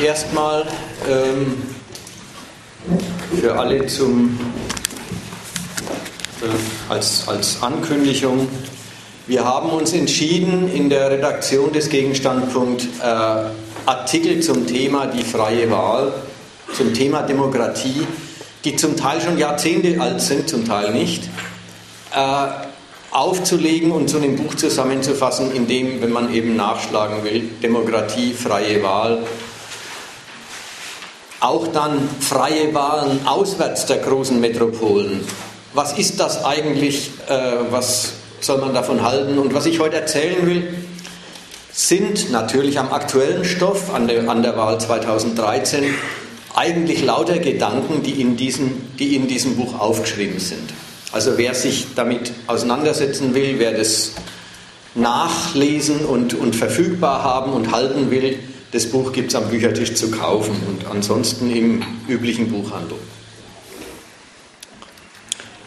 erstmal 0.00 0.66
ähm, 1.08 1.56
für 3.40 3.58
alle 3.58 3.86
zum, 3.86 4.38
äh, 6.42 6.92
als, 6.92 7.28
als 7.28 7.62
Ankündigung. 7.62 8.48
Wir 9.26 9.44
haben 9.44 9.70
uns 9.70 9.92
entschieden, 9.92 10.72
in 10.72 10.90
der 10.90 11.10
Redaktion 11.10 11.72
des 11.72 11.88
Gegenstandpunkt 11.88 12.82
äh, 13.00 13.06
Artikel 13.86 14.40
zum 14.40 14.66
Thema 14.66 15.06
die 15.06 15.22
freie 15.22 15.70
Wahl, 15.70 16.12
zum 16.72 16.94
Thema 16.94 17.22
Demokratie, 17.22 18.06
die 18.64 18.76
zum 18.76 18.96
Teil 18.96 19.20
schon 19.20 19.38
Jahrzehnte 19.38 20.00
alt 20.00 20.20
sind, 20.20 20.48
zum 20.48 20.64
Teil 20.66 20.92
nicht, 20.92 21.24
äh, 22.14 22.46
aufzulegen 23.10 23.92
und 23.92 24.08
zu 24.08 24.16
einem 24.16 24.36
Buch 24.36 24.54
zusammenzufassen, 24.54 25.54
in 25.54 25.66
dem, 25.66 26.00
wenn 26.00 26.10
man 26.10 26.32
eben 26.32 26.56
nachschlagen 26.56 27.22
will, 27.24 27.42
Demokratie, 27.62 28.32
freie 28.32 28.82
Wahl, 28.82 29.18
auch 31.42 31.66
dann 31.68 32.08
freie 32.20 32.72
Wahlen 32.72 33.26
auswärts 33.26 33.86
der 33.86 33.98
großen 33.98 34.40
Metropolen. 34.40 35.20
Was 35.74 35.98
ist 35.98 36.20
das 36.20 36.44
eigentlich? 36.44 37.10
Äh, 37.28 37.70
was 37.70 38.12
soll 38.40 38.58
man 38.58 38.72
davon 38.72 39.02
halten? 39.02 39.38
Und 39.38 39.52
was 39.52 39.66
ich 39.66 39.80
heute 39.80 39.96
erzählen 39.96 40.46
will, 40.46 40.72
sind 41.72 42.30
natürlich 42.30 42.78
am 42.78 42.92
aktuellen 42.92 43.44
Stoff 43.44 43.92
an 43.92 44.06
der, 44.06 44.28
an 44.28 44.42
der 44.42 44.56
Wahl 44.56 44.80
2013 44.80 45.92
eigentlich 46.54 47.02
lauter 47.02 47.38
Gedanken, 47.38 48.04
die 48.04 48.20
in, 48.20 48.36
diesem, 48.36 48.96
die 48.98 49.16
in 49.16 49.26
diesem 49.26 49.56
Buch 49.56 49.80
aufgeschrieben 49.80 50.38
sind. 50.38 50.72
Also 51.10 51.38
wer 51.38 51.54
sich 51.54 51.88
damit 51.96 52.32
auseinandersetzen 52.46 53.34
will, 53.34 53.56
wer 53.58 53.72
das 53.72 54.12
nachlesen 54.94 56.04
und, 56.04 56.34
und 56.34 56.54
verfügbar 56.54 57.24
haben 57.24 57.52
und 57.52 57.72
halten 57.72 58.10
will, 58.10 58.38
das 58.72 58.86
Buch 58.86 59.12
gibt 59.12 59.28
es 59.28 59.34
am 59.34 59.48
Büchertisch 59.48 59.94
zu 59.94 60.10
kaufen 60.10 60.56
und 60.66 60.86
ansonsten 60.86 61.54
im 61.54 61.82
üblichen 62.08 62.50
Buchhandel. 62.50 62.96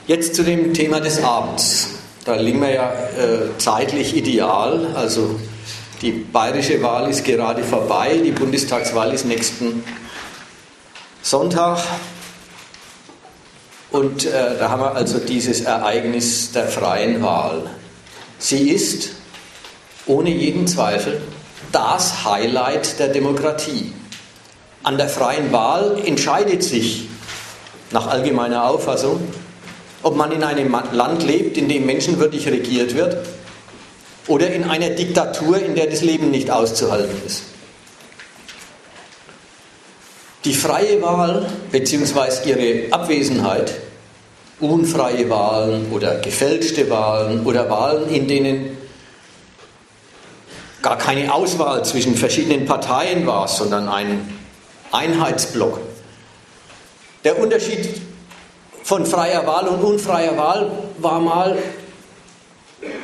Jetzt 0.08 0.36
zu 0.36 0.44
dem 0.44 0.74
Thema 0.74 1.00
des 1.00 1.24
Abends. 1.24 1.90
Da 2.26 2.36
liegen 2.36 2.60
wir 2.62 2.72
ja 2.72 2.92
äh, 2.92 3.58
zeitlich 3.60 4.16
ideal. 4.16 4.94
Also 4.96 5.40
die 6.02 6.12
bayerische 6.12 6.82
Wahl 6.82 7.10
ist 7.10 7.24
gerade 7.24 7.64
vorbei, 7.64 8.20
die 8.24 8.32
Bundestagswahl 8.32 9.14
ist 9.14 9.26
nächsten 9.26 9.84
Sonntag. 11.22 11.84
Und 13.92 14.26
äh, 14.26 14.58
da 14.58 14.70
haben 14.70 14.82
wir 14.82 14.96
also 14.96 15.20
dieses 15.20 15.62
Ereignis 15.62 16.52
der 16.52 16.68
freien 16.68 17.22
Wahl. 17.22 17.70
Sie 18.40 18.72
ist 18.72 19.12
ohne 20.08 20.32
jeden 20.32 20.66
Zweifel 20.68 21.22
das 21.76 22.24
Highlight 22.24 23.00
der 23.00 23.10
Demokratie. 23.10 23.92
An 24.84 24.98
der 24.98 25.10
freien 25.10 25.52
Wahl 25.52 26.02
entscheidet 26.06 26.64
sich 26.64 27.10
nach 27.92 28.08
allgemeiner 28.08 28.70
Auffassung, 28.70 29.20
ob 30.02 30.16
man 30.16 30.32
in 30.32 30.42
einem 30.42 30.74
Land 30.94 31.24
lebt, 31.24 31.58
in 31.58 31.68
dem 31.68 31.86
menschenwürdig 31.86 32.48
regiert 32.48 32.96
wird, 32.96 33.18
oder 34.28 34.50
in 34.52 34.64
einer 34.64 34.92
Diktatur, 34.92 35.62
in 35.62 35.76
der 35.76 35.88
das 35.88 36.02
Leben 36.02 36.32
nicht 36.32 36.50
auszuhalten 36.50 37.22
ist. 37.26 37.44
Die 40.46 40.54
freie 40.54 41.02
Wahl 41.02 41.46
bzw. 41.74 42.50
ihre 42.50 42.94
Abwesenheit, 42.94 43.74
unfreie 44.62 45.30
Wahlen 45.30 45.92
oder 45.92 46.20
gefälschte 46.20 46.90
Wahlen 46.90 47.46
oder 47.46 47.70
Wahlen, 47.70 48.08
in 48.10 48.30
denen 48.30 48.85
gar 50.86 51.00
keine 51.00 51.34
Auswahl 51.34 51.84
zwischen 51.84 52.16
verschiedenen 52.16 52.66
Parteien 52.66 53.26
war, 53.26 53.48
sondern 53.48 53.90
ein 53.90 54.38
Einheitsblock. 54.92 55.80
Der 57.24 57.40
Unterschied 57.40 58.02
von 58.84 59.04
freier 59.08 59.48
Wahl 59.48 59.68
und 59.68 59.84
unfreier 59.84 60.38
Wahl 60.38 60.70
war 61.00 61.20
mal, 61.20 61.58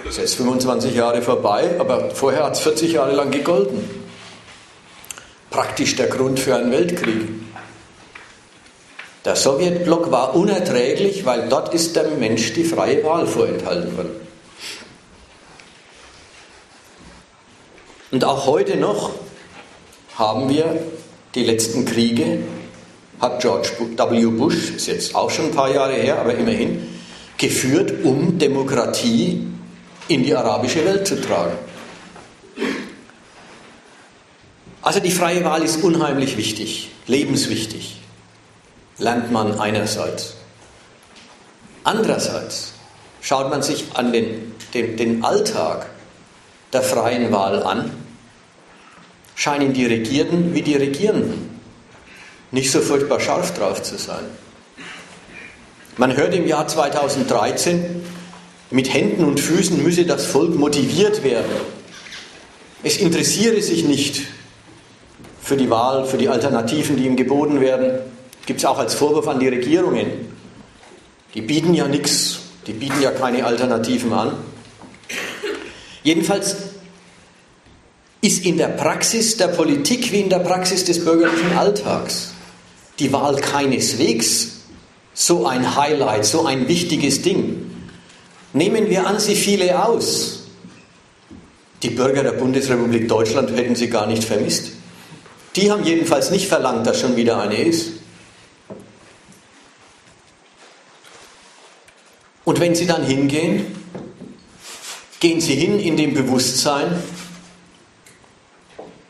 das 0.06 0.14
ist 0.14 0.18
jetzt 0.20 0.36
25 0.36 0.94
Jahre 0.94 1.24
vorbei, 1.24 1.72
aber 1.80 2.12
vorher 2.12 2.44
hat 2.44 2.54
es 2.54 2.60
40 2.60 2.92
Jahre 2.92 3.14
lang 3.14 3.32
gegolten. 3.32 3.84
Praktisch 5.50 5.96
der 5.96 6.06
Grund 6.06 6.40
für 6.40 6.56
einen 6.56 6.72
Weltkrieg. 6.72 7.30
Der 9.26 9.36
Sowjetblock 9.36 10.12
war 10.12 10.36
unerträglich, 10.36 11.26
weil 11.26 11.50
dort 11.50 11.74
ist 11.74 11.96
dem 11.96 12.20
Mensch 12.20 12.54
die 12.54 12.64
freie 12.64 13.04
Wahl 13.04 13.26
vorenthalten 13.26 13.98
worden. 13.98 14.31
Und 18.12 18.26
auch 18.26 18.46
heute 18.46 18.76
noch 18.76 19.12
haben 20.16 20.50
wir 20.50 20.82
die 21.34 21.46
letzten 21.46 21.86
Kriege, 21.86 22.40
hat 23.22 23.40
George 23.40 23.70
W. 23.80 24.26
Bush, 24.28 24.72
ist 24.72 24.88
jetzt 24.88 25.16
auch 25.16 25.30
schon 25.30 25.46
ein 25.46 25.52
paar 25.52 25.74
Jahre 25.74 25.94
her, 25.94 26.20
aber 26.20 26.36
immerhin, 26.36 26.88
geführt, 27.38 28.04
um 28.04 28.38
Demokratie 28.38 29.48
in 30.10 30.24
die 30.24 30.36
arabische 30.36 30.84
Welt 30.84 31.08
zu 31.08 31.22
tragen. 31.22 31.54
Also 34.82 35.00
die 35.00 35.12
freie 35.12 35.46
Wahl 35.46 35.64
ist 35.64 35.82
unheimlich 35.82 36.36
wichtig, 36.36 36.92
lebenswichtig, 37.08 38.02
lernt 38.98 39.32
man 39.32 39.58
einerseits. 39.58 40.36
Andererseits 41.84 42.74
schaut 43.22 43.50
man 43.50 43.64
sich 43.64 43.86
an 43.94 44.12
den, 44.12 44.54
den, 44.74 44.98
den 44.98 45.24
Alltag 45.24 45.88
der 46.74 46.82
freien 46.82 47.32
Wahl 47.32 47.64
an, 47.64 47.92
scheinen 49.42 49.74
die 49.74 49.88
Regierten 49.88 50.54
wie 50.54 50.62
die 50.62 50.76
Regierenden 50.76 51.50
nicht 52.52 52.70
so 52.70 52.80
furchtbar 52.80 53.20
scharf 53.20 53.58
drauf 53.58 53.82
zu 53.82 53.98
sein. 53.98 54.24
Man 55.98 56.16
hört 56.16 56.36
im 56.36 56.46
Jahr 56.46 56.68
2013, 56.68 58.04
mit 58.70 58.94
Händen 58.94 59.26
und 59.26 59.40
Füßen 59.40 59.82
müsse 59.82 60.06
das 60.06 60.28
Volk 60.28 60.54
motiviert 60.54 61.24
werden. 61.24 61.52
Es 62.84 62.98
interessiere 62.98 63.60
sich 63.64 63.84
nicht 63.84 64.28
für 65.42 65.58
die 65.58 65.72
Wahl, 65.72 66.06
für 66.06 66.20
die 66.20 66.30
Alternativen, 66.30 66.96
die 66.96 67.08
ihm 67.08 67.16
geboten 67.16 67.62
werden. 67.62 68.00
Gibt 68.46 68.60
es 68.60 68.66
auch 68.66 68.78
als 68.78 68.94
Vorwurf 68.94 69.28
an 69.28 69.40
die 69.40 69.48
Regierungen. 69.48 70.36
Die 71.34 71.42
bieten 71.42 71.74
ja 71.74 71.88
nichts, 71.88 72.42
die 72.68 72.74
bieten 72.74 73.02
ja 73.02 73.10
keine 73.10 73.44
Alternativen 73.44 74.14
an. 74.14 74.34
Jedenfalls 76.04 76.71
ist 78.22 78.46
in 78.46 78.58
der 78.58 78.68
Praxis 78.68 79.38
der 79.38 79.48
Politik 79.48 80.12
wie 80.12 80.22
in 80.22 80.30
der 80.30 80.40
Praxis 80.40 80.86
des 80.86 81.04
bürgerlichen 81.04 81.58
Alltags 81.58 82.34
die 83.00 83.12
Wahl 83.12 83.36
keineswegs 83.38 84.52
so 85.14 85.46
ein 85.46 85.76
Highlight, 85.76 86.24
so 86.26 86.46
ein 86.46 86.68
wichtiges 86.68 87.22
Ding. 87.22 87.72
Nehmen 88.54 88.90
wir 88.90 89.08
an, 89.08 89.20
sie 89.20 89.36
fiele 89.36 89.84
aus. 89.84 90.44
Die 91.84 91.90
Bürger 91.90 92.24
der 92.24 92.34
Bundesrepublik 92.34 93.08
Deutschland 93.08 93.50
hätten 93.56 93.76
sie 93.76 93.90
gar 93.90 94.06
nicht 94.06 94.24
vermisst. 94.24 94.72
Die 95.56 95.72
haben 95.72 95.84
jedenfalls 95.84 96.32
nicht 96.32 96.48
verlangt, 96.48 96.86
dass 96.86 97.02
schon 97.02 97.16
wieder 97.16 97.42
eine 97.42 97.62
ist. 97.62 97.94
Und 102.46 102.60
wenn 102.60 102.76
sie 102.76 102.86
dann 102.86 103.04
hingehen, 103.04 103.66
gehen 105.20 105.42
sie 105.42 105.56
hin 105.56 105.80
in 105.80 105.98
dem 105.98 106.14
Bewusstsein, 106.14 107.02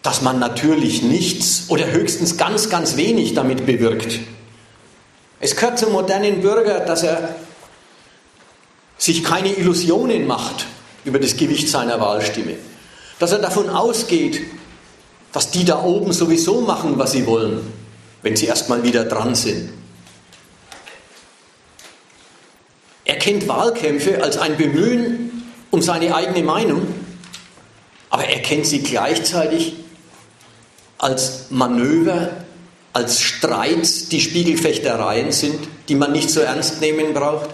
dass 0.01 0.21
man 0.21 0.39
natürlich 0.39 1.03
nichts 1.03 1.65
oder 1.67 1.91
höchstens 1.91 2.37
ganz, 2.37 2.69
ganz 2.69 2.97
wenig 2.97 3.33
damit 3.33 3.65
bewirkt. 3.65 4.19
Es 5.39 5.55
gehört 5.55 5.79
zum 5.79 5.91
modernen 5.91 6.41
Bürger, 6.41 6.79
dass 6.79 7.03
er 7.03 7.35
sich 8.97 9.23
keine 9.23 9.53
Illusionen 9.53 10.27
macht 10.27 10.67
über 11.05 11.19
das 11.19 11.35
Gewicht 11.37 11.69
seiner 11.69 11.99
Wahlstimme. 11.99 12.55
Dass 13.19 13.31
er 13.31 13.39
davon 13.39 13.69
ausgeht, 13.69 14.41
dass 15.31 15.51
die 15.51 15.65
da 15.65 15.83
oben 15.83 16.13
sowieso 16.13 16.61
machen, 16.61 16.97
was 16.97 17.11
sie 17.11 17.25
wollen, 17.25 17.61
wenn 18.21 18.35
sie 18.35 18.45
erstmal 18.45 18.83
wieder 18.83 19.05
dran 19.05 19.33
sind. 19.33 19.71
Er 23.05 23.17
kennt 23.17 23.47
Wahlkämpfe 23.47 24.23
als 24.23 24.37
ein 24.37 24.57
Bemühen 24.57 25.51
um 25.71 25.81
seine 25.81 26.13
eigene 26.13 26.43
Meinung, 26.43 26.85
aber 28.09 28.25
er 28.25 28.41
kennt 28.41 28.65
sie 28.65 28.79
gleichzeitig 28.79 29.73
als 31.01 31.47
Manöver, 31.49 32.29
als 32.93 33.19
Streit, 33.19 34.11
die 34.11 34.21
Spiegelfechtereien 34.21 35.31
sind, 35.31 35.67
die 35.89 35.95
man 35.95 36.11
nicht 36.11 36.29
so 36.29 36.41
ernst 36.41 36.79
nehmen 36.79 37.13
braucht. 37.13 37.49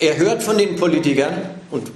Er 0.00 0.16
hört 0.16 0.42
von 0.42 0.58
den 0.58 0.74
Politikern 0.74 1.50
und 1.70 1.92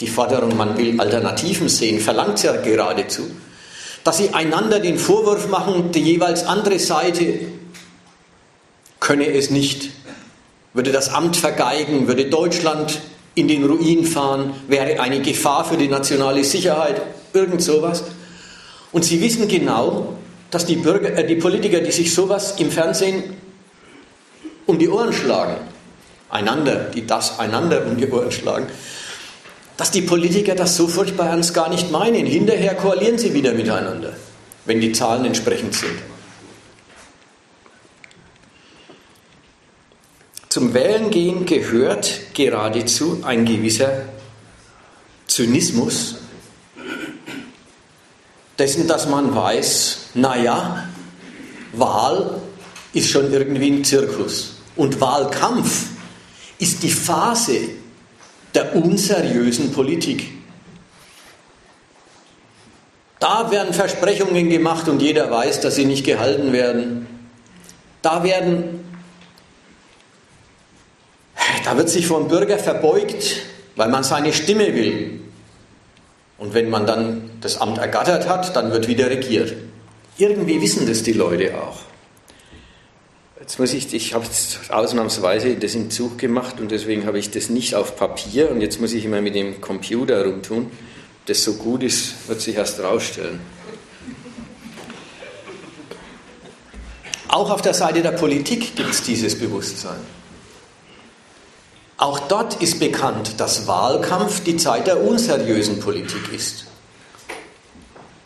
die 0.00 0.08
Forderung, 0.08 0.56
man 0.56 0.76
will 0.76 1.00
Alternativen 1.00 1.68
sehen, 1.68 2.00
verlangt 2.00 2.42
ja 2.42 2.56
geradezu, 2.56 3.22
dass 4.02 4.18
sie 4.18 4.30
einander 4.30 4.80
den 4.80 4.98
Vorwurf 4.98 5.48
machen, 5.48 5.92
die 5.92 6.02
jeweils 6.02 6.44
andere 6.44 6.80
Seite 6.80 7.40
könne 8.98 9.32
es 9.32 9.50
nicht, 9.50 9.90
würde 10.74 10.90
das 10.90 11.14
Amt 11.14 11.36
vergeigen, 11.36 12.08
würde 12.08 12.26
Deutschland 12.26 13.00
in 13.36 13.46
den 13.46 13.64
Ruin 13.64 14.04
fahren, 14.04 14.54
wäre 14.66 15.00
eine 15.00 15.20
Gefahr 15.20 15.64
für 15.64 15.76
die 15.76 15.88
nationale 15.88 16.42
Sicherheit, 16.42 17.00
irgend 17.32 17.62
sowas. 17.62 18.02
Und 18.92 19.04
sie 19.04 19.20
wissen 19.20 19.48
genau, 19.48 20.14
dass 20.50 20.66
die, 20.66 20.76
Bürger, 20.76 21.16
äh, 21.16 21.26
die 21.26 21.36
Politiker, 21.36 21.80
die 21.80 21.92
sich 21.92 22.12
sowas 22.12 22.54
im 22.58 22.70
Fernsehen 22.70 23.22
um 24.66 24.78
die 24.78 24.88
Ohren 24.88 25.12
schlagen, 25.12 25.56
einander, 26.30 26.90
die 26.94 27.06
das 27.06 27.38
einander 27.38 27.86
um 27.86 27.96
die 27.96 28.08
Ohren 28.08 28.32
schlagen, 28.32 28.66
dass 29.76 29.90
die 29.90 30.02
Politiker 30.02 30.54
das 30.54 30.76
so 30.76 30.88
furchtbar 30.88 31.28
ernst 31.28 31.54
gar 31.54 31.68
nicht 31.68 31.90
meinen. 31.90 32.26
Hinterher 32.26 32.74
koalieren 32.74 33.18
sie 33.18 33.32
wieder 33.32 33.52
miteinander, 33.52 34.14
wenn 34.64 34.80
die 34.80 34.92
Zahlen 34.92 35.24
entsprechend 35.24 35.74
sind. 35.74 35.98
Zum 40.48 40.74
Wählen 40.74 41.10
gehen 41.10 41.46
gehört 41.46 42.34
geradezu 42.34 43.20
ein 43.22 43.44
gewisser 43.44 44.06
Zynismus, 45.26 46.16
dessen, 48.58 48.88
dass 48.88 49.08
man 49.08 49.34
weiß, 49.34 50.10
naja, 50.14 50.88
Wahl 51.72 52.40
ist 52.92 53.10
schon 53.10 53.32
irgendwie 53.32 53.70
ein 53.70 53.84
Zirkus. 53.84 54.56
Und 54.76 55.00
Wahlkampf 55.00 55.86
ist 56.58 56.82
die 56.82 56.90
Phase 56.90 57.60
der 58.54 58.74
unseriösen 58.74 59.72
Politik. 59.72 60.30
Da 63.20 63.50
werden 63.50 63.74
Versprechungen 63.74 64.48
gemacht 64.48 64.88
und 64.88 65.02
jeder 65.02 65.30
weiß, 65.30 65.60
dass 65.60 65.74
sie 65.74 65.84
nicht 65.84 66.04
gehalten 66.04 66.52
werden. 66.52 67.06
Da 68.00 68.22
werden, 68.22 68.84
da 71.64 71.76
wird 71.76 71.88
sich 71.88 72.06
vom 72.06 72.28
Bürger 72.28 72.58
verbeugt, 72.58 73.42
weil 73.74 73.88
man 73.88 74.04
seine 74.04 74.32
Stimme 74.32 74.72
will. 74.74 75.20
Und 76.38 76.54
wenn 76.54 76.70
man 76.70 76.86
dann 76.86 77.30
das 77.40 77.60
Amt 77.60 77.78
ergattert 77.78 78.28
hat, 78.28 78.54
dann 78.54 78.70
wird 78.70 78.88
wieder 78.88 79.10
regiert. 79.10 79.54
Irgendwie 80.16 80.60
wissen 80.60 80.86
das 80.86 81.02
die 81.02 81.12
Leute 81.12 81.56
auch. 81.60 81.80
Jetzt 83.40 83.58
muss 83.58 83.72
ich, 83.72 83.92
ich 83.94 84.14
habe 84.14 84.24
jetzt 84.24 84.70
ausnahmsweise 84.70 85.56
das 85.56 85.74
im 85.74 85.90
Zug 85.90 86.18
gemacht 86.18 86.60
und 86.60 86.70
deswegen 86.70 87.06
habe 87.06 87.18
ich 87.18 87.30
das 87.30 87.48
nicht 87.48 87.74
auf 87.74 87.96
Papier 87.96 88.50
und 88.50 88.60
jetzt 88.60 88.80
muss 88.80 88.92
ich 88.92 89.04
immer 89.04 89.20
mit 89.20 89.34
dem 89.34 89.60
Computer 89.60 90.24
rumtun. 90.24 90.66
Ob 90.66 91.26
das 91.26 91.44
so 91.44 91.54
gut 91.54 91.82
ist, 91.82 92.28
wird 92.28 92.40
sich 92.40 92.56
erst 92.56 92.80
rausstellen. 92.80 93.40
Auch 97.28 97.50
auf 97.50 97.62
der 97.62 97.74
Seite 97.74 98.02
der 98.02 98.12
Politik 98.12 98.74
gibt 98.76 98.90
es 98.90 99.02
dieses 99.02 99.38
Bewusstsein. 99.38 100.00
Auch 101.98 102.20
dort 102.20 102.62
ist 102.62 102.78
bekannt, 102.78 103.40
dass 103.40 103.66
Wahlkampf 103.66 104.44
die 104.44 104.56
Zeit 104.56 104.86
der 104.86 105.02
unseriösen 105.02 105.80
Politik 105.80 106.32
ist. 106.32 106.66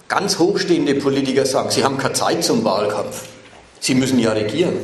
Ganz 0.08 0.38
hochstehende 0.38 0.94
Politiker 0.94 1.46
sagen, 1.46 1.70
sie 1.70 1.82
haben 1.82 1.96
keine 1.96 2.12
Zeit 2.12 2.44
zum 2.44 2.62
Wahlkampf. 2.64 3.24
Sie 3.80 3.94
müssen 3.94 4.18
ja 4.18 4.32
regieren. 4.32 4.74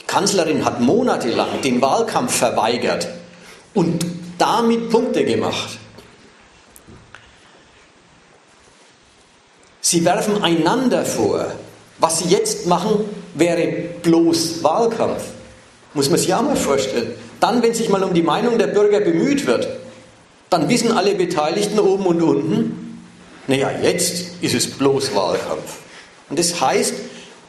Die 0.00 0.06
Kanzlerin 0.06 0.64
hat 0.64 0.80
monatelang 0.80 1.60
den 1.62 1.82
Wahlkampf 1.82 2.34
verweigert 2.34 3.06
und 3.74 4.06
damit 4.38 4.88
Punkte 4.88 5.26
gemacht. 5.26 5.78
Sie 9.82 10.06
werfen 10.06 10.42
einander 10.42 11.04
vor, 11.04 11.52
was 11.98 12.20
sie 12.20 12.28
jetzt 12.30 12.66
machen, 12.66 13.04
wäre 13.34 13.66
bloß 14.02 14.62
Wahlkampf. 14.62 15.22
Muss 15.92 16.08
man 16.08 16.18
sich 16.18 16.32
auch 16.32 16.40
mal 16.40 16.56
vorstellen. 16.56 17.12
Dann, 17.44 17.62
wenn 17.62 17.74
sich 17.74 17.90
mal 17.90 18.02
um 18.02 18.14
die 18.14 18.22
Meinung 18.22 18.56
der 18.56 18.68
Bürger 18.68 19.00
bemüht 19.00 19.46
wird, 19.46 19.68
dann 20.48 20.70
wissen 20.70 20.92
alle 20.92 21.14
Beteiligten 21.14 21.78
oben 21.78 22.06
und 22.06 22.22
unten, 22.22 23.02
naja, 23.46 23.70
jetzt 23.82 24.40
ist 24.40 24.54
es 24.54 24.70
bloß 24.70 25.14
Wahlkampf. 25.14 25.80
Und 26.30 26.38
das 26.38 26.58
heißt, 26.58 26.94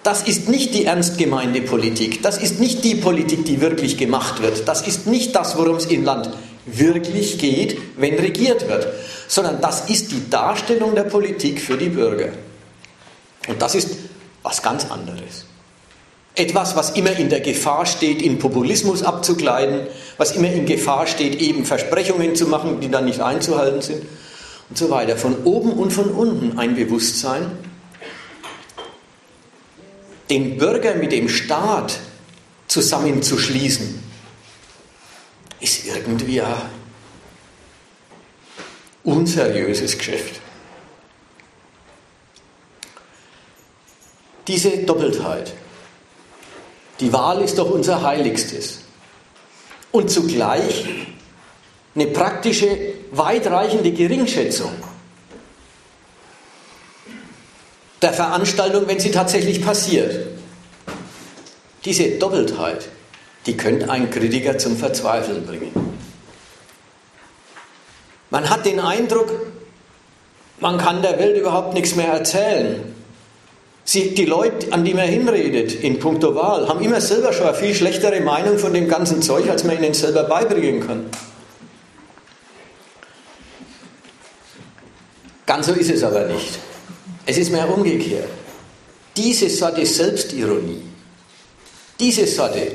das 0.04 0.24
ist 0.24 0.50
nicht 0.50 0.74
die 0.74 0.84
ernst 0.84 1.18
gemeinte 1.18 1.62
Politik, 1.62 2.22
das 2.24 2.38
ist 2.38 2.60
nicht 2.60 2.84
die 2.84 2.96
Politik, 2.96 3.46
die 3.46 3.62
wirklich 3.62 3.98
gemacht 3.98 4.42
wird, 4.42 4.68
das 4.68 4.86
ist 4.86 5.08
nicht 5.08 5.34
das, 5.34 5.58
worum 5.58 5.78
es 5.78 5.86
im 5.86 6.04
Land 6.04 6.30
wirklich 6.66 7.38
geht, 7.38 7.78
wenn 7.96 8.16
regiert 8.16 8.68
wird, 8.68 8.90
sondern 9.30 9.62
das 9.62 9.90
ist 9.90 10.12
die 10.12 10.30
Darstellung 10.30 10.94
der 10.94 11.06
Politik 11.06 11.62
für 11.62 11.78
die 11.78 11.88
Bürger. 11.88 12.34
Und 13.48 13.62
das 13.62 13.76
ist 13.76 13.92
was 14.44 14.62
ganz 14.62 14.92
anderes. 14.92 15.46
Etwas, 16.36 16.76
was 16.76 16.92
immer 16.92 17.12
in 17.18 17.30
der 17.30 17.40
Gefahr 17.40 17.86
steht, 17.86 18.22
in 18.22 18.40
Populismus 18.40 19.04
abzugleiten, 19.04 19.88
was 20.18 20.34
immer 20.34 20.52
in 20.52 20.66
Gefahr 20.66 21.08
steht, 21.08 21.42
eben 21.42 21.66
Versprechungen 21.66 22.36
zu 22.36 22.48
machen, 22.48 22.82
die 22.82 22.90
dann 22.90 23.06
nicht 23.06 23.22
einzuhalten 23.22 23.82
sind 23.82 24.06
und 24.70 24.78
so 24.78 24.90
weiter. 24.90 25.16
Von 25.16 25.44
oben 25.46 25.72
und 25.72 25.92
von 25.92 26.10
unten 26.10 26.58
ein 26.58 26.76
Bewusstsein, 26.76 27.52
den 30.30 30.58
Bürger 30.58 30.96
mit 30.96 31.14
dem 31.14 31.30
Staat 31.30 32.00
zusammenzuschließen, 32.68 34.04
ist 35.62 35.86
irgendwie 35.86 36.42
ein 36.42 36.54
unseriöses 39.04 39.98
Geschäft. 39.98 40.42
Diese 44.48 44.78
Doppeltheit, 44.80 45.54
die 47.00 47.12
Wahl 47.12 47.42
ist 47.42 47.58
doch 47.58 47.70
unser 47.70 48.02
Heiligstes. 48.02 48.80
Und 49.92 50.10
zugleich 50.10 50.86
eine 51.94 52.08
praktische, 52.08 52.68
weitreichende 53.12 53.92
Geringschätzung 53.92 54.72
der 58.02 58.14
Veranstaltung, 58.14 58.88
wenn 58.88 59.00
sie 59.00 59.12
tatsächlich 59.12 59.64
passiert. 59.64 60.28
Diese 61.86 62.10
Doppeltheit, 62.12 62.90
die 63.46 63.58
könnte 63.58 63.90
einen 63.90 64.10
Kritiker 64.10 64.58
zum 64.58 64.78
Verzweifeln 64.78 65.46
bringen. 65.46 65.72
Man 68.30 68.50
hat 68.50 68.66
den 68.66 68.80
Eindruck, 68.80 69.32
man 70.60 70.78
kann 70.78 71.02
der 71.02 71.18
Welt 71.20 71.38
überhaupt 71.38 71.74
nichts 71.74 71.96
mehr 71.96 72.10
erzählen. 72.10 72.95
Sie, 73.88 74.16
die 74.16 74.26
Leute, 74.26 74.74
an 74.74 74.84
die 74.84 74.96
man 74.96 75.08
hinredet 75.08 75.76
in 75.76 76.00
puncto 76.00 76.34
Wahl, 76.34 76.68
haben 76.68 76.82
immer 76.82 77.00
selber 77.00 77.32
schon 77.32 77.46
eine 77.46 77.56
viel 77.56 77.76
schlechtere 77.76 78.20
Meinung 78.20 78.58
von 78.58 78.74
dem 78.74 78.88
ganzen 78.88 79.22
Zeug, 79.22 79.48
als 79.48 79.64
man 79.64 79.78
ihnen 79.78 79.94
selber 79.94 80.24
beibringen 80.24 80.86
kann. 80.86 81.06
Ganz 85.46 85.68
so 85.68 85.74
ist 85.74 85.92
es 85.92 86.04
aber 86.04 86.26
nicht. 86.26 86.58
Es 87.28 87.38
ist 87.38 87.52
mehr 87.52 87.72
umgekehrt. 87.72 88.28
Diese 89.16 89.50
Sorte 89.52 89.86
Selbstironie, 89.86 90.82
diese 92.00 92.26
Sorte 92.26 92.72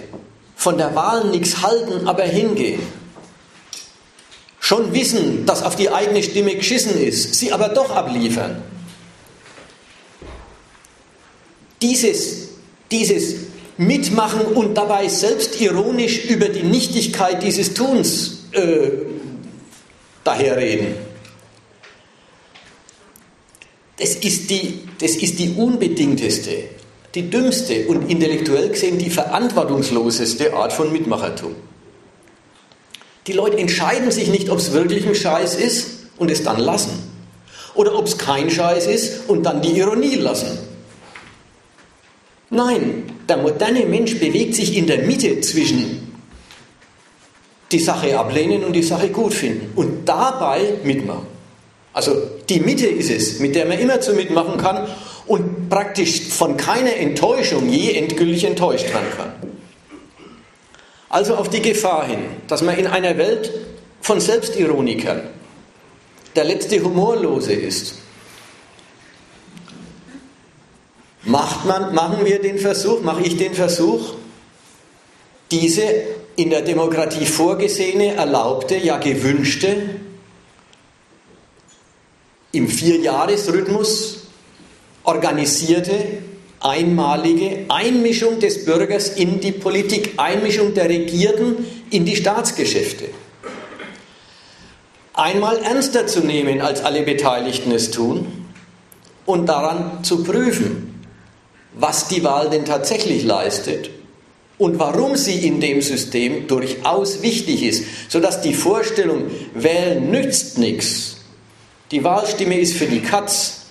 von 0.54 0.78
der 0.78 0.94
Wahl 0.94 1.24
nichts 1.28 1.60
halten, 1.60 2.06
aber 2.06 2.22
hingehen, 2.22 2.80
schon 4.60 4.92
wissen, 4.94 5.44
dass 5.44 5.64
auf 5.64 5.74
die 5.74 5.90
eigene 5.90 6.22
Stimme 6.22 6.54
geschissen 6.54 6.96
ist, 7.00 7.34
sie 7.34 7.52
aber 7.52 7.70
doch 7.70 7.90
abliefern, 7.90 8.62
dieses, 11.82 12.48
dieses 12.90 13.36
Mitmachen 13.76 14.42
und 14.42 14.74
dabei 14.74 15.08
selbstironisch 15.08 16.26
über 16.26 16.48
die 16.48 16.62
Nichtigkeit 16.62 17.42
dieses 17.42 17.72
Tuns 17.72 18.44
äh, 18.52 18.90
daherreden. 20.22 20.94
Das 23.96 24.16
ist, 24.16 24.50
die, 24.50 24.80
das 24.98 25.12
ist 25.16 25.38
die 25.38 25.54
unbedingteste, 25.56 26.50
die 27.14 27.28
dümmste 27.28 27.86
und 27.86 28.10
intellektuell 28.10 28.70
gesehen 28.70 28.98
die 28.98 29.10
verantwortungsloseste 29.10 30.54
Art 30.54 30.72
von 30.72 30.92
Mitmachertum. 30.92 31.54
Die 33.26 33.32
Leute 33.32 33.58
entscheiden 33.58 34.10
sich 34.10 34.28
nicht, 34.28 34.48
ob 34.48 34.58
es 34.58 34.72
wirklich 34.72 35.06
ein 35.06 35.14
Scheiß 35.14 35.54
ist 35.54 35.86
und 36.16 36.30
es 36.30 36.42
dann 36.42 36.58
lassen. 36.58 36.92
Oder 37.74 37.94
ob 37.94 38.06
es 38.06 38.18
kein 38.18 38.50
Scheiß 38.50 38.86
ist 38.86 39.28
und 39.28 39.44
dann 39.44 39.62
die 39.62 39.78
Ironie 39.78 40.16
lassen. 40.16 40.58
Nein, 42.50 43.04
der 43.28 43.36
moderne 43.36 43.86
Mensch 43.86 44.18
bewegt 44.18 44.56
sich 44.56 44.76
in 44.76 44.88
der 44.88 44.98
Mitte 44.98 45.40
zwischen 45.40 46.10
die 47.70 47.78
Sache 47.78 48.18
ablehnen 48.18 48.64
und 48.64 48.72
die 48.72 48.82
Sache 48.82 49.08
gut 49.08 49.32
finden 49.32 49.72
und 49.76 50.04
dabei 50.04 50.74
mitmachen. 50.82 51.26
Also 51.92 52.12
die 52.48 52.58
Mitte 52.58 52.86
ist 52.86 53.10
es, 53.10 53.38
mit 53.38 53.54
der 53.54 53.66
man 53.66 53.78
immer 53.78 54.00
zu 54.00 54.14
mitmachen 54.14 54.56
kann 54.56 54.88
und 55.26 55.68
praktisch 55.68 56.22
von 56.22 56.56
keiner 56.56 56.96
Enttäuschung 56.96 57.68
je 57.68 57.92
endgültig 57.94 58.44
enttäuscht 58.44 58.88
werden 58.92 59.10
kann. 59.16 59.32
Also 61.08 61.36
auf 61.36 61.50
die 61.50 61.62
Gefahr 61.62 62.06
hin, 62.06 62.18
dass 62.48 62.62
man 62.62 62.76
in 62.76 62.88
einer 62.88 63.16
Welt 63.16 63.52
von 64.00 64.20
Selbstironikern 64.20 65.22
der 66.36 66.44
letzte 66.44 66.82
Humorlose 66.82 67.52
ist, 67.52 67.94
Macht 71.24 71.66
man, 71.66 71.94
machen 71.94 72.24
wir 72.24 72.40
den 72.40 72.58
Versuch, 72.58 73.02
mache 73.02 73.22
ich 73.22 73.36
den 73.36 73.54
Versuch, 73.54 74.14
diese 75.50 75.82
in 76.36 76.50
der 76.50 76.62
Demokratie 76.62 77.26
vorgesehene, 77.26 78.14
erlaubte, 78.14 78.76
ja 78.76 78.96
gewünschte, 78.96 79.76
im 82.52 82.68
Vierjahresrhythmus 82.68 84.26
organisierte, 85.04 85.94
einmalige 86.60 87.64
Einmischung 87.68 88.38
des 88.38 88.64
Bürgers 88.64 89.10
in 89.10 89.40
die 89.40 89.52
Politik, 89.52 90.14
Einmischung 90.16 90.74
der 90.74 90.88
Regierten 90.88 91.64
in 91.90 92.04
die 92.04 92.16
Staatsgeschäfte. 92.16 93.06
Einmal 95.14 95.58
ernster 95.58 96.06
zu 96.06 96.20
nehmen, 96.20 96.60
als 96.60 96.82
alle 96.82 97.02
Beteiligten 97.02 97.72
es 97.72 97.90
tun, 97.90 98.46
und 99.26 99.46
daran 99.46 100.02
zu 100.02 100.24
prüfen, 100.24 100.89
was 101.74 102.08
die 102.08 102.24
Wahl 102.24 102.50
denn 102.50 102.64
tatsächlich 102.64 103.24
leistet 103.24 103.90
und 104.58 104.78
warum 104.78 105.16
sie 105.16 105.46
in 105.46 105.60
dem 105.60 105.80
System 105.80 106.46
durchaus 106.46 107.22
wichtig 107.22 107.62
ist, 107.62 107.84
sodass 108.08 108.42
die 108.42 108.54
Vorstellung, 108.54 109.30
wählen 109.54 110.10
nützt 110.10 110.58
nichts, 110.58 111.16
die 111.90 112.04
Wahlstimme 112.04 112.58
ist 112.58 112.74
für 112.74 112.86
die 112.86 113.00
Katz, 113.00 113.62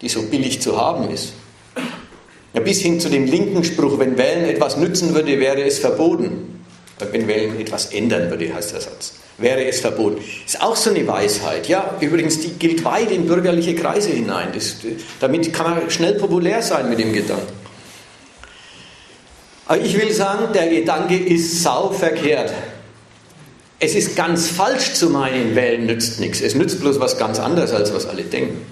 die 0.00 0.08
so 0.08 0.22
billig 0.22 0.60
zu 0.60 0.76
haben 0.76 1.10
ist. 1.10 1.32
Ja, 2.52 2.60
bis 2.60 2.80
hin 2.80 3.00
zu 3.00 3.08
dem 3.08 3.26
linken 3.26 3.64
Spruch, 3.64 3.98
wenn 3.98 4.18
Wählen 4.18 4.44
etwas 4.44 4.76
nützen 4.76 5.14
würde, 5.14 5.38
wäre 5.38 5.62
es 5.62 5.78
verboten. 5.78 6.49
Wenn 7.10 7.26
Wählen 7.26 7.58
etwas 7.60 7.86
ändern 7.86 8.30
würde, 8.30 8.52
heißt 8.54 8.72
der 8.72 8.80
Satz, 8.80 9.14
wäre 9.38 9.64
es 9.64 9.80
verboten. 9.80 10.22
Ist 10.44 10.60
auch 10.62 10.76
so 10.76 10.90
eine 10.90 11.06
Weisheit. 11.06 11.68
Ja, 11.68 11.96
übrigens, 12.00 12.40
die 12.40 12.50
gilt 12.50 12.84
weit 12.84 13.10
in 13.10 13.26
bürgerliche 13.26 13.74
Kreise 13.74 14.10
hinein. 14.10 14.48
Das, 14.54 14.76
damit 15.20 15.52
kann 15.52 15.70
man 15.70 15.90
schnell 15.90 16.14
populär 16.14 16.62
sein 16.62 16.88
mit 16.88 16.98
dem 16.98 17.12
Gedanken. 17.12 17.60
Aber 19.66 19.78
ich 19.78 19.96
will 19.96 20.12
sagen, 20.12 20.52
der 20.52 20.68
Gedanke 20.68 21.16
ist 21.16 21.62
sauverkehrt. 21.62 22.52
Es 23.78 23.94
ist 23.94 24.16
ganz 24.16 24.48
falsch 24.48 24.94
zu 24.94 25.08
meinen, 25.08 25.54
Wählen 25.54 25.86
nützt 25.86 26.20
nichts. 26.20 26.40
Es 26.40 26.54
nützt 26.54 26.80
bloß 26.80 27.00
was 27.00 27.16
ganz 27.16 27.38
anderes, 27.38 27.72
als 27.72 27.94
was 27.94 28.04
alle 28.06 28.24
denken. 28.24 28.66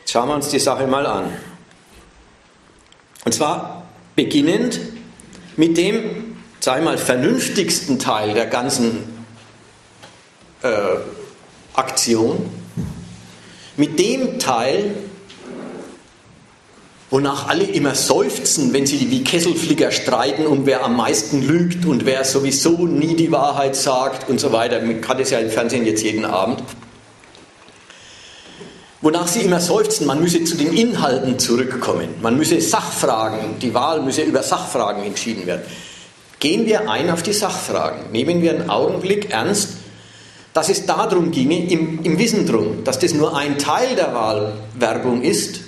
Jetzt 0.00 0.12
schauen 0.12 0.28
wir 0.28 0.34
uns 0.34 0.48
die 0.48 0.58
Sache 0.58 0.86
mal 0.86 1.06
an. 1.06 1.32
Und 3.24 3.32
zwar 3.32 3.79
beginnend 4.24 4.78
mit 5.56 5.78
dem, 5.78 6.36
sag 6.60 6.78
ich 6.78 6.84
mal, 6.84 6.98
vernünftigsten 6.98 7.98
Teil 7.98 8.34
der 8.34 8.44
ganzen 8.44 8.98
äh, 10.62 10.68
Aktion, 11.72 12.50
mit 13.78 13.98
dem 13.98 14.38
Teil, 14.38 14.94
wonach 17.08 17.48
alle 17.48 17.64
immer 17.64 17.94
seufzen, 17.94 18.74
wenn 18.74 18.84
sie 18.84 19.10
wie 19.10 19.24
Kesselflicker 19.24 19.90
streiten 19.90 20.46
um 20.46 20.66
wer 20.66 20.84
am 20.84 20.96
meisten 20.96 21.40
lügt 21.40 21.86
und 21.86 22.04
wer 22.04 22.22
sowieso 22.24 22.86
nie 22.86 23.16
die 23.16 23.32
Wahrheit 23.32 23.74
sagt 23.74 24.28
und 24.28 24.38
so 24.38 24.52
weiter. 24.52 24.82
Man 24.82 25.00
kann 25.00 25.16
das 25.16 25.30
ja 25.30 25.38
im 25.38 25.48
Fernsehen 25.48 25.86
jetzt 25.86 26.02
jeden 26.02 26.26
Abend. 26.26 26.62
Wonach 29.02 29.28
sie 29.28 29.40
immer 29.40 29.60
seufzen, 29.60 30.06
man 30.06 30.20
müsse 30.20 30.44
zu 30.44 30.56
den 30.56 30.74
Inhalten 30.74 31.38
zurückkommen. 31.38 32.08
Man 32.20 32.36
müsse 32.36 32.60
Sachfragen, 32.60 33.58
die 33.60 33.72
Wahl 33.72 34.02
müsse 34.02 34.22
über 34.22 34.42
Sachfragen 34.42 35.04
entschieden 35.04 35.46
werden. 35.46 35.62
Gehen 36.38 36.66
wir 36.66 36.90
ein 36.90 37.10
auf 37.10 37.22
die 37.22 37.32
Sachfragen. 37.32 38.12
Nehmen 38.12 38.42
wir 38.42 38.50
einen 38.52 38.68
Augenblick 38.68 39.30
ernst, 39.30 39.70
dass 40.52 40.68
es 40.68 40.84
darum 40.84 41.30
ginge, 41.30 41.66
im, 41.70 42.02
im 42.02 42.18
Wissen 42.18 42.46
drum, 42.46 42.84
dass 42.84 42.98
das 42.98 43.14
nur 43.14 43.36
ein 43.36 43.56
Teil 43.58 43.94
der 43.96 44.14
Wahlwerbung 44.14 45.22
ist 45.22 45.60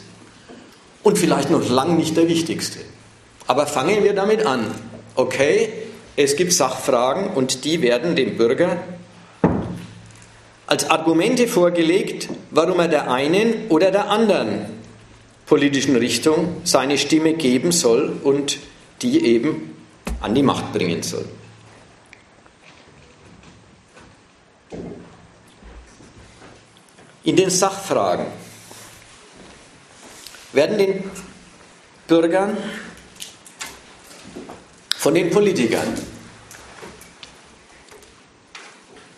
und 1.02 1.18
vielleicht 1.18 1.50
noch 1.50 1.68
lang 1.70 1.96
nicht 1.96 2.16
der 2.16 2.28
wichtigste. 2.28 2.80
Aber 3.46 3.66
fangen 3.66 4.04
wir 4.04 4.14
damit 4.14 4.44
an. 4.44 4.66
Okay, 5.14 5.68
es 6.16 6.36
gibt 6.36 6.52
Sachfragen 6.52 7.28
und 7.28 7.64
die 7.64 7.80
werden 7.80 8.14
dem 8.14 8.36
Bürger 8.36 8.76
als 10.72 10.88
Argumente 10.88 11.48
vorgelegt, 11.48 12.30
warum 12.50 12.80
er 12.80 12.88
der 12.88 13.10
einen 13.10 13.68
oder 13.68 13.90
der 13.90 14.08
anderen 14.08 14.64
politischen 15.44 15.96
Richtung 15.96 16.62
seine 16.64 16.96
Stimme 16.96 17.34
geben 17.34 17.72
soll 17.72 18.18
und 18.22 18.58
die 19.02 19.22
eben 19.22 19.76
an 20.22 20.34
die 20.34 20.42
Macht 20.42 20.72
bringen 20.72 21.02
soll. 21.02 21.26
In 27.24 27.36
den 27.36 27.50
Sachfragen 27.50 28.24
werden 30.54 30.78
den 30.78 31.04
Bürgern 32.08 32.56
von 34.96 35.12
den 35.12 35.28
Politikern 35.28 36.11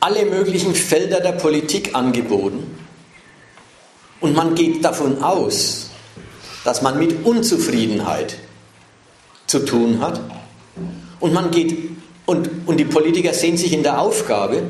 alle 0.05 0.27
möglichen 0.27 0.75
Felder 0.75 1.21
der 1.21 1.33
Politik 1.33 1.95
angeboten. 1.95 2.79
Und 4.21 4.35
man 4.35 4.55
geht 4.55 4.85
davon 4.85 5.23
aus, 5.23 5.91
dass 6.65 6.83
man 6.83 6.99
mit 6.99 7.25
Unzufriedenheit 7.25 8.37
zu 9.47 9.61
tun 9.61 10.01
hat. 10.01 10.21
Und 11.21 11.33
man 11.33 11.51
geht 11.51 11.77
und, 12.27 12.49
und 12.67 12.79
die 12.79 12.85
Politiker 12.85 13.33
sehen 13.33 13.57
sich 13.57 13.73
in 13.73 13.83
der 13.83 14.01
Aufgabe, 14.01 14.63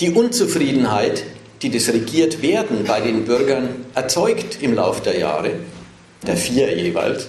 die 0.00 0.10
Unzufriedenheit 0.10 1.22
die 1.62 1.70
das 1.70 1.88
regiert 1.88 2.42
werden 2.42 2.84
bei 2.84 3.00
den 3.00 3.24
Bürgern 3.24 3.84
erzeugt 3.94 4.62
im 4.62 4.74
Laufe 4.74 5.02
der 5.02 5.18
Jahre, 5.18 5.52
der 6.26 6.36
vier 6.36 6.76
jeweils. 6.76 7.28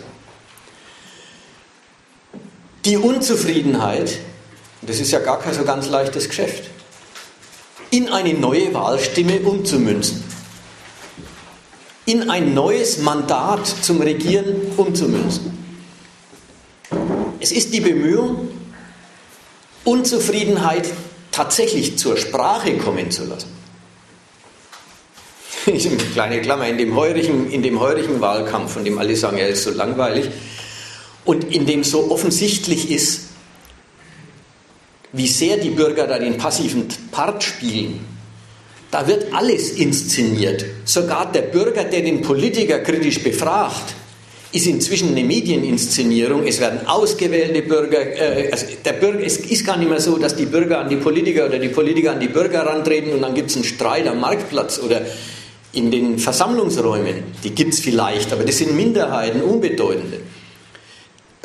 Die 2.85 2.97
Unzufriedenheit, 2.97 4.19
das 4.81 4.99
ist 4.99 5.11
ja 5.11 5.19
gar 5.19 5.39
kein 5.39 5.53
so 5.53 5.63
ganz 5.63 5.89
leichtes 5.89 6.29
Geschäft, 6.29 6.70
in 7.91 8.09
eine 8.09 8.33
neue 8.33 8.73
Wahlstimme 8.73 9.41
umzumünzen, 9.41 10.23
in 12.05 12.29
ein 12.29 12.53
neues 12.53 12.99
Mandat 12.99 13.67
zum 13.67 14.01
Regieren 14.01 14.55
umzumünzen. 14.77 15.57
Es 17.39 17.51
ist 17.51 17.73
die 17.73 17.81
Bemühung, 17.81 18.49
Unzufriedenheit 19.83 20.89
tatsächlich 21.31 21.97
zur 21.97 22.17
Sprache 22.17 22.77
kommen 22.77 23.11
zu 23.11 23.25
lassen. 23.25 23.49
kleine 26.13 26.41
Klammer, 26.41 26.67
in 26.67 26.77
dem, 26.77 26.95
heurigen, 26.95 27.51
in 27.51 27.61
dem 27.61 27.79
heurigen 27.79 28.21
Wahlkampf, 28.21 28.73
von 28.73 28.85
dem 28.85 28.97
alle 28.97 29.15
sagen, 29.15 29.37
er 29.37 29.49
ist 29.49 29.63
so 29.63 29.71
langweilig, 29.71 30.29
und 31.25 31.43
in 31.53 31.65
dem 31.65 31.83
so 31.83 32.09
offensichtlich 32.09 32.89
ist, 32.89 33.30
wie 35.13 35.27
sehr 35.27 35.57
die 35.57 35.71
Bürger 35.71 36.07
da 36.07 36.19
den 36.19 36.37
passiven 36.37 36.87
Part 37.11 37.43
spielen, 37.43 37.99
da 38.91 39.07
wird 39.07 39.33
alles 39.33 39.71
inszeniert. 39.71 40.65
Sogar 40.83 41.31
der 41.31 41.43
Bürger, 41.43 41.85
der 41.85 42.01
den 42.01 42.21
Politiker 42.21 42.79
kritisch 42.79 43.23
befragt, 43.23 43.95
ist 44.51 44.67
inzwischen 44.67 45.11
eine 45.11 45.23
Medieninszenierung. 45.23 46.45
Es 46.45 46.59
werden 46.59 46.85
ausgewählte 46.85 47.61
Bürger, 47.61 47.99
äh, 47.99 48.51
also 48.51 48.65
der 48.83 48.93
Bürger, 48.93 49.25
es 49.25 49.37
ist 49.37 49.65
gar 49.65 49.77
nicht 49.77 49.89
mehr 49.89 50.01
so, 50.01 50.17
dass 50.17 50.35
die 50.35 50.45
Bürger 50.45 50.79
an 50.79 50.89
die 50.89 50.97
Politiker 50.97 51.45
oder 51.45 51.57
die 51.57 51.69
Politiker 51.69 52.11
an 52.11 52.19
die 52.19 52.27
Bürger 52.27 52.65
rantreten 52.65 53.13
und 53.13 53.21
dann 53.21 53.33
gibt 53.33 53.49
es 53.49 53.55
einen 53.55 53.65
Streit 53.65 54.07
am 54.07 54.19
Marktplatz 54.19 54.79
oder 54.79 55.01
in 55.73 55.89
den 55.89 56.19
Versammlungsräumen, 56.19 57.23
die 57.45 57.51
gibt 57.51 57.73
es 57.73 57.79
vielleicht, 57.79 58.33
aber 58.33 58.43
das 58.43 58.57
sind 58.57 58.75
Minderheiten, 58.75 59.41
unbedeutende. 59.41 60.19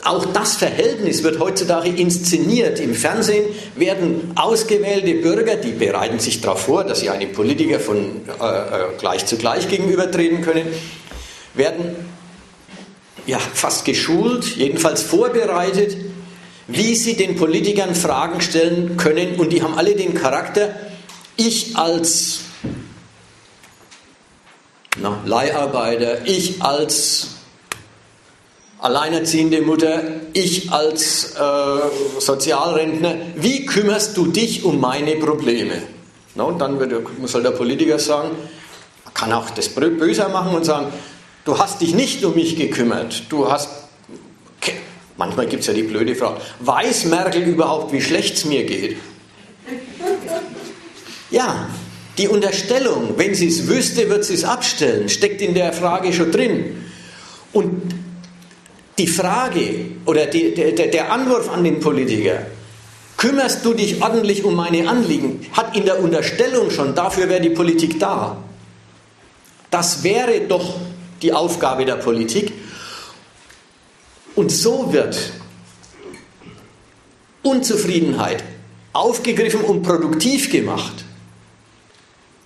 Auch 0.05 0.26
das 0.26 0.57
Verhältnis 0.57 1.23
wird 1.23 1.41
heutzutage 1.41 1.88
inszeniert. 1.88 2.81
Im 2.81 2.95
Fernsehen 2.95 3.47
werden 3.76 4.33
ausgewählte 4.35 5.15
Bürger, 5.15 5.57
die 5.57 5.73
bereiten 5.73 6.19
sich 6.19 6.41
darauf 6.43 6.61
vor, 6.61 6.85
dass 6.85 7.00
sie 7.00 7.09
einem 7.11 7.33
Politiker 7.33 7.81
von 7.81 8.23
äh, 8.41 8.45
äh, 8.45 8.97
gleich 8.99 9.25
zu 9.25 9.37
gleich 9.37 9.69
gegenübertreten 9.69 10.43
können, 10.43 10.67
werden 11.55 11.97
ja, 13.26 13.38
fast 13.38 13.85
geschult, 13.85 14.57
jedenfalls 14.57 15.03
vorbereitet, 15.03 15.97
wie 16.69 16.95
sie 16.95 17.17
den 17.17 17.37
Politikern 17.37 17.95
Fragen 17.95 18.41
stellen 18.41 18.97
können. 18.97 19.37
Und 19.37 19.50
die 19.50 19.62
haben 19.62 19.76
alle 19.76 19.97
den 19.97 20.15
Charakter, 20.15 20.75
ich 21.37 21.76
als 21.76 22.41
na, 24.99 25.21
Leiharbeiter, 25.25 26.26
ich 26.26 26.62
als 26.62 27.36
alleinerziehende 28.78 29.62
Mutter, 29.62 30.02
ich 30.33 30.71
als 30.71 31.35
äh, 31.35 32.21
Sozialrentner, 32.21 33.16
wie 33.37 33.66
kümmerst 33.66 34.16
du 34.16 34.26
dich 34.26 34.64
um 34.64 34.80
meine 34.80 35.16
Probleme? 35.16 35.83
Na, 36.35 36.45
und 36.45 36.59
dann 36.59 36.78
wird, 36.78 36.92
soll 37.25 37.42
der 37.42 37.52
Politiker 37.52 37.99
sagen, 37.99 38.30
kann 39.14 39.33
auch 39.33 39.49
das 39.50 39.71
böser 39.71 40.28
machen 40.28 40.54
und 40.54 40.64
sagen, 40.64 40.88
du 41.45 41.59
hast 41.59 41.80
dich 41.80 41.95
nicht 41.95 42.23
um 42.25 42.35
mich 42.35 42.56
gekümmert, 42.56 43.25
du 43.30 43.50
hast, 43.50 43.71
manchmal 45.16 45.47
gibt 45.47 45.62
es 45.62 45.68
ja 45.68 45.73
die 45.73 45.83
blöde 45.83 46.14
Frage, 46.14 46.40
weiß 46.61 47.06
Merkel 47.06 47.42
überhaupt, 47.42 47.92
wie 47.92 48.02
schlecht 48.02 48.37
es 48.37 48.45
mir 48.45 48.64
geht? 48.64 48.99
Ja, 51.30 51.66
die 52.18 52.28
Unterstellung, 52.28 53.14
wenn 53.16 53.35
sie 53.35 53.49
es 53.49 53.66
wüsste, 53.66 54.09
wird 54.11 54.25
sie 54.25 54.35
es 54.35 54.45
abstellen, 54.45 55.09
steckt 55.09 55.40
in 55.40 55.54
der 55.54 55.73
Frage 55.73 56.12
schon 56.12 56.30
drin. 56.30 56.85
Und 57.52 57.95
die 58.99 59.07
Frage 59.07 59.87
oder 60.05 60.26
die, 60.26 60.55
der, 60.55 60.73
der 60.73 61.12
Anwurf 61.12 61.50
an 61.50 61.65
den 61.65 61.81
Politiker, 61.81 62.47
Kümmerst 63.17 63.65
du 63.65 63.73
dich 63.73 64.03
ordentlich 64.03 64.45
um 64.45 64.55
meine 64.55 64.88
Anliegen? 64.88 65.47
Hat 65.53 65.75
in 65.75 65.87
der 65.87 66.03
Unterstellung 66.03 66.71
schon, 66.71 66.95
dafür 66.95 67.29
wäre 67.29 67.41
die 67.41 67.50
Politik 67.50 67.99
da. 67.99 68.37
Das 69.71 70.03
wäre 70.03 70.43
doch 70.43 70.75
die 71.23 71.33
Aufgabe 71.33 71.87
der 71.87 71.97
Politik. 71.97 72.53
Und 74.35 74.53
so 74.53 74.93
wird 74.93 75.17
Unzufriedenheit 77.43 78.45
aufgegriffen 78.93 79.62
und 79.62 79.83
produktiv 79.83 80.50
gemacht, 80.50 81.05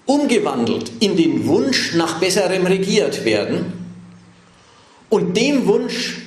umgewandelt 0.07 0.93
in 1.01 1.17
den 1.17 1.47
Wunsch 1.47 1.95
nach 1.95 2.21
besserem 2.21 2.67
regiert 2.67 3.25
werden. 3.25 3.73
Und 5.09 5.37
dem 5.37 5.67
Wunsch 5.67 6.19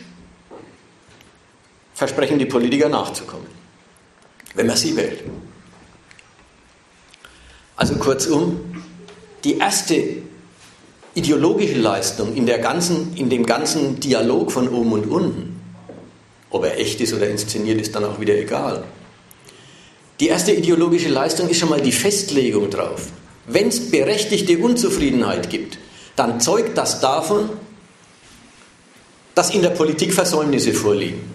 versprechen 2.04 2.38
die 2.38 2.46
Politiker 2.46 2.90
nachzukommen, 2.90 3.48
wenn 4.56 4.68
man 4.68 4.76
sie 4.76 4.94
wählt. 4.98 5.24
Also 7.78 7.96
kurzum, 7.96 8.60
die 9.46 9.58
erste 9.58 10.18
ideologische 11.16 11.80
Leistung 11.80 12.36
in, 12.36 12.46
der 12.46 12.60
ganzen, 12.60 13.16
in 13.16 13.30
dem 13.30 13.46
ganzen 13.46 14.02
Dialog 14.02 14.52
von 14.52 14.68
oben 14.68 14.92
und 14.92 15.06
unten, 15.10 15.62
ob 16.50 16.66
er 16.66 16.78
echt 16.78 17.00
ist 17.00 17.14
oder 17.14 17.30
inszeniert, 17.30 17.80
ist 17.80 17.96
dann 17.96 18.04
auch 18.04 18.20
wieder 18.20 18.36
egal. 18.36 18.84
Die 20.20 20.28
erste 20.28 20.52
ideologische 20.52 21.10
Leistung 21.10 21.48
ist 21.48 21.60
schon 21.60 21.70
mal 21.70 21.82
die 21.82 21.94
Festlegung 21.94 22.70
drauf. 22.70 23.08
Wenn 23.48 23.70
es 23.70 23.90
berechtigte 23.90 24.58
Unzufriedenheit 24.58 25.50
gibt, 25.50 25.78
dann 26.18 26.42
zeugt 26.42 26.78
das 26.78 27.00
davon, 27.00 27.50
dass 29.36 29.56
in 29.56 29.62
der 29.62 29.70
Politik 29.70 30.14
Versäumnisse 30.14 30.74
vorliegen. 30.74 31.33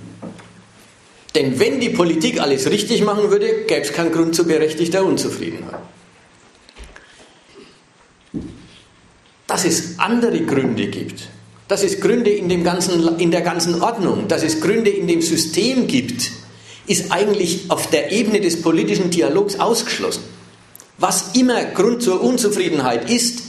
Denn 1.35 1.61
wenn 1.61 1.80
die 1.80 1.90
Politik 1.90 2.40
alles 2.40 2.70
richtig 2.70 3.02
machen 3.04 3.30
würde, 3.30 3.64
gäbe 3.66 3.82
es 3.82 3.92
keinen 3.92 4.12
Grund 4.12 4.35
zu 4.35 4.44
berechtigter 4.44 5.04
Unzufriedenheit. 5.04 5.80
Dass 9.47 9.64
es 9.64 9.99
andere 9.99 10.40
Gründe 10.42 10.88
gibt, 10.88 11.28
dass 11.68 11.82
es 11.82 12.00
Gründe 12.00 12.30
in, 12.30 12.49
dem 12.49 12.64
ganzen, 12.64 13.18
in 13.18 13.30
der 13.30 13.42
ganzen 13.42 13.82
Ordnung, 13.82 14.28
dass 14.28 14.42
es 14.42 14.61
Gründe 14.61 14.90
in 14.90 15.06
dem 15.06 15.23
System 15.23 15.87
gibt, 15.87 16.30
ist 16.87 17.12
eigentlich 17.12 17.66
auf 17.68 17.90
der 17.90 18.12
Ebene 18.12 18.40
des 18.40 18.62
politischen 18.62 19.11
Dialogs 19.11 19.61
ausgeschlossen. 19.61 20.23
Was 20.97 21.35
immer 21.35 21.62
Grund 21.64 22.02
zur 22.02 22.23
Unzufriedenheit 22.23 23.11
ist, 23.11 23.42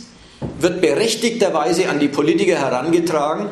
wird 0.60 0.82
berechtigterweise 0.82 1.90
an 1.90 2.00
die 2.00 2.10
Politiker 2.10 2.60
herangetragen 2.60 3.50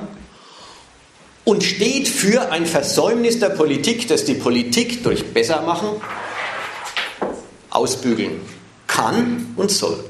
und 1.47 1.63
steht 1.63 2.09
für 2.09 2.51
ein 2.51 2.65
Versäumnis 2.65 3.39
der 3.39 3.47
Politik, 3.47 4.09
das 4.09 4.25
die 4.25 4.33
Politik 4.33 5.01
durch 5.01 5.23
Bessermachen 5.33 5.91
ausbügeln 7.69 8.41
kann 8.85 9.53
und 9.55 9.71
soll. 9.71 10.03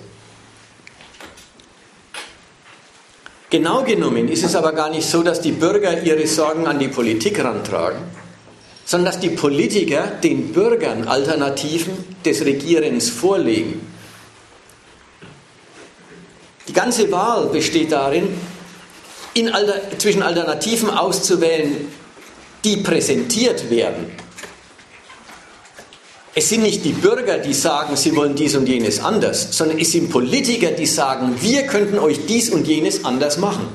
Genau 3.52 3.84
genommen 3.84 4.30
ist 4.30 4.46
es 4.46 4.56
aber 4.56 4.74
gar 4.74 4.90
nicht 4.90 5.08
so, 5.08 5.22
dass 5.22 5.40
die 5.40 5.52
Bürger 5.52 6.02
ihre 6.02 6.26
Sorgen 6.26 6.66
an 6.66 6.80
die 6.80 6.88
Politik 6.88 7.44
rantragen, 7.44 8.00
sondern 8.86 9.14
dass 9.14 9.22
die 9.22 9.30
Politiker 9.30 10.08
den 10.08 10.54
Bürgern 10.54 11.08
Alternativen 11.08 11.94
des 12.26 12.44
Regierens 12.46 13.12
vorlegen. 13.12 13.86
Die 16.68 16.74
ganze 16.74 17.12
Wahl 17.12 17.46
besteht 17.50 17.92
darin, 17.92 18.28
Alter, 19.46 19.98
zwischen 19.98 20.24
Alternativen 20.24 20.90
auszuwählen, 20.90 21.88
die 22.64 22.78
präsentiert 22.78 23.70
werden 23.70 24.12
es 26.40 26.50
sind 26.50 26.62
nicht 26.62 26.86
die 26.86 26.92
Bürger, 26.92 27.40
die 27.40 27.56
sagen, 27.56 27.96
sie 27.96 28.16
wollen 28.16 28.36
dies 28.36 28.56
und 28.56 28.70
jenes 28.70 29.00
anders, 29.00 29.58
sondern 29.58 29.80
es 29.80 29.92
sind 29.92 30.12
Politiker, 30.12 30.70
die 30.70 30.86
sagen, 30.86 31.36
wir 31.42 31.64
könnten 31.64 31.98
euch 31.98 32.28
dies 32.28 32.52
und 32.52 32.68
jenes 32.68 33.06
anders 33.06 33.40
machen. 33.40 33.68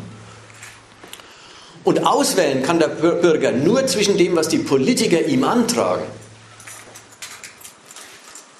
Und 1.82 2.06
auswählen 2.06 2.62
kann 2.62 2.78
der 2.78 2.86
Bürger 2.86 3.50
nur 3.50 3.84
zwischen 3.88 4.16
dem, 4.16 4.36
was 4.36 4.46
die 4.46 4.58
Politiker 4.58 5.26
ihm 5.26 5.42
antragen. 5.42 6.04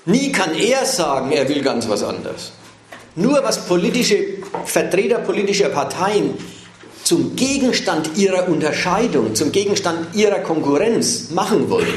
Nie 0.05 0.33
kann 0.33 0.53
er 0.57 0.85
sagen, 0.85 1.31
er 1.31 1.49
will 1.49 1.63
ganz 1.63 1.89
was 1.89 2.03
anderes. 2.03 2.51
Nur 3.15 3.45
was 3.45 3.67
politische 3.67 4.17
Vertreter 4.65 5.19
politischer 5.19 5.69
Parteien 5.69 6.37
zum 7.13 7.37
Gegenstand 7.37 8.17
ihrer 8.17 8.49
Unterscheidung, 8.49 9.35
zum 9.35 9.53
Gegenstand 9.53 10.15
ihrer 10.15 10.39
Konkurrenz 10.39 11.29
machen 11.29 11.69
wollen, 11.69 11.93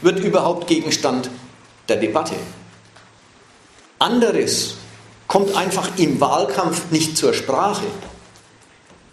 wird 0.00 0.18
überhaupt 0.20 0.66
Gegenstand 0.66 1.28
der 1.90 1.96
Debatte. 1.96 2.36
Anderes 3.98 4.76
kommt 5.26 5.54
einfach 5.54 5.90
im 5.98 6.22
Wahlkampf 6.22 6.90
nicht 6.90 7.18
zur 7.18 7.34
Sprache. 7.34 7.84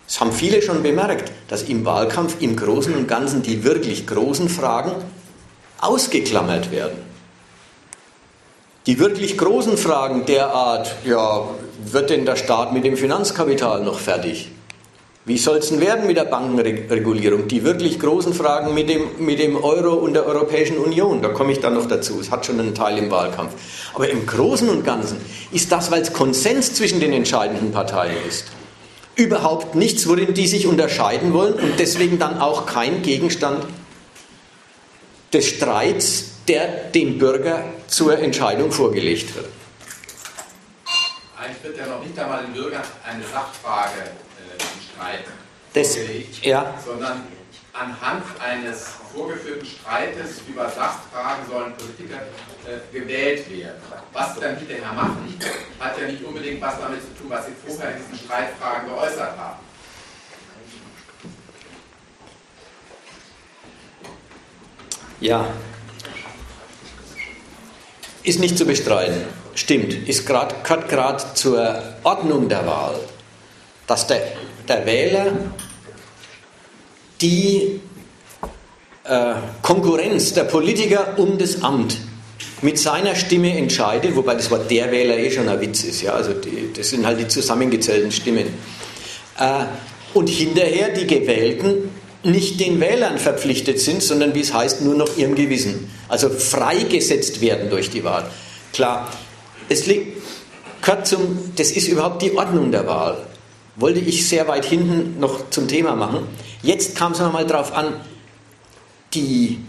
Das 0.07 0.21
haben 0.21 0.31
viele 0.31 0.61
schon 0.61 0.81
bemerkt, 0.81 1.29
dass 1.49 1.63
im 1.63 1.83
Wahlkampf 1.83 2.37
im 2.39 2.55
Großen 2.55 2.95
und 2.95 3.09
Ganzen 3.09 3.43
die 3.43 3.65
wirklich 3.65 4.07
großen 4.07 4.47
Fragen 4.47 4.93
ausgeklammert 5.81 6.71
werden. 6.71 6.99
Die 8.85 8.97
wirklich 8.97 9.37
großen 9.37 9.75
Fragen 9.75 10.25
der 10.25 10.53
Art, 10.53 10.95
ja, 11.03 11.49
wird 11.83 12.11
denn 12.11 12.25
der 12.25 12.37
Staat 12.37 12.71
mit 12.71 12.85
dem 12.85 12.95
Finanzkapital 12.95 13.83
noch 13.83 13.99
fertig? 13.99 14.49
Wie 15.25 15.37
soll 15.37 15.57
es 15.57 15.69
denn 15.69 15.79
werden 15.79 16.05
mit 16.05 16.17
der 16.17 16.25
Bankenregulierung? 16.25 17.47
Die 17.47 17.63
wirklich 17.63 17.97
großen 17.97 18.33
Fragen 18.33 18.73
mit 18.73 18.89
dem, 18.89 19.25
mit 19.25 19.39
dem 19.39 19.55
Euro 19.55 19.93
und 19.93 20.13
der 20.15 20.25
Europäischen 20.25 20.77
Union, 20.77 21.21
da 21.21 21.29
komme 21.29 21.53
ich 21.53 21.61
dann 21.61 21.75
noch 21.75 21.87
dazu. 21.87 22.19
Es 22.19 22.29
hat 22.29 22.45
schon 22.45 22.59
einen 22.59 22.75
Teil 22.75 22.97
im 22.97 23.09
Wahlkampf. 23.09 23.53
Aber 23.93 24.09
im 24.09 24.25
Großen 24.25 24.67
und 24.67 24.83
Ganzen 24.83 25.17
ist 25.53 25.71
das, 25.71 25.91
weil 25.91 26.01
es 26.01 26.11
Konsens 26.11 26.73
zwischen 26.73 26.99
den 26.99 27.13
entscheidenden 27.13 27.71
Parteien 27.71 28.17
ist, 28.27 28.47
überhaupt 29.15 29.75
nichts, 29.75 30.09
worin 30.09 30.33
die 30.33 30.45
sich 30.45 30.67
unterscheiden 30.67 31.31
wollen 31.31 31.53
und 31.53 31.79
deswegen 31.79 32.19
dann 32.19 32.39
auch 32.41 32.65
kein 32.65 33.01
Gegenstand 33.01 33.65
des 35.31 35.45
Streits, 35.45 36.31
der 36.49 36.67
dem 36.93 37.17
Bürger 37.17 37.63
zur 37.87 38.19
Entscheidung 38.19 38.73
vorgelegt 38.73 39.33
wird. 39.35 39.47
Eigentlich 41.39 41.63
wird 41.63 41.77
ja 41.77 41.87
noch 41.87 42.03
nicht 42.03 42.19
einmal 42.19 42.43
den 42.43 42.53
Bürgern 42.53 42.83
eine 43.05 43.23
Sachfrage 43.23 44.11
Streit 44.93 45.25
das, 45.73 45.95
vorgelegt, 45.95 46.45
ja. 46.45 46.73
sondern 46.85 47.23
anhand 47.73 48.23
eines 48.39 48.85
vorgeführten 49.13 49.65
Streites 49.65 50.41
über 50.47 50.69
Sachfragen 50.69 51.45
sollen 51.49 51.73
Politiker 51.75 52.21
äh, 52.65 52.97
gewählt 52.97 53.49
werden. 53.49 53.81
Was 54.11 54.35
sie 54.35 54.41
dann 54.41 54.57
hinterher 54.57 54.93
machen, 54.93 55.39
hat 55.79 55.99
ja 55.99 56.07
nicht 56.07 56.23
unbedingt 56.23 56.61
was 56.61 56.79
damit 56.79 57.01
zu 57.01 57.21
tun, 57.21 57.29
was 57.29 57.45
sie 57.45 57.53
vorher 57.65 57.95
in 57.95 58.03
diesen 58.03 58.25
Streitfragen 58.25 58.89
geäußert 58.89 59.37
haben. 59.37 59.59
Ja, 65.19 65.47
ist 68.23 68.39
nicht 68.39 68.57
zu 68.57 68.65
bestreiten. 68.65 69.25
Stimmt, 69.55 69.93
ist 70.07 70.25
gerade 70.25 70.55
zur 71.33 71.83
Ordnung 72.03 72.49
der 72.49 72.65
Wahl, 72.65 72.99
dass 73.87 74.07
der 74.07 74.21
der 74.67 74.85
Wähler 74.85 75.31
die 77.21 77.79
äh, 79.05 79.33
Konkurrenz 79.61 80.33
der 80.33 80.43
Politiker 80.43 81.15
um 81.17 81.37
das 81.37 81.63
Amt 81.63 81.97
mit 82.61 82.79
seiner 82.79 83.15
Stimme 83.15 83.57
entscheidet, 83.57 84.15
wobei 84.15 84.35
das 84.35 84.49
Wort 84.51 84.71
der 84.71 84.91
Wähler 84.91 85.17
eh 85.17 85.31
schon 85.31 85.49
ein 85.49 85.59
Witz 85.59 85.83
ist, 85.83 86.01
ja, 86.01 86.13
also 86.13 86.33
die, 86.33 86.71
das 86.75 86.89
sind 86.89 87.05
halt 87.05 87.19
die 87.19 87.27
zusammengezählten 87.27 88.11
Stimmen. 88.11 88.47
Äh, 89.39 89.65
und 90.13 90.29
hinterher 90.29 90.89
die 90.89 91.07
Gewählten 91.07 91.89
nicht 92.23 92.59
den 92.59 92.79
Wählern 92.79 93.17
verpflichtet 93.17 93.79
sind, 93.79 94.01
sondern 94.01 94.33
wie 94.35 94.41
es 94.41 94.53
heißt, 94.53 94.81
nur 94.81 94.95
noch 94.95 95.17
ihrem 95.17 95.35
Gewissen. 95.35 95.89
Also 96.07 96.29
freigesetzt 96.29 97.41
werden 97.41 97.69
durch 97.69 97.89
die 97.89 98.03
Wahl. 98.03 98.29
Klar, 98.71 99.11
es 99.67 99.85
liegt, 99.87 100.21
gehört 100.81 101.07
zum, 101.07 101.51
das 101.55 101.71
ist 101.71 101.87
überhaupt 101.87 102.21
die 102.21 102.37
Ordnung 102.37 102.71
der 102.71 102.87
Wahl 102.87 103.25
wollte 103.75 103.99
ich 103.99 104.27
sehr 104.27 104.47
weit 104.47 104.65
hinten 104.65 105.19
noch 105.19 105.49
zum 105.49 105.67
Thema 105.67 105.95
machen. 105.95 106.27
Jetzt 106.61 106.95
kam 106.95 107.13
es 107.13 107.19
nochmal 107.19 107.45
darauf 107.45 107.73
an, 107.73 107.93
die 109.13 109.59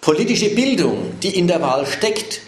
politische 0.00 0.50
Bildung, 0.50 1.18
die 1.22 1.36
in 1.38 1.46
der 1.46 1.60
Wahl 1.60 1.86
steckt 1.86 2.40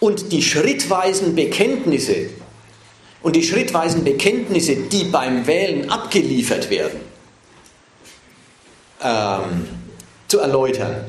und 0.00 0.32
die 0.32 0.42
schrittweisen 0.42 1.34
Bekenntnisse 1.34 2.30
und 3.22 3.36
die 3.36 3.42
schrittweisen 3.42 4.04
Bekenntnisse, 4.04 4.76
die 4.76 5.04
beim 5.04 5.46
Wählen 5.46 5.90
abgeliefert 5.90 6.70
werden, 6.70 7.00
ähm, 9.02 9.68
zu 10.28 10.40
erläutern. 10.40 11.04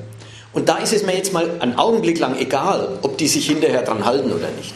Und 0.54 0.70
da 0.70 0.78
ist 0.78 0.94
es 0.94 1.04
mir 1.04 1.16
jetzt 1.16 1.34
mal 1.34 1.60
einen 1.60 1.76
Augenblick 1.78 2.20
lang 2.20 2.38
egal, 2.38 3.00
ob 3.02 3.18
die 3.18 3.28
sich 3.28 3.48
hinterher 3.48 3.82
dran 3.82 4.06
halten 4.06 4.32
oder 4.32 4.50
nicht. 4.52 4.74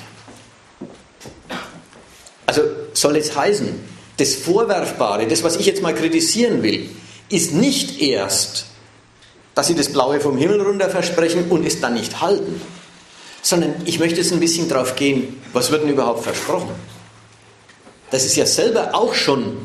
Also 2.48 2.62
soll 2.94 3.18
es 3.18 3.36
heißen, 3.36 3.97
das 4.18 4.36
Vorwerfbare, 4.36 5.28
das, 5.28 5.44
was 5.44 5.56
ich 5.56 5.66
jetzt 5.66 5.82
mal 5.82 5.94
kritisieren 5.94 6.64
will, 6.64 6.90
ist 7.30 7.54
nicht 7.54 8.02
erst 8.02 8.66
dass 9.58 9.66
sie 9.66 9.74
das 9.74 9.92
Blaue 9.92 10.20
vom 10.20 10.38
Himmel 10.38 10.62
runter 10.62 10.88
versprechen 10.88 11.46
und 11.50 11.66
es 11.66 11.82
dann 11.82 11.96
nicht 11.96 12.22
halten, 12.22 12.62
sondern 13.42 13.74
ich 13.86 13.98
möchte 13.98 14.20
jetzt 14.20 14.32
ein 14.32 14.40
bisschen 14.40 14.70
drauf 14.70 14.96
gehen, 14.96 15.42
was 15.52 15.72
wird 15.72 15.82
denn 15.82 15.90
überhaupt 15.90 16.24
versprochen? 16.24 16.70
Das 18.12 18.24
ist 18.24 18.36
ja 18.36 18.46
selber 18.46 18.94
auch 18.94 19.16
schon 19.16 19.58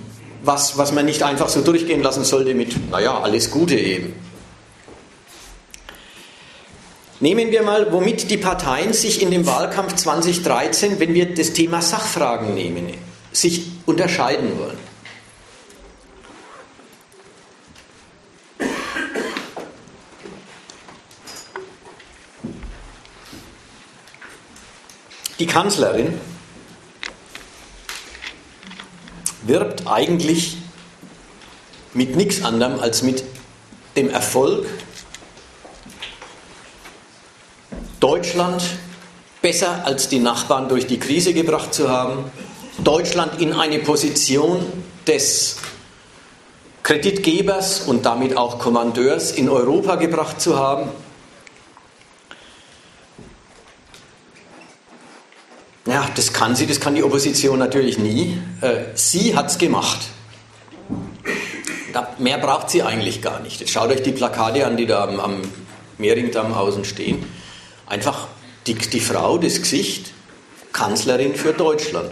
was, 0.43 0.79
was 0.79 0.93
man 0.93 1.05
nicht 1.05 1.23
einfach 1.23 1.51
so 1.51 1.61
durchgehen 1.61 2.03
lassen 2.03 2.25
sollte 2.25 2.55
mit, 2.55 2.91
naja, 2.91 3.21
alles 3.21 3.51
Gute 3.51 3.75
eben. 3.75 4.15
Nehmen 7.21 7.51
wir 7.51 7.62
mal, 7.62 7.93
womit 7.93 8.31
die 8.31 8.38
Parteien 8.38 8.95
sich 8.95 9.21
in 9.21 9.31
dem 9.31 9.45
Wahlkampf 9.45 9.97
2013, 9.97 11.01
wenn 11.01 11.12
wir 11.12 11.35
das 11.35 11.53
Thema 11.53 11.83
Sachfragen 11.83 12.55
nehmen, 12.55 12.95
sich 13.33 13.66
unterscheiden 13.87 14.59
wollen. 14.59 14.79
Die 25.38 25.47
Kanzlerin 25.47 26.21
wirbt 29.42 29.88
eigentlich 29.88 30.57
mit 31.95 32.14
nichts 32.16 32.45
anderem 32.45 32.79
als 32.79 33.03
mit 33.03 33.25
dem 33.97 34.09
Erfolg, 34.09 34.66
Deutschland 37.99 38.62
besser 39.42 39.85
als 39.85 40.09
die 40.09 40.18
Nachbarn 40.18 40.68
durch 40.68 40.87
die 40.87 40.99
Krise 40.99 41.35
gebracht 41.35 41.75
zu 41.75 41.88
haben, 41.88 42.31
Deutschland 42.79 43.41
in 43.41 43.53
eine 43.53 43.79
Position 43.79 44.67
des 45.07 45.57
Kreditgebers 46.83 47.83
und 47.83 48.05
damit 48.07 48.37
auch 48.37 48.59
Kommandeurs 48.59 49.33
in 49.33 49.49
Europa 49.49 49.97
gebracht 49.97 50.41
zu 50.41 50.59
haben. 50.59 50.89
Ja, 55.87 56.09
das 56.15 56.33
kann 56.33 56.55
sie, 56.55 56.67
das 56.67 56.81
kann 56.81 56.95
die 56.95 57.03
Opposition 57.03 57.59
natürlich 57.59 57.99
nie. 57.99 58.39
Äh, 58.61 58.85
sie 58.95 59.37
hat 59.37 59.51
es 59.51 59.59
gemacht. 59.59 60.01
mehr 62.19 62.39
braucht 62.39 62.71
sie 62.71 62.83
eigentlich 62.83 63.21
gar 63.21 63.41
nicht. 63.41 63.61
Jetzt 63.61 63.73
schaut 63.73 63.91
euch 63.91 64.03
die 64.03 64.13
Plakate 64.13 64.67
an, 64.67 64.77
die 64.77 64.87
da 64.87 65.05
am, 65.05 65.19
am 65.21 65.43
Mehringdamm 65.99 66.55
außen 66.55 66.85
stehen. 66.85 67.25
Einfach 67.87 68.29
die, 68.67 68.75
die 68.75 69.01
Frau, 69.01 69.39
das 69.39 69.61
Gesicht, 69.61 70.13
Kanzlerin 70.73 71.35
für 71.35 71.53
Deutschland. 71.53 72.11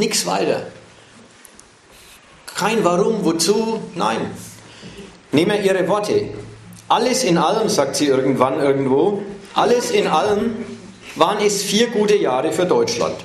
Nichts 0.00 0.24
weiter. 0.24 0.62
Kein 2.56 2.82
Warum, 2.84 3.22
wozu, 3.22 3.82
nein. 3.94 4.30
Nehmen 5.30 5.52
wir 5.52 5.60
ihre 5.62 5.86
Worte. 5.88 6.30
Alles 6.88 7.22
in 7.22 7.36
allem, 7.36 7.68
sagt 7.68 7.96
sie 7.96 8.06
irgendwann 8.06 8.58
irgendwo, 8.60 9.22
alles 9.52 9.90
in 9.90 10.06
allem 10.06 10.56
waren 11.16 11.44
es 11.44 11.62
vier 11.62 11.88
gute 11.88 12.16
Jahre 12.16 12.50
für 12.50 12.64
Deutschland. 12.64 13.16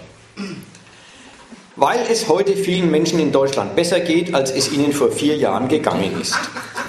Weil 1.78 2.02
es 2.12 2.28
heute 2.28 2.58
vielen 2.58 2.92
Menschen 2.92 3.20
in 3.20 3.32
Deutschland 3.32 3.78
besser 3.78 4.02
geht, 4.02 4.34
als 4.34 4.52
es 4.52 4.70
ihnen 4.74 4.92
vor 4.92 5.14
vier 5.14 5.38
Jahren 5.38 5.70
gegangen 5.70 6.20
ist. 6.20 6.36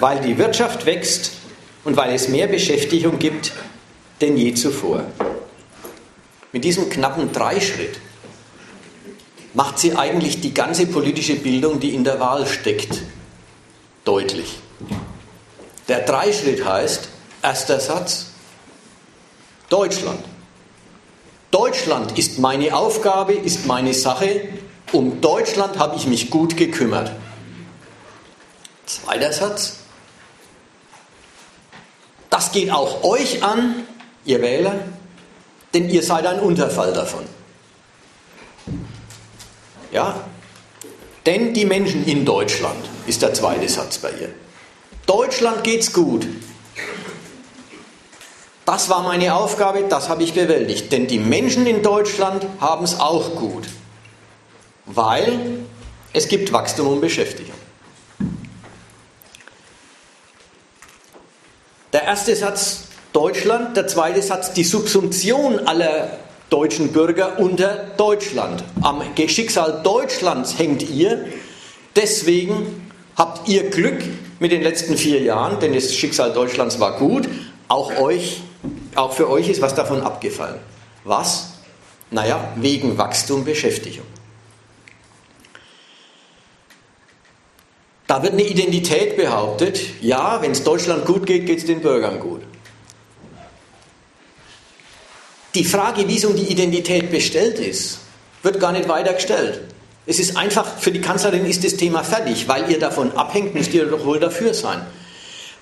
Weil 0.01 0.20
die 0.20 0.37
Wirtschaft 0.37 0.85
wächst 0.85 1.31
und 1.85 1.96
weil 1.96 2.12
es 2.12 2.27
mehr 2.27 2.49
Beschäftigung 2.49 3.20
gibt 3.20 3.53
denn 4.20 4.37
je 4.37 4.53
zuvor. 4.55 5.05
Mit 6.51 6.64
diesem 6.64 6.90
knappen 6.90 7.33
Dreischritt 7.33 8.01
macht 9.57 9.79
sie 9.79 9.97
eigentlich 9.97 10.42
die 10.42 10.53
ganze 10.53 10.87
politische 10.87 11.35
Bildung, 11.35 11.81
die 11.81 11.95
in 11.95 12.05
der 12.05 12.21
Wahl 12.21 12.47
steckt, 12.47 13.03
deutlich. 14.05 14.59
Der 15.88 16.01
Dreischritt 16.01 16.62
heißt, 16.62 17.09
erster 17.42 17.81
Satz, 17.81 18.27
Deutschland. 19.71 20.23
Deutschland 21.51 22.19
ist 22.19 22.38
meine 22.38 22.77
Aufgabe, 22.77 23.33
ist 23.33 23.66
meine 23.66 23.95
Sache. 23.95 24.42
Um 24.92 25.23
Deutschland 25.23 25.79
habe 25.79 25.97
ich 25.97 26.07
mich 26.07 26.31
gut 26.31 26.59
gekümmert. 26.59 27.12
Zweiter 28.85 29.33
Satz. 29.33 29.79
Das 32.29 32.53
geht 32.53 32.71
auch 32.71 33.03
euch 33.05 33.42
an, 33.42 33.87
ihr 34.27 34.42
Wähler, 34.42 34.75
denn 35.73 35.88
ihr 35.88 36.03
seid 36.03 36.27
ein 36.27 36.40
Unterfall 36.40 36.92
davon. 36.92 37.25
Ja? 39.92 40.25
Denn 41.25 41.55
die 41.55 41.64
Menschen 41.64 42.07
in 42.07 42.25
Deutschland, 42.25 42.85
ist 43.07 43.22
der 43.22 43.35
zweite 43.35 43.68
Satz 43.68 43.99
bei 43.99 44.11
ihr. 44.11 44.31
Deutschland 45.07 45.64
geht's 45.64 45.92
gut. 45.92 46.27
Das 48.64 48.88
war 48.88 49.03
meine 49.03 49.35
Aufgabe, 49.35 49.85
das 49.88 50.09
habe 50.09 50.25
ich 50.25 50.35
bewältigt. 50.35 50.90
Denn 50.90 51.07
die 51.07 51.20
Menschen 51.20 51.66
in 51.66 51.83
Deutschland 51.83 52.46
haben 52.61 52.85
es 52.85 52.99
auch 52.99 53.37
gut. 53.37 53.68
Weil 54.87 55.38
es 56.12 56.29
gibt 56.29 56.53
Wachstum 56.53 56.88
und 56.88 57.01
Beschäftigung. 57.01 57.55
Der 61.92 62.03
erste 62.03 62.35
Satz 62.35 62.85
Deutschland, 63.12 63.77
der 63.77 63.87
zweite 63.87 64.20
Satz 64.20 64.53
die 64.53 64.64
Subsumption 64.64 65.66
aller 65.66 66.18
deutschen 66.50 66.92
Bürger 66.92 67.38
unter 67.38 67.87
Deutschland. 67.96 68.62
Am 68.82 69.02
Schicksal 69.28 69.80
Deutschlands 69.82 70.59
hängt 70.59 70.88
ihr. 70.88 71.26
Deswegen 71.94 72.90
habt 73.16 73.48
ihr 73.48 73.70
Glück 73.70 74.02
mit 74.38 74.52
den 74.52 74.62
letzten 74.62 74.96
vier 74.96 75.22
Jahren, 75.22 75.61
denn 75.61 75.72
das 75.72 75.94
Schicksal 75.94 76.32
Deutschlands 76.32 76.78
war 76.78 76.98
gut. 76.98 77.28
Auch 77.68 77.98
euch 77.98 78.42
auch 78.96 79.12
für 79.12 79.28
euch 79.28 79.48
ist 79.48 79.61
was 79.61 79.74
davon 79.74 80.00
abgefallen. 80.00 80.59
Was? 81.04 81.50
Naja, 82.11 82.52
wegen 82.56 82.98
Wachstum, 82.98 83.44
Beschäftigung. 83.44 84.06
Da 88.06 88.22
wird 88.22 88.35
eine 88.35 88.44
Identität 88.44 89.16
behauptet, 89.16 89.80
ja, 90.00 90.40
wenn 90.40 90.52
es 90.52 90.62
Deutschland 90.62 91.04
gut 91.04 91.26
geht, 91.26 91.46
geht 91.46 91.59
es 91.59 91.66
den 91.66 91.80
Bürgern 91.80 92.20
gut. 92.20 92.42
Die 95.57 95.64
Frage, 95.64 96.07
wie 96.07 96.19
es 96.19 96.25
um 96.27 96.37
die 96.37 96.53
Identität 96.53 97.11
bestellt 97.11 97.59
ist, 97.59 98.01
wird 98.42 98.61
gar 98.61 98.73
nicht 98.73 98.90
weiter 98.90 99.14
gestellt. 99.14 99.62
Es 100.05 100.19
ist 100.19 100.37
einfach, 100.37 100.79
für 100.79 100.92
die 100.92 101.01
Kanzlerin 101.01 101.47
ist 101.47 101.64
das 101.64 101.77
Thema 101.77 102.05
fertig, 102.05 102.47
weil 102.47 102.71
ihr 102.71 102.79
davon 102.79 103.12
abhängt, 103.12 103.55
müsst 103.55 103.73
ihr 103.73 103.87
doch 103.87 104.05
wohl 104.05 104.21
dafür 104.21 104.53
sein. 104.53 104.83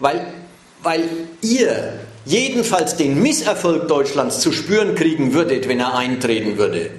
Weil, 0.01 0.35
weil 0.83 1.09
ihr 1.43 2.01
jedenfalls 2.25 2.97
den 2.97 3.23
Misserfolg 3.23 3.87
Deutschlands 3.87 4.41
zu 4.41 4.51
spüren 4.51 4.97
kriegen 4.97 5.33
würdet, 5.33 5.69
wenn 5.69 5.79
er 5.79 5.95
eintreten 5.95 6.59
würde, 6.59 6.91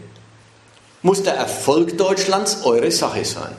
muss 1.02 1.22
der 1.22 1.34
Erfolg 1.34 1.98
Deutschlands 1.98 2.60
eure 2.64 2.92
Sache 2.92 3.26
sein. 3.26 3.52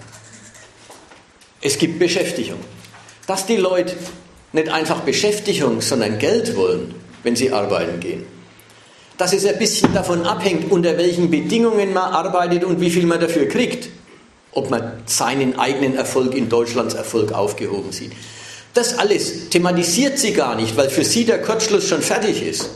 Es 1.60 1.76
gibt 1.76 1.98
Beschäftigung. 1.98 2.60
Dass 3.26 3.44
die 3.44 3.56
Leute 3.56 3.96
nicht 4.54 4.70
einfach 4.70 5.00
Beschäftigung, 5.00 5.82
sondern 5.82 6.18
Geld 6.18 6.56
wollen, 6.56 6.94
wenn 7.22 7.36
sie 7.36 7.52
arbeiten 7.52 8.00
gehen. 8.00 8.35
Dass 9.18 9.32
es 9.32 9.46
ein 9.46 9.58
bisschen 9.58 9.92
davon 9.94 10.24
abhängt, 10.24 10.70
unter 10.70 10.96
welchen 10.98 11.30
Bedingungen 11.30 11.92
man 11.92 12.12
arbeitet 12.12 12.64
und 12.64 12.80
wie 12.80 12.90
viel 12.90 13.06
man 13.06 13.20
dafür 13.20 13.48
kriegt. 13.48 13.88
Ob 14.52 14.70
man 14.70 15.02
seinen 15.06 15.58
eigenen 15.58 15.96
Erfolg 15.96 16.34
in 16.34 16.48
Deutschlands 16.48 16.94
Erfolg 16.94 17.32
aufgehoben 17.32 17.92
sieht. 17.92 18.12
Das 18.74 18.98
alles 18.98 19.48
thematisiert 19.48 20.18
sie 20.18 20.32
gar 20.32 20.54
nicht, 20.54 20.76
weil 20.76 20.90
für 20.90 21.04
sie 21.04 21.24
der 21.24 21.40
Kurzschluss 21.40 21.88
schon 21.88 22.02
fertig 22.02 22.42
ist. 22.42 22.68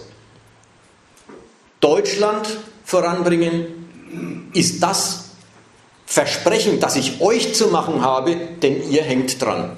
Deutschland 1.80 2.48
voranbringen 2.84 4.48
ist 4.54 4.82
das 4.82 5.30
Versprechen, 6.06 6.80
das 6.80 6.96
ich 6.96 7.20
euch 7.20 7.54
zu 7.54 7.68
machen 7.68 8.02
habe, 8.02 8.36
denn 8.62 8.90
ihr 8.90 9.02
hängt 9.02 9.40
dran. 9.40 9.76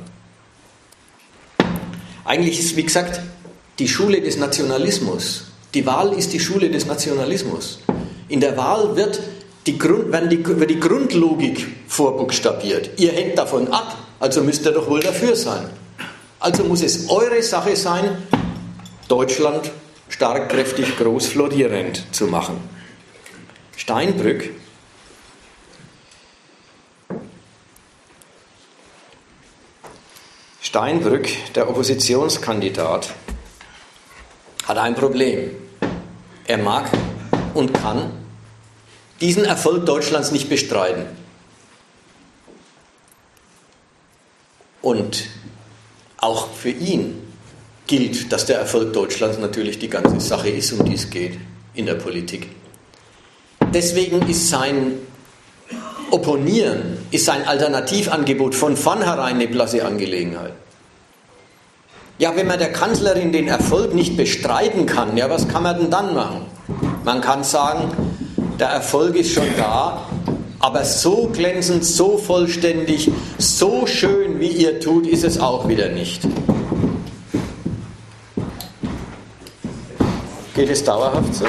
Eigentlich 2.25 2.59
ist, 2.59 2.77
wie 2.77 2.85
gesagt, 2.85 3.20
die 3.79 3.88
Schule 3.88 4.20
des 4.22 4.37
Nationalismus. 4.37 5.51
Die 5.74 5.87
Wahl 5.87 6.12
ist 6.12 6.32
die 6.32 6.40
Schule 6.40 6.70
des 6.70 6.87
Nationalismus. 6.87 7.80
In 8.28 8.40
der 8.40 8.56
Wahl 8.56 8.96
wird 8.96 9.20
die, 9.66 9.78
Grund, 9.78 10.12
werden 10.12 10.28
die, 10.28 10.44
wird 10.44 10.70
die 10.70 10.80
Grundlogik 10.80 11.66
vorbuchstabiert. 11.88 12.90
Ihr 12.98 13.12
hängt 13.12 13.38
davon 13.38 13.68
ab, 13.68 13.96
also 14.20 14.42
müsst 14.42 14.66
ihr 14.66 14.72
doch 14.72 14.88
wohl 14.88 15.00
dafür 15.00 15.35
sein. 15.37 15.70
Also 16.40 16.64
muss 16.64 16.82
es 16.82 17.08
eure 17.08 17.42
Sache 17.42 17.76
sein, 17.76 18.18
Deutschland 19.08 19.70
stark, 20.08 20.50
kräftig, 20.50 20.96
groß, 20.98 21.26
florierend 21.28 22.04
zu 22.12 22.26
machen. 22.26 22.56
Steinbrück 23.76 24.50
Steinbrück, 30.72 31.28
der 31.54 31.68
Oppositionskandidat, 31.68 33.12
hat 34.64 34.79
ein 34.79 34.94
Problem. 34.94 35.51
Er 36.46 36.59
mag 36.59 36.90
und 37.55 37.72
kann 37.72 38.11
diesen 39.20 39.44
Erfolg 39.44 39.87
Deutschlands 39.87 40.33
nicht 40.33 40.48
bestreiten. 40.48 41.05
Und 44.81 45.27
auch 46.18 46.48
für 46.53 46.70
ihn 46.70 47.22
gilt, 47.87 48.33
dass 48.33 48.46
der 48.46 48.59
Erfolg 48.59 48.92
Deutschlands 48.92 49.38
natürlich 49.38 49.79
die 49.79 49.88
ganze 49.88 50.20
Sache 50.20 50.48
ist, 50.48 50.72
um 50.72 50.85
die 50.85 50.94
es 50.94 51.09
geht 51.11 51.38
in 51.75 51.87
der 51.87 51.94
Politik. 51.94 52.48
Deswegen 53.72 54.29
ist 54.29 54.48
sein 54.48 54.94
Opponieren, 56.11 56.98
ist 57.11 57.25
sein 57.25 57.46
Alternativangebot 57.46 58.55
von 58.55 58.77
vornherein 58.77 59.37
eine 59.37 59.48
blasse 59.48 59.85
Angelegenheit. 59.85 60.53
Ja, 62.22 62.37
wenn 62.37 62.46
man 62.46 62.61
der 62.61 62.70
Kanzlerin 62.70 63.32
den 63.32 63.48
Erfolg 63.48 63.96
nicht 63.96 64.16
bestreiten 64.16 64.87
kann, 64.87 65.16
ja, 65.16 65.28
was 65.28 65.48
kann 65.48 65.64
man 65.64 65.76
denn 65.76 65.90
dann 65.90 66.14
machen? 66.14 66.42
Man 67.02 67.20
kann 67.20 67.42
sagen, 67.42 67.90
der 68.61 68.68
Erfolg 68.68 69.16
ist 69.16 69.32
schon 69.32 69.48
da, 69.56 70.06
aber 70.61 70.85
so 70.85 71.30
glänzend, 71.32 71.85
so 71.85 72.16
vollständig, 72.18 73.11
so 73.38 73.88
schön, 73.88 74.38
wie 74.38 74.50
ihr 74.50 74.78
tut, 74.78 75.08
ist 75.08 75.24
es 75.24 75.40
auch 75.40 75.66
wieder 75.66 75.88
nicht. 75.88 76.22
Geht 80.54 80.70
es 80.70 80.85
dauerhaft 80.85 81.35
so? 81.35 81.46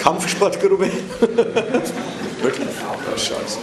Kampfsportgruppe? 0.00 0.90
Wirklich? 2.42 2.68
Oh, 2.68 3.16
Scheiße. 3.16 3.58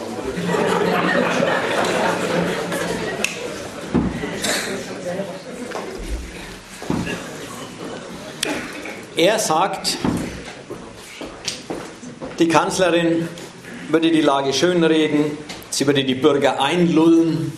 Er 9.18 9.38
sagt, 9.38 9.98
die 12.40 12.48
Kanzlerin 12.48 13.28
würde 13.90 14.12
die 14.12 14.22
Lage 14.22 14.54
schönreden, 14.54 15.38
sie 15.70 15.86
würde 15.86 16.06
die 16.06 16.16
Bürger 16.16 16.62
einlullen. 16.62 17.52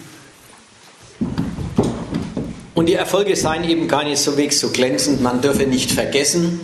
Und 2.74 2.88
die 2.88 2.96
Erfolge 2.96 3.36
seien 3.36 3.64
eben 3.70 3.88
keineswegs 3.88 4.60
so 4.60 4.70
glänzend. 4.70 5.22
Man 5.22 5.40
dürfe 5.40 5.68
nicht 5.68 5.92
vergessen, 5.92 6.62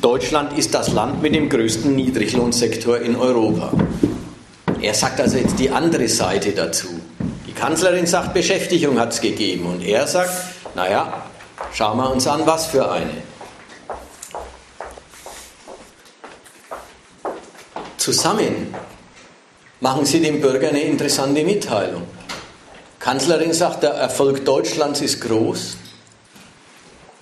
Deutschland 0.00 0.56
ist 0.56 0.74
das 0.74 0.92
Land 0.92 1.22
mit 1.22 1.34
dem 1.34 1.48
größten 1.48 1.94
Niedriglohnsektor 1.96 2.98
in 2.98 3.16
Europa. 3.16 3.72
Er 4.80 4.94
sagt 4.94 5.20
also 5.20 5.38
jetzt 5.38 5.58
die 5.58 5.70
andere 5.70 6.06
Seite 6.06 6.52
dazu. 6.52 6.86
Die 7.48 7.52
Kanzlerin 7.52 8.06
sagt, 8.06 8.32
Beschäftigung 8.32 9.00
hat 9.00 9.12
es 9.12 9.20
gegeben. 9.20 9.66
Und 9.66 9.82
er 9.82 10.06
sagt, 10.06 10.30
naja, 10.76 11.24
schauen 11.72 11.96
wir 11.98 12.10
uns 12.12 12.28
an, 12.28 12.42
was 12.46 12.66
für 12.66 12.88
eine. 12.88 13.10
Zusammen 17.96 18.72
machen 19.80 20.04
Sie 20.04 20.20
dem 20.20 20.40
Bürger 20.40 20.68
eine 20.68 20.82
interessante 20.82 21.42
Mitteilung. 21.42 22.04
Kanzlerin 23.00 23.52
sagt, 23.52 23.82
der 23.82 23.90
Erfolg 23.90 24.44
Deutschlands 24.44 25.00
ist 25.00 25.20
groß 25.20 25.76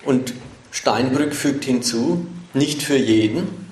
und 0.05 0.33
Steinbrück 0.71 1.33
fügt 1.33 1.65
hinzu, 1.65 2.27
nicht 2.53 2.81
für 2.81 2.97
jeden, 2.97 3.67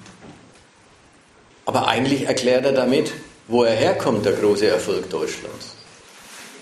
aber 1.66 1.88
eigentlich 1.88 2.28
erklärt 2.28 2.66
er 2.66 2.74
damit, 2.74 3.12
wo 3.48 3.64
er 3.64 3.76
herkommt, 3.76 4.26
der 4.26 4.34
große 4.34 4.68
Erfolg 4.68 5.10
Deutschlands. 5.10 5.76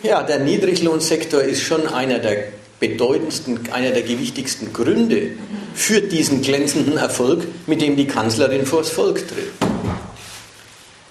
Ja, 0.01 0.23
der 0.23 0.39
Niedriglohnsektor 0.39 1.41
ist 1.41 1.61
schon 1.61 1.87
einer 1.87 2.19
der 2.19 2.47
bedeutendsten, 2.79 3.71
einer 3.71 3.91
der 3.91 4.01
gewichtigsten 4.01 4.73
Gründe 4.73 5.31
für 5.73 6.01
diesen 6.01 6.41
glänzenden 6.41 6.97
Erfolg, 6.97 7.45
mit 7.67 7.81
dem 7.81 7.95
die 7.95 8.07
Kanzlerin 8.07 8.65
vors 8.65 8.89
Volk 8.89 9.27
tritt. 9.27 9.51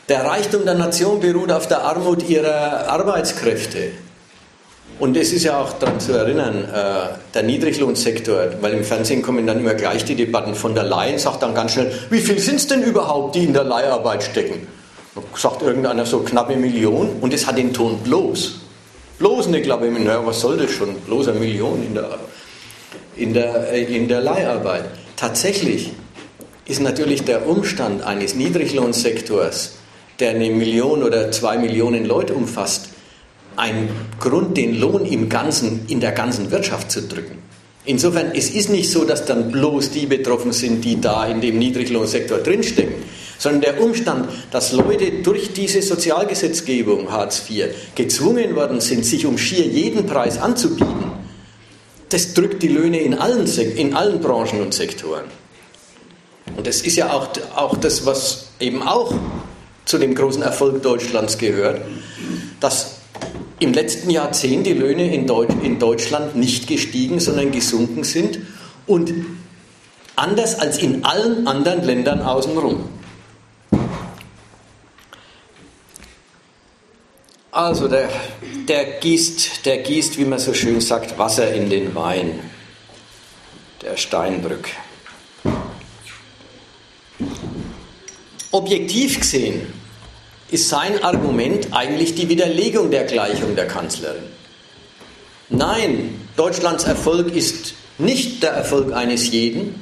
Der 0.08 0.24
Reichtum 0.24 0.64
der 0.64 0.74
Nation 0.74 1.20
beruht 1.20 1.50
auf 1.50 1.68
der 1.68 1.82
Armut 1.84 2.28
ihrer 2.28 2.88
Arbeitskräfte. 2.88 3.92
Und 4.98 5.16
es 5.16 5.32
ist 5.32 5.44
ja 5.44 5.60
auch 5.60 5.72
daran 5.74 5.98
zu 5.98 6.12
erinnern, 6.12 6.64
äh, 6.64 7.14
der 7.34 7.42
Niedriglohnsektor, 7.42 8.52
weil 8.60 8.74
im 8.74 8.84
Fernsehen 8.84 9.22
kommen 9.22 9.46
dann 9.46 9.58
immer 9.58 9.74
gleich 9.74 10.04
die 10.04 10.14
Debatten 10.14 10.54
von 10.54 10.74
der 10.74 10.84
Leyen, 10.84 11.18
sagt 11.18 11.42
dann 11.42 11.54
ganz 11.54 11.72
schnell, 11.72 11.92
wie 12.10 12.20
viel 12.20 12.38
sind 12.38 12.56
es 12.56 12.66
denn 12.66 12.82
überhaupt, 12.82 13.34
die 13.34 13.44
in 13.44 13.52
der 13.52 13.64
Leiharbeit 13.64 14.22
stecken? 14.22 14.66
Sagt 15.34 15.62
irgendeiner 15.62 16.06
so 16.06 16.20
knappe 16.20 16.56
Million 16.56 17.10
und 17.20 17.34
es 17.34 17.46
hat 17.46 17.58
den 17.58 17.72
Ton 17.72 17.98
bloß. 17.98 18.60
Bloß 19.18 19.48
eine 19.48 19.58
Million, 19.58 20.04
naja, 20.04 20.22
was 20.24 20.40
soll 20.40 20.56
das 20.56 20.70
schon? 20.70 20.94
Bloß 21.00 21.28
eine 21.28 21.38
Million 21.40 21.82
in 21.84 21.94
der, 21.94 22.18
in 23.16 23.34
der, 23.34 23.72
äh, 23.72 23.82
in 23.82 24.08
der 24.08 24.20
Leiharbeit. 24.20 24.84
Tatsächlich 25.16 25.92
ist 26.66 26.80
natürlich 26.80 27.24
der 27.24 27.48
Umstand 27.48 28.02
eines 28.02 28.34
Niedriglohnsektors 28.34 29.72
der 30.22 30.30
eine 30.30 30.50
Million 30.50 31.02
oder 31.02 31.32
zwei 31.32 31.58
Millionen 31.58 32.04
Leute 32.04 32.34
umfasst, 32.34 32.90
ein 33.56 33.88
Grund, 34.20 34.56
den 34.56 34.78
Lohn 34.78 35.04
im 35.04 35.28
Ganzen, 35.28 35.86
in 35.88 36.00
der 36.00 36.12
ganzen 36.12 36.50
Wirtschaft 36.50 36.90
zu 36.90 37.02
drücken. 37.02 37.38
Insofern, 37.84 38.32
es 38.34 38.50
ist 38.50 38.70
nicht 38.70 38.90
so, 38.90 39.04
dass 39.04 39.24
dann 39.24 39.50
bloß 39.50 39.90
die 39.90 40.06
betroffen 40.06 40.52
sind, 40.52 40.84
die 40.84 41.00
da 41.00 41.26
in 41.26 41.40
dem 41.40 41.58
Niedriglohnsektor 41.58 42.38
drinstecken, 42.38 42.94
sondern 43.38 43.60
der 43.62 43.82
Umstand, 43.82 44.28
dass 44.52 44.70
Leute 44.70 45.10
durch 45.22 45.52
diese 45.52 45.82
Sozialgesetzgebung 45.82 47.10
Hartz 47.10 47.42
IV 47.50 47.74
gezwungen 47.96 48.54
worden 48.54 48.80
sind, 48.80 49.04
sich 49.04 49.26
um 49.26 49.36
schier 49.36 49.66
jeden 49.66 50.06
Preis 50.06 50.38
anzubieten, 50.38 51.10
das 52.08 52.34
drückt 52.34 52.62
die 52.62 52.68
Löhne 52.68 53.00
in 53.00 53.14
allen, 53.14 53.46
in 53.48 53.94
allen 53.94 54.20
Branchen 54.20 54.60
und 54.60 54.74
Sektoren. 54.74 55.24
Und 56.56 56.66
das 56.66 56.82
ist 56.82 56.96
ja 56.96 57.12
auch, 57.12 57.28
auch 57.56 57.76
das, 57.78 58.06
was 58.06 58.50
eben 58.60 58.82
auch 58.82 59.12
zu 59.86 59.98
dem 59.98 60.14
großen 60.14 60.42
Erfolg 60.42 60.82
Deutschlands 60.82 61.38
gehört, 61.38 61.80
dass 62.60 63.01
im 63.62 63.72
letzten 63.72 64.10
Jahrzehnt 64.10 64.66
die 64.66 64.72
Löhne 64.72 65.14
in, 65.14 65.26
Deutsch, 65.26 65.54
in 65.62 65.78
Deutschland 65.78 66.34
nicht 66.36 66.66
gestiegen, 66.66 67.20
sondern 67.20 67.52
gesunken 67.52 68.02
sind 68.02 68.40
und 68.86 69.14
anders 70.16 70.58
als 70.58 70.78
in 70.78 71.04
allen 71.04 71.46
anderen 71.46 71.84
Ländern 71.84 72.20
außenrum. 72.20 72.88
Also 77.52 77.86
der, 77.86 78.08
der, 78.66 78.98
gießt, 78.98 79.66
der 79.66 79.78
gießt, 79.78 80.18
wie 80.18 80.24
man 80.24 80.38
so 80.38 80.54
schön 80.54 80.80
sagt, 80.80 81.18
Wasser 81.18 81.52
in 81.52 81.68
den 81.68 81.94
Wein, 81.94 82.40
der 83.82 83.96
Steinbrück. 83.96 84.70
Objektiv 88.50 89.20
gesehen 89.20 89.81
ist 90.52 90.68
sein 90.68 91.02
Argument 91.02 91.68
eigentlich 91.72 92.14
die 92.14 92.28
Widerlegung 92.28 92.90
der 92.90 93.04
Gleichung 93.04 93.56
der 93.56 93.66
Kanzlerin. 93.66 94.22
Nein, 95.48 96.20
Deutschlands 96.36 96.84
Erfolg 96.84 97.34
ist 97.34 97.74
nicht 97.98 98.42
der 98.42 98.52
Erfolg 98.52 98.92
eines 98.92 99.30
jeden 99.30 99.74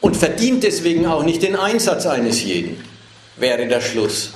und 0.00 0.16
verdient 0.16 0.64
deswegen 0.64 1.06
auch 1.06 1.22
nicht 1.22 1.42
den 1.42 1.56
Einsatz 1.56 2.06
eines 2.06 2.42
jeden, 2.42 2.82
wäre 3.36 3.66
der 3.66 3.80
Schluss. 3.80 4.32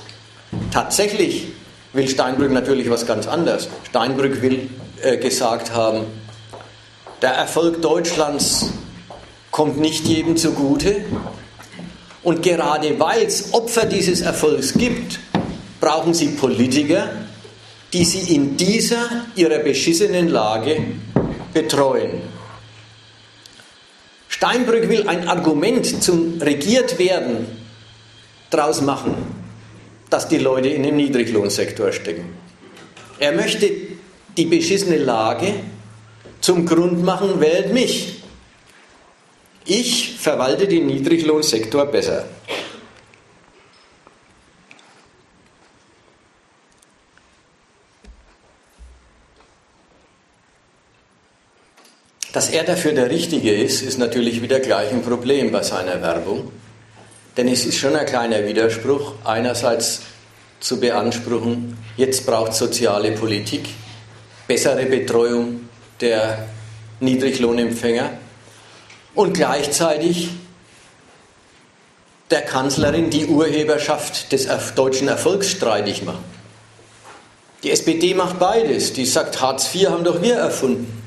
Tatsächlich 0.71 1.47
will 1.93 2.07
Steinbrück 2.07 2.51
natürlich 2.51 2.89
was 2.89 3.05
ganz 3.05 3.27
anderes. 3.27 3.67
Steinbrück 3.89 4.41
will 4.41 4.69
äh, 5.01 5.17
gesagt 5.17 5.73
haben, 5.73 6.05
der 7.21 7.31
Erfolg 7.31 7.81
Deutschlands 7.81 8.71
kommt 9.51 9.77
nicht 9.77 10.05
jedem 10.05 10.37
zugute, 10.37 11.05
und 12.23 12.43
gerade 12.43 12.99
weil 12.99 13.23
es 13.23 13.53
Opfer 13.53 13.85
dieses 13.85 14.21
Erfolgs 14.21 14.73
gibt, 14.73 15.19
brauchen 15.79 16.13
sie 16.13 16.27
Politiker, 16.29 17.09
die 17.93 18.05
sie 18.05 18.35
in 18.35 18.55
dieser 18.57 19.25
ihrer 19.35 19.59
beschissenen 19.59 20.29
Lage 20.29 20.77
betreuen. 21.53 22.21
Steinbrück 24.27 24.87
will 24.89 25.07
ein 25.07 25.27
Argument 25.27 26.01
zum 26.01 26.41
Regiertwerden 26.41 27.47
daraus 28.49 28.81
machen, 28.81 29.13
dass 30.09 30.27
die 30.27 30.37
Leute 30.37 30.69
in 30.69 30.83
dem 30.83 30.95
Niedriglohnsektor 30.95 31.91
stecken. 31.91 32.25
Er 33.19 33.33
möchte 33.33 33.69
die 34.37 34.45
beschissene 34.45 34.97
Lage 34.97 35.53
zum 36.39 36.65
Grund 36.65 37.03
machen, 37.03 37.39
wählt 37.39 37.73
mich. 37.73 38.20
Ich 39.65 40.15
verwalte 40.17 40.67
den 40.67 40.87
Niedriglohnsektor 40.87 41.85
besser. 41.85 42.25
Dass 52.33 52.49
er 52.49 52.63
dafür 52.63 52.93
der 52.93 53.09
Richtige 53.09 53.53
ist, 53.53 53.81
ist 53.81 53.97
natürlich 53.97 54.41
wieder 54.41 54.59
gleich 54.61 54.91
ein 54.91 55.03
Problem 55.03 55.51
bei 55.51 55.63
seiner 55.63 56.01
Werbung. 56.01 56.51
Denn 57.35 57.47
es 57.47 57.65
ist 57.65 57.77
schon 57.77 57.95
ein 57.95 58.05
kleiner 58.05 58.45
Widerspruch, 58.45 59.15
einerseits 59.23 60.01
zu 60.59 60.79
beanspruchen, 60.79 61.77
jetzt 61.97 62.25
braucht 62.25 62.53
soziale 62.53 63.11
Politik 63.13 63.69
bessere 64.47 64.85
Betreuung 64.85 65.69
der 65.99 66.47
Niedriglohnempfänger 66.99 68.11
und 69.15 69.33
gleichzeitig 69.33 70.29
der 72.29 72.41
Kanzlerin 72.41 73.09
die 73.09 73.25
Urheberschaft 73.25 74.31
des 74.31 74.47
deutschen 74.75 75.07
Erfolgs 75.07 75.49
streitig 75.51 76.03
machen. 76.03 76.23
Die 77.63 77.71
SPD 77.71 78.13
macht 78.13 78.39
beides. 78.39 78.93
Die 78.93 79.05
sagt, 79.05 79.41
Hartz 79.41 79.73
IV 79.73 79.89
haben 79.89 80.03
doch 80.03 80.21
wir 80.21 80.35
erfunden. 80.35 81.01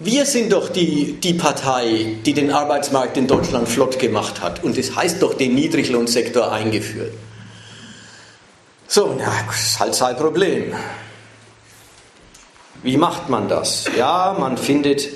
Wir 0.00 0.26
sind 0.26 0.52
doch 0.52 0.68
die, 0.68 1.14
die 1.14 1.34
Partei, 1.34 2.18
die 2.24 2.32
den 2.32 2.52
Arbeitsmarkt 2.52 3.16
in 3.16 3.26
Deutschland 3.26 3.68
flott 3.68 3.98
gemacht 3.98 4.40
hat. 4.40 4.62
Und 4.62 4.78
das 4.78 4.94
heißt 4.94 5.22
doch 5.22 5.34
den 5.34 5.54
Niedriglohnsektor 5.54 6.52
eingeführt. 6.52 7.12
So, 8.86 9.16
ja, 9.18 9.32
das 9.46 9.62
ist 9.62 9.80
halt 9.80 9.94
sein 9.94 10.16
Problem. 10.16 10.74
Wie 12.82 12.96
macht 12.96 13.28
man 13.28 13.48
das? 13.48 13.86
Ja, 13.96 14.36
man 14.38 14.56
findet, 14.56 15.08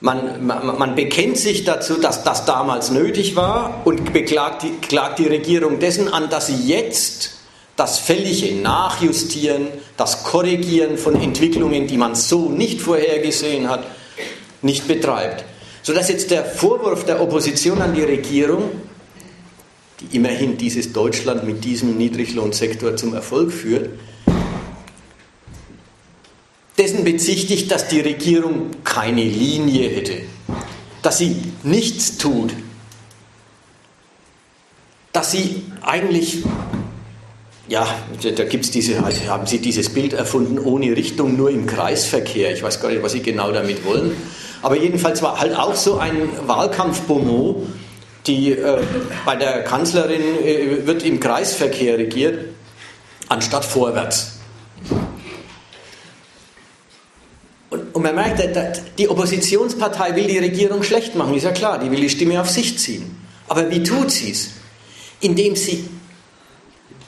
man, 0.00 0.46
man, 0.46 0.78
man 0.78 0.94
bekennt 0.94 1.36
sich 1.36 1.64
dazu, 1.64 1.94
dass 1.94 2.24
das 2.24 2.44
damals 2.46 2.90
nötig 2.90 3.36
war 3.36 3.82
und 3.84 4.12
beklagt 4.12 4.62
die, 4.62 4.70
klagt 4.80 5.18
die 5.18 5.26
Regierung 5.26 5.78
dessen 5.78 6.08
an, 6.08 6.30
dass 6.30 6.46
sie 6.46 6.66
jetzt 6.66 7.32
das 7.76 7.98
fällige 7.98 8.54
Nachjustieren, 8.56 9.68
das 9.96 10.24
Korrigieren 10.24 10.98
von 10.98 11.20
Entwicklungen, 11.20 11.86
die 11.86 11.96
man 11.96 12.14
so 12.14 12.48
nicht 12.48 12.80
vorhergesehen 12.80 13.68
hat, 13.68 13.86
nicht 14.62 14.88
betreibt. 14.88 15.44
Sodass 15.82 16.08
jetzt 16.08 16.30
der 16.30 16.44
Vorwurf 16.44 17.04
der 17.04 17.22
Opposition 17.22 17.80
an 17.80 17.94
die 17.94 18.02
Regierung, 18.02 18.70
die 20.00 20.16
immerhin 20.16 20.58
dieses 20.58 20.92
Deutschland 20.92 21.44
mit 21.44 21.64
diesem 21.64 21.96
Niedriglohnsektor 21.96 22.96
zum 22.96 23.14
Erfolg 23.14 23.52
führt, 23.52 23.90
dessen 26.80 27.04
bezichtigt, 27.04 27.70
dass 27.70 27.88
die 27.88 28.00
Regierung 28.00 28.70
keine 28.84 29.22
Linie 29.22 29.90
hätte, 29.90 30.22
dass 31.02 31.18
sie 31.18 31.36
nichts 31.62 32.16
tut, 32.16 32.54
dass 35.12 35.30
sie 35.30 35.62
eigentlich 35.82 36.42
ja, 37.68 37.86
da 38.36 38.44
gibt's 38.44 38.72
diese, 38.72 39.04
also 39.04 39.28
haben 39.28 39.46
Sie 39.46 39.60
dieses 39.60 39.90
Bild 39.90 40.12
erfunden, 40.12 40.58
ohne 40.58 40.96
Richtung, 40.96 41.36
nur 41.36 41.50
im 41.50 41.66
Kreisverkehr. 41.66 42.52
Ich 42.52 42.64
weiß 42.64 42.80
gar 42.80 42.90
nicht, 42.90 43.00
was 43.00 43.12
Sie 43.12 43.22
genau 43.22 43.52
damit 43.52 43.84
wollen. 43.84 44.16
Aber 44.60 44.76
jedenfalls 44.76 45.22
war 45.22 45.38
halt 45.38 45.54
auch 45.54 45.76
so 45.76 45.98
ein 45.98 46.30
Wahlkampfbonmot, 46.48 47.68
die 48.26 48.54
äh, 48.54 48.78
bei 49.24 49.36
der 49.36 49.62
Kanzlerin 49.62 50.44
äh, 50.44 50.84
wird 50.84 51.04
im 51.04 51.20
Kreisverkehr 51.20 51.96
regiert, 51.96 52.40
anstatt 53.28 53.64
vorwärts. 53.64 54.39
Und, 57.92 58.02
man 58.02 58.14
merkt, 58.14 58.40
die 58.98 59.08
Oppositionspartei 59.08 60.14
will 60.14 60.26
die 60.26 60.38
Regierung 60.38 60.82
schlecht 60.82 61.14
machen, 61.14 61.34
ist 61.34 61.44
ja 61.44 61.52
klar, 61.52 61.78
die 61.78 61.90
will 61.90 62.00
die 62.00 62.10
Stimme 62.10 62.40
auf 62.40 62.48
sich 62.48 62.78
ziehen. 62.78 63.16
Aber 63.48 63.70
wie 63.70 63.82
tut 63.82 64.10
sie 64.10 64.30
es? 64.30 64.50
Indem 65.20 65.56
sie 65.56 65.88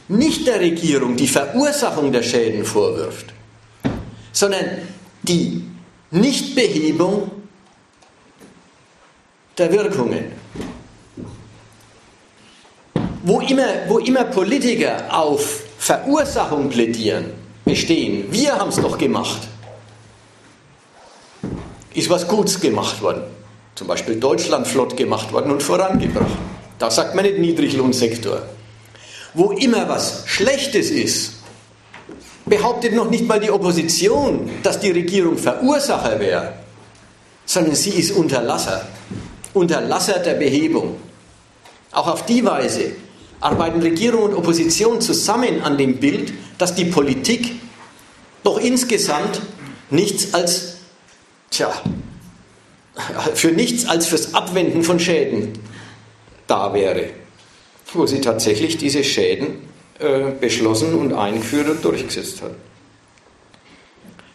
nicht 0.09 0.47
der 0.47 0.61
Regierung 0.61 1.17
die 1.17 1.29
Verursachung 1.29 2.13
der 2.13 2.23
Schäden 2.23 2.65
vorwirft, 2.65 3.27
sondern 4.33 4.65
die 5.23 5.65
Nichtbehebung 6.11 7.31
der 9.57 9.73
Wirkungen. 9.73 10.25
Wo 13.23 13.41
immer, 13.41 13.67
wo 13.89 13.99
immer 13.99 14.25
Politiker 14.25 15.05
auf 15.09 15.63
Verursachung 15.79 16.69
plädieren, 16.69 17.27
bestehen, 17.65 18.27
wir 18.31 18.59
haben 18.59 18.71
es 18.71 18.77
doch 18.77 18.99
gemacht, 18.99 19.49
ist 21.95 22.11
was 22.11 22.27
Gutes 22.29 22.61
gemacht 22.61 23.03
worden. 23.03 23.23
Zum 23.75 23.87
Beispiel 23.87 24.17
Deutschland 24.17 24.67
flott 24.67 24.97
gemacht 24.97 25.33
worden 25.33 25.51
und 25.51 25.63
vorangebracht. 25.63 26.37
Da 26.79 26.91
sagt 26.91 27.15
man 27.15 27.25
nicht 27.25 27.39
Niedriglohnsektor 27.39 28.43
wo 29.35 29.53
immer 29.53 29.89
was 29.89 30.25
Schlechtes 30.27 30.91
ist, 30.91 31.35
behauptet 32.47 32.95
noch 32.95 33.09
nicht 33.09 33.27
mal 33.27 33.41
die 33.41 33.51
Opposition, 33.51 34.51
dass 34.63 34.81
die 34.81 34.91
Regierung 34.91 35.39
Verursacher 35.39 36.19
wäre, 36.19 36.55
sondern 37.45 37.75
sie 37.75 37.91
ist 37.91 38.13
Unterlasser. 38.13 38.87
Unterlasser 39.55 40.19
der 40.19 40.35
Behebung. 40.35 40.97
Auch 41.93 42.09
auf 42.09 42.27
die 42.27 42.45
Weise 42.45 42.93
arbeiten 43.41 43.81
Regierung 43.81 44.25
und 44.25 44.35
Opposition 44.35 45.01
zusammen 45.01 45.63
an 45.63 45.77
dem 45.77 45.99
Bild, 45.99 46.33
dass 46.59 46.75
die 46.75 46.87
Politik 46.87 47.53
doch 48.45 48.59
insgesamt 48.59 49.41
nichts 49.91 50.33
als, 50.33 50.79
tja, 51.53 51.73
für 53.35 53.53
nichts 53.53 53.87
als 53.87 54.07
fürs 54.09 54.35
Abwenden 54.35 54.83
von 54.83 54.99
Schäden 54.99 55.53
da 56.49 56.75
wäre 56.75 57.11
wo 57.95 58.07
sie 58.07 58.21
tatsächlich 58.21 58.79
diese 58.79 59.05
Schäden 59.05 59.59
äh, 59.99 60.31
beschlossen 60.41 60.95
und 60.95 61.13
eingeführt 61.13 61.69
und 61.69 61.85
durchgesetzt 61.85 62.43
hat. 62.43 62.53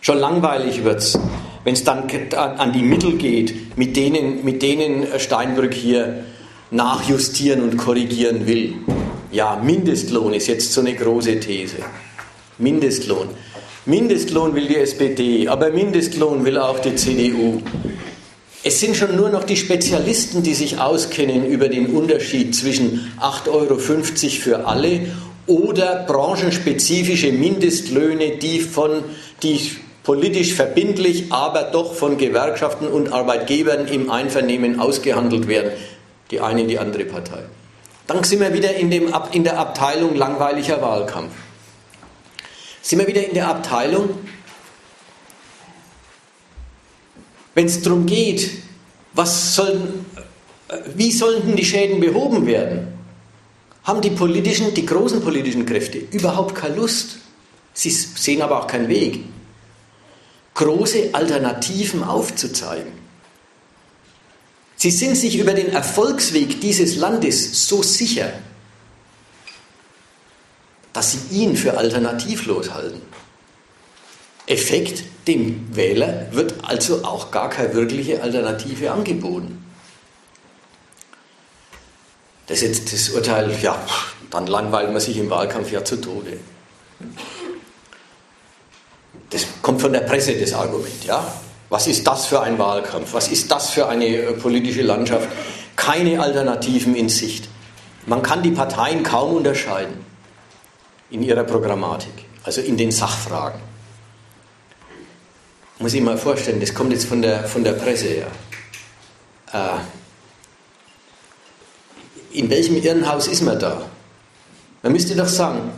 Schon 0.02 0.20
langweilig 0.20 0.84
wird 0.84 1.00
es, 1.00 1.20
wenn 1.64 1.74
es 1.74 1.84
dann 1.84 2.08
an 2.36 2.72
die 2.72 2.84
Mittel 2.84 3.14
geht, 3.18 3.78
mit 3.78 3.98
denen, 3.98 4.46
mit 4.46 4.62
denen 4.62 5.08
Steinbrück 5.20 5.74
hier 5.74 6.24
nachjustieren 6.72 7.62
und 7.62 7.78
korrigieren 7.78 8.48
will. 8.48 8.76
Ja, 9.32 9.60
Mindestlohn 9.62 10.34
ist 10.34 10.48
jetzt 10.48 10.72
so 10.72 10.82
eine 10.82 10.94
große 10.94 11.40
These. 11.40 11.78
Mindestlohn. 12.58 13.30
Mindestlohn 13.88 14.54
will 14.54 14.67
die 14.67 14.76
SPD, 14.76 15.47
aber 15.47 15.69
Mindestlohn 15.69 16.43
will 16.43 16.58
auch 16.58 16.80
die 16.80 16.95
CDU. 16.95 17.62
Es 18.62 18.82
sind 18.82 18.97
schon 18.97 19.15
nur 19.15 19.30
noch 19.30 19.45
die 19.45 19.56
Spezialisten, 19.56 20.43
die 20.43 20.56
sich 20.56 20.78
auskennen 20.78 21.45
über 21.45 21.69
den 21.69 21.95
Unterschied 21.95 22.54
zwischen 22.54 23.10
8,50 23.21 23.50
Euro 23.50 23.78
für 23.78 24.67
alle 24.67 25.08
oder 25.45 26.04
branchenspezifische 26.06 27.32
Mindestlöhne, 27.32 28.32
die 28.32 28.60
von 28.60 29.06
die 29.41 29.71
politisch 30.04 30.54
verbindlich, 30.54 31.32
aber 31.32 31.63
doch 31.71 31.93
von 31.93 32.17
Gewerkschaften 32.17 32.88
und 32.88 33.13
Arbeitgebern 33.13 33.88
im 33.88 34.12
Einvernehmen 34.12 34.82
ausgehandelt 34.82 35.47
werden. 35.47 35.71
Die 36.30 36.41
eine, 36.41 36.65
die 36.65 36.78
andere 36.78 37.06
Partei. 37.06 37.43
Dann 38.06 38.21
sind 38.26 38.41
wir 38.41 38.54
wieder 38.54 38.76
in, 38.76 38.91
dem, 38.91 39.13
in 39.32 39.45
der 39.45 39.58
Abteilung 39.58 40.15
langweiliger 40.15 40.82
Wahlkampf. 40.82 41.32
Sind 42.88 43.00
wir 43.00 43.08
wieder 43.08 43.28
in 43.28 43.34
der 43.34 43.50
Abteilung 43.50 44.17
wenn 47.58 47.65
es 47.65 47.82
darum 47.82 48.06
geht, 48.06 48.52
was 49.13 49.56
sollen, 49.56 50.06
wie 50.95 51.12
sollten 51.12 51.56
die 51.56 51.65
Schäden 51.65 52.00
behoben 52.00 52.45
werden, 52.45 52.88
haben 53.84 54.00
die 54.00 54.12
politischen, 54.12 54.76
die 54.76 54.86
großen 54.86 55.21
politischen 55.21 55.65
Kräfte 55.65 55.97
überhaupt 55.97 56.54
keine 56.54 56.76
Lust. 56.76 57.17
Sie 57.73 57.89
sehen 57.89 58.43
aber 58.43 58.62
auch 58.62 58.67
keinen 58.67 58.89
Weg, 58.89 59.23
große 60.54 61.10
Alternativen 61.13 62.04
aufzuzeigen. 62.04 62.91
Sie 64.76 64.91
sind 64.91 65.17
sich 65.17 65.39
über 65.39 65.56
den 65.56 65.69
Erfolgsweg 65.69 66.62
dieses 66.62 66.97
Landes 66.97 67.67
so 67.67 67.82
sicher, 67.82 68.34
dass 70.98 71.12
sie 71.12 71.20
ihn 71.30 71.56
für 71.56 71.78
alternativlos 71.78 72.74
halten. 72.74 73.04
Effekt, 74.48 75.04
dem 75.28 75.76
Wähler 75.76 76.26
wird 76.32 76.56
also 76.64 77.06
auch 77.06 77.30
gar 77.30 77.52
keine 77.52 77.76
wirkliche 77.76 78.24
Alternative 78.24 78.92
angeboten. 78.92 79.64
Das 82.48 82.64
ist 82.64 82.80
jetzt 82.80 82.94
das 82.94 83.10
Urteil, 83.10 83.56
ja, 83.62 83.80
dann 84.32 84.48
langweilt 84.48 84.92
man 84.92 85.00
sich 85.00 85.18
im 85.18 85.30
Wahlkampf 85.30 85.72
ja 85.72 85.86
zu 85.86 85.98
Tode. 85.98 86.40
Das 89.30 89.46
kommt 89.62 89.80
von 89.80 89.94
der 89.94 90.00
Presse, 90.00 90.34
das 90.34 90.54
Argument, 90.54 91.06
ja. 91.06 91.32
Was 91.70 91.86
ist 91.86 92.08
das 92.08 92.26
für 92.26 92.42
ein 92.42 92.58
Wahlkampf? 92.58 93.14
Was 93.14 93.28
ist 93.28 93.52
das 93.52 93.70
für 93.70 93.88
eine 93.88 94.08
äh, 94.08 94.34
politische 94.34 94.82
Landschaft? 94.82 95.30
Keine 95.76 96.20
Alternativen 96.20 96.96
in 96.96 97.08
Sicht. 97.08 97.48
Man 98.08 98.24
kann 98.24 98.42
die 98.42 98.50
Parteien 98.50 99.04
kaum 99.04 99.36
unterscheiden 99.36 100.07
in 101.10 101.24
ihrer 101.24 101.43
Programmatik, 101.43 102.26
also 102.44 102.62
in 102.62 102.77
den 102.77 102.92
Sachfragen. 102.92 103.62
Muss 105.79 105.94
ich 105.94 106.02
mal 106.02 106.17
vorstellen, 106.17 106.60
das 106.60 106.73
kommt 106.73 106.92
jetzt 106.92 107.06
von 107.06 107.21
der, 107.21 107.44
von 107.44 107.63
der 107.63 107.73
Presse 107.73 108.08
her. 108.08 108.27
Äh, 109.54 109.77
in 112.38 112.50
welchem 112.50 112.75
Irrenhaus 112.77 113.27
ist 113.27 113.42
man 113.42 113.60
da? 113.60 113.82
Man 114.84 114.92
müsste 114.92 115.15
doch 115.15 115.27
sagen, 115.27 115.71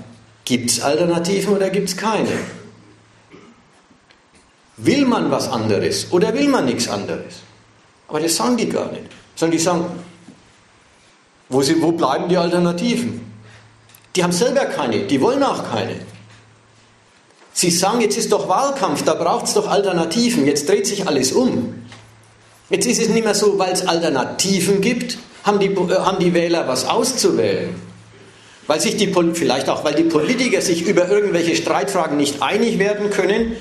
gibt 0.45 0.71
es 0.71 0.81
Alternativen 0.81 1.55
oder 1.55 1.69
gibt 1.69 1.89
es 1.89 1.97
keine? 1.97 2.31
Will 4.77 5.05
man 5.05 5.29
was 5.29 5.49
anderes 5.49 6.11
oder 6.11 6.33
will 6.33 6.47
man 6.47 6.65
nichts 6.65 6.87
anderes? 6.87 7.41
Aber 8.07 8.19
das 8.19 8.35
sagen 8.35 8.57
die 8.57 8.69
gar 8.69 8.91
nicht. 8.91 9.05
Sondern 9.35 9.57
die 9.57 9.63
sagen, 9.63 9.85
wo, 11.49 11.61
sie, 11.61 11.81
wo 11.81 11.91
bleiben 11.91 12.29
die 12.29 12.37
Alternativen? 12.37 13.28
Die 14.19 14.23
haben 14.25 14.33
selber 14.33 14.65
keine, 14.65 15.03
die 15.03 15.21
wollen 15.21 15.41
auch 15.43 15.71
keine. 15.71 15.95
Sie 17.53 17.71
sagen, 17.71 18.01
jetzt 18.01 18.17
ist 18.17 18.33
doch 18.33 18.49
Wahlkampf, 18.49 19.03
da 19.03 19.13
braucht 19.13 19.45
es 19.45 19.53
doch 19.53 19.69
Alternativen, 19.69 20.45
jetzt 20.45 20.67
dreht 20.67 20.85
sich 20.85 21.07
alles 21.07 21.31
um. 21.31 21.87
Jetzt 22.69 22.85
ist 22.85 23.01
es 23.01 23.07
nicht 23.07 23.23
mehr 23.23 23.33
so, 23.33 23.57
weil 23.57 23.71
es 23.71 23.87
Alternativen 23.87 24.81
gibt, 24.81 25.19
haben 25.45 25.59
die, 25.59 25.67
äh, 25.67 25.99
haben 25.99 26.19
die 26.19 26.33
Wähler 26.33 26.67
was 26.67 26.85
auszuwählen. 26.85 27.73
weil 28.67 28.81
sich 28.81 28.97
die, 28.97 29.07
vielleicht 29.35 29.69
auch, 29.69 29.85
weil 29.85 29.95
die 29.95 30.03
Politiker 30.03 30.59
sich 30.59 30.85
über 30.85 31.07
irgendwelche 31.07 31.55
Streitfragen 31.55 32.17
nicht 32.17 32.41
einig 32.41 32.77
werden 32.77 33.11
können, 33.11 33.55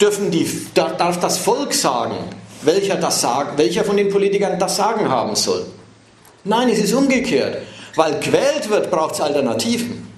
dürfen 0.00 0.30
die, 0.30 0.50
darf 0.72 1.20
das 1.20 1.36
Volk 1.36 1.74
sagen, 1.74 2.16
welcher, 2.62 2.96
das 2.96 3.20
sagen, 3.20 3.58
welcher 3.58 3.84
von 3.84 3.98
den 3.98 4.08
Politikern 4.08 4.58
das 4.58 4.76
Sagen 4.76 5.10
haben 5.10 5.36
soll. 5.36 5.66
Nein, 6.44 6.70
es 6.70 6.78
ist 6.78 6.94
umgekehrt. 6.94 7.58
Weil 8.00 8.18
gewählt 8.18 8.70
wird, 8.70 8.90
braucht 8.90 9.16
es 9.16 9.20
Alternativen. 9.20 10.08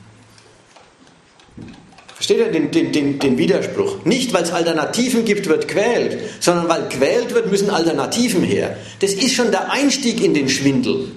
Versteht 2.15 2.39
ihr 2.39 2.53
den, 2.53 2.71
den, 2.71 2.93
den, 2.93 3.19
den 3.19 3.37
Widerspruch? 3.37 4.05
Nicht, 4.05 4.33
weil 4.33 4.45
es 4.45 4.53
Alternativen 4.53 5.25
gibt, 5.25 5.49
wird 5.49 5.67
gewählt, 5.67 6.17
sondern 6.39 6.69
weil 6.69 6.87
gewählt 6.87 7.35
wird, 7.35 7.51
müssen 7.51 7.71
Alternativen 7.71 8.45
her. 8.45 8.77
Das 9.01 9.15
ist 9.15 9.35
schon 9.35 9.51
der 9.51 9.73
Einstieg 9.73 10.23
in 10.23 10.33
den 10.33 10.49
Schwindel. 10.49 11.09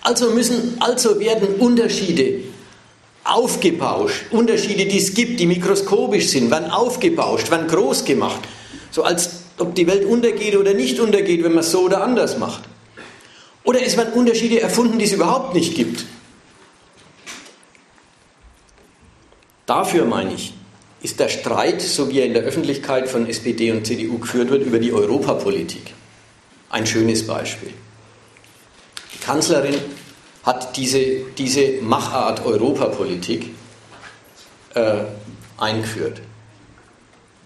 Also, 0.00 0.30
müssen, 0.30 0.78
also 0.80 1.20
werden 1.20 1.56
Unterschiede 1.56 2.40
aufgebauscht. 3.24 4.30
Unterschiede, 4.30 4.86
die 4.86 4.96
es 4.96 5.12
gibt, 5.12 5.38
die 5.38 5.44
mikroskopisch 5.44 6.28
sind, 6.28 6.50
werden 6.50 6.70
aufgebauscht, 6.70 7.50
werden 7.50 7.66
groß 7.68 8.06
gemacht. 8.06 8.40
So 8.90 9.02
als 9.02 9.42
ob 9.58 9.74
die 9.74 9.86
Welt 9.86 10.06
untergeht 10.06 10.56
oder 10.56 10.72
nicht 10.72 10.98
untergeht, 10.98 11.44
wenn 11.44 11.52
man 11.52 11.60
es 11.60 11.72
so 11.72 11.80
oder 11.80 12.02
anders 12.02 12.38
macht. 12.38 12.62
Oder 13.66 13.82
es 13.82 13.96
werden 13.96 14.14
Unterschiede 14.14 14.60
erfunden, 14.60 14.98
die 14.98 15.04
es 15.04 15.12
überhaupt 15.12 15.54
nicht 15.54 15.74
gibt. 15.74 16.06
Dafür 19.66 20.04
meine 20.04 20.32
ich, 20.32 20.54
ist 21.02 21.18
der 21.18 21.28
Streit, 21.28 21.82
so 21.82 22.08
wie 22.08 22.20
er 22.20 22.26
in 22.26 22.32
der 22.32 22.44
Öffentlichkeit 22.44 23.08
von 23.08 23.26
SPD 23.28 23.72
und 23.72 23.84
CDU 23.84 24.18
geführt 24.18 24.50
wird, 24.50 24.64
über 24.64 24.78
die 24.78 24.92
Europapolitik 24.92 25.94
ein 26.70 26.86
schönes 26.86 27.26
Beispiel. 27.26 27.72
Die 29.14 29.18
Kanzlerin 29.18 29.74
hat 30.44 30.76
diese, 30.76 31.22
diese 31.36 31.82
Machart 31.82 32.46
Europapolitik 32.46 33.50
äh, 34.74 34.98
eingeführt. 35.58 36.20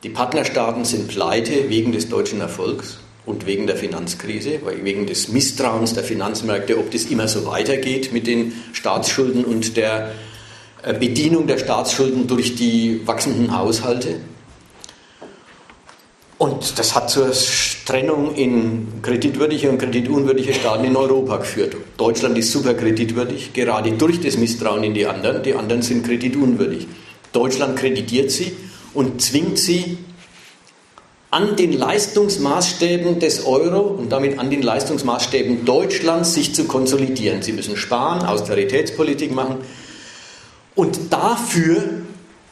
Die 0.02 0.10
Partnerstaaten 0.10 0.84
sind 0.84 1.08
pleite 1.08 1.70
wegen 1.70 1.92
des 1.92 2.10
deutschen 2.10 2.42
Erfolgs 2.42 2.99
und 3.26 3.46
wegen 3.46 3.66
der 3.66 3.76
Finanzkrise, 3.76 4.60
wegen 4.82 5.06
des 5.06 5.28
Misstrauens 5.28 5.94
der 5.94 6.04
Finanzmärkte, 6.04 6.78
ob 6.78 6.90
das 6.90 7.04
immer 7.04 7.28
so 7.28 7.46
weitergeht 7.46 8.12
mit 8.12 8.26
den 8.26 8.52
Staatsschulden 8.72 9.44
und 9.44 9.76
der 9.76 10.12
äh, 10.82 10.94
Bedienung 10.94 11.46
der 11.46 11.58
Staatsschulden 11.58 12.26
durch 12.26 12.56
die 12.56 13.06
wachsenden 13.06 13.56
Haushalte. 13.56 14.16
Und 16.38 16.78
das 16.78 16.94
hat 16.94 17.10
zur 17.10 17.30
Trennung 17.84 18.34
in 18.34 19.02
kreditwürdige 19.02 19.68
und 19.68 19.76
kreditunwürdige 19.76 20.54
Staaten 20.54 20.84
in 20.84 20.96
Europa 20.96 21.36
geführt. 21.36 21.76
Deutschland 21.98 22.38
ist 22.38 22.50
super 22.50 22.72
kreditwürdig, 22.72 23.52
gerade 23.52 23.92
durch 23.92 24.20
das 24.20 24.38
Misstrauen 24.38 24.82
in 24.82 24.94
die 24.94 25.04
anderen. 25.04 25.42
Die 25.42 25.54
anderen 25.54 25.82
sind 25.82 26.06
kreditunwürdig. 26.06 26.86
Deutschland 27.32 27.76
kreditiert 27.76 28.30
sie 28.30 28.52
und 28.94 29.20
zwingt 29.20 29.58
sie 29.58 29.98
an 31.30 31.54
den 31.54 31.72
Leistungsmaßstäben 31.72 33.20
des 33.20 33.46
Euro 33.46 33.80
und 33.80 34.10
damit 34.10 34.38
an 34.38 34.50
den 34.50 34.62
Leistungsmaßstäben 34.62 35.64
Deutschlands 35.64 36.34
sich 36.34 36.54
zu 36.54 36.64
konsolidieren. 36.64 37.42
Sie 37.42 37.52
müssen 37.52 37.76
sparen, 37.76 38.26
Austeritätspolitik 38.26 39.32
machen. 39.32 39.58
Und 40.74 41.12
dafür 41.12 41.84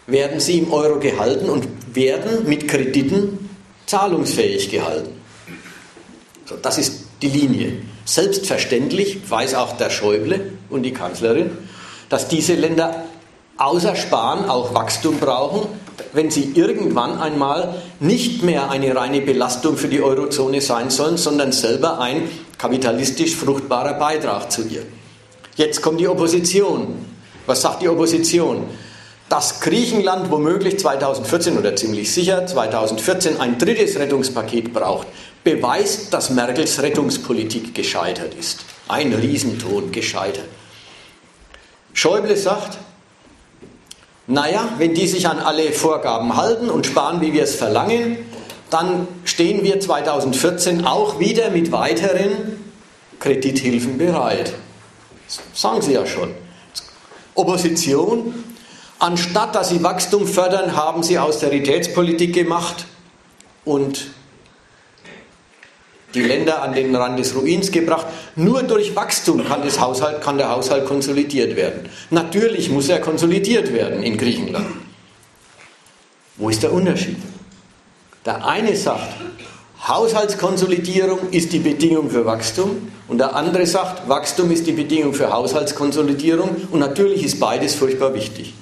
werden 0.07 0.39
sie 0.39 0.59
im 0.59 0.72
Euro 0.72 1.01
gehalten 1.01 1.51
und 1.51 1.66
werden 1.95 2.49
mit 2.49 2.68
Krediten 2.68 3.51
zahlungsfähig 3.87 4.70
gehalten. 4.70 5.11
So, 6.45 6.57
das 6.57 6.79
ist 6.79 7.05
die 7.20 7.29
Linie. 7.29 7.72
Selbstverständlich 8.05 9.29
weiß 9.29 9.55
auch 9.55 9.76
der 9.76 9.91
Schäuble 9.91 10.53
und 10.70 10.85
die 10.85 10.93
Kanzlerin, 10.93 11.51
dass 12.09 12.29
diese 12.29 12.55
Länder 12.55 13.05
außer 13.59 13.97
Sparen 13.97 14.49
auch 14.49 14.75
Wachstum 14.75 15.19
brauchen, 15.19 15.69
wenn 16.13 16.31
sie 16.31 16.53
irgendwann 16.55 17.21
einmal 17.21 17.75
nicht 18.01 18.43
mehr 18.43 18.71
eine 18.71 18.95
reine 18.95 19.21
Belastung 19.21 19.77
für 19.77 19.89
die 19.89 20.01
Eurozone 20.01 20.61
sein 20.61 20.91
sollen, 20.91 21.17
sondern 21.17 21.53
selber 21.53 22.01
ein 22.01 22.31
kapitalistisch 22.57 23.37
fruchtbarer 23.37 23.95
Beitrag 23.95 24.51
zu 24.51 24.63
ihr. 24.63 24.83
Jetzt 25.57 25.83
kommt 25.83 26.01
die 26.01 26.09
Opposition. 26.09 27.05
Was 27.47 27.63
sagt 27.63 27.83
die 27.83 27.89
Opposition? 27.89 28.65
Dass 29.29 29.61
Griechenland 29.61 30.31
womöglich 30.31 30.79
2014 30.79 31.59
oder 31.59 31.77
ziemlich 31.77 32.13
sicher 32.13 32.47
2014 32.47 33.41
ein 33.41 33.59
drittes 33.59 33.99
Rettungspaket 33.99 34.73
braucht, 34.73 35.09
beweist, 35.45 36.15
dass 36.15 36.31
Merkels 36.31 36.81
Rettungspolitik 36.81 37.75
gescheitert 37.75 38.35
ist. 38.35 38.61
Ein 38.87 39.13
Riesenton 39.13 39.93
gescheitert. 39.93 40.47
Schäuble 41.93 42.37
sagt, 42.37 42.79
naja, 44.29 44.68
wenn 44.76 44.93
die 44.93 45.07
sich 45.09 45.26
an 45.26 45.39
alle 45.39 45.72
Vorgaben 45.72 46.37
halten 46.37 46.68
und 46.68 46.85
sparen, 46.85 47.22
wie 47.22 47.33
wir 47.33 47.45
es 47.45 47.57
verlangen, 47.57 48.18
dann 48.68 49.09
stehen 49.24 49.64
wir 49.64 49.81
2014 49.81 50.85
auch 50.85 51.18
wieder 51.18 51.51
mit 51.51 51.72
weiteren 51.72 52.62
Kredithilfen 53.20 53.97
bereit. 53.97 54.53
Das 55.26 55.41
sagen 55.55 55.81
Sie 55.81 55.95
ja 55.95 56.05
schon. 56.07 56.35
Opposition, 57.35 58.35
anstatt 58.99 59.55
dass 59.55 59.70
Sie 59.70 59.83
Wachstum 59.83 60.26
fördern, 60.26 60.76
haben 60.76 61.03
Sie 61.03 61.18
Austeritätspolitik 61.18 62.35
gemacht 62.35 62.85
und 63.64 64.09
die 66.15 66.23
Länder 66.23 66.63
an 66.63 66.73
den 66.73 66.95
Rand 66.95 67.19
des 67.19 67.35
Ruins 67.35 67.71
gebracht. 67.71 68.07
Nur 68.35 68.63
durch 68.63 68.97
Wachstum 68.97 69.45
kann, 69.45 69.63
das 69.63 69.79
Haushalt, 69.79 70.23
kann 70.23 70.39
der 70.39 70.51
Haushalt 70.51 70.87
konsolidiert 70.87 71.57
werden. 71.57 71.89
Natürlich 72.11 72.71
muss 72.71 72.89
er 72.89 73.01
konsolidiert 73.01 73.73
werden 73.73 74.03
in 74.03 74.17
Griechenland. 74.17 74.67
Wo 76.37 76.49
ist 76.49 76.63
der 76.63 76.73
Unterschied? 76.73 77.17
Der 78.25 78.47
eine 78.47 78.75
sagt, 78.77 79.15
Haushaltskonsolidierung 79.87 81.31
ist 81.31 81.53
die 81.53 81.61
Bedingung 81.61 82.11
für 82.11 82.25
Wachstum 82.25 82.91
und 83.07 83.19
der 83.19 83.35
andere 83.35 83.67
sagt, 83.67 84.09
Wachstum 84.09 84.51
ist 84.51 84.67
die 84.67 84.73
Bedingung 84.73 85.15
für 85.15 85.31
Haushaltskonsolidierung 85.33 86.69
und 86.71 86.81
natürlich 86.81 87.25
ist 87.25 87.39
beides 87.39 87.75
furchtbar 87.75 88.15
wichtig. 88.15 88.55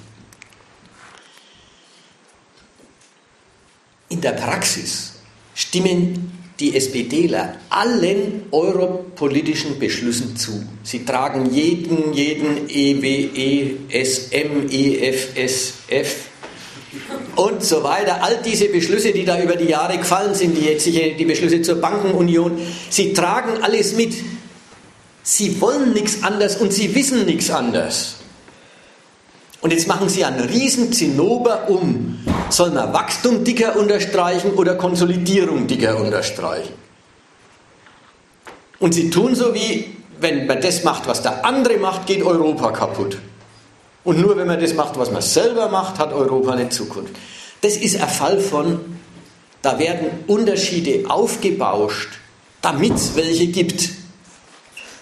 In 4.09 4.21
der 4.21 4.31
Praxis 4.31 5.15
stimmen 5.53 6.36
die 6.59 6.75
SPDler 6.75 7.55
allen 7.69 8.45
europolitischen 8.51 9.77
Beschlüssen 9.77 10.35
zu. 10.35 10.63
Sie 10.83 11.05
tragen 11.05 11.53
jeden, 11.53 12.13
jeden 12.13 12.67
EW, 12.67 13.75
ESM, 13.89 14.67
EFSF 14.69 16.15
und 17.35 17.63
so 17.63 17.83
weiter. 17.83 18.23
All 18.23 18.41
diese 18.43 18.69
Beschlüsse, 18.69 19.11
die 19.11 19.23
da 19.23 19.41
über 19.41 19.55
die 19.55 19.65
Jahre 19.65 19.97
gefallen 19.97 20.33
sind, 20.33 20.57
die 20.57 20.65
jetzige, 20.65 21.13
die 21.15 21.25
Beschlüsse 21.25 21.61
zur 21.61 21.75
Bankenunion, 21.75 22.59
sie 22.89 23.13
tragen 23.13 23.61
alles 23.61 23.93
mit. 23.95 24.15
Sie 25.21 25.61
wollen 25.61 25.93
nichts 25.93 26.23
anderes 26.23 26.55
und 26.55 26.73
sie 26.73 26.95
wissen 26.95 27.25
nichts 27.25 27.49
anderes. 27.51 28.15
Und 29.61 29.73
jetzt 29.73 29.87
machen 29.87 30.07
sie 30.09 30.23
einen 30.23 30.39
riesen 30.39 30.93
Zinnober 30.93 31.69
um. 31.69 32.19
Soll 32.49 32.71
man 32.71 32.93
Wachstum 32.93 33.43
dicker 33.43 33.75
unterstreichen 33.75 34.53
oder 34.53 34.75
Konsolidierung 34.75 35.67
dicker 35.67 35.99
unterstreichen? 35.99 36.73
Und 38.79 38.93
sie 38.93 39.09
tun 39.09 39.35
so 39.35 39.53
wie, 39.53 39.95
wenn 40.19 40.45
man 40.45 40.61
das 40.61 40.83
macht, 40.83 41.07
was 41.07 41.21
der 41.21 41.45
andere 41.45 41.77
macht, 41.77 42.05
geht 42.05 42.23
Europa 42.23 42.71
kaputt. 42.71 43.17
Und 44.03 44.21
nur 44.21 44.37
wenn 44.37 44.47
man 44.47 44.59
das 44.59 44.73
macht, 44.73 44.97
was 44.97 45.11
man 45.11 45.21
selber 45.21 45.69
macht, 45.69 45.99
hat 45.99 46.13
Europa 46.13 46.51
eine 46.51 46.69
Zukunft. 46.69 47.13
Das 47.61 47.75
ist 47.75 47.99
ein 48.01 48.07
Fall 48.07 48.39
von, 48.39 48.79
da 49.61 49.79
werden 49.79 50.07
Unterschiede 50.27 51.09
aufgebauscht, 51.09 52.19
damit 52.61 52.93
es 52.93 53.15
welche 53.15 53.47
gibt. 53.47 53.89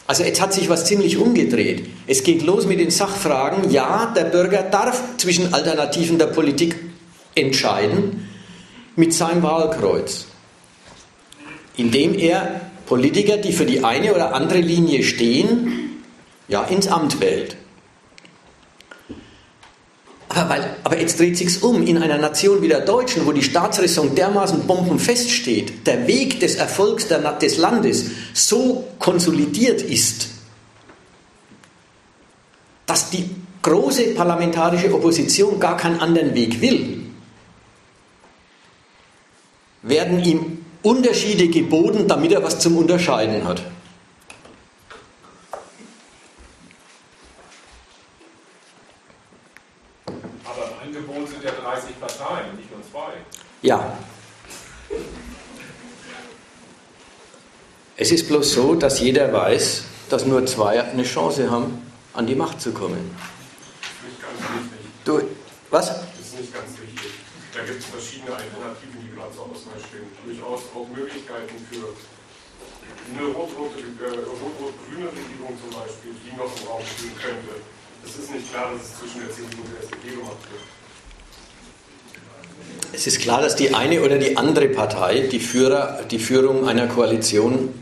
Also 0.08 0.24
jetzt 0.24 0.41
hat 0.41 0.54
sich 0.54 0.70
was 0.70 0.86
ziemlich 0.86 1.18
umgedreht. 1.18 1.88
Es 2.08 2.24
geht 2.24 2.43
los 2.43 2.66
mit 2.66 2.80
den 2.80 2.91
Sachfragen. 2.91 3.72
Ja, 3.72 4.14
der 4.16 4.26
Bürger 4.26 4.64
darf 4.64 5.02
zwischen 5.18 5.54
Alternativen 5.54 6.18
der 6.18 6.28
Politik 6.28 6.76
entscheiden 7.36 8.28
mit 8.96 9.14
seinem 9.14 9.44
Wahlkreuz, 9.44 10.26
indem 11.78 12.18
er 12.18 12.62
Politiker, 12.86 13.38
die 13.38 13.52
für 13.52 13.66
die 13.66 13.84
eine 13.84 14.14
oder 14.14 14.34
andere 14.34 14.60
Linie 14.60 15.04
stehen, 15.04 16.02
ja, 16.48 16.64
ins 16.64 16.88
Amt 16.88 17.20
wählt. 17.20 17.58
Aber, 20.30 20.50
weil, 20.50 20.76
aber 20.84 21.00
jetzt 21.00 21.20
dreht 21.20 21.38
sich's 21.38 21.58
um. 21.58 21.86
In 21.88 21.98
einer 21.98 22.18
Nation 22.18 22.62
wie 22.62 22.68
der 22.68 22.82
Deutschen, 22.82 23.26
wo 23.26 23.32
die 23.32 23.42
Staatsräson 23.42 24.16
dermaßen 24.16 24.68
bombenfest 24.68 25.32
steht, 25.32 25.88
der 25.88 26.08
Weg 26.08 26.40
des 26.42 26.56
Erfolgs 26.56 27.08
der, 27.08 27.20
des 27.34 27.58
Landes 27.58 28.06
so 28.34 28.86
konsolidiert 29.00 29.82
ist, 29.82 30.28
dass 32.86 33.10
die 33.10 33.30
große 33.62 34.14
parlamentarische 34.14 34.94
Opposition 34.94 35.60
gar 35.60 35.78
keinen 35.78 36.00
anderen 36.00 36.36
Weg 36.36 36.62
will, 36.62 37.05
werden 39.86 40.24
ihm 40.24 40.66
Unterschiede 40.82 41.48
geboten, 41.48 42.08
damit 42.08 42.32
er 42.32 42.44
was 42.44 42.60
zum 42.60 42.78
Unterscheiden 42.78 43.44
hat. 43.48 43.62
Aber 50.44 50.72
im 50.84 50.88
Angebot 50.88 51.30
sind 51.30 51.44
ja 51.44 51.52
30 51.52 52.00
Parteien, 52.00 52.56
nicht 52.58 52.72
nur 52.72 52.82
zwei. 52.92 53.14
Ja. 53.62 53.98
Es 57.98 58.12
ist 58.12 58.28
bloß 58.28 58.54
so, 58.54 58.76
dass 58.76 59.00
jeder 59.00 59.32
weiß, 59.32 59.86
dass 60.10 60.26
nur 60.26 60.46
zwei 60.46 60.84
eine 60.84 61.04
Chance 61.04 61.50
haben, 61.50 61.82
an 62.14 62.28
die 62.28 62.36
Macht 62.36 62.60
zu 62.60 62.72
kommen. 62.72 63.16
Das 63.82 63.92
ist 63.92 64.04
nicht 64.10 64.22
ganz 64.22 64.40
richtig. 64.52 64.86
Du, 65.06 65.22
was? 65.72 65.88
Das 65.88 65.98
ist 66.20 66.40
nicht 66.40 66.54
ganz 66.54 66.72
richtig. 66.80 67.12
Da 67.54 67.64
gibt 67.64 67.80
es 67.80 67.86
verschiedene 67.86 68.32
Alternativen 68.36 68.95
gerade 69.26 69.36
zur 69.36 69.45
Auswahl 69.45 69.80
stehen. 69.89 70.07
Durchaus 70.26 70.61
auch 70.73 70.88
Möglichkeiten 70.95 71.55
für 71.69 71.89
eine 73.09 73.26
rot-rot-grüne 73.34 75.05
äh, 75.05 75.09
Regierung 75.09 75.57
zum 75.61 75.69
Beispiel, 75.69 76.11
die 76.21 76.36
noch 76.38 76.45
im 76.45 76.67
Raum 76.67 76.82
stehen 76.86 77.15
könnte. 77.17 77.61
Es 78.05 78.17
ist 78.17 78.32
nicht 78.32 78.51
klar, 78.51 78.71
dass 78.73 78.84
es 78.84 78.99
zwischen 78.99 79.21
der 79.21 79.30
CDU 79.32 79.61
und 79.61 79.73
der 79.73 79.82
SPD 79.82 80.15
gemacht 80.15 80.38
wird. 80.51 80.61
Es 82.93 83.07
ist 83.07 83.19
klar, 83.19 83.41
dass 83.41 83.55
die 83.55 83.73
eine 83.73 84.01
oder 84.01 84.17
die 84.17 84.38
andere 84.38 84.67
Partei 84.69 85.21
die, 85.32 85.39
Führer, 85.39 86.03
die 86.09 86.19
Führung 86.19 86.67
einer 86.67 86.88
Koalition 86.88 87.73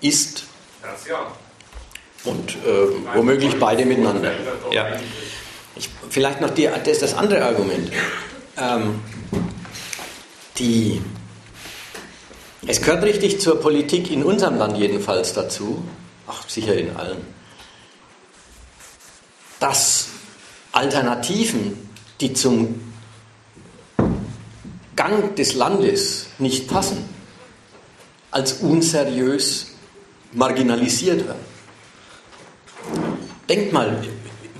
ist. 0.00 0.44
Das 0.82 1.06
ja. 1.06 1.32
Und 2.24 2.50
äh, 2.50 3.16
womöglich 3.16 3.58
beide 3.58 3.86
miteinander. 3.86 4.32
Ja. 4.70 4.86
Ich, 5.76 5.88
vielleicht 6.10 6.40
noch 6.40 6.50
die, 6.50 6.68
das, 6.84 6.98
das 6.98 7.14
andere 7.14 7.44
Argument. 7.44 7.90
Ähm, 8.58 9.00
die, 10.60 11.00
es 12.66 12.80
gehört 12.80 13.02
richtig 13.02 13.40
zur 13.40 13.60
Politik 13.60 14.10
in 14.10 14.22
unserem 14.22 14.58
Land 14.58 14.76
jedenfalls 14.76 15.32
dazu, 15.32 15.82
ach 16.26 16.48
sicher 16.48 16.76
in 16.76 16.94
allen, 16.96 17.18
dass 19.58 20.08
Alternativen, 20.72 21.88
die 22.20 22.32
zum 22.34 22.92
Gang 24.94 25.34
des 25.34 25.54
Landes 25.54 26.26
nicht 26.38 26.68
passen, 26.68 27.08
als 28.30 28.54
unseriös 28.54 29.68
marginalisiert 30.32 31.26
werden. 31.26 31.50
Denkt 33.48 33.72
mal, 33.72 34.04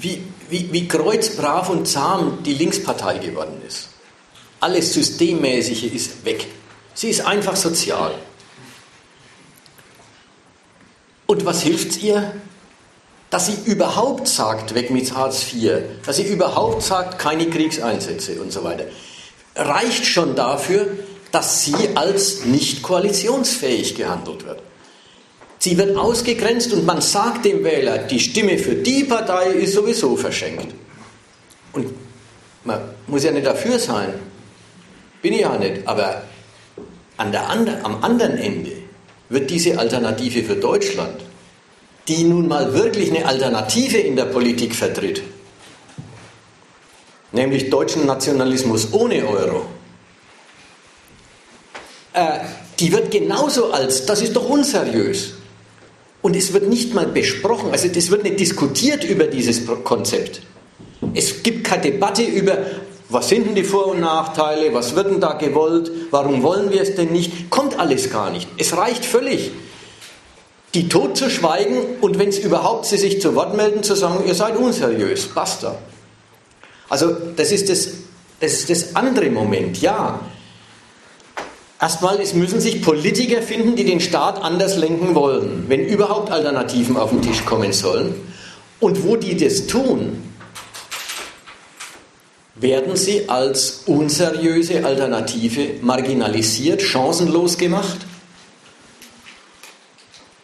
wie, 0.01 0.25
wie, 0.49 0.73
wie 0.73 0.89
kreuzbrav 0.89 1.69
und 1.69 1.87
zahm 1.87 2.43
die 2.43 2.55
Linkspartei 2.55 3.19
geworden 3.19 3.61
ist. 3.67 3.90
Alles 4.61 4.93
Systemmäßige 4.93 5.85
ist 5.85 6.25
weg. 6.25 6.47
Sie 6.95 7.09
ist 7.09 7.27
einfach 7.27 7.57
sozial. 7.57 8.15
Und 11.27 11.45
was 11.47 11.63
hilft 11.63 12.03
ihr? 12.03 12.35
Dass 13.31 13.47
sie 13.47 13.57
überhaupt 13.65 14.27
sagt, 14.27 14.75
weg 14.75 14.91
mit 14.91 15.15
Hartz 15.15 15.47
IV, 15.53 15.83
dass 16.05 16.17
sie 16.17 16.25
überhaupt 16.25 16.83
sagt, 16.83 17.19
keine 17.19 17.49
Kriegseinsätze 17.49 18.41
und 18.41 18.53
so 18.53 18.65
weiter, 18.65 18.87
reicht 19.55 20.05
schon 20.05 20.35
dafür, 20.35 20.89
dass 21.31 21.65
sie 21.65 21.91
als 21.95 22.45
nicht 22.45 22.83
koalitionsfähig 22.83 23.95
gehandelt 23.95 24.45
wird. 24.45 24.61
Sie 25.59 25.77
wird 25.79 25.97
ausgegrenzt 25.97 26.73
und 26.73 26.87
man 26.87 27.01
sagt 27.01 27.45
dem 27.45 27.63
Wähler, 27.63 27.99
die 27.99 28.19
Stimme 28.19 28.59
für 28.59 28.75
die 28.75 29.05
Partei 29.05 29.51
ist 29.51 29.75
sowieso 29.75 30.17
verschenkt. 30.17 30.75
Und 31.73 31.95
man 32.65 32.81
muss 33.07 33.25
ja 33.25 33.31
nicht 33.31 33.47
dafür 33.47 33.79
sein, 33.79 34.15
bin 35.23 35.35
ich 35.35 35.41
ja 35.41 35.57
nicht, 35.59 35.87
aber 35.87 36.23
an 37.17 37.33
der 37.33 37.49
andre, 37.49 37.85
am 37.85 38.03
anderen 38.03 38.39
Ende 38.39 38.73
wird 39.29 39.51
diese 39.51 39.79
Alternative 39.79 40.43
für 40.43 40.57
Deutschland, 40.57 41.21
die 42.09 42.25
nun 42.25 42.49
mal 42.49 42.75
wirklich 42.75 43.11
eine 43.11 43.27
Alternative 43.27 43.99
in 43.99 44.17
der 44.17 44.25
Politik 44.25 44.75
vertritt, 44.75 45.23
nämlich 47.33 47.71
deutschen 47.71 48.07
Nationalismus 48.07 48.93
ohne 48.93 49.27
Euro, 49.27 49.67
äh, 52.13 52.41
die 52.79 52.93
wird 52.93 53.11
genauso 53.11 53.71
als, 53.73 54.07
das 54.07 54.23
ist 54.23 54.35
doch 54.35 54.49
unseriös, 54.49 55.35
und 56.23 56.37
es 56.37 56.53
wird 56.53 56.69
nicht 56.69 56.95
mal 56.95 57.07
besprochen, 57.07 57.71
also 57.71 57.89
es 57.89 58.11
wird 58.11 58.25
nicht 58.25 58.41
diskutiert 58.41 59.05
über 59.05 59.25
dieses 59.25 59.63
Konzept. 59.85 60.43
Es 61.15 61.43
gibt 61.43 61.65
keine 61.65 61.83
Debatte 61.83 62.23
über, 62.23 62.59
was 63.11 63.29
sind 63.29 63.47
denn 63.47 63.55
die 63.55 63.65
Vor- 63.65 63.89
und 63.89 64.01
Nachteile, 64.01 64.73
was 64.73 64.95
wird 64.95 65.11
denn 65.11 65.21
da 65.21 65.33
gewollt, 65.33 65.91
warum 66.11 66.43
wollen 66.43 66.71
wir 66.71 66.81
es 66.81 66.95
denn 66.95 67.13
nicht, 67.13 67.51
kommt 67.51 67.79
alles 67.79 68.11
gar 68.11 68.31
nicht. 68.31 68.49
Es 68.57 68.77
reicht 68.77 69.05
völlig, 69.05 69.51
die 70.75 70.89
tot 70.89 71.17
zu 71.17 71.29
schweigen 71.29 71.79
und 72.01 72.19
wenn 72.19 72.29
es 72.29 72.39
überhaupt 72.39 72.87
sie 72.87 72.97
sich 72.97 73.21
zu 73.21 73.35
Wort 73.35 73.57
melden, 73.57 73.83
zu 73.83 73.97
sagen, 73.97 74.25
ihr 74.27 74.35
seid 74.35 74.57
unseriös, 74.57 75.27
basta. 75.27 75.77
Also 76.89 77.11
das 77.37 77.51
ist 77.51 77.69
das, 77.69 77.89
das, 78.39 78.53
ist 78.53 78.71
das 78.71 78.97
andere 78.97 79.31
Moment, 79.31 79.81
ja. 79.81 80.21
Erstmal, 81.81 82.21
es 82.21 82.35
müssen 82.35 82.61
sich 82.61 82.83
Politiker 82.83 83.43
finden, 83.43 83.75
die 83.75 83.85
den 83.85 84.01
Staat 84.01 84.43
anders 84.43 84.77
lenken 84.77 85.15
wollen, 85.15 85.65
wenn 85.69 85.81
überhaupt 85.81 86.31
Alternativen 86.31 86.97
auf 86.97 87.11
den 87.11 87.23
Tisch 87.23 87.45
kommen 87.45 87.73
sollen. 87.73 88.15
Und 88.81 89.05
wo 89.05 89.17
die 89.17 89.37
das 89.37 89.67
tun, 89.67 90.30
werden 92.61 92.97
sie 92.97 93.29
als 93.29 93.83
unseriöse 93.87 94.85
Alternative 94.85 95.75
marginalisiert, 95.83 96.83
chancenlos 96.83 97.59
gemacht. 97.59 97.99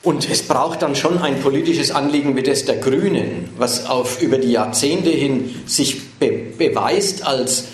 Und 0.02 0.30
es 0.30 0.42
braucht 0.42 0.82
dann 0.82 0.94
schon 0.94 1.18
ein 1.18 1.40
politisches 1.40 1.90
Anliegen 1.90 2.36
wie 2.36 2.42
das 2.42 2.64
der 2.64 2.76
Grünen, 2.76 3.50
was 3.58 3.86
auf, 3.86 4.22
über 4.22 4.38
die 4.38 4.52
Jahrzehnte 4.52 5.10
hin 5.10 5.54
sich 5.66 6.10
be 6.18 6.30
beweist 6.56 7.26
als, 7.26 7.64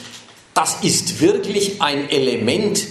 das 0.55 0.79
ist 0.83 1.21
wirklich 1.21 1.81
ein 1.81 2.11
Element 2.11 2.87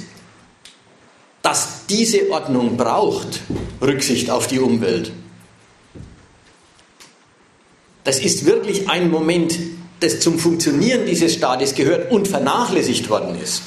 dass 1.42 1.88
diese 1.88 2.30
Ordnung 2.32 2.78
braucht, 2.78 3.42
Rücksicht 3.82 4.30
auf 4.30 4.48
die 4.48 4.60
Umwelt. 4.60 5.12
Das 8.04 8.20
ist 8.20 8.46
wirklich 8.46 8.90
ein 8.90 9.10
Moment, 9.12 9.58
das 10.02 10.20
zum 10.20 10.38
Funktionieren 10.38 11.06
dieses 11.06 11.34
Staates 11.36 11.74
gehört 11.76 12.12
und 12.12 12.28
vernachlässigt 12.28 13.10
worden 13.10 13.40
ist. 13.42 13.62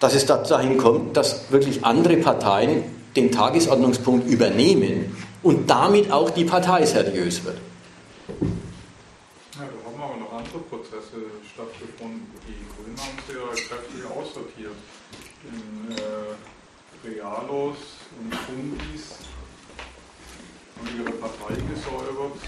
Dass 0.00 0.14
es 0.14 0.24
dahin 0.26 0.78
kommt, 0.78 1.16
dass 1.16 1.50
wirklich 1.50 1.84
andere 1.84 2.16
Parteien 2.16 2.84
den 3.16 3.30
Tagesordnungspunkt 3.30 4.28
übernehmen 4.28 5.16
und 5.42 5.68
damit 5.68 6.10
auch 6.10 6.30
die 6.30 6.44
Partei 6.44 6.86
seriös 6.86 7.44
wird. 7.44 7.58
Ja, 8.28 9.60
da 9.60 9.90
haben 9.90 10.02
aber 10.02 10.16
noch 10.20 10.32
andere 10.32 10.58
Prozesse 10.58 11.26
stattgefunden. 11.52 12.26
Die 12.46 12.54
Grünen 12.74 12.98
haben 12.98 13.18
es 13.28 13.34
ja 13.34 13.76
kräftig 13.76 14.00
aussortiert 14.10 14.74
in 15.44 15.92
äh, 15.96 17.08
Realos 17.08 17.76
und 18.20 18.34
Fundis 18.34 19.18
haben 20.76 20.88
ihre 20.98 21.12
Partei 21.12 21.54
gesäubert, 21.54 22.38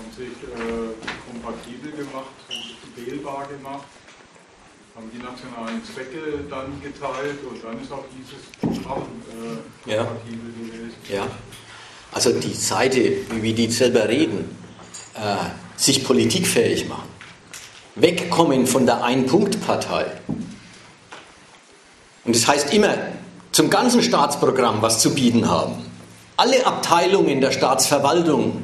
haben 0.00 0.12
sich 0.16 0.28
äh, 0.28 0.94
kompatibel 1.30 1.92
gemacht, 1.92 2.32
wählbar 2.96 3.46
gemacht, 3.48 3.84
haben 4.96 5.10
die 5.12 5.18
nationalen 5.18 5.84
Zwecke 5.84 6.44
dann 6.48 6.80
geteilt 6.82 7.38
und 7.48 7.62
dann 7.62 7.82
ist 7.82 7.92
auch 7.92 8.04
dieses 8.16 8.46
Programm 8.60 9.02
äh, 9.28 9.94
kompatibel 9.94 10.50
ja. 10.56 10.72
gewesen. 10.72 10.96
Ja. 11.12 11.26
Also 12.12 12.32
die 12.32 12.54
Seite, 12.54 13.12
wie 13.30 13.52
die 13.52 13.70
selber 13.70 14.08
reden, 14.08 14.56
äh, 15.14 15.36
sich 15.76 16.02
politikfähig 16.02 16.88
machen, 16.88 17.08
wegkommen 17.94 18.66
von 18.66 18.86
der 18.86 19.04
Ein-Punkt-Partei, 19.04 20.06
und 22.24 22.36
das 22.36 22.46
heißt 22.46 22.74
immer, 22.74 22.94
zum 23.50 23.70
ganzen 23.70 24.02
Staatsprogramm 24.02 24.82
was 24.82 25.00
zu 25.00 25.14
bieten 25.14 25.48
haben. 25.50 25.74
Alle 26.36 26.64
Abteilungen 26.66 27.40
der 27.40 27.50
Staatsverwaltung 27.50 28.62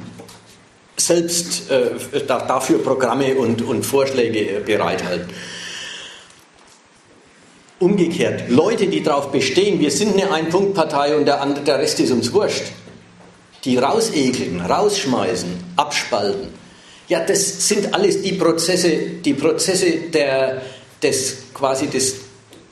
selbst 0.96 1.70
äh, 1.70 2.24
dafür 2.26 2.82
Programme 2.82 3.34
und, 3.34 3.62
und 3.62 3.84
Vorschläge 3.84 4.62
bereithalten. 4.64 5.28
Umgekehrt, 7.78 8.48
Leute, 8.48 8.86
die 8.86 9.02
darauf 9.02 9.30
bestehen, 9.30 9.78
wir 9.80 9.90
sind 9.90 10.14
eine 10.14 10.32
Ein-Punkt-Partei 10.32 11.14
und 11.14 11.26
der, 11.26 11.42
andere, 11.42 11.62
der 11.62 11.78
Rest 11.78 12.00
ist 12.00 12.10
uns 12.10 12.32
wurscht, 12.32 12.64
die 13.64 13.76
rausekeln, 13.76 14.62
rausschmeißen, 14.62 15.50
abspalten. 15.76 16.48
Ja, 17.08 17.20
das 17.20 17.68
sind 17.68 17.92
alles 17.94 18.22
die 18.22 18.32
Prozesse, 18.32 18.96
die 19.22 19.34
Prozesse 19.34 19.92
der, 20.12 20.62
des, 21.02 21.52
quasi 21.52 21.88
des 21.88 22.16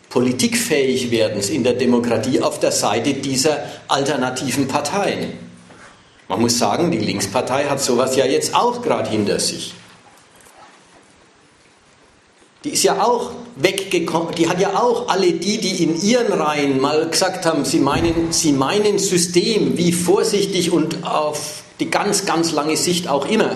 politikfähig 0.09 1.11
werdens 1.11 1.51
in 1.51 1.65
der 1.65 1.75
Demokratie 1.75 2.41
auf 2.41 2.59
der 2.61 2.73
Seite 2.73 3.15
dieser 3.15 3.63
alternativen 3.89 4.67
Parteien. 4.69 5.44
Man 6.35 6.41
muss 6.41 6.59
sagen, 6.59 6.91
die 6.91 6.99
Linkspartei 6.99 7.67
hat 7.67 7.81
sowas 7.81 8.17
ja 8.17 8.27
jetzt 8.27 8.57
auch 8.57 8.83
gerade 8.83 9.09
hinter 9.09 9.39
sich. 9.39 9.73
Die 12.65 12.71
ist 12.71 12.83
ja 12.83 13.01
auch 13.01 13.31
weggekommen, 13.55 14.35
die 14.35 14.49
hat 14.49 14.59
ja 14.59 14.75
auch 14.75 15.07
alle 15.07 15.31
die, 15.31 15.59
die 15.59 15.85
in 15.85 16.03
ihren 16.03 16.33
Reihen 16.33 16.81
mal 16.81 17.09
gesagt 17.09 17.47
haben, 17.47 17.65
sie 17.65 17.79
meinen, 17.79 18.33
sie 18.33 18.51
meinen 18.51 18.99
System, 18.99 19.79
wie 19.79 19.93
vorsichtig 19.93 20.73
und 20.73 21.07
auf 21.07 21.63
die 21.79 21.89
ganz, 21.89 22.27
ganz 22.27 22.51
lange 22.51 22.77
Sicht 22.77 23.07
auch 23.07 23.29
immer. 23.29 23.55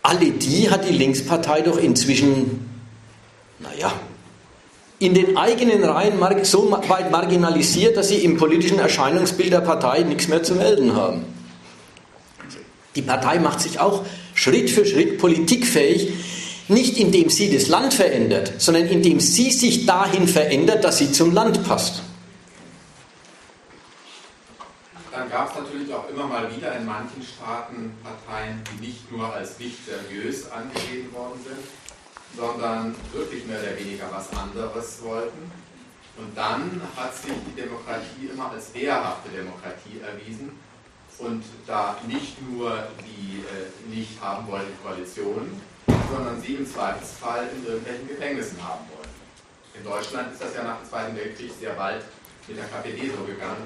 Alle 0.00 0.30
die 0.30 0.70
hat 0.70 0.88
die 0.88 0.92
Linkspartei 0.92 1.62
doch 1.62 1.76
inzwischen, 1.76 2.70
naja, 3.58 3.92
in 5.02 5.14
den 5.14 5.36
eigenen 5.36 5.82
Reihen 5.82 6.14
so 6.44 6.70
weit 6.70 7.10
marginalisiert, 7.10 7.96
dass 7.96 8.08
sie 8.08 8.18
im 8.18 8.36
politischen 8.36 8.78
Erscheinungsbild 8.78 9.52
der 9.52 9.60
Partei 9.60 10.04
nichts 10.04 10.28
mehr 10.28 10.44
zu 10.44 10.54
melden 10.54 10.94
haben. 10.94 11.24
Die 12.94 13.02
Partei 13.02 13.40
macht 13.40 13.60
sich 13.60 13.80
auch 13.80 14.04
Schritt 14.34 14.70
für 14.70 14.86
Schritt 14.86 15.18
politikfähig, 15.18 16.12
nicht 16.68 16.98
indem 16.98 17.30
sie 17.30 17.52
das 17.52 17.66
Land 17.66 17.94
verändert, 17.94 18.52
sondern 18.58 18.86
indem 18.86 19.18
sie 19.18 19.50
sich 19.50 19.86
dahin 19.86 20.28
verändert, 20.28 20.84
dass 20.84 20.98
sie 20.98 21.10
zum 21.10 21.34
Land 21.34 21.64
passt. 21.66 22.02
Dann 25.10 25.28
gab 25.28 25.50
es 25.50 25.62
natürlich 25.62 25.92
auch 25.92 26.08
immer 26.08 26.28
mal 26.28 26.48
wieder 26.54 26.76
in 26.76 26.86
manchen 26.86 27.22
Staaten 27.22 27.92
Parteien, 28.04 28.62
die 28.70 28.86
nicht 28.86 29.10
nur 29.10 29.32
als 29.34 29.58
nicht 29.58 29.78
seriös 29.84 30.50
angesehen 30.52 31.12
worden 31.12 31.40
sind, 31.44 31.58
sondern 32.36 32.94
wirklich 33.12 33.46
mehr 33.46 33.60
oder 33.60 33.78
weniger 33.78 34.10
was 34.10 34.30
anderes 34.36 35.02
wollten. 35.02 35.50
Und 36.16 36.36
dann 36.36 36.80
hat 36.96 37.14
sich 37.16 37.32
die 37.46 37.60
Demokratie 37.60 38.30
immer 38.32 38.50
als 38.50 38.74
wehrhafte 38.74 39.30
Demokratie 39.30 40.00
erwiesen 40.00 40.52
und 41.18 41.42
da 41.66 41.96
nicht 42.06 42.36
nur 42.50 42.86
die 43.00 43.40
äh, 43.40 43.94
nicht 43.94 44.20
haben 44.20 44.46
wollten 44.48 44.72
Koalitionen, 44.82 45.60
sondern 46.10 46.40
sie 46.40 46.54
im 46.54 46.66
Zweifelsfall 46.66 47.48
in 47.56 47.64
irgendwelchen 47.64 48.08
Gefängnissen 48.08 48.62
haben 48.62 48.84
wollen. 48.94 49.08
In 49.74 49.84
Deutschland 49.84 50.32
ist 50.32 50.42
das 50.42 50.54
ja 50.54 50.64
nach 50.64 50.80
dem 50.80 50.88
Zweiten 50.88 51.16
Weltkrieg 51.16 51.52
sehr 51.58 51.72
bald 51.74 52.04
mit 52.46 52.58
der 52.58 52.66
KPD 52.66 53.10
so 53.16 53.24
gegangen, 53.24 53.64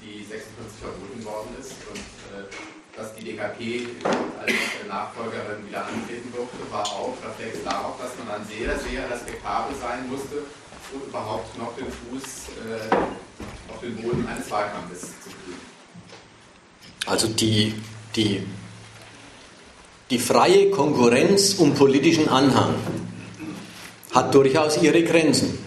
die 0.00 0.22
56 0.22 0.80
verboten 0.80 1.24
worden 1.24 1.56
ist 1.58 1.74
und 1.90 1.98
äh, 1.98 2.77
dass 2.98 3.14
die 3.14 3.24
DKP 3.24 3.86
als 4.02 4.52
Nachfolgerin 4.88 5.66
wieder 5.68 5.86
antreten 5.86 6.32
durfte, 6.34 6.58
war 6.70 6.84
auch 6.84 7.14
Reflex 7.24 7.62
darauf, 7.64 7.94
dass 8.00 8.10
man 8.18 8.26
dann 8.38 8.46
sehr, 8.46 8.76
sehr 8.78 9.08
respektabel 9.08 9.76
sein 9.80 10.08
musste, 10.10 10.42
um 10.92 11.08
überhaupt 11.08 11.56
noch 11.56 11.74
den 11.76 11.86
Fuß 11.86 12.24
äh, 12.66 13.72
auf 13.72 13.80
den 13.80 13.96
Boden 13.96 14.26
eines 14.26 14.50
Wahlkampfes 14.50 15.00
zu 15.00 15.30
kriegen. 15.30 15.60
Also 17.06 17.28
die, 17.28 17.74
die, 18.16 18.42
die 20.10 20.18
freie 20.18 20.70
Konkurrenz 20.70 21.54
um 21.54 21.74
politischen 21.74 22.28
Anhang 22.28 22.74
hat 24.12 24.34
durchaus 24.34 24.82
ihre 24.82 25.04
Grenzen. 25.04 25.58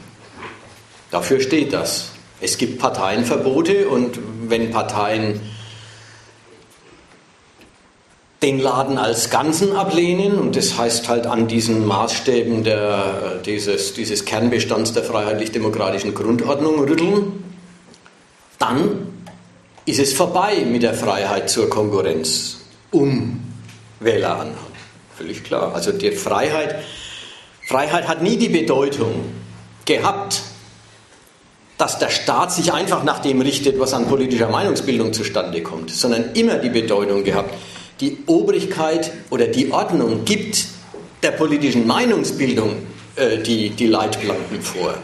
Dafür 1.12 1.40
steht 1.40 1.72
das. 1.72 2.12
Es 2.42 2.58
gibt 2.58 2.80
Parteienverbote 2.80 3.88
und 3.88 4.20
wenn 4.50 4.72
Parteien 4.72 5.40
den 8.44 8.60
Laden 8.60 8.98
als 8.98 9.30
Ganzen 9.30 9.76
ablehnen 9.76 10.40
und 10.40 10.56
das 10.56 10.78
heißt 10.78 11.08
halt 11.10 11.28
an 11.28 11.48
diesen 11.48 11.86
Maßstäben 11.86 12.64
der, 12.64 13.40
dieses, 13.46 13.94
dieses 13.94 14.26
Kernbestands 14.26 14.94
der 14.94 15.04
freiheitlich-demokratischen 15.04 16.16
Grundordnung 16.16 16.80
rütteln, 16.80 17.44
dann 18.58 19.08
ist 19.86 20.00
es 20.00 20.14
vorbei 20.14 20.66
mit 20.66 20.82
der 20.82 20.96
Freiheit 20.96 21.50
zur 21.50 21.70
Konkurrenz 21.70 22.62
um 22.90 23.42
Wähleranhang. 24.00 24.56
Völlig 25.16 25.44
klar. 25.44 25.76
Also 25.76 25.92
die 25.92 26.12
Freiheit, 26.12 26.84
Freiheit 27.68 28.08
hat 28.08 28.24
nie 28.24 28.38
die 28.38 28.50
Bedeutung 28.50 29.26
gehabt, 29.86 30.42
dass 31.78 32.00
der 32.00 32.10
Staat 32.10 32.52
sich 32.52 32.74
einfach 32.74 33.04
nach 33.04 33.20
dem 33.20 33.42
richtet, 33.42 33.80
was 33.80 33.94
an 33.94 34.08
politischer 34.08 34.50
Meinungsbildung 34.50 35.14
zustande 35.14 35.62
kommt, 35.62 35.92
sondern 35.92 36.34
immer 36.34 36.56
die 36.56 36.70
Bedeutung 36.70 37.24
gehabt, 37.24 37.54
die 38.02 38.18
Obrigkeit 38.26 39.12
oder 39.30 39.48
die 39.48 39.72
Ordnung 39.72 40.26
gibt 40.26 40.66
der 41.22 41.32
politischen 41.32 41.86
Meinungsbildung 41.86 42.78
äh, 43.16 43.38
die, 43.38 43.70
die 43.70 43.86
Leitplanken 43.86 44.62
vor. 44.62 44.96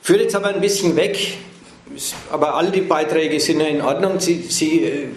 Führt 0.00 0.22
jetzt 0.22 0.34
aber 0.34 0.48
ein 0.48 0.60
bisschen 0.60 0.96
weg, 0.96 1.38
aber 2.30 2.54
all 2.54 2.72
die 2.72 2.80
Beiträge 2.80 3.38
sind 3.38 3.60
ja 3.60 3.66
in 3.66 3.82
Ordnung. 3.82 4.18
Sie, 4.18 4.46
Sie 4.48 4.84
äh, 4.84 5.08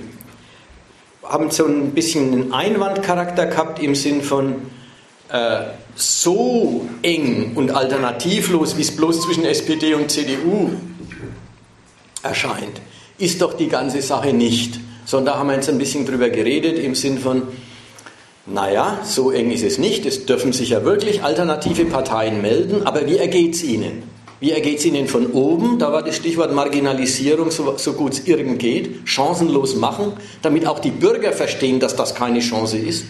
haben 1.23 1.49
so 1.49 1.65
ein 1.65 1.91
bisschen 1.91 2.33
einen 2.33 2.53
Einwandcharakter 2.53 3.47
gehabt 3.47 3.81
im 3.81 3.95
Sinn 3.95 4.21
von 4.21 4.55
äh, 5.29 5.61
so 5.95 6.87
eng 7.01 7.53
und 7.55 7.71
alternativlos, 7.71 8.77
wie 8.77 8.81
es 8.81 8.95
bloß 8.95 9.21
zwischen 9.21 9.45
SPD 9.45 9.93
und 9.93 10.11
CDU 10.11 10.71
erscheint 12.21 12.81
ist 13.17 13.41
doch 13.41 13.53
die 13.53 13.67
ganze 13.67 14.01
Sache 14.01 14.33
nicht. 14.33 14.79
Sondern 15.05 15.33
da 15.33 15.39
haben 15.39 15.47
wir 15.47 15.55
jetzt 15.55 15.69
ein 15.69 15.77
bisschen 15.77 16.05
drüber 16.05 16.29
geredet 16.29 16.79
im 16.79 16.95
Sinn 16.95 17.19
von, 17.19 17.43
naja, 18.47 18.99
so 19.03 19.31
eng 19.31 19.51
ist 19.51 19.63
es 19.63 19.77
nicht. 19.77 20.05
Es 20.05 20.25
dürfen 20.25 20.53
sich 20.53 20.69
ja 20.69 20.83
wirklich 20.83 21.23
alternative 21.23 21.85
Parteien 21.85 22.41
melden, 22.41 22.85
aber 22.85 23.05
wie 23.07 23.17
ergeht 23.17 23.55
es 23.55 23.63
ihnen? 23.63 24.03
Wie 24.39 24.51
ergeht 24.51 24.79
es 24.79 24.85
ihnen 24.85 25.07
von 25.07 25.31
oben? 25.31 25.79
Da 25.79 25.93
war 25.93 26.03
das 26.03 26.17
Stichwort 26.17 26.53
Marginalisierung, 26.53 27.51
so, 27.51 27.77
so 27.77 27.93
gut 27.93 28.13
es 28.13 28.27
irgend 28.27 28.59
geht. 28.59 29.07
Chancenlos 29.07 29.75
machen, 29.75 30.13
damit 30.41 30.67
auch 30.67 30.79
die 30.79 30.91
Bürger 30.91 31.31
verstehen, 31.31 31.79
dass 31.79 31.95
das 31.95 32.15
keine 32.15 32.39
Chance 32.39 32.77
ist. 32.77 33.05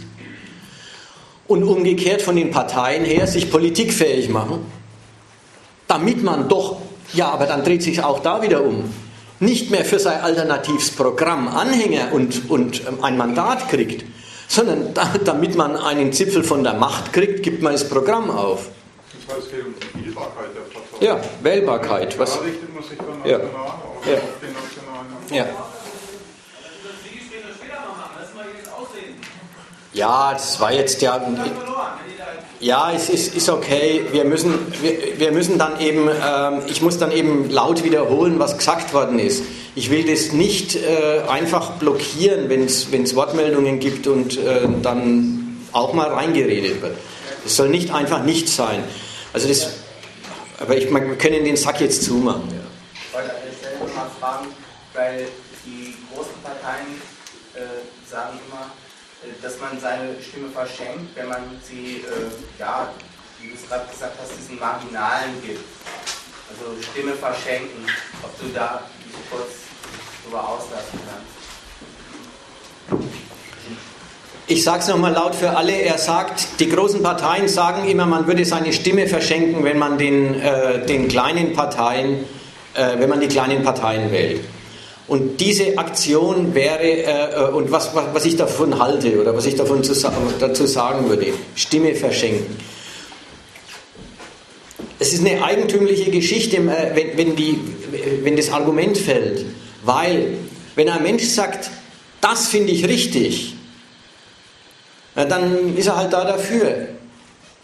Und 1.48 1.64
umgekehrt 1.64 2.22
von 2.22 2.36
den 2.36 2.52
Parteien 2.52 3.06
her 3.06 3.28
sich 3.28 3.50
politikfähig 3.50 4.30
machen, 4.30 4.60
damit 5.88 6.24
man 6.24 6.48
doch, 6.48 6.78
ja, 7.14 7.30
aber 7.30 7.46
dann 7.46 7.64
dreht 7.64 7.84
sich 7.84 8.04
auch 8.04 8.20
da 8.20 8.42
wieder 8.42 8.64
um 8.64 8.84
nicht 9.40 9.72
mehr 9.72 9.86
für 9.86 10.00
sein 10.00 10.22
alternatives 10.22 10.92
Programm 10.92 11.48
Anhänger 11.48 12.14
und, 12.14 12.50
und 12.50 12.88
ähm, 12.88 13.04
ein 13.04 13.18
Mandat 13.18 13.70
kriegt, 13.70 14.06
sondern 14.48 14.94
da, 14.94 15.14
damit 15.24 15.56
man 15.56 15.76
einen 15.76 16.14
Zipfel 16.14 16.44
von 16.44 16.64
der 16.64 16.74
Macht 16.74 17.14
kriegt, 17.14 17.44
gibt 17.44 17.62
man 17.62 17.74
das 17.74 17.88
Programm 17.88 18.30
auf. 18.30 18.70
Das 19.28 19.36
heißt, 19.36 19.48
es 19.48 19.52
geht 19.52 19.66
um 19.66 19.74
die 19.94 20.06
Wählbarkeit 20.06 20.56
der 20.56 20.62
Partei. 20.62 21.06
Ja, 21.06 21.20
Wählbarkeit. 21.42 22.20
Was, 22.20 22.34
da 22.34 22.40
richtet 22.42 22.74
man 22.74 22.84
sich 22.84 22.98
dann 22.98 23.30
ja. 23.30 23.38
national 23.38 23.68
auf, 23.68 24.06
Ja. 24.06 24.14
auf 24.14 24.22
den 24.42 24.54
nationalen 24.54 24.86
ja. 25.32 25.46
ja, 29.94 30.34
das 30.34 30.60
war 30.60 30.72
jetzt 30.72 31.02
ja. 31.02 31.20
Ja, 32.66 32.92
es 32.92 33.10
ist, 33.10 33.36
ist 33.36 33.48
okay. 33.48 34.08
Wir 34.12 34.26
müssen, 34.26 34.52
wir, 34.82 35.20
wir 35.20 35.32
müssen 35.32 35.60
dann 35.60 35.80
eben, 35.80 36.10
ähm, 36.10 36.64
ich 36.66 36.82
muss 36.82 36.98
dann 36.98 37.12
eben 37.12 37.48
laut 37.52 37.84
wiederholen, 37.84 38.40
was 38.40 38.58
gesagt 38.58 38.92
worden 38.92 39.20
ist. 39.20 39.44
Ich 39.76 39.92
will 39.92 40.04
das 40.04 40.32
nicht 40.32 40.76
äh, 40.76 41.22
einfach 41.30 41.74
blockieren, 41.74 42.50
wenn 42.50 42.64
es 42.64 43.16
Wortmeldungen 43.16 43.80
gibt 43.80 44.08
und 44.08 44.40
äh, 44.40 44.68
dann 44.82 45.60
auch 45.74 45.94
mal 45.94 46.08
reingeredet 46.08 46.82
wird. 46.82 46.98
Es 47.46 47.56
soll 47.56 47.70
nicht 47.70 47.94
einfach 47.94 48.24
nichts 48.24 48.56
sein. 48.56 48.84
Also 49.32 49.48
das, 49.48 49.70
aber 50.60 50.76
ich, 50.76 50.90
wir 50.90 51.18
können 51.20 51.46
den 51.46 51.58
Sack 51.58 51.82
jetzt 51.82 52.02
zumachen. 52.02 52.50
Ja. 52.50 52.56
Ich 52.96 53.14
wollte 53.14 53.30
an 53.30 53.42
der 53.46 53.58
Stelle 53.60 53.88
nochmal 53.88 54.10
fragen, 54.20 54.48
weil 54.96 55.28
die 55.68 55.94
großen 56.12 56.34
Parteien 56.42 57.00
äh, 57.54 58.10
sagen 58.10 58.40
immer, 58.48 58.72
dass 59.46 59.60
man 59.60 59.80
seine 59.80 60.10
Stimme 60.28 60.50
verschenkt, 60.50 61.16
wenn 61.16 61.28
man 61.28 61.44
sie, 61.62 61.98
äh, 61.98 62.60
ja, 62.60 62.90
wie 63.40 63.50
du 63.50 63.54
es 63.54 63.70
gerade 63.70 63.86
gesagt 63.92 64.18
hast, 64.20 64.32
diesen 64.40 64.60
Marginalen 64.60 65.40
gibt. 65.46 65.62
Also 66.50 66.82
Stimme 66.82 67.14
verschenken, 67.14 67.86
ob 68.24 68.40
du 68.40 68.48
da 68.56 68.82
kurz 69.30 69.50
drüber 70.24 70.50
auslassen 70.50 71.00
kannst. 71.06 71.36
Ich 74.48 74.64
sage 74.64 74.80
es 74.80 74.88
nochmal 74.88 75.14
laut 75.14 75.36
für 75.36 75.56
alle. 75.56 75.74
Er 75.74 76.00
sagt, 76.00 76.60
die 76.60 76.70
großen 76.70 77.04
Parteien 77.04 77.48
sagen 77.48 77.88
immer, 77.88 78.08
man 78.08 78.26
würde 78.26 78.46
seine 78.46 78.74
Stimme 78.74 79.08
verschenken, 79.08 79.64
wenn 79.64 79.78
man 79.78 80.00
den, 80.00 80.42
äh, 80.42 80.84
den 80.88 81.08
kleinen 81.08 81.54
Parteien, 81.54 82.26
äh, 82.74 82.98
wenn 82.98 83.10
man 83.10 83.20
die 83.20 83.28
kleinen 83.28 83.64
Parteien 83.64 84.12
wählt. 84.12 84.42
Und 85.08 85.40
diese 85.40 85.78
Aktion 85.78 86.56
wäre, 86.56 87.04
äh, 87.04 87.52
und 87.52 87.72
was, 87.72 87.94
was, 87.94 88.06
was 88.14 88.26
ich 88.26 88.38
davon 88.38 88.80
halte 88.80 89.22
oder 89.22 89.36
was 89.36 89.46
ich 89.46 89.56
davon 89.56 89.84
zu, 89.84 89.94
dazu 90.40 90.66
sagen 90.66 91.08
würde, 91.10 91.28
Stimme 91.56 91.94
verschenken. 91.94 92.58
Es 94.98 95.14
ist 95.14 95.26
eine 95.26 95.44
eigentümliche 95.44 96.10
Geschichte, 96.10 96.58
äh, 96.58 96.96
wenn, 96.96 97.18
wenn, 97.18 97.36
die, 97.36 97.60
wenn 98.24 98.36
das 98.36 98.50
Argument 98.50 98.98
fällt, 98.98 99.46
weil 99.84 100.38
wenn 100.74 100.90
ein 100.90 101.04
Mensch 101.04 101.26
sagt, 101.26 101.70
das 102.20 102.48
finde 102.48 102.72
ich 102.72 102.88
richtig, 102.88 103.54
dann 105.14 105.78
ist 105.78 105.88
er 105.88 105.96
halt 105.96 106.12
da 106.12 106.26
dafür. 106.26 106.90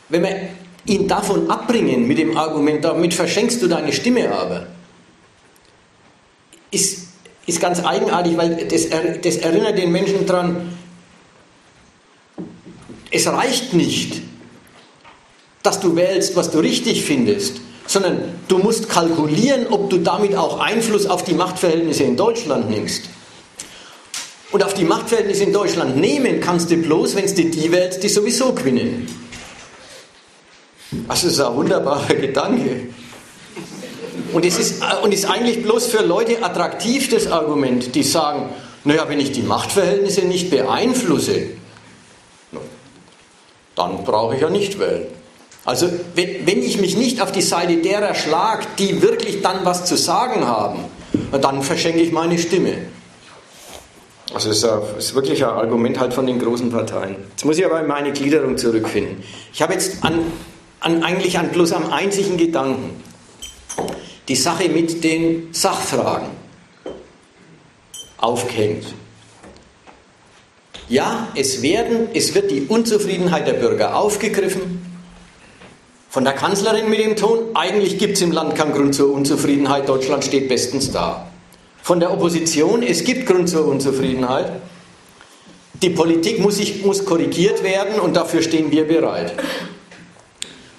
Wenn 0.07 0.23
wir 0.23 0.49
ihn 0.85 1.07
davon 1.07 1.49
abbringen 1.49 2.07
mit 2.07 2.17
dem 2.17 2.37
Argument, 2.37 2.83
damit 2.85 3.13
verschenkst 3.13 3.61
du 3.61 3.67
deine 3.67 3.91
Stimme 3.91 4.31
aber, 4.31 4.67
ist, 6.69 7.07
ist 7.51 7.61
ganz 7.61 7.83
eigenartig, 7.83 8.37
weil 8.37 8.65
das, 8.67 8.87
das 8.89 9.37
erinnert 9.37 9.77
den 9.77 9.91
Menschen 9.91 10.25
daran, 10.25 10.73
es 13.11 13.27
reicht 13.27 13.73
nicht, 13.73 14.21
dass 15.63 15.79
du 15.79 15.95
wählst, 15.95 16.35
was 16.35 16.49
du 16.49 16.59
richtig 16.59 17.03
findest, 17.03 17.61
sondern 17.85 18.21
du 18.47 18.57
musst 18.57 18.89
kalkulieren, 18.89 19.67
ob 19.69 19.89
du 19.89 19.97
damit 19.97 20.35
auch 20.35 20.59
Einfluss 20.59 21.05
auf 21.05 21.23
die 21.23 21.33
Machtverhältnisse 21.33 22.03
in 22.03 22.15
Deutschland 22.15 22.69
nimmst. 22.69 23.09
Und 24.51 24.63
auf 24.63 24.73
die 24.73 24.85
Machtverhältnisse 24.85 25.43
in 25.43 25.53
Deutschland 25.53 25.97
nehmen 25.97 26.39
kannst 26.39 26.71
du 26.71 26.77
bloß, 26.77 27.15
wenn 27.15 27.25
du 27.25 27.45
die 27.45 27.71
wählst, 27.71 28.01
die 28.01 28.09
sowieso 28.09 28.53
gewinnen. 28.53 29.07
Also 31.07 31.27
das 31.27 31.33
ist 31.35 31.41
ein 31.41 31.55
wunderbarer 31.55 32.13
Gedanke. 32.15 32.87
Und 34.33 34.45
es 34.45 34.57
ist, 34.57 34.81
äh, 34.81 35.03
und 35.03 35.13
ist 35.13 35.25
eigentlich 35.25 35.63
bloß 35.63 35.87
für 35.87 36.03
Leute 36.03 36.43
attraktiv, 36.43 37.09
das 37.09 37.27
Argument, 37.27 37.95
die 37.95 38.03
sagen, 38.03 38.49
naja, 38.83 39.05
wenn 39.07 39.19
ich 39.19 39.31
die 39.31 39.41
Machtverhältnisse 39.41 40.21
nicht 40.21 40.49
beeinflusse, 40.49 41.47
dann 43.75 44.03
brauche 44.03 44.35
ich 44.35 44.41
ja 44.41 44.49
nicht 44.49 44.79
wählen. 44.79 45.07
Also 45.63 45.87
wenn, 46.15 46.47
wenn 46.47 46.63
ich 46.63 46.81
mich 46.81 46.97
nicht 46.97 47.21
auf 47.21 47.31
die 47.31 47.41
Seite 47.41 47.77
derer 47.77 48.15
schlage, 48.15 48.65
die 48.79 49.01
wirklich 49.01 49.41
dann 49.41 49.63
was 49.63 49.85
zu 49.85 49.95
sagen 49.95 50.47
haben, 50.47 50.85
dann 51.39 51.61
verschenke 51.61 51.99
ich 51.99 52.11
meine 52.11 52.39
Stimme. 52.39 52.73
Also 54.33 54.49
das 54.49 54.63
ist, 54.97 55.13
wirklich 55.13 55.43
ein 55.43 55.51
Argument 55.51 55.99
halt 55.99 56.13
von 56.13 56.25
den 56.25 56.39
großen 56.39 56.71
Parteien. 56.71 57.17
Jetzt 57.31 57.45
muss 57.45 57.57
ich 57.57 57.65
aber 57.65 57.81
in 57.81 57.87
meine 57.87 58.13
Gliederung 58.13 58.57
zurückfinden. 58.57 59.23
Ich 59.53 59.61
habe 59.61 59.73
jetzt 59.73 60.03
an, 60.03 60.19
an, 60.79 61.03
eigentlich 61.03 61.37
an 61.37 61.49
bloß 61.49 61.73
am 61.73 61.91
einzigen 61.91 62.37
Gedanken 62.37 63.01
die 64.31 64.37
Sache 64.37 64.69
mit 64.69 65.03
den 65.03 65.49
Sachfragen 65.51 66.29
aufgehängt. 68.15 68.85
Ja, 70.87 71.27
es, 71.35 71.61
werden, 71.61 72.07
es 72.13 72.33
wird 72.33 72.49
die 72.49 72.61
Unzufriedenheit 72.61 73.45
der 73.45 73.55
Bürger 73.55 73.97
aufgegriffen. 73.97 74.85
Von 76.09 76.23
der 76.23 76.31
Kanzlerin 76.31 76.89
mit 76.89 76.99
dem 76.99 77.17
Ton, 77.17 77.39
eigentlich 77.55 77.97
gibt 77.97 78.13
es 78.15 78.21
im 78.21 78.31
Land 78.31 78.55
keinen 78.55 78.71
Grund 78.71 78.95
zur 78.95 79.11
Unzufriedenheit, 79.11 79.89
Deutschland 79.89 80.23
steht 80.23 80.47
bestens 80.47 80.93
da. 80.93 81.29
Von 81.81 81.99
der 81.99 82.13
Opposition, 82.13 82.83
es 82.83 83.03
gibt 83.03 83.25
Grund 83.25 83.49
zur 83.49 83.65
Unzufriedenheit. 83.65 84.49
Die 85.81 85.89
Politik 85.89 86.39
muss, 86.39 86.55
sich, 86.55 86.85
muss 86.85 87.03
korrigiert 87.03 87.63
werden 87.63 87.99
und 87.99 88.15
dafür 88.15 88.41
stehen 88.41 88.71
wir 88.71 88.87
bereit. 88.87 89.33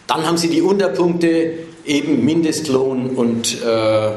Dann 0.07 0.27
haben 0.27 0.39
Sie 0.39 0.49
die 0.49 0.63
Unterpunkte, 0.63 1.72
eben 1.85 2.25
Mindestlohn 2.25 3.11
und 3.11 3.63
äh, 3.63 4.11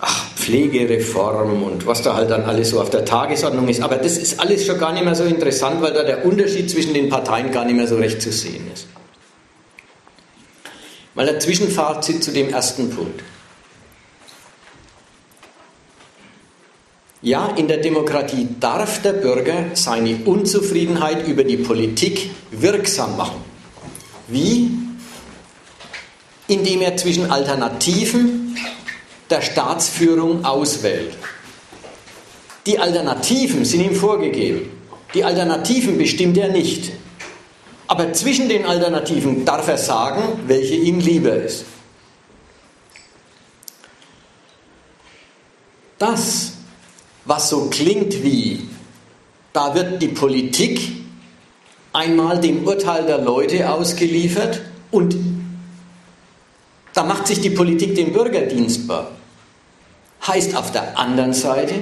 ach, 0.00 0.26
Pflegereform 0.36 1.62
und 1.62 1.86
was 1.86 2.02
da 2.02 2.14
halt 2.14 2.30
dann 2.30 2.42
alles 2.42 2.70
so 2.70 2.80
auf 2.80 2.90
der 2.90 3.04
Tagesordnung 3.04 3.68
ist. 3.68 3.80
Aber 3.80 3.96
das 3.96 4.16
ist 4.16 4.40
alles 4.40 4.66
schon 4.66 4.78
gar 4.78 4.92
nicht 4.92 5.04
mehr 5.04 5.14
so 5.14 5.24
interessant, 5.24 5.80
weil 5.80 5.92
da 5.92 6.02
der 6.02 6.24
Unterschied 6.24 6.70
zwischen 6.70 6.94
den 6.94 7.08
Parteien 7.08 7.50
gar 7.50 7.64
nicht 7.64 7.76
mehr 7.76 7.86
so 7.86 7.96
recht 7.96 8.20
zu 8.20 8.32
sehen 8.32 8.70
ist. 8.72 8.88
Mal 11.14 11.28
ein 11.28 11.40
Zwischenfazit 11.40 12.24
zu 12.24 12.32
dem 12.32 12.48
ersten 12.48 12.90
Punkt. 12.90 13.22
Ja, 17.20 17.52
in 17.54 17.68
der 17.68 17.76
Demokratie 17.76 18.48
darf 18.58 19.00
der 19.02 19.12
Bürger 19.12 19.66
seine 19.74 20.16
Unzufriedenheit 20.24 21.28
über 21.28 21.44
die 21.44 21.58
Politik 21.58 22.30
wirksam 22.50 23.16
machen. 23.16 23.40
Wie? 24.26 24.81
Indem 26.52 26.82
er 26.82 26.96
zwischen 26.98 27.30
Alternativen 27.30 28.56
der 29.30 29.40
Staatsführung 29.40 30.44
auswählt. 30.44 31.14
Die 32.66 32.78
Alternativen 32.78 33.64
sind 33.64 33.80
ihm 33.82 33.94
vorgegeben. 33.94 34.70
Die 35.14 35.24
Alternativen 35.24 35.96
bestimmt 35.96 36.36
er 36.36 36.48
nicht. 36.48 36.92
Aber 37.86 38.12
zwischen 38.12 38.50
den 38.50 38.66
Alternativen 38.66 39.46
darf 39.46 39.66
er 39.68 39.78
sagen, 39.78 40.22
welche 40.46 40.74
ihm 40.74 41.00
lieber 41.00 41.34
ist. 41.34 41.64
Das 45.98 46.52
was 47.24 47.48
so 47.48 47.66
klingt 47.70 48.22
wie, 48.22 48.68
da 49.52 49.74
wird 49.74 50.02
die 50.02 50.08
Politik 50.08 50.80
einmal 51.92 52.40
dem 52.40 52.66
Urteil 52.66 53.06
der 53.06 53.18
Leute 53.18 53.70
ausgeliefert 53.70 54.60
und 54.90 55.14
da 56.94 57.04
macht 57.04 57.26
sich 57.26 57.40
die 57.40 57.50
Politik 57.50 57.94
dem 57.94 58.12
Bürger 58.12 58.42
dienstbar. 58.42 59.10
Heißt 60.26 60.56
auf 60.56 60.70
der 60.72 60.98
anderen 60.98 61.32
Seite, 61.32 61.74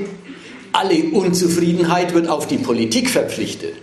alle 0.73 1.05
Unzufriedenheit 1.11 2.15
wird 2.15 2.29
auf 2.29 2.47
die 2.47 2.59
Politik 2.59 3.11
verpflichtet. 3.11 3.75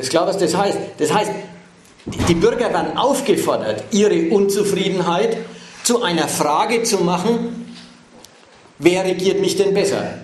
Ich 0.00 0.08
glaube, 0.08 0.28
was 0.28 0.38
das 0.38 0.56
heißt. 0.56 0.78
Das 0.98 1.12
heißt, 1.12 1.30
die 2.06 2.34
Bürger 2.34 2.72
werden 2.72 2.96
aufgefordert, 2.96 3.84
ihre 3.90 4.30
Unzufriedenheit 4.30 5.36
zu 5.84 6.02
einer 6.02 6.28
Frage 6.28 6.82
zu 6.82 6.98
machen, 6.98 7.66
Wer 8.78 9.04
regiert 9.04 9.40
mich 9.40 9.56
denn 9.56 9.72
besser? 9.72 10.18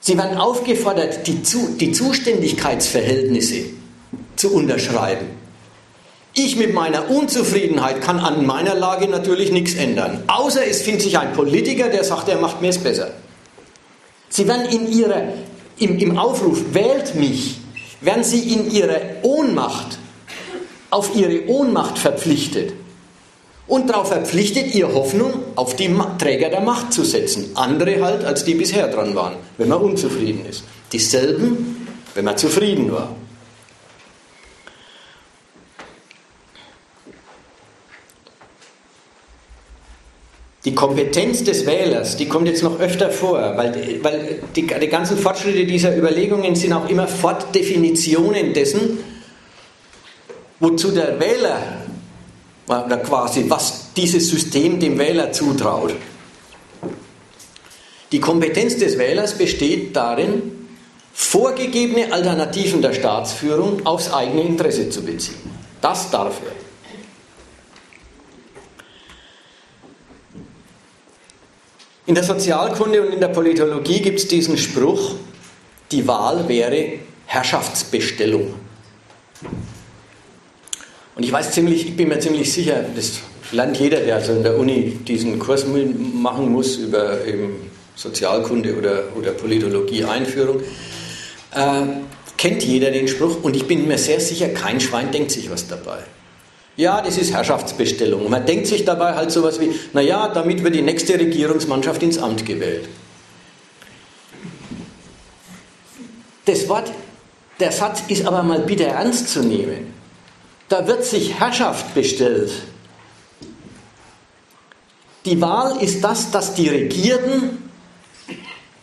Sie 0.00 0.18
werden 0.18 0.36
aufgefordert, 0.36 1.26
die, 1.26 1.42
Zu 1.42 1.76
die 1.78 1.92
Zuständigkeitsverhältnisse 1.92 3.64
zu 4.36 4.52
unterschreiben. 4.52 5.26
Ich 6.34 6.56
mit 6.56 6.72
meiner 6.72 7.10
Unzufriedenheit 7.10 8.00
kann 8.00 8.18
an 8.18 8.46
meiner 8.46 8.74
Lage 8.74 9.06
natürlich 9.06 9.52
nichts 9.52 9.74
ändern. 9.74 10.22
Außer 10.28 10.66
es 10.66 10.82
findet 10.82 11.02
sich 11.02 11.18
ein 11.18 11.34
Politiker, 11.34 11.88
der 11.88 12.04
sagt, 12.04 12.28
er 12.28 12.38
macht 12.38 12.62
mir 12.62 12.70
es 12.70 12.78
besser. 12.78 13.10
Sie 14.30 14.48
werden 14.48 14.64
in 14.66 14.90
ihrer, 14.90 15.24
im, 15.78 15.98
im 15.98 16.18
Aufruf, 16.18 16.62
wählt 16.72 17.14
mich, 17.14 17.58
werden 18.00 18.24
Sie 18.24 18.54
in 18.54 18.70
Ihrer 18.70 18.98
Ohnmacht, 19.22 19.98
auf 20.90 21.14
Ihre 21.14 21.48
Ohnmacht 21.48 21.98
verpflichtet 21.98 22.72
und 23.66 23.90
darauf 23.90 24.08
verpflichtet, 24.08 24.74
ihr 24.74 24.92
Hoffnung 24.92 25.32
auf 25.54 25.76
die 25.76 25.94
Träger 26.18 26.48
der 26.50 26.60
Macht 26.60 26.92
zu 26.92 27.04
setzen. 27.04 27.50
Andere 27.54 28.02
halt, 28.02 28.24
als 28.24 28.44
die 28.44 28.54
bisher 28.54 28.88
dran 28.88 29.14
waren, 29.14 29.36
wenn 29.58 29.68
man 29.68 29.80
unzufrieden 29.80 30.44
ist. 30.46 30.64
Dieselben, 30.92 31.86
wenn 32.14 32.24
man 32.24 32.36
zufrieden 32.36 32.90
war. 32.92 33.14
Die 40.64 40.74
Kompetenz 40.74 41.42
des 41.42 41.66
Wählers, 41.66 42.16
die 42.16 42.28
kommt 42.28 42.46
jetzt 42.46 42.62
noch 42.62 42.78
öfter 42.78 43.10
vor, 43.10 43.38
weil, 43.56 43.98
weil 44.02 44.40
die, 44.54 44.64
die 44.64 44.88
ganzen 44.88 45.18
Fortschritte 45.18 45.66
dieser 45.66 45.96
Überlegungen 45.96 46.54
sind 46.54 46.72
auch 46.72 46.88
immer 46.88 47.08
Fortdefinitionen 47.08 48.52
dessen, 48.54 48.98
wozu 50.60 50.92
der 50.92 51.18
Wähler 51.18 51.58
oder 52.68 52.98
quasi, 52.98 53.44
was 53.48 53.92
dieses 53.96 54.28
System 54.28 54.78
dem 54.78 54.98
Wähler 54.98 55.32
zutraut. 55.32 55.94
Die 58.12 58.20
Kompetenz 58.20 58.76
des 58.76 58.98
Wählers 58.98 59.36
besteht 59.36 59.96
darin, 59.96 60.68
vorgegebene 61.12 62.12
Alternativen 62.12 62.80
der 62.82 62.92
Staatsführung 62.92 63.84
aufs 63.84 64.12
eigene 64.12 64.42
Interesse 64.42 64.90
zu 64.90 65.02
beziehen. 65.02 65.34
Das 65.80 66.10
darf 66.10 66.40
er. 66.46 66.61
In 72.04 72.16
der 72.16 72.24
Sozialkunde 72.24 73.00
und 73.02 73.12
in 73.12 73.20
der 73.20 73.28
Politologie 73.28 74.00
gibt 74.00 74.18
es 74.18 74.26
diesen 74.26 74.58
Spruch, 74.58 75.14
die 75.92 76.06
Wahl 76.08 76.48
wäre 76.48 76.94
Herrschaftsbestellung. 77.26 78.54
Und 81.14 81.22
ich 81.22 81.30
weiß 81.30 81.52
ziemlich, 81.52 81.86
ich 81.86 81.96
bin 81.96 82.08
mir 82.08 82.18
ziemlich 82.18 82.52
sicher, 82.52 82.84
das 82.96 83.20
lernt 83.52 83.76
jeder, 83.76 84.00
der 84.00 84.16
also 84.16 84.32
in 84.32 84.42
der 84.42 84.58
Uni 84.58 84.98
diesen 85.06 85.38
Kurs 85.38 85.64
machen 85.66 86.50
muss 86.50 86.76
über 86.76 87.18
Sozialkunde 87.94 88.76
oder, 88.76 89.04
oder 89.14 89.30
Politologie 89.32 90.04
Einführung, 90.04 90.60
äh, 91.54 91.82
kennt 92.36 92.64
jeder 92.64 92.90
den 92.90 93.06
Spruch 93.06 93.44
und 93.44 93.54
ich 93.54 93.68
bin 93.68 93.86
mir 93.86 93.98
sehr 93.98 94.18
sicher, 94.18 94.48
kein 94.48 94.80
Schwein 94.80 95.12
denkt 95.12 95.30
sich 95.30 95.50
was 95.50 95.68
dabei. 95.68 95.98
Ja, 96.76 97.02
das 97.02 97.18
ist 97.18 97.32
Herrschaftsbestellung. 97.32 98.30
Man 98.30 98.46
denkt 98.46 98.66
sich 98.66 98.84
dabei 98.84 99.14
halt 99.14 99.30
sowas 99.30 99.60
wie, 99.60 99.72
naja, 99.92 100.28
damit 100.28 100.64
wird 100.64 100.74
die 100.74 100.82
nächste 100.82 101.18
Regierungsmannschaft 101.18 102.02
ins 102.02 102.18
Amt 102.18 102.46
gewählt. 102.46 102.88
Das 106.46 106.68
Wort, 106.68 106.90
der 107.60 107.72
Satz 107.72 108.02
ist 108.08 108.26
aber 108.26 108.42
mal 108.42 108.60
bitte 108.60 108.84
ernst 108.84 109.28
zu 109.28 109.40
nehmen. 109.40 109.92
Da 110.68 110.86
wird 110.86 111.04
sich 111.04 111.38
Herrschaft 111.38 111.94
bestellt. 111.94 112.50
Die 115.26 115.40
Wahl 115.40 115.80
ist 115.80 116.02
das, 116.02 116.30
dass 116.30 116.54
die 116.54 116.68
Regierten 116.68 117.70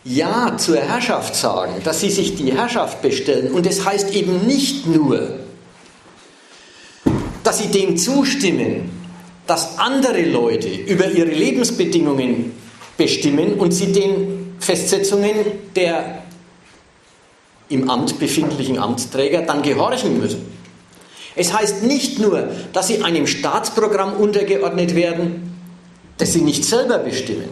Ja 0.04 0.56
zur 0.56 0.78
Herrschaft 0.78 1.34
sagen, 1.34 1.82
dass 1.84 2.00
sie 2.00 2.10
sich 2.10 2.36
die 2.36 2.52
Herrschaft 2.52 3.02
bestellen. 3.02 3.52
Und 3.52 3.66
das 3.66 3.84
heißt 3.84 4.14
eben 4.14 4.46
nicht 4.46 4.86
nur, 4.86 5.40
dass 7.50 7.58
sie 7.58 7.66
dem 7.66 7.96
zustimmen, 7.96 8.88
dass 9.48 9.76
andere 9.76 10.22
Leute 10.22 10.68
über 10.68 11.10
ihre 11.10 11.30
Lebensbedingungen 11.30 12.52
bestimmen 12.96 13.54
und 13.54 13.72
sie 13.72 13.90
den 13.90 14.54
Festsetzungen 14.60 15.34
der 15.74 16.22
im 17.68 17.90
Amt 17.90 18.20
befindlichen 18.20 18.78
Amtsträger 18.78 19.42
dann 19.42 19.62
gehorchen 19.62 20.20
müssen. 20.20 20.46
Es 21.34 21.52
heißt 21.52 21.82
nicht 21.82 22.20
nur, 22.20 22.50
dass 22.72 22.86
sie 22.86 23.02
einem 23.02 23.26
Staatsprogramm 23.26 24.12
untergeordnet 24.12 24.94
werden, 24.94 25.52
das 26.18 26.32
sie 26.34 26.42
nicht 26.42 26.64
selber 26.64 26.98
bestimmen, 26.98 27.48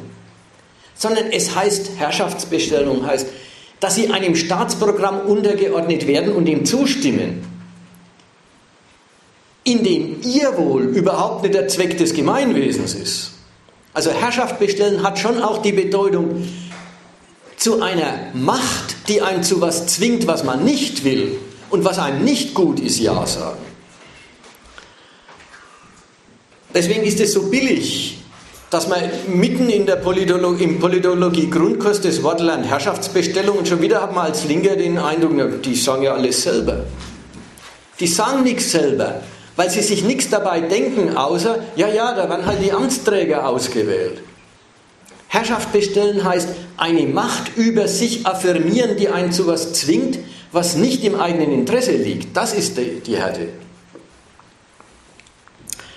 sondern 0.95 1.33
es 1.33 1.57
heißt, 1.57 1.91
Herrschaftsbestellung 1.97 3.05
heißt, 3.05 3.27
dass 3.81 3.97
sie 3.97 4.13
einem 4.13 4.37
Staatsprogramm 4.37 5.23
untergeordnet 5.23 6.07
werden 6.07 6.33
und 6.35 6.47
ihm 6.49 6.65
zustimmen, 6.65 7.58
in 9.69 9.85
dem 9.85 10.23
ihr 10.23 10.57
wohl 10.57 10.85
überhaupt 10.85 11.43
nicht 11.43 11.55
der 11.55 11.69
Zweck 11.69 11.99
des 11.99 12.15
Gemeinwesens 12.15 12.95
ist. 12.95 13.33
Also 13.93 14.11
Herrschaft 14.11 14.59
bestellen 14.59 15.03
hat 15.03 15.19
schon 15.19 15.43
auch 15.43 15.61
die 15.61 15.73
Bedeutung, 15.73 16.49
zu 17.59 17.83
einer 17.83 18.31
Macht, 18.35 19.09
die 19.09 19.21
einen 19.21 19.43
zu 19.43 19.61
was 19.61 19.89
zwingt, 19.89 20.27
was 20.27 20.45
man 20.45 20.65
nicht 20.65 21.05
will 21.05 21.37
und 21.71 21.85
was 21.85 21.99
einem 21.99 22.25
nicht 22.25 22.55
gut 22.55 22.81
ist, 22.81 22.99
Ja 22.99 23.27
sagen. 23.27 23.59
Deswegen 26.73 27.03
ist 27.03 27.21
es 27.21 27.33
so 27.33 27.43
billig, 27.51 28.19
dass 28.71 28.89
man 28.89 29.01
mitten 29.27 29.69
in 29.69 29.85
der 29.85 29.97
Politologie, 29.97 30.65
im 30.65 30.79
Politologie-Grundkurs 30.79 32.01
das 32.01 32.23
Wort 32.23 32.41
lernt 32.41 32.67
Herrschaftsbestellung 32.67 33.59
und 33.59 33.69
schon 33.69 33.83
wieder 33.83 34.01
hat 34.01 34.15
man 34.15 34.27
als 34.27 34.45
Linker 34.45 34.77
den 34.77 34.97
Eindruck, 34.97 35.63
die 35.63 35.75
sagen 35.75 36.05
ja 36.05 36.15
alles 36.15 36.43
selber. 36.43 36.85
Die 37.99 38.07
sagen 38.07 38.45
nichts 38.45 38.71
selber, 38.71 39.23
weil 39.59 39.71
sie 39.71 39.83
sich 39.83 40.05
nichts 40.05 40.31
dabei 40.31 40.61
denken, 40.61 41.17
außer, 41.17 41.59
ja, 41.75 41.89
ja, 41.89 42.15
da 42.15 42.29
werden 42.31 42.47
halt 42.47 42.63
die 42.63 42.71
Amtsträger 42.71 43.49
ausgewählt. 43.49 44.23
Herrschaft 45.27 45.73
bestellen 45.73 46.23
heißt 46.23 46.51
eine 46.77 47.03
Macht 47.07 47.57
über 47.57 47.89
sich 47.89 48.25
affirmieren, 48.25 48.97
die 48.97 49.09
einen 49.09 49.33
zu 49.33 49.49
was 49.49 49.73
zwingt, 49.73 50.21
was 50.53 50.77
nicht 50.77 51.03
im 51.03 51.21
eigenen 51.21 51.51
Interesse 51.51 51.91
liegt. 51.91 52.37
Das 52.37 52.55
ist 52.55 52.79
die, 52.79 53.01
die 53.05 53.17
Härte. 53.17 53.49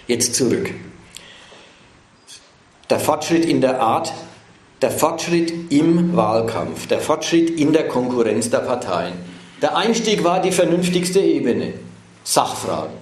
Jetzt 0.08 0.34
zurück. 0.34 0.74
Der 2.90 3.00
Fortschritt 3.00 3.46
in 3.46 3.62
der 3.62 3.80
Art, 3.80 4.12
der 4.82 4.90
Fortschritt 4.90 5.72
im 5.72 6.16
Wahlkampf, 6.16 6.88
der 6.88 7.00
Fortschritt 7.00 7.52
in 7.52 7.74
der 7.74 7.88
Konkurrenz 7.88 8.50
der 8.50 8.62
Parteien. 8.62 9.14
Der 9.62 9.78
Einstieg 9.78 10.24
war 10.24 10.42
die 10.42 10.52
vernünftigste 10.52 11.20
Ebene. 11.20 11.74
Sachfragen. 12.24 13.01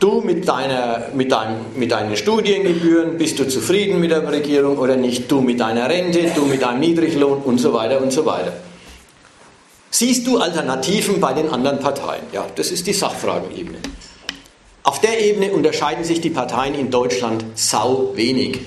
Du 0.00 0.20
mit, 0.20 0.46
deiner, 0.46 1.08
mit, 1.14 1.32
deinem, 1.32 1.56
mit 1.76 1.90
deinen 1.90 2.16
Studiengebühren, 2.16 3.16
bist 3.16 3.38
du 3.38 3.48
zufrieden 3.48 4.00
mit 4.00 4.10
der 4.10 4.30
Regierung 4.30 4.76
oder 4.76 4.96
nicht? 4.96 5.30
Du 5.30 5.40
mit 5.40 5.60
deiner 5.60 5.88
Rente, 5.88 6.30
du 6.34 6.44
mit 6.44 6.60
deinem 6.60 6.80
Niedriglohn 6.80 7.42
und 7.42 7.58
so 7.58 7.72
weiter 7.72 8.02
und 8.02 8.12
so 8.12 8.26
weiter. 8.26 8.52
Siehst 9.90 10.26
du 10.26 10.38
Alternativen 10.38 11.20
bei 11.20 11.32
den 11.32 11.48
anderen 11.48 11.78
Parteien? 11.78 12.24
Ja, 12.32 12.44
das 12.54 12.70
ist 12.70 12.86
die 12.86 12.92
Sachfragenebene. 12.92 13.78
Auf 14.82 15.00
der 15.00 15.24
Ebene 15.24 15.52
unterscheiden 15.52 16.04
sich 16.04 16.20
die 16.20 16.30
Parteien 16.30 16.74
in 16.74 16.90
Deutschland 16.90 17.44
sau 17.54 18.12
wenig. 18.14 18.58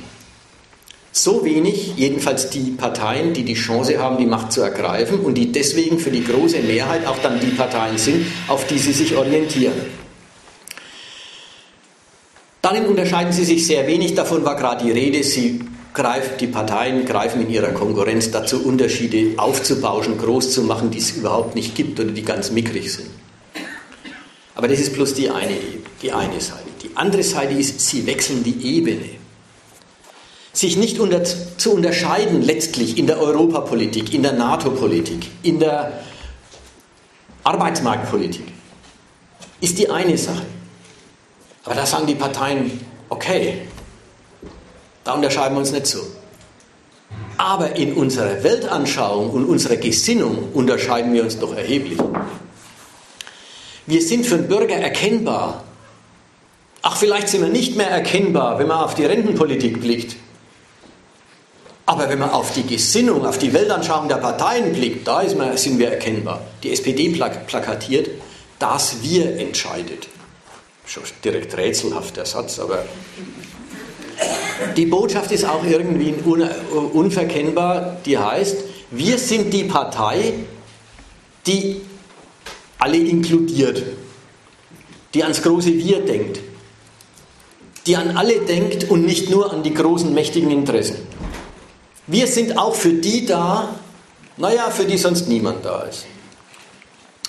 So 1.12 1.44
wenig, 1.44 1.94
jedenfalls 1.98 2.50
die 2.50 2.72
Parteien, 2.72 3.34
die 3.34 3.44
die 3.44 3.56
Chance 3.56 4.00
haben, 4.00 4.18
die 4.18 4.26
Macht 4.26 4.52
zu 4.52 4.62
ergreifen 4.62 5.20
und 5.20 5.36
die 5.36 5.52
deswegen 5.52 6.00
für 6.00 6.12
die 6.12 6.24
große 6.24 6.60
Mehrheit 6.60 7.06
auch 7.06 7.18
dann 7.22 7.40
die 7.40 7.48
Parteien 7.48 7.98
sind, 7.98 8.26
auf 8.48 8.66
die 8.66 8.80
sie 8.80 8.94
sich 8.94 9.16
orientieren. 9.16 9.74
Darin 12.68 12.86
unterscheiden 12.86 13.32
sie 13.32 13.46
sich 13.46 13.66
sehr 13.66 13.88
wenig, 13.88 14.14
davon 14.14 14.44
war 14.44 14.58
gerade 14.58 14.84
die 14.84 14.92
Rede, 14.92 15.24
sie 15.24 15.62
greift, 15.94 16.42
die 16.42 16.48
Parteien 16.48 17.06
greifen 17.06 17.40
in 17.40 17.50
ihrer 17.50 17.70
Konkurrenz 17.70 18.30
dazu, 18.30 18.62
Unterschiede 18.62 19.40
aufzubauschen, 19.40 20.18
groß 20.18 20.52
zu 20.52 20.64
machen, 20.64 20.92
die 20.92 20.98
es 20.98 21.12
überhaupt 21.12 21.56
nicht 21.56 21.76
gibt 21.76 21.98
oder 21.98 22.12
die 22.12 22.24
ganz 22.24 22.52
mickrig 22.52 22.92
sind. 22.92 23.08
Aber 24.54 24.68
das 24.68 24.82
ist 24.82 24.96
bloß 24.96 25.14
die 25.14 25.30
eine, 25.30 25.56
die 26.02 26.12
eine 26.12 26.42
Seite. 26.42 26.66
Die 26.84 26.90
andere 26.96 27.24
Seite 27.24 27.54
ist, 27.54 27.80
sie 27.80 28.06
wechseln 28.06 28.44
die 28.44 28.76
Ebene. 28.76 29.12
Sich 30.52 30.76
nicht 30.76 31.00
unter, 31.00 31.24
zu 31.24 31.72
unterscheiden 31.72 32.42
letztlich 32.42 32.98
in 32.98 33.08
der 33.08 33.22
Europapolitik, 33.22 34.14
in 34.14 34.24
der 34.24 34.34
NATO-Politik, 34.34 35.26
in 35.42 35.60
der 35.60 36.02
Arbeitsmarktpolitik, 37.46 38.44
ist 39.62 39.80
die 39.80 39.90
eine 39.90 40.18
Sache. 40.18 40.57
Aber 41.68 41.76
da 41.76 41.86
sagen 41.86 42.08
die 42.08 42.16
Parteien, 42.16 42.80
okay, 43.10 43.58
da 45.04 45.16
unterscheiden 45.16 45.54
wir 45.54 45.60
uns 45.60 45.74
nicht 45.74 45.86
so. 45.86 46.00
Aber 47.36 47.76
in 47.76 47.92
unserer 47.92 48.42
Weltanschauung 48.42 49.32
und 49.32 49.44
unserer 49.44 49.76
Gesinnung 49.76 50.54
unterscheiden 50.54 51.12
wir 51.12 51.24
uns 51.24 51.38
doch 51.38 51.54
erheblich. 51.54 52.00
Wir 53.86 54.02
sind 54.02 54.26
für 54.26 54.38
den 54.38 54.48
Bürger 54.48 54.76
erkennbar. 54.76 55.66
Ach, 56.84 56.96
vielleicht 56.96 57.28
sind 57.28 57.42
wir 57.42 57.50
nicht 57.50 57.76
mehr 57.76 57.90
erkennbar, 57.90 58.60
wenn 58.60 58.68
man 58.68 58.78
auf 58.78 58.96
die 58.96 59.04
Rentenpolitik 59.04 59.82
blickt. 59.82 60.16
Aber 61.86 62.08
wenn 62.08 62.20
man 62.20 62.30
auf 62.30 62.54
die 62.54 62.66
Gesinnung, 62.66 63.26
auf 63.26 63.40
die 63.40 63.52
Weltanschauung 63.52 64.08
der 64.08 64.16
Parteien 64.16 64.72
blickt, 64.72 65.06
da 65.06 65.22
man, 65.36 65.58
sind 65.58 65.80
wir 65.80 65.92
erkennbar. 65.92 66.40
Die 66.64 66.72
SPD 66.72 67.10
plakatiert, 67.10 68.10
dass 68.58 69.04
wir 69.04 69.38
entscheidet. 69.38 70.08
Schon 70.88 71.04
direkt 71.22 71.56
rätselhafter 71.58 72.26
Satz, 72.26 72.60
aber 72.60 72.86
die 74.78 74.86
Botschaft 74.86 75.32
ist 75.32 75.44
auch 75.44 75.66
irgendwie 75.66 76.14
unverkennbar. 76.94 77.98
Die 78.06 78.18
heißt, 78.18 78.56
wir 78.92 79.18
sind 79.18 79.54
die 79.54 79.66
Partei, 79.66 80.34
die 81.46 81.82
alle 82.80 82.98
inkludiert, 82.98 83.84
die 85.14 85.24
ans 85.24 85.42
große 85.42 85.74
Wir 85.74 86.00
denkt, 86.00 86.40
die 87.86 87.98
an 87.98 88.16
alle 88.16 88.40
denkt 88.40 88.90
und 88.90 89.06
nicht 89.06 89.30
nur 89.30 89.52
an 89.52 89.64
die 89.64 89.74
großen, 89.74 90.14
mächtigen 90.14 90.52
Interessen. 90.52 90.98
Wir 92.08 92.28
sind 92.28 92.58
auch 92.58 92.76
für 92.76 92.94
die 92.94 93.26
da, 93.26 93.76
naja, 94.38 94.70
für 94.70 94.86
die 94.86 94.98
sonst 94.98 95.28
niemand 95.28 95.66
da 95.66 95.82
ist. 95.82 96.06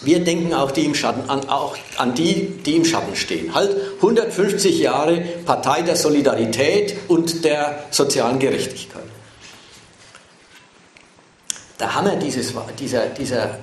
Wir 0.00 0.20
denken 0.20 0.54
auch, 0.54 0.70
die 0.70 0.84
im 0.84 0.94
Schatten, 0.94 1.28
an, 1.28 1.48
auch 1.48 1.76
an 1.96 2.14
die, 2.14 2.48
die 2.64 2.76
im 2.76 2.84
Schatten 2.84 3.16
stehen. 3.16 3.54
Halt 3.54 3.76
150 3.96 4.78
Jahre 4.78 5.20
Partei 5.44 5.82
der 5.82 5.96
Solidarität 5.96 6.96
und 7.08 7.44
der 7.44 7.84
sozialen 7.90 8.38
Gerechtigkeit. 8.38 9.02
Der 11.80 11.94
Hammer 11.94 12.16
dieses, 12.16 12.54
dieser, 12.78 13.06
dieser 13.06 13.58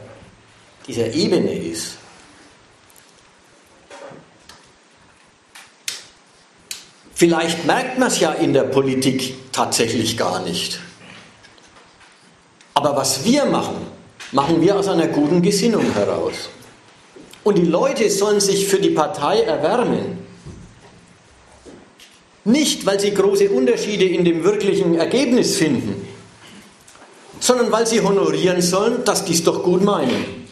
dieser 0.87 1.11
Ebene 1.13 1.51
ist. 1.51 1.97
Vielleicht 7.13 7.65
merkt 7.65 7.97
man 7.97 8.09
es 8.09 8.19
ja 8.19 8.33
in 8.33 8.53
der 8.53 8.63
Politik 8.63 9.51
tatsächlich 9.51 10.17
gar 10.17 10.41
nicht. 10.41 10.79
Aber 12.73 12.95
was 12.95 13.23
wir 13.23 13.45
machen, 13.45 13.87
machen 14.31 14.61
wir 14.61 14.77
aus 14.77 14.87
einer 14.87 15.07
guten 15.07 15.41
Gesinnung 15.41 15.93
heraus. 15.93 16.49
Und 17.43 17.57
die 17.57 17.65
Leute 17.65 18.09
sollen 18.09 18.39
sich 18.39 18.67
für 18.67 18.79
die 18.79 18.89
Partei 18.89 19.41
erwärmen. 19.41 20.17
Nicht, 22.43 22.85
weil 22.85 22.99
sie 22.99 23.13
große 23.13 23.49
Unterschiede 23.49 24.05
in 24.05 24.23
dem 24.23 24.43
wirklichen 24.43 24.95
Ergebnis 24.95 25.57
finden, 25.57 26.07
sondern 27.39 27.71
weil 27.71 27.87
sie 27.87 28.01
honorieren 28.01 28.61
sollen, 28.61 29.03
dass 29.03 29.25
die 29.25 29.33
es 29.33 29.43
doch 29.43 29.63
gut 29.63 29.83
meinen. 29.83 30.45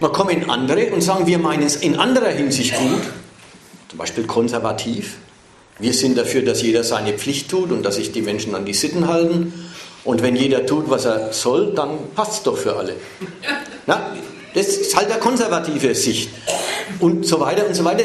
Man 0.00 0.12
kommt 0.12 0.32
in 0.32 0.50
andere 0.50 0.92
und 0.92 1.00
sagen, 1.00 1.26
wir 1.26 1.38
meinen 1.38 1.62
es 1.62 1.76
in 1.76 1.96
anderer 1.96 2.30
Hinsicht 2.30 2.74
gut, 2.76 3.02
zum 3.88 3.98
Beispiel 3.98 4.24
konservativ. 4.24 5.18
Wir 5.78 5.92
sind 5.92 6.18
dafür, 6.18 6.42
dass 6.42 6.62
jeder 6.62 6.84
seine 6.84 7.12
Pflicht 7.12 7.50
tut 7.50 7.70
und 7.70 7.84
dass 7.84 7.96
sich 7.96 8.12
die 8.12 8.22
Menschen 8.22 8.54
an 8.54 8.64
die 8.64 8.74
Sitten 8.74 9.08
halten. 9.08 9.52
Und 10.04 10.22
wenn 10.22 10.34
jeder 10.34 10.66
tut, 10.66 10.90
was 10.90 11.04
er 11.04 11.32
soll, 11.32 11.72
dann 11.74 11.90
passt 12.14 12.32
es 12.32 12.42
doch 12.42 12.56
für 12.56 12.76
alle. 12.76 12.94
Na, 13.86 14.14
das 14.54 14.66
ist 14.66 14.96
halt 14.96 15.10
eine 15.10 15.20
konservative 15.20 15.94
Sicht. 15.94 16.30
Und 17.00 17.26
so 17.26 17.40
weiter 17.40 17.66
und 17.66 17.74
so 17.74 17.84
weiter. 17.84 18.04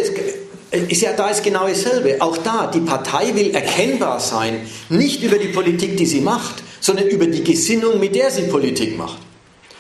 Ist 0.70 1.02
ja 1.02 1.14
da 1.14 1.30
ist 1.30 1.44
genau 1.44 1.68
dasselbe. 1.68 2.18
Auch 2.20 2.38
da, 2.38 2.68
die 2.68 2.82
Partei 2.82 3.34
will 3.34 3.52
erkennbar 3.52 4.20
sein, 4.20 4.68
nicht 4.90 5.24
über 5.24 5.38
die 5.38 5.48
Politik, 5.48 5.98
die 5.98 6.06
sie 6.06 6.22
macht, 6.22 6.64
sondern 6.80 7.08
über 7.08 7.26
die 7.26 7.44
Gesinnung, 7.44 8.00
mit 8.00 8.16
der 8.16 8.30
sie 8.32 8.44
Politik 8.44 8.98
macht. 8.98 9.18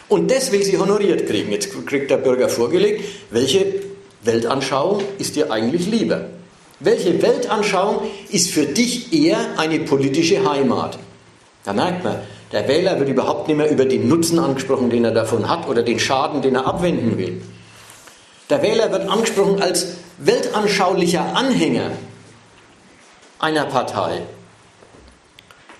Und 0.09 0.31
das 0.31 0.51
will 0.51 0.63
sie 0.63 0.77
honoriert 0.77 1.27
kriegen. 1.27 1.51
Jetzt 1.51 1.69
kriegt 1.85 2.09
der 2.09 2.17
Bürger 2.17 2.49
vorgelegt, 2.49 3.03
welche 3.29 3.65
Weltanschauung 4.23 5.03
ist 5.19 5.35
dir 5.35 5.51
eigentlich 5.51 5.85
lieber? 5.87 6.29
Welche 6.79 7.21
Weltanschauung 7.21 8.03
ist 8.31 8.51
für 8.51 8.65
dich 8.65 9.11
eher 9.13 9.37
eine 9.57 9.79
politische 9.79 10.49
Heimat? 10.49 10.97
Da 11.67 11.73
merkt 11.73 12.05
man, 12.05 12.15
der 12.53 12.65
Wähler 12.69 12.97
wird 12.97 13.09
überhaupt 13.09 13.49
nicht 13.49 13.57
mehr 13.57 13.69
über 13.69 13.83
den 13.83 14.07
Nutzen 14.07 14.39
angesprochen, 14.39 14.89
den 14.89 15.03
er 15.03 15.11
davon 15.11 15.49
hat 15.49 15.67
oder 15.67 15.83
den 15.83 15.99
Schaden, 15.99 16.41
den 16.41 16.55
er 16.55 16.65
abwenden 16.65 17.17
will. 17.17 17.41
Der 18.49 18.61
Wähler 18.61 18.89
wird 18.93 19.09
angesprochen 19.09 19.61
als 19.61 19.87
weltanschaulicher 20.17 21.35
Anhänger 21.35 21.91
einer 23.39 23.65
Partei 23.65 24.21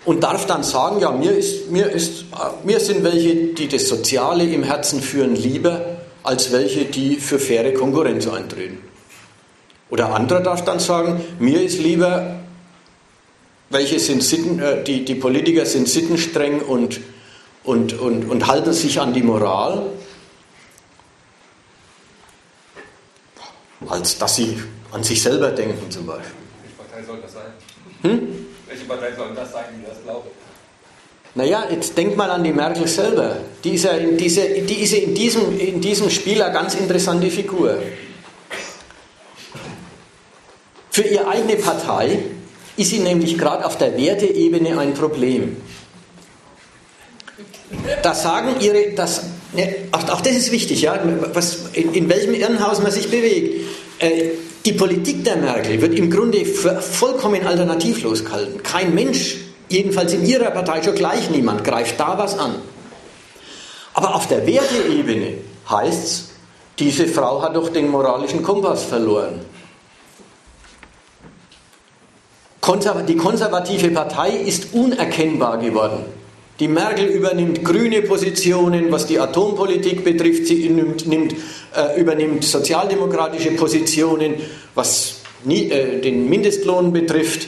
und 0.03 0.25
darf 0.25 0.45
dann 0.45 0.61
sagen, 0.61 0.99
ja, 0.99 1.09
mir, 1.11 1.31
ist, 1.31 1.71
mir, 1.71 1.89
ist, 1.89 2.25
mir 2.65 2.81
sind 2.81 3.05
welche, 3.05 3.53
die 3.53 3.69
das 3.69 3.87
Soziale 3.87 4.43
im 4.43 4.63
Herzen 4.63 5.01
führen, 5.01 5.37
lieber 5.37 5.85
als 6.21 6.51
welche, 6.51 6.83
die 6.83 7.15
für 7.15 7.39
faire 7.39 7.73
Konkurrenz 7.73 8.27
eintreten. 8.27 8.79
Oder 9.89 10.13
anderer 10.13 10.41
darf 10.41 10.65
dann 10.65 10.79
sagen, 10.79 11.21
mir 11.39 11.61
ist 11.61 11.79
lieber, 11.79 12.41
welche 13.69 13.99
sind 13.99 14.23
Sitten, 14.23 14.59
äh, 14.59 14.83
die, 14.83 15.05
die 15.05 15.15
Politiker 15.15 15.65
sind 15.65 15.87
sittenstreng 15.87 16.61
und, 16.61 16.99
und, 17.63 17.93
und, 17.99 18.29
und 18.29 18.47
halten 18.47 18.73
sich 18.73 18.99
an 18.99 19.13
die 19.13 19.23
Moral. 19.23 19.87
als 23.89 24.17
dass 24.17 24.35
sie 24.35 24.61
an 24.91 25.03
sich 25.03 25.21
selber 25.21 25.51
denken 25.51 25.89
zum 25.91 26.05
Beispiel. 26.05 26.33
Welche 26.63 26.75
Partei 26.77 27.03
soll 27.05 27.19
das 27.21 27.33
sein? 27.33 27.53
Hm? 28.01 28.45
Welche 28.67 28.85
Partei 28.85 29.15
soll 29.15 29.35
das 29.35 29.51
sein, 29.51 29.65
die 29.77 29.87
das 29.87 30.03
glaubt? 30.03 30.31
Naja, 31.35 31.67
jetzt 31.69 31.95
denk 31.95 32.17
mal 32.17 32.31
an 32.31 32.43
die 32.43 32.51
Merkel 32.51 32.87
selber. 32.87 33.37
Die 33.63 33.75
ist 33.75 33.83
ja 33.83 33.91
in, 33.91 34.17
diese, 34.17 34.41
die 34.61 34.81
ist 34.81 34.93
in, 34.93 35.13
diesem, 35.13 35.59
in 35.59 35.79
diesem 35.81 36.09
Spiel 36.09 36.41
eine 36.41 36.51
ganz 36.51 36.73
interessante 36.73 37.29
Figur. 37.29 37.77
Für 40.89 41.03
ihre 41.03 41.27
eigene 41.27 41.57
Partei 41.57 42.19
ist 42.77 42.91
sie 42.91 42.99
nämlich 42.99 43.37
gerade 43.37 43.65
auf 43.65 43.77
der 43.77 43.97
Werteebene 43.97 44.79
ein 44.79 44.93
Problem. 44.93 45.57
Da 48.01 48.13
sagen 48.13 48.55
ihre, 48.61 48.91
das, 48.95 49.23
ne, 49.53 49.75
auch, 49.91 50.07
auch, 50.09 50.21
das 50.21 50.35
ist 50.35 50.51
wichtig, 50.51 50.83
ja, 50.83 50.99
was, 51.33 51.65
in, 51.73 51.93
in, 51.93 52.09
welchem 52.09 52.33
Irrenhaus 52.33 52.81
man 52.81 52.91
sich 52.91 53.09
bewegt. 53.09 53.65
Äh, 53.99 54.29
die 54.63 54.73
Politik 54.73 55.23
der 55.23 55.37
Merkel 55.37 55.81
wird 55.81 55.97
im 55.97 56.09
Grunde 56.09 56.45
vollkommen 56.45 57.45
alternativlos 57.45 58.23
gehalten. 58.23 58.61
Kein 58.63 58.93
Mensch, 58.93 59.37
jedenfalls 59.69 60.13
in 60.13 60.25
ihrer 60.25 60.51
Partei 60.51 60.83
schon 60.83 60.95
gleich 60.95 61.29
niemand, 61.29 61.63
greift 61.63 61.99
da 61.99 62.17
was 62.17 62.37
an. 62.37 62.55
Aber 63.93 64.15
auf 64.15 64.27
der 64.27 64.45
Werteebene 64.45 65.35
heißt 65.69 66.03
es, 66.03 66.29
diese 66.79 67.07
Frau 67.07 67.41
hat 67.41 67.55
doch 67.55 67.69
den 67.69 67.89
moralischen 67.89 68.43
Kompass 68.43 68.83
verloren. 68.83 69.41
Die 72.67 73.15
konservative 73.15 73.91
Partei 73.91 74.31
ist 74.31 74.73
unerkennbar 74.73 75.57
geworden. 75.57 76.03
Die 76.59 76.67
Merkel 76.67 77.05
übernimmt 77.05 77.63
grüne 77.63 78.01
Positionen, 78.01 78.91
was 78.91 79.05
die 79.05 79.19
Atompolitik 79.19 80.03
betrifft. 80.03 80.47
Sie 80.47 80.67
nimmt, 80.67 81.07
nimmt, 81.07 81.33
äh, 81.73 81.97
übernimmt 81.97 82.43
sozialdemokratische 82.43 83.51
Positionen, 83.51 84.33
was 84.75 85.21
nie, 85.45 85.69
äh, 85.69 86.01
den 86.01 86.27
Mindestlohn 86.27 86.91
betrifft. 86.91 87.47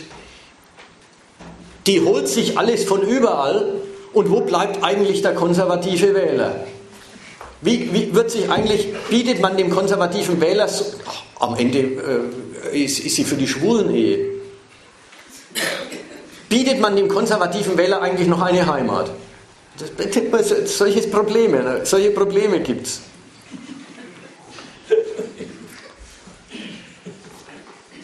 Die 1.85 1.99
holt 2.01 2.29
sich 2.29 2.57
alles 2.57 2.85
von 2.85 3.01
überall. 3.01 3.73
Und 4.13 4.31
wo 4.31 4.39
bleibt 4.41 4.83
eigentlich 4.83 5.21
der 5.21 5.33
konservative 5.33 6.15
Wähler? 6.15 6.63
Wie, 7.61 7.89
wie 7.93 8.15
wird 8.15 8.31
sich 8.31 8.49
eigentlich, 8.49 8.87
bietet 9.09 9.41
man 9.41 9.57
dem 9.57 9.69
konservativen 9.69 10.39
Wähler, 10.39 10.69
so, 10.69 10.85
ach, 11.05 11.23
am 11.41 11.55
Ende 11.57 11.79
äh, 12.71 12.83
ist, 12.83 12.99
ist 12.99 13.17
sie 13.17 13.25
für 13.25 13.35
die 13.35 13.47
Schwulen-Ehe 13.47 14.38
bietet 16.49 16.81
man 16.81 16.95
dem 16.95 17.07
konservativen 17.07 17.77
Wähler 17.77 18.01
eigentlich 18.01 18.27
noch 18.27 18.41
eine 18.41 18.65
Heimat? 18.65 19.11
Das, 19.77 20.77
solches 20.77 21.09
Probleme, 21.09 21.63
ne? 21.63 21.81
solche 21.85 22.11
Probleme 22.11 22.59
gibt 22.59 22.87
es. 22.87 23.01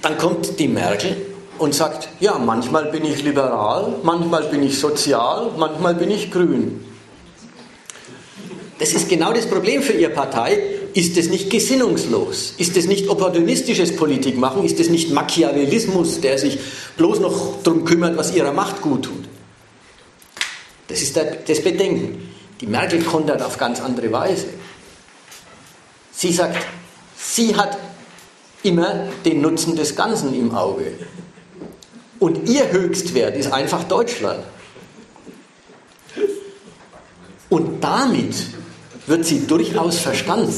Dann 0.02 0.18
kommt 0.18 0.60
die 0.60 0.68
Merkel 0.68 1.18
und 1.58 1.74
sagt, 1.74 2.10
ja, 2.20 2.38
manchmal 2.38 2.86
bin 2.92 3.04
ich 3.06 3.24
liberal, 3.24 3.96
manchmal 4.04 4.44
bin 4.44 4.62
ich 4.64 4.80
sozial, 4.80 5.52
manchmal 5.58 5.96
bin 5.96 6.12
ich 6.12 6.32
grün. 6.32 6.86
Das 8.78 8.94
ist 8.94 9.08
genau 9.08 9.32
das 9.32 9.46
Problem 9.46 9.82
für 9.82 9.94
Ihre 9.94 10.12
Partei. 10.12 10.62
Ist 10.94 11.18
es 11.18 11.30
nicht 11.30 11.50
gesinnungslos? 11.50 12.54
Ist 12.58 12.78
es 12.78 12.88
nicht 12.88 13.10
opportunistisches 13.10 13.96
Politikmachen? 13.96 14.64
Ist 14.64 14.80
es 14.80 14.90
nicht 14.90 15.12
Machiavellismus, 15.12 16.22
der 16.22 16.38
sich 16.38 16.58
bloß 16.96 17.20
noch 17.20 17.62
darum 17.64 17.84
kümmert, 17.84 18.18
was 18.18 18.34
ihrer 18.34 18.54
Macht 18.54 18.82
gut 18.82 19.04
tut? 19.04 19.26
Das 20.88 21.02
ist 21.02 21.18
das 21.18 21.62
Bedenken. 21.62 22.30
Die 22.62 22.68
Merkel 22.68 23.04
kontert 23.04 23.42
auf 23.42 23.58
ganz 23.58 23.82
andere 23.82 24.10
Weise. 24.12 24.46
Sie 26.14 26.32
sagt, 26.32 26.66
sie 27.18 27.56
hat 27.56 27.78
immer 28.64 29.10
den 29.26 29.42
Nutzen 29.42 29.76
des 29.76 29.96
Ganzen 29.98 30.34
im 30.34 30.56
Auge. 30.56 30.94
Und 32.20 32.48
ihr 32.48 32.72
Höchstwert 32.72 33.36
ist 33.36 33.52
einfach 33.52 33.84
Deutschland. 33.84 34.44
Und 37.50 37.84
damit 37.84 38.34
wird 39.08 39.26
sie 39.26 39.46
durchaus 39.48 40.00
verstanden. 40.00 40.54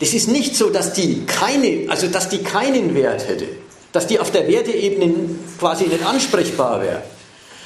Es 0.00 0.14
ist 0.14 0.28
nicht 0.28 0.56
so, 0.56 0.70
dass 0.70 0.92
die, 0.92 1.22
keine, 1.26 1.86
also 1.88 2.08
dass 2.08 2.28
die 2.28 2.38
keinen 2.38 2.94
Wert 2.94 3.28
hätte, 3.28 3.46
dass 3.92 4.06
die 4.06 4.18
auf 4.18 4.30
der 4.30 4.48
Werteebene 4.48 5.14
quasi 5.58 5.84
nicht 5.84 6.04
ansprechbar 6.04 6.82
wäre, 6.82 7.02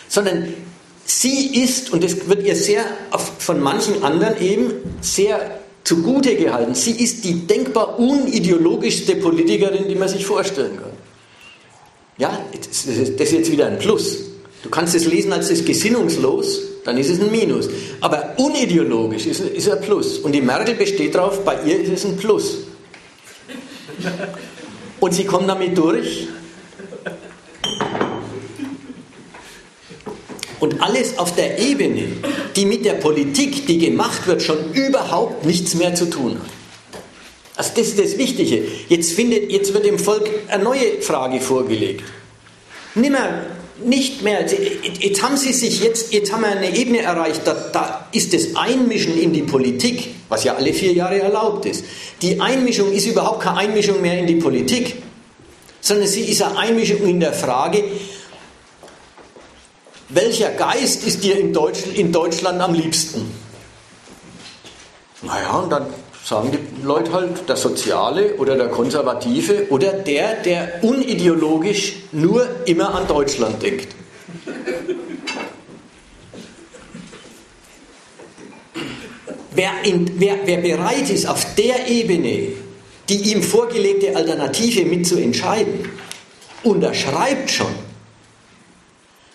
sondern 0.08 0.52
sie 1.04 1.62
ist, 1.62 1.92
und 1.92 2.04
das 2.04 2.28
wird 2.28 2.44
ihr 2.44 2.56
sehr 2.56 2.84
von 3.38 3.60
manchen 3.60 4.02
anderen 4.02 4.40
eben 4.40 4.72
sehr 5.00 5.60
zugute 5.84 6.34
gehalten, 6.34 6.74
sie 6.74 6.92
ist 6.92 7.24
die 7.24 7.46
denkbar 7.46 7.98
unideologischste 7.98 9.16
Politikerin, 9.16 9.88
die 9.88 9.94
man 9.94 10.08
sich 10.08 10.26
vorstellen 10.26 10.76
kann. 10.76 10.90
Ja, 12.18 12.38
das 12.52 12.86
ist 12.86 13.32
jetzt 13.32 13.52
wieder 13.52 13.66
ein 13.66 13.78
Plus. 13.78 14.18
Du 14.62 14.70
kannst 14.70 14.94
es 14.94 15.06
lesen 15.06 15.32
als 15.32 15.48
das 15.48 15.64
gesinnungslos, 15.64 16.60
dann 16.86 16.96
ist 16.98 17.10
es 17.10 17.20
ein 17.20 17.30
Minus. 17.30 17.68
Aber 18.00 18.34
unideologisch 18.36 19.26
ist, 19.26 19.40
es 19.40 19.68
ein 19.68 19.80
Plus. 19.80 20.18
Und 20.18 20.32
die 20.32 20.40
Merkel 20.40 20.76
besteht 20.76 21.16
darauf, 21.16 21.44
bei 21.44 21.56
ihr 21.64 21.80
ist 21.80 21.92
es 21.92 22.04
ein 22.04 22.16
Plus. 22.16 22.58
Und 25.00 25.12
sie 25.12 25.24
kommt 25.24 25.48
damit 25.48 25.76
durch. 25.76 26.28
Und 30.60 30.80
alles 30.80 31.18
auf 31.18 31.34
der 31.34 31.58
Ebene, 31.58 32.04
die 32.54 32.64
mit 32.64 32.84
der 32.84 32.94
Politik, 32.94 33.66
die 33.66 33.78
gemacht 33.78 34.26
wird, 34.26 34.42
schon 34.42 34.72
überhaupt 34.72 35.44
nichts 35.44 35.74
mehr 35.74 35.94
zu 35.94 36.08
tun 36.08 36.34
hat. 36.34 36.50
Also 37.56 37.72
das 37.76 37.88
ist 37.88 37.98
das 37.98 38.16
Wichtige. 38.16 38.62
Jetzt, 38.88 39.12
findet, 39.12 39.50
jetzt 39.50 39.74
wird 39.74 39.86
dem 39.86 39.98
Volk 39.98 40.28
eine 40.48 40.62
neue 40.62 41.02
Frage 41.02 41.40
vorgelegt. 41.40 42.04
Nimmer 42.94 43.42
nicht 43.84 44.22
mehr, 44.22 44.46
jetzt 44.98 45.22
haben 45.22 45.36
sie 45.36 45.52
sich 45.52 45.82
jetzt, 45.82 46.12
jetzt 46.12 46.32
haben 46.32 46.42
wir 46.42 46.48
eine 46.48 46.74
Ebene 46.74 47.02
erreicht, 47.02 47.42
da, 47.44 47.54
da 47.54 48.08
ist 48.12 48.32
das 48.32 48.56
Einmischen 48.56 49.18
in 49.18 49.32
die 49.32 49.42
Politik, 49.42 50.14
was 50.28 50.44
ja 50.44 50.54
alle 50.54 50.72
vier 50.72 50.92
Jahre 50.92 51.20
erlaubt 51.20 51.66
ist. 51.66 51.84
Die 52.22 52.40
Einmischung 52.40 52.92
ist 52.92 53.06
überhaupt 53.06 53.42
keine 53.42 53.58
Einmischung 53.58 54.00
mehr 54.00 54.18
in 54.18 54.26
die 54.26 54.36
Politik, 54.36 54.96
sondern 55.80 56.08
sie 56.08 56.22
ist 56.22 56.42
eine 56.42 56.58
Einmischung 56.58 57.06
in 57.06 57.20
der 57.20 57.32
Frage, 57.32 57.84
welcher 60.08 60.50
Geist 60.50 61.06
ist 61.06 61.22
dir 61.24 61.38
in 61.38 61.52
Deutschland, 61.52 61.98
in 61.98 62.12
Deutschland 62.12 62.60
am 62.60 62.74
liebsten? 62.74 63.30
Naja, 65.22 65.50
und 65.58 65.70
dann 65.70 65.86
sagen 66.26 66.50
die 66.50 66.84
Leute 66.84 67.12
halt, 67.12 67.48
der 67.48 67.54
Soziale 67.56 68.34
oder 68.34 68.56
der 68.56 68.68
Konservative 68.68 69.68
oder 69.70 69.92
der, 69.92 70.34
der 70.42 70.82
unideologisch 70.82 71.98
nur 72.10 72.44
immer 72.64 72.92
an 72.94 73.06
Deutschland 73.06 73.62
denkt. 73.62 73.94
Wer, 79.52 79.70
in, 79.84 80.20
wer, 80.20 80.38
wer 80.44 80.58
bereit 80.58 81.08
ist, 81.08 81.26
auf 81.26 81.54
der 81.54 81.88
Ebene 81.88 82.48
die 83.08 83.32
ihm 83.32 83.42
vorgelegte 83.42 84.16
Alternative 84.16 84.84
mitzuentscheiden, 84.84 85.88
unterschreibt 86.64 87.50
schon 87.50 87.85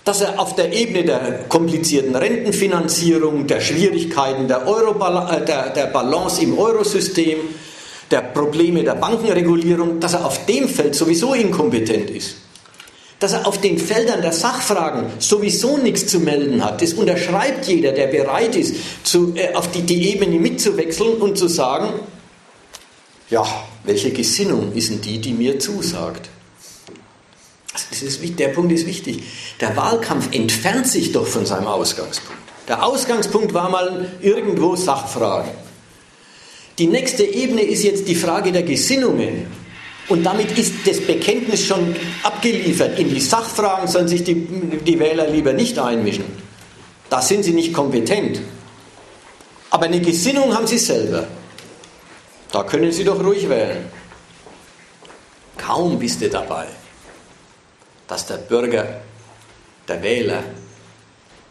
dass 0.04 0.22
er 0.22 0.39
auf 0.39 0.56
der 0.56 0.74
Ebene 0.74 1.04
der 1.04 1.45
komplizierten 1.47 2.16
Rentenfinanzierung, 2.16 3.45
der 3.45 3.62
Schwierigkeiten 3.62 4.47
der, 4.47 4.68
Euro, 4.68 4.95
äh, 5.30 5.45
der, 5.45 5.70
der 5.70 5.88
Balance 5.88 6.41
im 6.41 6.58
Eurosystem, 6.58 7.39
der 8.10 8.22
Probleme 8.22 8.84
der 8.84 8.95
Bankenregulierung, 8.95 9.99
dass 9.99 10.14
er 10.14 10.26
auf 10.26 10.45
dem 10.45 10.68
Feld 10.68 10.95
sowieso 10.95 11.34
inkompetent 11.34 12.10
ist. 12.10 12.38
Dass 13.20 13.34
er 13.34 13.47
auf 13.47 13.62
den 13.62 13.78
Feldern 13.78 14.22
der 14.22 14.32
Sachfragen 14.32 15.06
sowieso 15.20 15.78
nichts 15.78 16.08
zu 16.08 16.20
melden 16.20 16.66
hat. 16.66 16.82
Das 16.82 16.93
unterschreibt 16.93 17.68
jeder, 17.68 17.91
der 17.91 18.08
bereit 18.08 18.56
ist, 18.56 18.76
zu, 19.04 19.34
äh, 19.36 19.54
auf 19.54 19.70
die, 19.72 19.84
die 19.84 20.12
Ebene 20.12 20.39
mitzuwechseln 20.39 21.22
und 21.22 21.38
zu 21.38 21.47
sagen, 21.47 21.93
ja, 23.30 23.45
welche 23.84 24.12
Gesinnung 24.12 24.74
ist 24.74 24.89
denn 24.89 25.02
die, 25.02 25.20
die 25.20 25.32
mir 25.32 25.60
zusagt? 25.60 26.30
Das 27.74 28.01
ist, 28.01 28.39
der 28.39 28.49
Punkt 28.49 28.72
ist 28.72 28.86
wichtig. 28.86 29.24
Der 29.61 29.76
Wahlkampf 29.78 30.34
entfernt 30.34 30.88
sich 30.88 31.11
doch 31.11 31.26
von 31.26 31.45
seinem 31.45 31.67
Ausgangspunkt. 31.67 32.41
Der 32.67 32.86
Ausgangspunkt 32.86 33.53
war 33.53 33.69
mal 33.69 34.11
irgendwo 34.22 34.76
Sachfragen. 34.76 35.51
Die 36.78 36.88
nächste 36.88 37.24
Ebene 37.24 37.61
ist 37.61 37.84
jetzt 37.84 38.07
die 38.07 38.15
Frage 38.15 38.51
der 38.51 38.63
Gesinnungen. 38.63 39.47
Und 40.09 40.24
damit 40.24 40.57
ist 40.57 40.74
das 40.86 40.99
Bekenntnis 40.99 41.65
schon 41.65 41.95
abgeliefert. 42.24 42.99
In 42.99 43.09
die 43.09 43.22
Sachfragen 43.22 43.88
sollen 43.88 44.07
sich 44.07 44.24
die, 44.24 44.36
die 44.36 44.99
Wähler 44.99 45.28
lieber 45.30 45.53
nicht 45.53 45.80
einmischen. 45.80 46.26
Da 47.09 47.22
sind 47.22 47.43
sie 47.43 47.53
nicht 47.53 47.74
kompetent. 47.74 48.41
Aber 49.69 49.86
eine 49.86 50.01
Gesinnung 50.01 50.53
haben 50.53 50.67
sie 50.67 50.78
selber. 50.78 51.28
Da 52.51 52.63
können 52.63 52.91
sie 52.91 53.05
doch 53.05 53.24
ruhig 53.24 53.47
wählen. 53.47 53.86
Kaum 55.57 55.99
bist 55.99 56.22
du 56.22 56.30
dabei 56.30 56.67
dass 58.12 58.26
der 58.26 58.36
Bürger, 58.36 58.99
der 59.88 60.03
Wähler, 60.03 60.43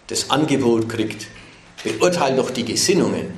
das 0.08 0.28
Angebot 0.28 0.90
kriegt, 0.90 1.28
beurteilt 1.82 2.38
doch 2.38 2.50
die 2.50 2.66
Gesinnungen, 2.66 3.32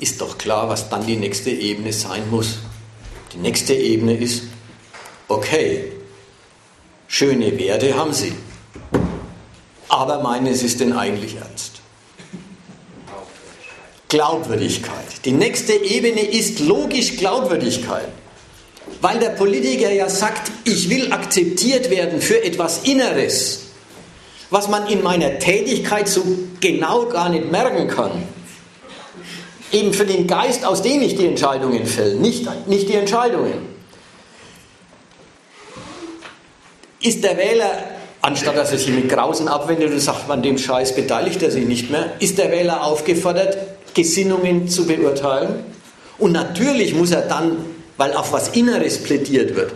ist 0.00 0.20
doch 0.20 0.36
klar, 0.36 0.68
was 0.68 0.90
dann 0.90 1.06
die 1.06 1.14
nächste 1.14 1.50
Ebene 1.50 1.92
sein 1.92 2.28
muss. 2.28 2.58
Die 3.32 3.36
nächste 3.36 3.72
Ebene 3.72 4.16
ist, 4.16 4.48
okay, 5.28 5.92
schöne 7.06 7.56
Werte 7.56 7.96
haben 7.96 8.12
Sie, 8.12 8.32
aber 9.88 10.20
meinen 10.20 10.52
Sie 10.52 10.66
es 10.66 10.76
denn 10.76 10.92
eigentlich 10.92 11.36
ernst? 11.36 11.80
Glaubwürdigkeit. 14.08 15.24
Die 15.24 15.30
nächste 15.30 15.72
Ebene 15.72 16.20
ist 16.20 16.58
logisch 16.58 17.16
Glaubwürdigkeit. 17.16 18.08
Weil 19.00 19.18
der 19.18 19.30
Politiker 19.30 19.90
ja 19.90 20.08
sagt, 20.08 20.50
ich 20.64 20.88
will 20.90 21.12
akzeptiert 21.12 21.90
werden 21.90 22.20
für 22.20 22.42
etwas 22.42 22.84
Inneres, 22.84 23.66
was 24.50 24.68
man 24.68 24.86
in 24.86 25.02
meiner 25.02 25.38
Tätigkeit 25.38 26.08
so 26.08 26.22
genau 26.60 27.06
gar 27.06 27.28
nicht 27.28 27.50
merken 27.50 27.88
kann. 27.88 28.10
Eben 29.72 29.92
für 29.92 30.06
den 30.06 30.26
Geist, 30.26 30.64
aus 30.64 30.82
dem 30.82 31.02
ich 31.02 31.16
die 31.16 31.26
Entscheidungen 31.26 31.86
fälle, 31.86 32.14
nicht, 32.14 32.48
nicht 32.66 32.88
die 32.88 32.94
Entscheidungen. 32.94 33.76
Ist 37.00 37.22
der 37.22 37.36
Wähler, 37.36 37.70
anstatt 38.22 38.56
dass 38.56 38.72
er 38.72 38.78
sich 38.78 38.88
mit 38.88 39.08
Grausen 39.08 39.48
abwendet 39.48 39.92
und 39.92 40.00
sagt, 40.00 40.30
an 40.30 40.42
dem 40.42 40.56
Scheiß 40.56 40.94
beteiligt 40.94 41.42
er 41.42 41.50
sich 41.50 41.66
nicht 41.66 41.90
mehr, 41.90 42.12
ist 42.20 42.38
der 42.38 42.50
Wähler 42.50 42.84
aufgefordert, 42.84 43.58
Gesinnungen 43.94 44.68
zu 44.68 44.86
beurteilen? 44.86 45.64
Und 46.18 46.32
natürlich 46.32 46.94
muss 46.94 47.10
er 47.10 47.22
dann, 47.22 47.64
weil 47.96 48.12
auf 48.12 48.32
was 48.32 48.48
Inneres 48.48 49.02
plädiert 49.02 49.56
wird, 49.56 49.72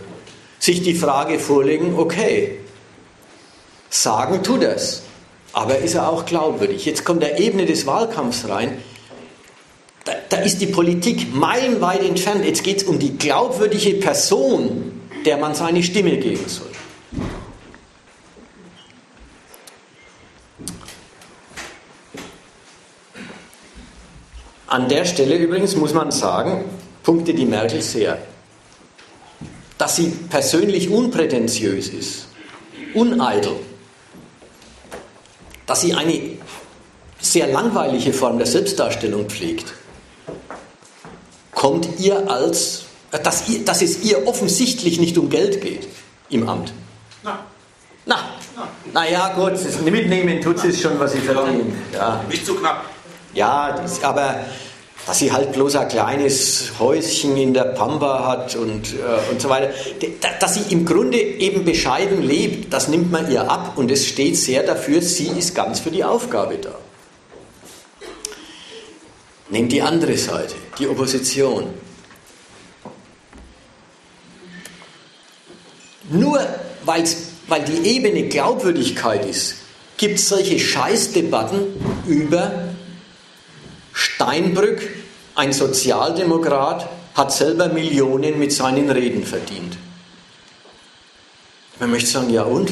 sich 0.59 0.81
die 0.81 0.93
Frage 0.93 1.39
vorlegen, 1.39 1.97
okay, 1.97 2.59
sagen 3.89 4.43
tut 4.43 4.63
es, 4.63 5.03
aber 5.53 5.79
ist 5.79 5.95
er 5.95 6.09
auch 6.09 6.25
glaubwürdig? 6.25 6.85
Jetzt 6.85 7.03
kommt 7.03 7.23
der 7.23 7.39
Ebene 7.39 7.65
des 7.65 7.85
Wahlkampfs 7.85 8.47
rein. 8.47 8.77
Da, 10.05 10.13
da 10.29 10.37
ist 10.37 10.61
die 10.61 10.67
Politik 10.67 11.33
meilenweit 11.35 12.03
entfernt. 12.03 12.45
Jetzt 12.45 12.63
geht 12.63 12.77
es 12.77 12.83
um 12.85 12.99
die 12.99 13.17
glaubwürdige 13.17 13.95
Person, 13.95 15.01
der 15.25 15.37
man 15.37 15.53
seine 15.53 15.83
Stimme 15.83 16.17
geben 16.17 16.47
soll. 16.47 16.67
An 24.67 24.87
der 24.87 25.03
Stelle 25.03 25.35
übrigens 25.35 25.75
muss 25.75 25.93
man 25.93 26.11
sagen, 26.11 26.63
punkte 27.03 27.33
die 27.33 27.45
Merkel 27.45 27.81
sehr, 27.81 28.17
dass 29.77 29.95
sie 29.95 30.09
persönlich 30.29 30.89
unprätentiös 30.89 31.89
ist, 31.89 32.27
uneitel, 32.93 33.53
dass 35.65 35.81
sie 35.81 35.93
eine 35.93 36.21
sehr 37.19 37.47
langweilige 37.47 38.13
Form 38.13 38.37
der 38.37 38.47
Selbstdarstellung 38.47 39.29
pflegt, 39.29 39.73
kommt 41.51 41.87
ihr 41.99 42.29
als, 42.29 42.83
dass, 43.11 43.47
ihr, 43.49 43.63
dass 43.63 43.81
es 43.81 44.03
ihr 44.03 44.27
offensichtlich 44.27 44.99
nicht 44.99 45.17
um 45.17 45.29
Geld 45.29 45.61
geht 45.61 45.87
im 46.29 46.47
Amt. 46.49 46.73
Na. 47.23 47.45
Na. 48.05 48.17
Naja, 48.93 49.33
gut, 49.33 49.53
mitnehmen 49.85 50.41
tut 50.41 50.59
sie 50.59 50.73
schon, 50.73 50.99
was 50.99 51.13
sie 51.13 51.19
verdient. 51.19 51.73
Ja. 51.93 52.23
Nicht 52.29 52.45
zu 52.45 52.55
knapp. 52.55 52.85
Ja, 53.33 53.71
das, 53.71 54.03
aber 54.03 54.39
dass 55.05 55.19
sie 55.19 55.31
halt 55.31 55.51
bloß 55.51 55.75
ein 55.77 55.87
kleines 55.87 56.73
Häuschen 56.79 57.35
in 57.35 57.53
der 57.53 57.63
Pampa 57.63 58.27
hat 58.27 58.55
und, 58.55 58.93
äh, 58.93 59.31
und 59.31 59.41
so 59.41 59.49
weiter. 59.49 59.71
Dass 60.39 60.53
sie 60.53 60.71
im 60.71 60.85
Grunde 60.85 61.17
eben 61.17 61.65
bescheiden 61.65 62.21
lebt, 62.21 62.71
das 62.71 62.87
nimmt 62.87 63.11
man 63.11 63.31
ihr 63.31 63.49
ab 63.49 63.73
und 63.77 63.89
es 63.89 64.05
steht 64.05 64.37
sehr 64.37 64.63
dafür, 64.63 65.01
sie 65.01 65.27
ist 65.27 65.55
ganz 65.55 65.79
für 65.79 65.91
die 65.91 66.03
Aufgabe 66.03 66.57
da. 66.57 66.75
Nehmt 69.49 69.71
die 69.71 69.81
andere 69.81 70.17
Seite, 70.17 70.55
die 70.77 70.87
Opposition. 70.87 71.65
Nur 76.09 76.39
weil 76.85 77.03
die 77.67 77.87
Ebene 77.89 78.23
Glaubwürdigkeit 78.27 79.25
ist, 79.25 79.55
gibt 79.97 80.19
es 80.19 80.29
solche 80.29 80.57
Scheißdebatten 80.59 81.59
über 82.07 82.70
Steinbrück, 84.01 84.81
ein 85.35 85.53
Sozialdemokrat, 85.53 86.89
hat 87.13 87.31
selber 87.31 87.69
Millionen 87.69 88.39
mit 88.39 88.51
seinen 88.51 88.89
Reden 88.89 89.23
verdient. 89.23 89.77
Man 91.79 91.91
möchte 91.91 92.09
sagen, 92.09 92.31
ja 92.31 92.43
und? 92.43 92.71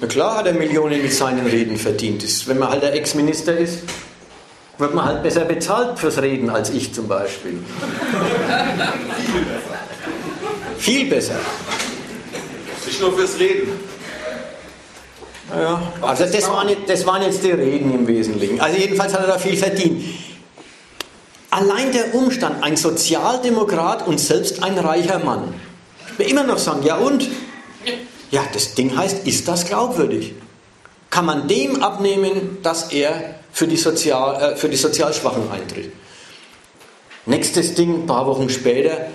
Na 0.00 0.06
klar 0.06 0.38
hat 0.38 0.46
er 0.46 0.52
Millionen 0.52 1.00
mit 1.02 1.12
seinen 1.14 1.46
Reden 1.46 1.78
verdient. 1.78 2.24
Wenn 2.46 2.58
man 2.58 2.68
halt 2.68 2.82
der 2.82 2.94
Ex-Minister 2.94 3.56
ist, 3.56 3.80
wird 4.76 4.94
man 4.94 5.06
halt 5.06 5.22
besser 5.22 5.46
bezahlt 5.46 5.98
fürs 5.98 6.20
Reden 6.20 6.50
als 6.50 6.70
ich 6.70 6.92
zum 6.92 7.08
Beispiel. 7.08 7.58
Viel 10.78 11.08
besser. 11.08 11.40
Nicht 12.86 13.00
nur 13.00 13.16
fürs 13.16 13.38
Reden. 13.38 13.87
Ja, 15.50 15.80
also 16.02 16.24
das 16.24 16.48
waren, 16.48 16.68
das 16.86 17.06
waren 17.06 17.22
jetzt 17.22 17.42
die 17.42 17.50
Reden 17.50 17.94
im 17.94 18.06
Wesentlichen. 18.06 18.60
Also 18.60 18.78
jedenfalls 18.78 19.14
hat 19.14 19.22
er 19.22 19.28
da 19.28 19.38
viel 19.38 19.56
verdient. 19.56 20.04
Allein 21.50 21.92
der 21.92 22.14
Umstand, 22.14 22.62
ein 22.62 22.76
Sozialdemokrat 22.76 24.06
und 24.06 24.20
selbst 24.20 24.62
ein 24.62 24.78
reicher 24.78 25.18
Mann. 25.20 25.54
Wir 26.18 26.28
immer 26.28 26.44
noch 26.44 26.58
sagen, 26.58 26.82
ja 26.82 26.96
und? 26.96 27.26
Ja, 28.30 28.42
das 28.52 28.74
Ding 28.74 28.94
heißt, 28.94 29.26
ist 29.26 29.48
das 29.48 29.64
glaubwürdig? 29.64 30.34
Kann 31.08 31.24
man 31.24 31.48
dem 31.48 31.82
abnehmen, 31.82 32.58
dass 32.62 32.92
er 32.92 33.36
für 33.50 33.66
die, 33.66 33.78
Sozial, 33.78 34.52
äh, 34.52 34.56
für 34.56 34.68
die 34.68 34.76
sozial 34.76 35.14
Schwachen 35.14 35.50
eintritt? 35.50 35.92
Nächstes 37.24 37.74
Ding, 37.74 38.02
ein 38.02 38.06
paar 38.06 38.26
Wochen 38.26 38.50
später, 38.50 39.06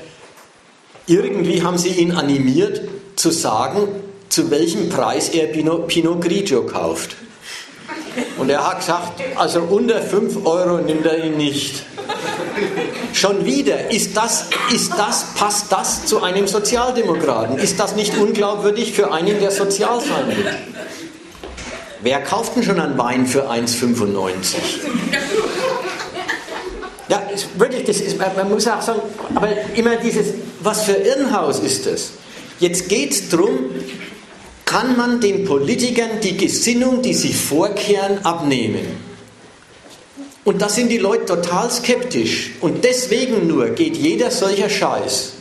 irgendwie 1.05 1.61
haben 1.61 1.77
sie 1.77 1.89
ihn 1.89 2.11
animiert 2.11 2.81
zu 3.15 3.29
sagen, 3.29 3.87
zu 4.29 4.49
welchem 4.51 4.89
Preis 4.89 5.29
er 5.29 5.47
Pinot, 5.47 5.87
Pinot 5.87 6.21
Grigio 6.21 6.65
kauft. 6.65 7.15
Und 8.37 8.49
er 8.49 8.67
hat 8.67 8.79
gesagt, 8.79 9.21
also 9.35 9.61
unter 9.61 10.01
5 10.01 10.45
Euro 10.45 10.77
nimmt 10.77 11.05
er 11.05 11.23
ihn 11.23 11.37
nicht. 11.37 11.83
Schon 13.13 13.45
wieder, 13.45 13.91
ist 13.91 14.15
das, 14.15 14.47
ist 14.71 14.91
das, 14.97 15.25
passt 15.35 15.71
das 15.71 16.05
zu 16.05 16.21
einem 16.21 16.47
Sozialdemokraten? 16.47 17.57
Ist 17.57 17.79
das 17.79 17.95
nicht 17.95 18.17
unglaubwürdig 18.17 18.93
für 18.93 19.11
einen, 19.11 19.39
der 19.39 19.51
sozial 19.51 19.99
sein 20.01 20.27
will? 20.27 20.51
Wer 22.01 22.21
kauft 22.21 22.55
denn 22.55 22.63
schon 22.63 22.79
einen 22.79 22.97
Wein 22.97 23.25
für 23.25 23.49
1,95? 23.49 24.55
Ja, 27.07 27.21
wirklich, 27.57 27.85
das 27.85 28.01
ist, 28.01 28.17
man 28.17 28.49
muss 28.49 28.67
auch 28.67 28.81
sagen, 28.81 29.01
aber 29.35 29.49
immer 29.75 29.95
dieses, 29.97 30.27
was 30.61 30.83
für 30.83 30.93
Irrenhaus 30.93 31.59
ist 31.59 31.85
das? 31.85 32.11
Jetzt 32.59 32.89
geht 32.89 33.11
es 33.11 33.29
darum, 33.29 33.69
kann 34.65 34.97
man 34.97 35.19
den 35.19 35.45
Politikern 35.45 36.19
die 36.21 36.37
Gesinnung, 36.37 37.01
die 37.01 37.13
sie 37.13 37.33
vorkehren, 37.33 38.23
abnehmen. 38.25 39.13
Und 40.45 40.61
da 40.61 40.67
sind 40.67 40.89
die 40.89 40.97
Leute 40.97 41.25
total 41.25 41.71
skeptisch. 41.71 42.51
Und 42.59 42.83
deswegen 42.83 43.47
nur 43.47 43.69
geht 43.69 43.95
jeder 43.95 44.29
solcher 44.29 44.69
Scheiß. 44.69 45.33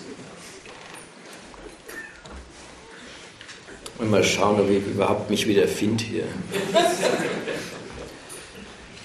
Und 3.98 4.10
mal 4.10 4.24
schauen, 4.24 4.60
ob 4.60 4.70
ich 4.70 4.84
überhaupt 4.84 5.30
mich 5.30 5.46
wieder 5.46 5.66
finde 5.66 6.04
hier. 6.04 6.24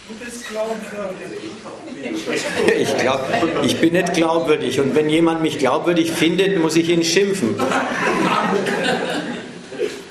Du 0.08 0.26
bist 0.26 0.50
glaubwürdig. 0.50 1.40
Ich 2.80 2.98
glaube, 2.98 3.24
ich 3.64 3.80
bin 3.80 3.94
nicht 3.94 4.14
glaubwürdig. 4.14 4.80
Und 4.80 4.96
wenn 4.96 5.10
jemand 5.10 5.42
mich 5.42 5.60
glaubwürdig 5.60 6.12
findet, 6.12 6.60
muss 6.60 6.76
ich 6.76 6.90
ihn 6.90 7.04
schimpfen. 7.04 7.56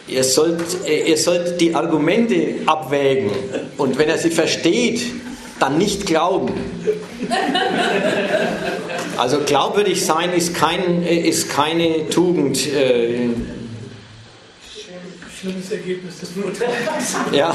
Ihr 0.08 0.22
sollt, 0.22 0.62
ihr 0.88 1.16
sollt 1.16 1.60
die 1.60 1.74
Argumente 1.74 2.60
abwägen. 2.66 3.30
Und 3.76 3.98
wenn 3.98 4.08
er 4.08 4.18
sie 4.18 4.30
versteht, 4.30 5.02
dann 5.58 5.78
nicht 5.78 6.06
glauben. 6.06 6.52
Also 9.16 9.40
glaubwürdig 9.40 10.04
sein 10.04 10.32
ist, 10.32 10.54
kein, 10.54 11.02
ist 11.02 11.50
keine 11.50 12.08
Tugend. 12.08 12.66
Äh, 12.66 13.30
Schlimmes 15.40 15.70
Ergebnis 15.70 16.18
des 16.20 16.30
Urteils. 16.36 17.16
Ja. 17.32 17.54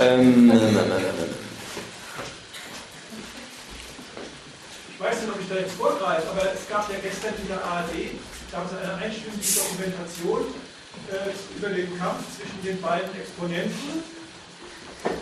ähm, 0.00 0.52
ich 4.90 5.00
weiß 5.00 5.22
nicht, 5.22 5.32
ob 5.32 5.40
ich 5.40 5.48
da 5.48 5.54
jetzt 5.56 5.74
vorgreife, 5.74 6.28
aber 6.30 6.52
es 6.52 6.68
gab 6.68 6.90
ja 6.90 6.96
gestern 7.02 7.34
in 7.40 7.48
der 7.48 7.64
ARD 7.64 7.90
gab 8.56 8.72
es 8.72 8.80
eine 8.80 8.96
einstündige 9.04 9.52
Dokumentation 9.52 10.48
äh, 11.12 11.28
über 11.58 11.68
den 11.68 11.92
Kampf 11.98 12.24
zwischen 12.32 12.56
den 12.64 12.80
beiden 12.80 13.14
Exponenten 13.14 14.02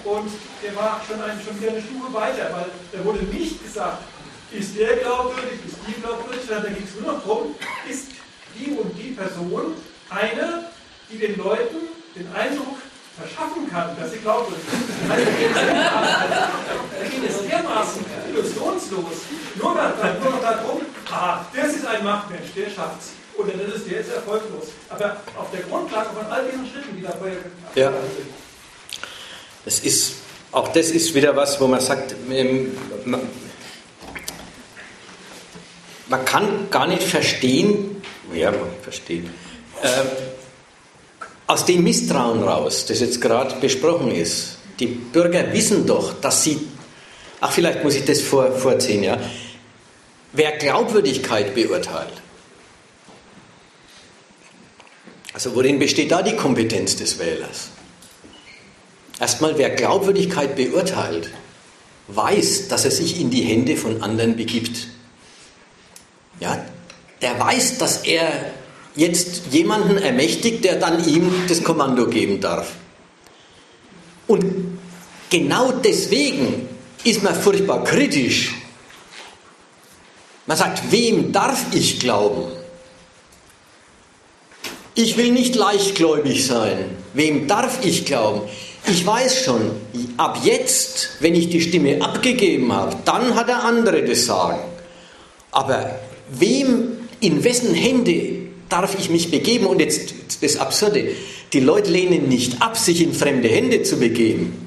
und 0.05 0.31
der 0.63 0.77
war 0.77 1.03
schon, 1.05 1.21
ein, 1.21 1.41
schon 1.43 1.61
wieder 1.61 1.73
eine 1.73 1.83
Stufe 1.83 2.15
weiter, 2.15 2.49
weil 2.55 2.67
da 2.93 3.05
wurde 3.05 3.25
nicht 3.25 3.61
gesagt, 3.61 4.05
ist 4.53 4.79
der 4.79 4.99
glaubwürdig, 4.99 5.59
ist 5.67 5.79
die 5.85 6.01
glaubwürdig, 6.01 6.47
sondern 6.47 6.63
da 6.63 6.71
ging 6.71 6.87
es 6.87 6.95
nur 7.01 7.13
noch 7.13 7.25
darum, 7.25 7.57
ist 7.91 8.13
die 8.55 8.71
und 8.71 8.97
die 8.97 9.11
Person 9.11 9.75
eine, 10.11 10.71
die 11.11 11.19
den 11.19 11.37
Leuten 11.37 11.89
den 12.15 12.33
Eindruck 12.33 12.79
verschaffen 13.19 13.69
kann, 13.69 13.97
dass 13.99 14.13
sie 14.13 14.19
glaubwürdig 14.19 14.65
sind, 14.71 14.85
dann 15.11 15.19
geht 17.11 17.31
es 17.31 17.43
dermaßen 17.49 18.05
illusionslos. 18.31 19.27
Nur, 19.57 19.75
da, 19.75 19.93
noch 20.23 20.41
darum, 20.41 20.83
ah, 21.11 21.45
das 21.53 21.75
ist 21.75 21.85
ein 21.85 22.05
Machtmensch, 22.05 22.53
der 22.55 22.71
schafft's. 22.71 23.24
Oder 23.37 23.53
das 23.53 23.81
ist 23.81 23.89
ist 23.89 24.15
erfolglos. 24.15 24.69
Aber 24.89 25.17
auf 25.37 25.51
der 25.53 25.63
Grundlage 25.63 26.11
von 26.15 26.27
all 26.27 26.45
diesen 26.45 26.67
Schritten, 26.67 26.97
die 26.97 27.03
da 27.03 27.13
vorher 27.13 27.37
ja. 27.75 27.91
sind. 27.91 28.29
Das 29.65 29.81
ist, 29.81 30.15
auch 30.53 30.69
das 30.69 30.91
ist 30.91 31.15
wieder 31.15 31.35
was, 31.35 31.61
wo 31.61 31.67
man 31.67 31.81
sagt, 31.81 32.15
ähm, 32.31 32.77
man, 33.05 33.21
kann 36.25 36.71
gar 36.71 36.87
nicht 36.87 37.03
verstehen, 37.03 38.03
ja, 38.33 38.51
man 38.51 38.71
versteht, 38.83 39.25
äh, 39.83 39.89
aus 41.47 41.65
dem 41.65 41.83
Misstrauen 41.83 42.43
raus, 42.43 42.87
das 42.87 43.01
jetzt 43.01 43.21
gerade 43.21 43.55
besprochen 43.57 44.11
ist. 44.11 44.59
Die 44.79 44.87
Bürger 44.87 45.53
wissen 45.53 45.87
doch, 45.87 46.15
dass 46.21 46.45
sie, 46.45 46.61
ach 47.41 47.53
vielleicht 47.53 47.85
muss 47.85 47.95
ich 47.95 48.05
das 48.05 48.21
vor, 48.21 48.53
vorziehen, 48.53 49.03
ja, 49.03 49.19
wer 50.33 50.53
Glaubwürdigkeit 50.53 51.55
beurteilt, 51.55 52.13
also 55.35 55.55
worin 55.55 55.79
besteht 55.81 56.13
da 56.13 56.23
die 56.23 56.37
Kompetenz 56.37 56.97
des 56.97 57.19
Wählers? 57.19 57.69
Erstmal, 59.21 59.59
wer 59.59 59.71
Glaubwürdigkeit 59.71 60.57
beurteilt, 60.57 61.31
weiß, 62.09 62.69
dass 62.69 62.85
er 62.85 62.91
sich 62.91 63.21
in 63.21 63.31
die 63.31 63.43
Hände 63.43 63.77
von 63.77 64.03
anderen 64.03 64.37
begibt. 64.37 64.89
Ja, 66.41 66.65
der 67.21 67.39
weiß, 67.39 67.79
dass 67.79 68.05
er 68.05 68.29
jetzt 68.95 69.43
jemanden 69.51 69.99
ermächtigt, 69.99 70.65
der 70.65 70.77
dann 70.77 71.07
ihm 71.07 71.33
das 71.49 71.65
Kommando 71.65 72.07
geben 72.07 72.41
darf. 72.41 72.73
Und 74.27 74.79
genau 75.31 75.73
deswegen 75.73 76.69
ist 77.03 77.23
man 77.23 77.35
furchtbar 77.35 77.83
kritisch. 77.85 78.55
Man 80.47 80.57
sagt, 80.57 80.93
wem 80.93 81.33
darf 81.33 81.67
ich 81.73 81.99
glauben? 81.99 82.53
Ich 84.95 85.17
will 85.17 85.33
nicht 85.33 85.57
leichtgläubig 85.57 86.47
sein. 86.47 86.79
Wem 87.15 87.49
darf 87.49 87.85
ich 87.85 88.05
glauben? 88.05 88.43
Ich 88.87 89.05
weiß 89.05 89.45
schon, 89.45 89.73
ab 90.17 90.39
jetzt, 90.45 91.17
wenn 91.21 91.35
ich 91.35 91.49
die 91.49 91.61
Stimme 91.61 92.01
abgegeben 92.01 92.73
habe, 92.73 92.97
dann 93.05 93.35
hat 93.35 93.49
der 93.49 93.65
andere 93.65 94.05
das 94.05 94.27
Sagen. 94.27 94.61
Aber 95.51 95.99
wem, 96.31 96.93
in 97.21 97.43
wessen 97.43 97.75
Hände 97.75 98.51
darf 98.69 98.97
ich 98.99 99.11
mich 99.11 99.31
begeben? 99.31 99.67
Und 99.67 99.81
jetzt 99.81 100.15
das 100.43 100.59
Absurde, 100.59 101.09
die 101.53 101.61
Leute 101.61 101.91
lehnen 101.91 102.29
nicht 102.29 102.61
ab, 102.63 102.77
sich 102.77 103.01
in 103.01 103.15
fremde 103.15 103.49
Hände 103.49 103.83
zu 103.83 103.99
begeben, 103.99 104.67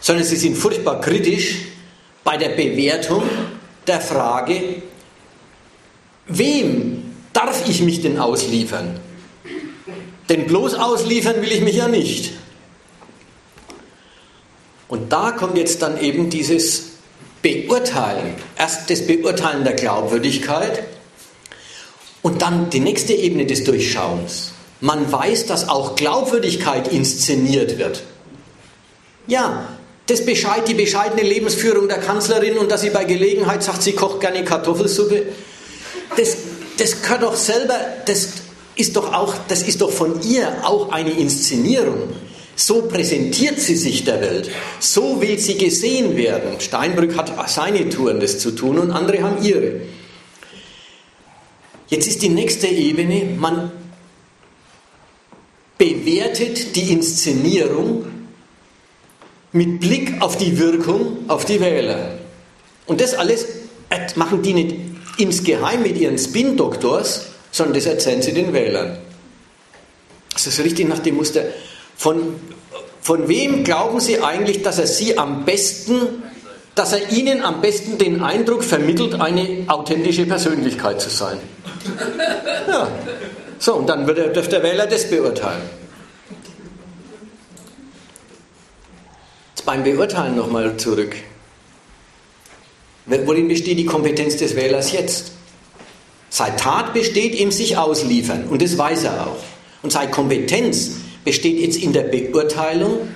sondern 0.00 0.24
sie 0.24 0.36
sind 0.36 0.56
furchtbar 0.56 1.00
kritisch 1.00 1.56
bei 2.24 2.36
der 2.36 2.50
Bewertung 2.50 3.22
der 3.86 4.00
Frage, 4.00 4.60
wem 6.28 7.02
darf 7.32 7.68
ich 7.68 7.82
mich 7.82 8.00
denn 8.00 8.18
ausliefern? 8.18 9.00
Denn 10.30 10.46
bloß 10.46 10.74
ausliefern 10.74 11.42
will 11.42 11.52
ich 11.52 11.60
mich 11.60 11.76
ja 11.76 11.88
nicht. 11.88 12.32
Und 14.88 15.12
da 15.12 15.32
kommt 15.32 15.58
jetzt 15.58 15.82
dann 15.82 16.00
eben 16.00 16.30
dieses 16.30 16.84
Beurteilen. 17.42 18.34
Erst 18.56 18.90
das 18.90 19.06
Beurteilen 19.06 19.64
der 19.64 19.74
Glaubwürdigkeit 19.74 20.84
und 22.22 22.42
dann 22.42 22.70
die 22.70 22.80
nächste 22.80 23.12
Ebene 23.12 23.44
des 23.44 23.64
Durchschauens. 23.64 24.52
Man 24.80 25.10
weiß, 25.10 25.46
dass 25.46 25.68
auch 25.68 25.96
Glaubwürdigkeit 25.96 26.88
inszeniert 26.88 27.78
wird. 27.78 28.02
Ja, 29.26 29.68
das 30.06 30.24
Bescheid, 30.24 30.66
die 30.66 30.74
bescheidene 30.74 31.22
Lebensführung 31.22 31.88
der 31.88 31.98
Kanzlerin 31.98 32.56
und 32.56 32.70
dass 32.70 32.80
sie 32.82 32.90
bei 32.90 33.04
Gelegenheit 33.04 33.62
sagt, 33.62 33.82
sie 33.82 33.92
kocht 33.92 34.20
gerne 34.20 34.44
Kartoffelsuppe, 34.44 35.26
das, 36.16 36.36
das 36.78 37.02
gehört 37.02 37.22
doch 37.22 37.36
selber, 37.36 37.78
das 38.06 38.28
ist 38.80 38.96
doch 38.96 39.12
auch, 39.12 39.34
das 39.48 39.62
ist 39.62 39.80
doch 39.80 39.90
von 39.90 40.20
ihr 40.22 40.64
auch 40.64 40.90
eine 40.90 41.10
Inszenierung. 41.10 42.08
So 42.56 42.82
präsentiert 42.82 43.58
sie 43.60 43.76
sich 43.76 44.04
der 44.04 44.20
Welt. 44.20 44.50
So 44.80 45.20
will 45.20 45.38
sie 45.38 45.56
gesehen 45.56 46.16
werden. 46.16 46.60
Steinbrück 46.60 47.16
hat 47.16 47.48
seine 47.48 47.88
Touren, 47.88 48.20
das 48.20 48.38
zu 48.38 48.50
tun, 48.50 48.78
und 48.78 48.90
andere 48.90 49.22
haben 49.22 49.42
ihre. 49.42 49.82
Jetzt 51.88 52.06
ist 52.06 52.22
die 52.22 52.28
nächste 52.28 52.66
Ebene, 52.66 53.36
man 53.36 53.72
bewertet 55.78 56.76
die 56.76 56.92
Inszenierung 56.92 58.04
mit 59.52 59.80
Blick 59.80 60.20
auf 60.20 60.36
die 60.36 60.58
Wirkung 60.58 61.28
auf 61.28 61.44
die 61.44 61.60
Wähler. 61.60 62.18
Und 62.86 63.00
das 63.00 63.14
alles 63.14 63.46
machen 64.14 64.42
die 64.42 64.52
nicht 64.52 64.76
insgeheim 65.18 65.82
mit 65.82 65.98
ihren 65.98 66.18
Spin-Doktors, 66.18 67.29
sondern 67.50 67.74
das 67.74 67.86
erzählen 67.86 68.22
sie 68.22 68.32
den 68.32 68.52
Wählern. 68.52 68.98
Das 70.32 70.46
ist 70.46 70.60
richtig 70.60 70.88
nach 70.88 71.00
dem 71.00 71.16
Muster. 71.16 71.42
Von, 71.96 72.36
von 73.02 73.28
wem 73.28 73.64
glauben 73.64 74.00
Sie 74.00 74.22
eigentlich, 74.22 74.62
dass 74.62 74.78
er 74.78 74.86
Sie 74.86 75.18
am 75.18 75.44
besten, 75.44 76.22
dass 76.74 76.92
er 76.92 77.10
Ihnen 77.10 77.42
am 77.42 77.60
besten 77.60 77.98
den 77.98 78.22
Eindruck 78.22 78.64
vermittelt, 78.64 79.20
eine 79.20 79.64
authentische 79.66 80.24
Persönlichkeit 80.24 81.00
zu 81.00 81.10
sein? 81.10 81.38
Ja. 82.68 82.88
So, 83.58 83.74
und 83.74 83.88
dann 83.88 84.06
darf 84.06 84.48
der 84.48 84.62
Wähler 84.62 84.86
das 84.86 85.10
beurteilen. 85.10 85.60
Jetzt 89.54 89.66
beim 89.66 89.84
Beurteilen 89.84 90.36
nochmal 90.36 90.74
zurück. 90.78 91.14
Worin 93.04 93.48
besteht 93.48 93.78
die 93.78 93.84
Kompetenz 93.84 94.36
des 94.38 94.56
Wählers 94.56 94.92
jetzt? 94.92 95.32
Seine 96.30 96.56
Tat 96.56 96.94
besteht 96.94 97.34
im 97.34 97.50
sich 97.50 97.76
ausliefern 97.76 98.46
und 98.46 98.62
das 98.62 98.78
weiß 98.78 99.04
er 99.04 99.26
auch. 99.26 99.42
Und 99.82 99.90
seine 99.90 100.10
Kompetenz 100.10 100.92
besteht 101.24 101.58
jetzt 101.58 101.76
in 101.76 101.92
der 101.92 102.04
Beurteilung 102.04 103.08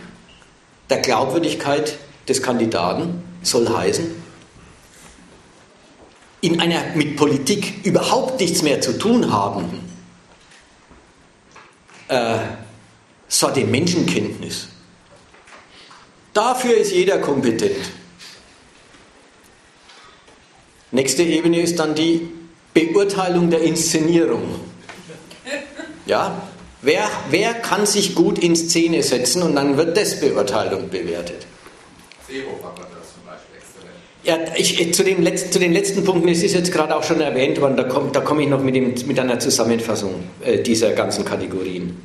der 0.91 0.99
Glaubwürdigkeit 0.99 1.97
des 2.29 2.43
Kandidaten, 2.43 3.23
soll 3.43 3.69
heißen, 3.69 4.23
in 6.41 6.61
einer 6.61 6.83
mit 6.95 7.17
Politik 7.17 7.87
überhaupt 7.87 8.41
nichts 8.41 8.63
mehr 8.63 8.81
zu 8.81 8.99
tun 8.99 9.33
habenden 9.33 9.81
äh, 12.09 12.39
Sorte 13.29 13.65
Menschenkenntnis. 13.65 14.69
Dafür 16.33 16.77
ist 16.77 16.93
jeder 16.93 17.19
kompetent. 17.19 17.91
Nächste 20.91 21.23
Ebene 21.23 21.61
ist 21.61 21.79
dann 21.79 21.95
die 21.95 22.29
Beurteilung 22.75 23.51
der 23.51 23.63
Inszenierung. 23.63 24.43
Ja, 26.07 26.43
wer, 26.83 27.09
wer 27.31 27.55
kann 27.55 27.87
sich 27.87 28.15
gut 28.15 28.39
in 28.39 28.57
Szene 28.57 29.03
setzen 29.03 29.43
und 29.43 29.55
dann 29.57 29.77
wird 29.77 29.97
das 29.97 30.21
Beurteilung 30.21 30.91
bewertet. 30.91 31.47
Seehofer 32.29 32.75
ja, 34.25 34.39
ich, 34.57 34.95
zu, 34.95 35.05
dem 35.05 35.23
Letz-, 35.23 35.51
zu 35.51 35.59
den 35.59 35.75
letzten 35.75 36.03
Punkten, 36.03 36.29
es 36.29 36.43
ist 36.43 36.55
jetzt 36.55 36.73
gerade 36.73 36.97
auch 36.97 37.05
schon 37.05 37.21
erwähnt 37.21 37.61
worden, 37.61 37.77
da 37.77 37.85
komme 37.85 38.11
da 38.11 38.21
komm 38.21 38.41
ich 38.41 38.49
noch 38.49 38.63
mit, 38.63 38.75
dem, 38.75 38.95
mit 39.07 39.21
einer 39.21 39.39
Zusammenfassung 39.39 40.15
äh, 40.43 40.63
dieser 40.63 40.93
ganzen 40.93 41.27
Kategorien. 41.27 42.01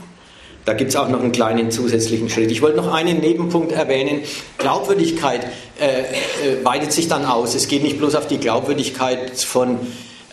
Da 0.66 0.74
gibt 0.74 0.90
es 0.90 0.98
auch 0.98 1.08
noch 1.08 1.22
einen 1.22 1.32
kleinen 1.32 1.72
zusätzlichen 1.72 2.30
Schritt. 2.30 2.52
Ich 2.52 2.62
wollte 2.62 2.76
noch 2.76 2.94
einen 2.94 3.22
Nebenpunkt 3.22 3.72
erwähnen. 3.72 4.20
Glaubwürdigkeit 4.58 5.48
äh, 5.80 6.02
äh, 6.02 6.64
weitet 6.64 6.92
sich 6.92 7.08
dann 7.08 7.24
aus. 7.26 7.56
Es 7.56 7.70
geht 7.70 7.84
nicht 7.84 7.98
bloß 7.98 8.16
auf 8.16 8.28
die 8.28 8.38
Glaubwürdigkeit 8.38 9.40
von 9.40 9.80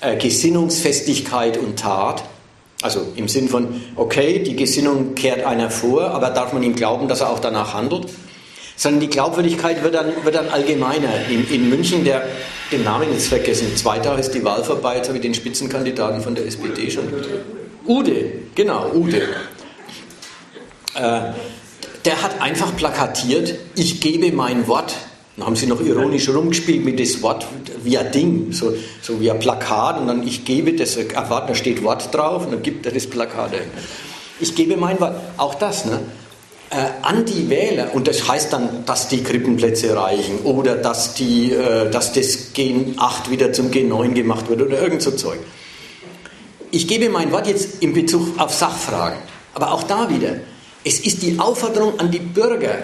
äh, 0.01 0.16
Gesinnungsfestigkeit 0.16 1.56
und 1.59 1.78
Tat, 1.78 2.24
also 2.82 3.01
im 3.16 3.28
Sinn 3.28 3.48
von, 3.48 3.81
okay, 3.97 4.40
die 4.40 4.56
Gesinnung 4.56 5.14
kehrt 5.14 5.44
einer 5.44 5.70
vor, 5.70 6.10
aber 6.10 6.31
darf 6.31 6.52
man 6.52 6.62
ihm 6.62 6.74
glauben, 6.74 7.09
dass 7.09 7.20
er 7.20 7.31
auch 7.31 7.40
danach 7.40 7.74
handelt? 7.74 8.06
sondern 8.77 9.01
die 9.01 9.09
Glaubwürdigkeit 9.09 9.82
wird 9.82 9.94
dann, 9.94 10.12
wird 10.23 10.35
dann 10.35 10.48
allgemeiner. 10.51 11.09
In, 11.31 11.48
in 11.48 11.68
München, 11.70 12.05
der, 12.05 12.23
den 12.70 12.85
Namen 12.85 13.10
jetzt 13.10 13.28
vergessen, 13.28 13.74
zwei 13.74 13.98
Tage 13.98 14.20
ist 14.20 14.35
die 14.35 14.44
Wahl 14.44 14.62
vorbei, 14.62 14.97
jetzt 14.97 15.09
habe 15.09 15.16
ich 15.16 15.23
den 15.23 15.35
Spitzenkandidaten 15.35 16.20
von 16.20 16.35
der 16.35 16.47
SPD 16.47 16.90
schon. 16.90 17.05
Ude, 17.86 18.32
genau, 18.55 18.90
Ude. 18.93 19.23
Äh, 20.94 21.20
der 22.05 22.23
hat 22.23 22.40
einfach 22.40 22.77
plakatiert, 22.77 23.55
ich 23.74 24.01
gebe 24.01 24.31
mein 24.32 24.68
Wort. 24.68 24.94
Dann 25.37 25.47
haben 25.47 25.57
sie 25.57 25.67
noch 25.67 25.81
ironisch 25.81 26.29
rumgespielt 26.29 26.85
mit 26.85 26.99
das 26.99 27.21
Wort 27.23 27.47
via 27.85 28.03
Ding, 28.03 28.53
so, 28.53 28.75
so 29.03 29.21
via 29.21 29.35
Plakat 29.35 30.01
und 30.01 30.07
dann 30.07 30.27
ich 30.27 30.45
gebe 30.45 30.73
das, 30.73 30.97
erwarten, 30.97 31.49
da 31.49 31.55
steht 31.55 31.83
Wort 31.83 32.15
drauf 32.15 32.47
und 32.47 32.53
dann 32.53 32.63
gibt 32.63 32.87
er 32.87 32.93
das 32.93 33.07
Plakat. 33.07 33.53
Ich 34.41 34.55
gebe 34.55 34.77
mein 34.77 34.99
Wort. 35.01 35.15
Auch 35.37 35.55
das, 35.55 35.85
ne? 35.85 36.01
äh, 36.71 36.87
an 37.03 37.25
die 37.25 37.49
Wähler, 37.49 37.95
und 37.95 38.09
das 38.09 38.29
heißt 38.29 38.53
dann, 38.53 38.85
dass 38.87 39.09
die 39.09 39.23
Krippenplätze 39.23 39.97
reichen 39.97 40.41
oder 40.45 40.75
dass, 40.75 41.15
die, 41.15 41.53
äh, 41.53 41.91
dass 41.91 42.13
das 42.13 42.53
Gen 42.53 42.95
8 42.99 43.31
wieder 43.31 43.53
zum 43.53 43.71
Gen 43.71 43.89
9 43.89 44.15
gemacht 44.15 44.49
wird 44.49 44.63
oder 44.63 44.81
irgend 44.81 45.03
so 45.03 45.13
Zeug. 45.13 45.39
Ich 46.71 46.89
gebe 46.89 47.09
mein 47.09 47.31
Wort 47.31 47.47
jetzt 47.47 47.83
in 47.83 47.93
Bezug 47.93 48.39
auf 48.39 48.53
Sachfragen, 48.53 49.19
aber 49.55 49.73
auch 49.73 49.85
da 49.85 50.09
wieder, 50.11 50.37
Es 50.85 51.01
ist 51.01 51.23
die 51.23 51.39
Aufforderung 51.39 51.99
an 51.99 52.13
die 52.13 52.21
Bürger 52.21 52.79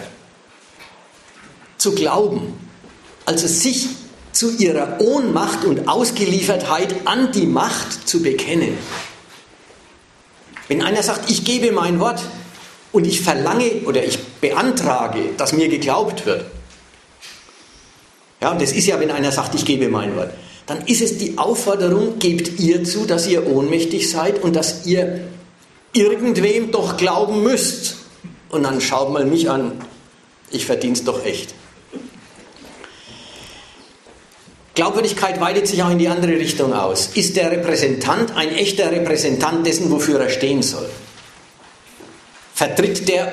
zu 1.83 1.97
glauben, 1.97 2.55
also 3.25 3.49
sich 3.49 3.89
zu 4.31 4.57
ihrer 4.57 5.01
Ohnmacht 5.01 5.65
und 5.65 5.89
Ausgeliefertheit 5.89 7.07
an 7.07 7.33
die 7.33 7.47
Macht 7.47 8.09
zu 8.09 8.23
bekennen. 8.23 8.79
Wenn 10.69 10.81
einer 10.81 11.03
sagt, 11.03 11.29
ich 11.29 11.45
gebe 11.45 11.73
mein 11.73 11.99
Wort 11.99 12.23
und 12.93 13.05
ich 13.05 13.21
verlange 13.21 13.83
oder 13.85 14.05
ich 14.05 14.17
beantrage, 14.41 15.31
dass 15.37 15.53
mir 15.53 15.69
geglaubt 15.69 16.25
wird, 16.25 16.45
ja, 18.41 18.53
und 18.53 18.63
das 18.63 18.73
ist 18.73 18.87
ja, 18.87 18.99
wenn 19.01 19.11
einer 19.11 19.33
sagt, 19.33 19.55
ich 19.57 19.65
gebe 19.65 19.89
mein 19.89 20.17
Wort, 20.17 20.31
dann 20.67 20.87
ist 20.87 21.03
es 21.03 21.19
die 21.19 21.37
Aufforderung, 21.37 22.21
gebt 22.21 22.61
ihr 22.61 22.85
zu, 22.85 23.07
dass 23.07 23.27
ihr 23.27 23.47
ohnmächtig 23.47 24.09
seid 24.09 24.43
und 24.43 24.55
dass 24.55 24.87
ihr 24.87 25.29
irgendwem 25.93 26.71
doch 26.71 26.97
glauben 26.97 27.43
müsst. 27.43 27.97
Und 28.51 28.63
dann 28.63 28.81
schaut 28.81 29.13
mal 29.13 29.25
mich 29.25 29.51
an, 29.51 29.73
ich 30.51 30.65
verdiene 30.65 30.95
es 30.95 31.05
doch 31.05 31.25
echt. 31.25 31.55
Glaubwürdigkeit 34.75 35.39
weitet 35.39 35.67
sich 35.67 35.83
auch 35.83 35.91
in 35.91 35.99
die 35.99 36.09
andere 36.09 36.33
Richtung 36.33 36.73
aus. 36.73 37.11
Ist 37.15 37.37
der 37.37 37.51
Repräsentant 37.51 38.35
ein 38.35 38.55
echter 38.55 38.91
Repräsentant 38.91 39.67
dessen, 39.67 39.91
wofür 39.91 40.21
er 40.21 40.31
stehen 40.31 40.63
soll? 40.63 40.89
Vertritt 42.55 43.07
der 43.09 43.33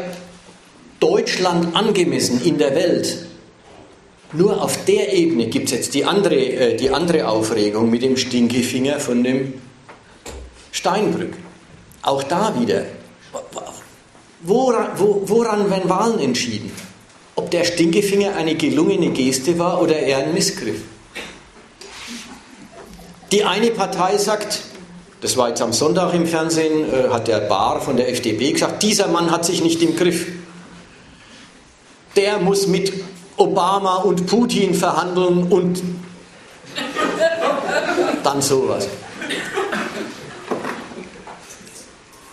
Deutschland 1.00 1.76
angemessen 1.76 2.42
in 2.44 2.58
der 2.58 2.76
Welt? 2.76 3.26
Nur 4.34 4.62
auf 4.62 4.84
der 4.86 5.14
Ebene 5.14 5.48
gibt 5.48 5.70
es 5.70 5.72
jetzt 5.72 5.94
die 5.94 6.04
andere, 6.04 6.36
äh, 6.36 6.76
die 6.76 6.90
andere 6.90 7.28
Aufregung 7.28 7.90
mit 7.90 8.04
dem 8.04 8.18
Stinkefinger 8.18 9.00
von 9.00 9.24
dem 9.24 9.54
Steinbrück. 10.72 11.34
Auch 12.02 12.24
da 12.24 12.54
wieder. 12.60 12.86
Woran, 14.42 14.88
woran 14.98 15.70
werden 15.70 15.90
Wahlen 15.90 16.20
entschieden? 16.20 16.72
Ob 17.36 17.50
der 17.50 17.64
Stinkefinger 17.64 18.36
eine 18.36 18.56
gelungene 18.56 19.10
Geste 19.10 19.58
war 19.58 19.82
oder 19.82 19.98
eher 19.98 20.20
ein 20.20 20.34
Missgriff? 20.34 20.82
Die 23.32 23.44
eine 23.44 23.70
Partei 23.70 24.18
sagt, 24.18 24.62
das 25.22 25.38
war 25.38 25.50
jetzt 25.50 25.62
am 25.62 25.72
Sonntag 25.72 26.14
im 26.14 26.26
Fernsehen, 26.26 26.92
äh, 26.92 27.10
hat 27.10 27.28
der 27.28 27.42
Bar 27.42 27.80
von 27.80 27.96
der 27.96 28.10
FDP 28.10 28.54
gesagt, 28.54 28.82
dieser 28.82 29.08
Mann 29.08 29.30
hat 29.30 29.46
sich 29.46 29.62
nicht 29.62 29.82
im 29.84 29.96
Griff. 29.96 30.26
Der 32.16 32.40
muss 32.40 32.66
mit 32.66 32.92
Obama 33.38 33.98
und 33.98 34.26
Putin 34.26 34.74
verhandeln 34.74 35.44
und 35.52 35.82
dann 38.24 38.42
sowas. 38.42 38.88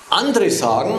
Andere 0.08 0.50
sagen, 0.50 0.98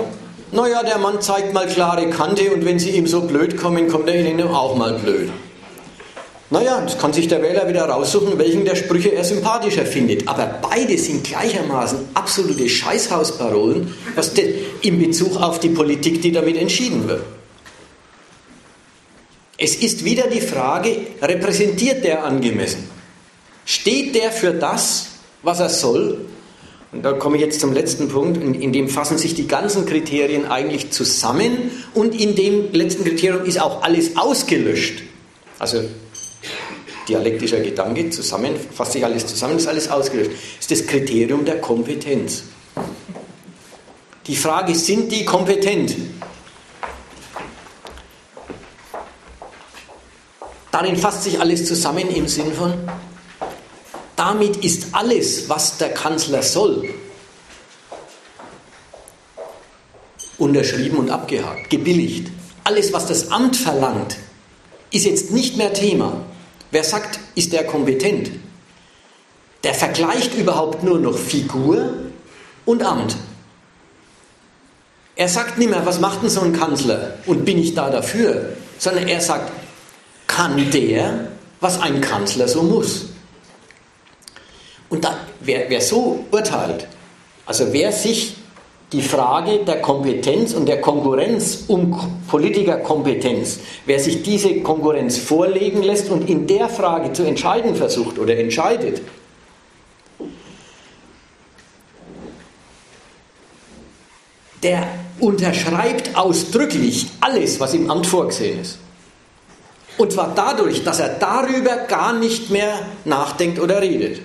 naja, 0.51 0.83
der 0.83 0.99
Mann 0.99 1.21
zeigt 1.21 1.53
mal 1.53 1.65
klare 1.65 2.09
Kante 2.09 2.51
und 2.53 2.65
wenn 2.65 2.77
sie 2.77 2.91
ihm 2.91 3.07
so 3.07 3.21
blöd 3.21 3.57
kommen, 3.57 3.87
kommt 3.87 4.07
er 4.07 4.15
ihnen 4.15 4.47
auch 4.47 4.75
mal 4.75 4.93
blöd. 4.93 5.31
Naja, 6.49 6.79
das 6.81 6.97
kann 6.97 7.11
sich 7.11 7.27
der 7.27 7.41
Wähler 7.41 7.67
wieder 7.67 7.83
raussuchen, 7.83 8.37
welchen 8.39 8.63
der 8.63 8.75
Sprüche 8.75 9.13
er 9.13 9.25
sympathischer 9.25 9.85
findet. 9.85 10.27
Aber 10.29 10.45
beide 10.61 10.97
sind 10.97 11.25
gleichermaßen 11.25 11.99
absolute 12.13 12.69
Scheißhausparolen, 12.69 13.93
was 14.15 14.31
in 14.81 14.99
Bezug 14.99 15.35
auf 15.41 15.59
die 15.59 15.69
Politik, 15.69 16.21
die 16.21 16.31
damit 16.31 16.55
entschieden 16.55 17.07
wird. 17.07 17.23
Es 19.57 19.75
ist 19.75 20.05
wieder 20.05 20.27
die 20.27 20.39
Frage, 20.39 20.95
repräsentiert 21.21 22.03
der 22.05 22.23
angemessen? 22.23 22.89
Steht 23.65 24.15
der 24.15 24.31
für 24.31 24.53
das, 24.53 25.07
was 25.41 25.59
er 25.59 25.69
soll? 25.69 26.19
Und 26.93 27.03
da 27.03 27.13
komme 27.13 27.35
ich 27.35 27.41
jetzt 27.41 27.59
zum 27.59 27.73
letzten 27.73 28.07
Punkt, 28.07 28.41
in, 28.41 28.53
in, 28.53 28.71
dem 28.71 28.87
fassen 28.87 29.17
sich 29.17 29.33
die 29.33 29.47
ganzen 29.47 29.85
Kriterien 29.85 30.45
eigentlich 30.45 30.91
zusammen 30.91 31.71
und 31.93 32.19
in 32.19 32.35
dem 32.35 32.71
letzten 32.71 33.03
Kriterium 33.03 33.43
ist 33.43 33.59
auch 33.59 33.83
alles 33.83 34.15
ausgelöscht. 34.15 35.01
Also 35.59 35.83
dialektischer 37.07 37.59
Gedanke, 37.61 38.09
zusammen, 38.09 38.55
fasst 38.73 38.93
sich 38.93 39.05
alles 39.05 39.25
zusammen, 39.25 39.57
ist 39.57 39.67
alles 39.67 39.89
ausgelöscht. 39.89 40.31
Das 40.31 40.71
ist 40.71 40.71
das 40.71 40.87
Kriterium 40.87 41.45
der 41.45 41.61
Kompetenz. 41.61 42.43
Die 44.25 44.35
Frage, 44.35 44.75
sind 44.75 45.11
die 45.11 45.23
kompetent? 45.23 45.95
Darin 50.71 50.97
fasst 50.97 51.23
sich 51.23 51.39
alles 51.39 51.65
zusammen 51.65 52.09
im 52.09 52.27
Sinn 52.27 52.53
von, 52.53 52.73
damit 54.15 54.57
ist 54.57 54.87
alles, 54.91 55.47
was 55.47 55.77
der 55.77 55.93
Kanzler 55.93 56.43
soll, 56.43 56.93
unterschrieben 60.37 60.97
und 60.97 61.09
abgehakt, 61.09 61.69
gebilligt. 61.69 62.29
Alles, 62.63 62.91
was 62.93 63.07
das 63.07 63.31
Amt 63.31 63.55
verlangt, 63.55 64.17
ist 64.91 65.05
jetzt 65.05 65.31
nicht 65.31 65.57
mehr 65.57 65.73
Thema. 65.73 66.25
Wer 66.71 66.83
sagt, 66.83 67.19
ist 67.35 67.53
der 67.53 67.65
kompetent? 67.65 68.31
Der 69.63 69.73
vergleicht 69.73 70.35
überhaupt 70.35 70.83
nur 70.83 70.99
noch 70.99 71.17
Figur 71.17 71.93
und 72.65 72.83
Amt. 72.83 73.15
Er 75.15 75.27
sagt 75.27 75.57
nicht 75.57 75.69
mehr, 75.69 75.85
was 75.85 75.99
macht 75.99 76.21
denn 76.21 76.29
so 76.29 76.41
ein 76.41 76.53
Kanzler 76.53 77.15
und 77.25 77.43
bin 77.43 77.57
ich 77.57 77.73
da 77.73 77.89
dafür, 77.89 78.53
sondern 78.77 79.07
er 79.07 79.19
sagt, 79.19 79.51
kann 80.27 80.69
der, 80.71 81.31
was 81.59 81.81
ein 81.81 82.01
Kanzler 82.01 82.47
so 82.47 82.61
muss. 82.61 83.07
Und 84.89 85.03
da, 85.03 85.17
wer, 85.39 85.69
wer 85.69 85.81
so 85.81 86.25
urteilt, 86.31 86.87
also 87.45 87.73
wer 87.73 87.91
sich 87.91 88.35
die 88.93 89.01
Frage 89.01 89.65
der 89.65 89.81
Kompetenz 89.81 90.53
und 90.53 90.65
der 90.65 90.79
Konkurrenz 90.79 91.65
um 91.67 91.99
Politikerkompetenz, 92.27 93.59
wer 93.85 93.99
sich 93.99 94.23
diese 94.23 94.61
Konkurrenz 94.61 95.17
vorlegen 95.17 95.83
lässt 95.83 96.09
und 96.09 96.29
in 96.29 96.47
der 96.47 96.69
Frage 96.69 97.11
zu 97.11 97.23
entscheiden 97.23 97.75
versucht 97.75 98.17
oder 98.17 98.37
entscheidet, 98.37 99.01
der 104.63 104.87
unterschreibt 105.19 106.15
ausdrücklich 106.15 107.07
alles, 107.19 107.59
was 107.59 107.73
im 107.73 107.91
Amt 107.91 108.07
vorgesehen 108.07 108.61
ist. 108.61 108.79
Und 109.97 110.13
zwar 110.13 110.33
dadurch, 110.33 110.83
dass 110.83 110.99
er 110.99 111.09
darüber 111.09 111.75
gar 111.87 112.13
nicht 112.13 112.51
mehr 112.51 112.79
nachdenkt 113.03 113.59
oder 113.59 113.81
redet, 113.81 114.21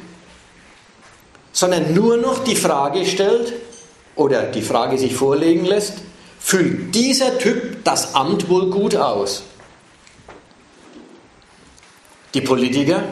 sondern 1.52 1.94
nur 1.94 2.16
noch 2.18 2.44
die 2.44 2.56
Frage 2.56 3.06
stellt 3.06 3.55
oder 4.14 4.44
die 4.44 4.62
Frage 4.62 4.98
sich 4.98 5.14
vorlegen 5.14 5.64
lässt, 5.64 5.94
füllt 6.39 6.94
dieser 6.94 7.39
Typ 7.39 7.84
das 7.84 8.14
Amt 8.14 8.48
wohl 8.48 8.70
gut 8.70 8.97
aus? 8.97 9.44
Die 12.34 12.40
Politiker 12.40 13.02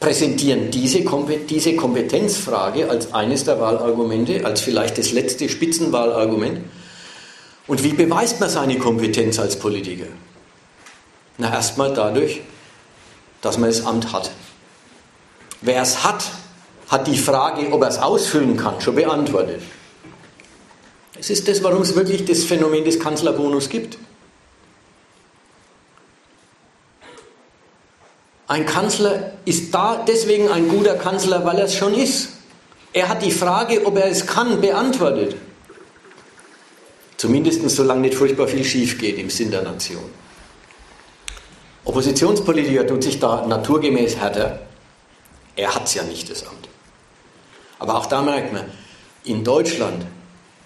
präsentieren 0.00 0.70
diese, 0.70 1.02
Kompetenzfrage 1.04 2.90
als 2.90 3.14
eines 3.14 3.44
der 3.44 3.58
Wahlargumente, 3.58 4.44
als 4.44 4.60
vielleicht 4.60 4.98
das 4.98 5.12
letzte 5.12 5.48
Spitzenwahlargument. 5.48 6.60
Und 7.66 7.82
wie 7.82 7.94
beweist 7.94 8.40
man 8.40 8.50
seine 8.50 8.78
Kompetenz 8.78 9.38
als 9.38 9.58
Politiker? 9.58 10.06
Na, 11.38 11.52
erstmal 11.52 11.94
dadurch, 11.94 12.42
dass 13.40 13.56
man 13.56 13.70
das 13.70 13.86
Amt 13.86 14.12
hat. 14.12 14.30
Wer 15.62 15.80
es 15.80 16.04
hat, 16.04 16.22
hat 16.88 17.06
die 17.06 17.16
Frage, 17.16 17.72
ob 17.72 17.80
er 17.80 17.88
es 17.88 17.98
ausfüllen 17.98 18.58
kann, 18.58 18.80
schon 18.82 18.96
beantwortet. 18.96 19.62
Es 21.24 21.30
ist 21.30 21.48
das, 21.48 21.62
warum 21.62 21.80
es 21.80 21.96
wirklich 21.96 22.26
das 22.26 22.44
Phänomen 22.44 22.84
des 22.84 23.00
Kanzlerbonus 23.00 23.70
gibt. 23.70 23.96
Ein 28.46 28.66
Kanzler 28.66 29.32
ist 29.46 29.72
da 29.74 30.04
deswegen 30.06 30.50
ein 30.50 30.68
guter 30.68 30.96
Kanzler, 30.96 31.42
weil 31.46 31.56
er 31.56 31.64
es 31.64 31.76
schon 31.76 31.94
ist. 31.94 32.28
Er 32.92 33.08
hat 33.08 33.22
die 33.22 33.30
Frage, 33.30 33.86
ob 33.86 33.96
er 33.96 34.08
es 34.08 34.26
kann, 34.26 34.60
beantwortet. 34.60 35.36
Zumindest 37.16 37.70
solange 37.70 38.02
nicht 38.02 38.16
furchtbar 38.16 38.46
viel 38.46 38.62
schief 38.62 38.98
geht 38.98 39.16
im 39.16 39.30
Sinn 39.30 39.50
der 39.50 39.62
Nation. 39.62 40.04
Oppositionspolitiker 41.86 42.86
tut 42.86 43.02
sich 43.02 43.18
da 43.18 43.46
naturgemäß 43.46 44.16
härter. 44.16 44.60
Er 45.56 45.74
hat 45.74 45.84
es 45.84 45.94
ja 45.94 46.02
nicht, 46.02 46.30
das 46.30 46.46
Amt. 46.46 46.68
Aber 47.78 47.94
auch 47.94 48.04
da 48.04 48.20
merkt 48.20 48.52
man, 48.52 48.66
in 49.24 49.42
Deutschland 49.42 50.04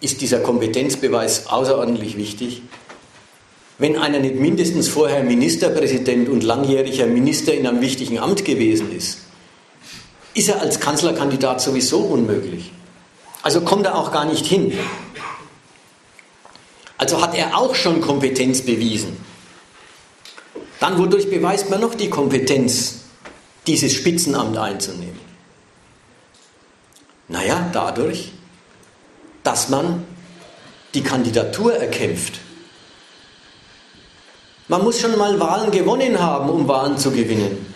ist 0.00 0.20
dieser 0.20 0.40
Kompetenzbeweis 0.40 1.46
außerordentlich 1.46 2.16
wichtig. 2.16 2.62
Wenn 3.78 3.96
einer 3.96 4.18
nicht 4.18 4.36
mindestens 4.36 4.88
vorher 4.88 5.22
Ministerpräsident 5.22 6.28
und 6.28 6.42
langjähriger 6.42 7.06
Minister 7.06 7.54
in 7.54 7.66
einem 7.66 7.80
wichtigen 7.80 8.18
Amt 8.18 8.44
gewesen 8.44 8.94
ist, 8.94 9.18
ist 10.34 10.48
er 10.48 10.60
als 10.60 10.80
Kanzlerkandidat 10.80 11.60
sowieso 11.60 12.00
unmöglich. 12.00 12.72
Also 13.42 13.60
kommt 13.60 13.86
er 13.86 13.96
auch 13.96 14.12
gar 14.12 14.24
nicht 14.24 14.46
hin. 14.46 14.72
Also 16.96 17.22
hat 17.22 17.36
er 17.36 17.56
auch 17.56 17.74
schon 17.74 18.00
Kompetenz 18.00 18.62
bewiesen. 18.62 19.16
Dann 20.80 20.98
wodurch 20.98 21.30
beweist 21.30 21.70
man 21.70 21.80
noch 21.80 21.94
die 21.94 22.10
Kompetenz, 22.10 23.00
dieses 23.66 23.92
Spitzenamt 23.92 24.56
einzunehmen? 24.56 25.18
Naja, 27.28 27.68
dadurch, 27.72 28.32
dass 29.42 29.68
man 29.68 30.04
die 30.94 31.02
Kandidatur 31.02 31.74
erkämpft 31.74 32.40
Man 34.68 34.84
muss 34.84 35.00
schon 35.00 35.16
mal 35.16 35.40
Wahlen 35.40 35.70
gewonnen 35.70 36.20
haben, 36.20 36.50
um 36.50 36.68
Wahlen 36.68 36.98
zu 36.98 37.10
gewinnen. 37.10 37.74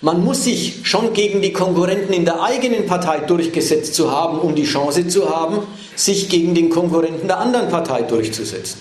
Man 0.00 0.24
muss 0.24 0.44
sich 0.44 0.80
schon 0.84 1.12
gegen 1.12 1.42
die 1.42 1.52
Konkurrenten 1.52 2.12
in 2.12 2.24
der 2.24 2.40
eigenen 2.40 2.86
Partei 2.86 3.18
durchgesetzt 3.18 3.94
zu 3.94 4.10
haben, 4.10 4.38
um 4.38 4.54
die 4.54 4.64
Chance 4.64 5.08
zu 5.08 5.28
haben, 5.28 5.66
sich 5.96 6.28
gegen 6.28 6.54
den 6.54 6.70
Konkurrenten 6.70 7.26
der 7.26 7.38
anderen 7.38 7.68
Partei 7.68 8.02
durchzusetzen. 8.02 8.80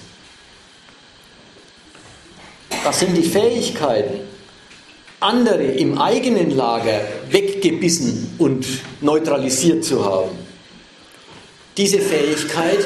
Das 2.83 2.99
sind 2.99 3.17
die 3.17 3.23
Fähigkeiten, 3.23 4.19
andere 5.19 5.63
im 5.63 5.97
eigenen 5.97 6.51
Lager 6.51 7.01
weggebissen 7.29 8.35
und 8.37 8.65
neutralisiert 9.01 9.83
zu 9.83 10.05
haben. 10.05 10.48
Diese 11.79 11.99
Fähigkeit 11.99 12.85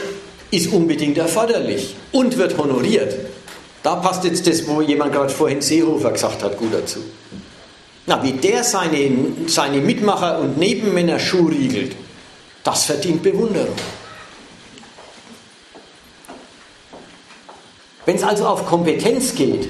ist 0.51 0.71
unbedingt 0.71 1.17
erforderlich 1.17 1.95
und 2.11 2.37
wird 2.37 2.59
honoriert. 2.59 3.15
Da 3.81 3.95
passt 3.95 4.23
jetzt 4.23 4.45
das, 4.45 4.67
wo 4.67 4.81
jemand 4.81 5.13
gerade 5.13 5.33
vorhin 5.33 5.63
Seehofer 5.63 6.11
gesagt 6.11 6.43
hat, 6.43 6.59
gut 6.59 6.71
dazu. 6.71 6.99
Na, 8.05 8.21
wie 8.21 8.33
der 8.33 8.63
seine, 8.63 9.09
seine 9.47 9.81
Mitmacher 9.81 10.37
und 10.37 10.59
Nebenmänner 10.59 11.17
schuhriegelt, 11.17 11.95
das 12.63 12.85
verdient 12.85 13.23
Bewunderung. 13.23 13.73
Wenn 18.05 18.17
es 18.17 18.23
also 18.23 18.45
auf 18.45 18.67
Kompetenz 18.67 19.33
geht, 19.33 19.69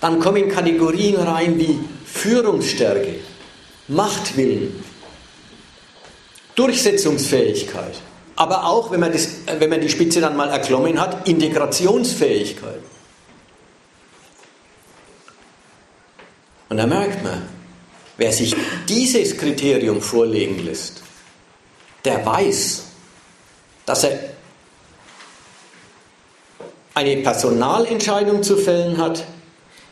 dann 0.00 0.20
kommen 0.20 0.48
Kategorien 0.48 1.16
rein 1.16 1.58
wie 1.58 1.80
Führungsstärke, 2.06 3.16
Machtwillen, 3.88 4.82
Durchsetzungsfähigkeit, 6.54 8.00
aber 8.36 8.66
auch, 8.66 8.90
wenn 8.90 9.00
man, 9.00 9.12
das, 9.12 9.28
wenn 9.58 9.70
man 9.70 9.80
die 9.80 9.88
Spitze 9.88 10.20
dann 10.20 10.36
mal 10.36 10.50
erklommen 10.50 11.00
hat, 11.00 11.26
Integrationsfähigkeit. 11.26 12.80
Und 16.68 16.76
da 16.76 16.86
merkt 16.86 17.24
man, 17.24 17.42
wer 18.18 18.32
sich 18.32 18.54
dieses 18.88 19.38
Kriterium 19.38 20.02
vorlegen 20.02 20.64
lässt, 20.64 21.02
der 22.04 22.24
weiß, 22.24 22.84
dass 23.86 24.04
er 24.04 24.18
eine 26.94 27.16
Personalentscheidung 27.18 28.42
zu 28.42 28.56
fällen 28.56 28.98
hat 28.98 29.24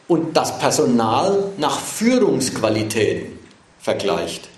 und 0.09 0.37
das 0.37 0.59
Personal 0.59 1.53
nach 1.57 1.79
Führungsqualitäten 1.79 3.39
vergleicht. 3.79 4.49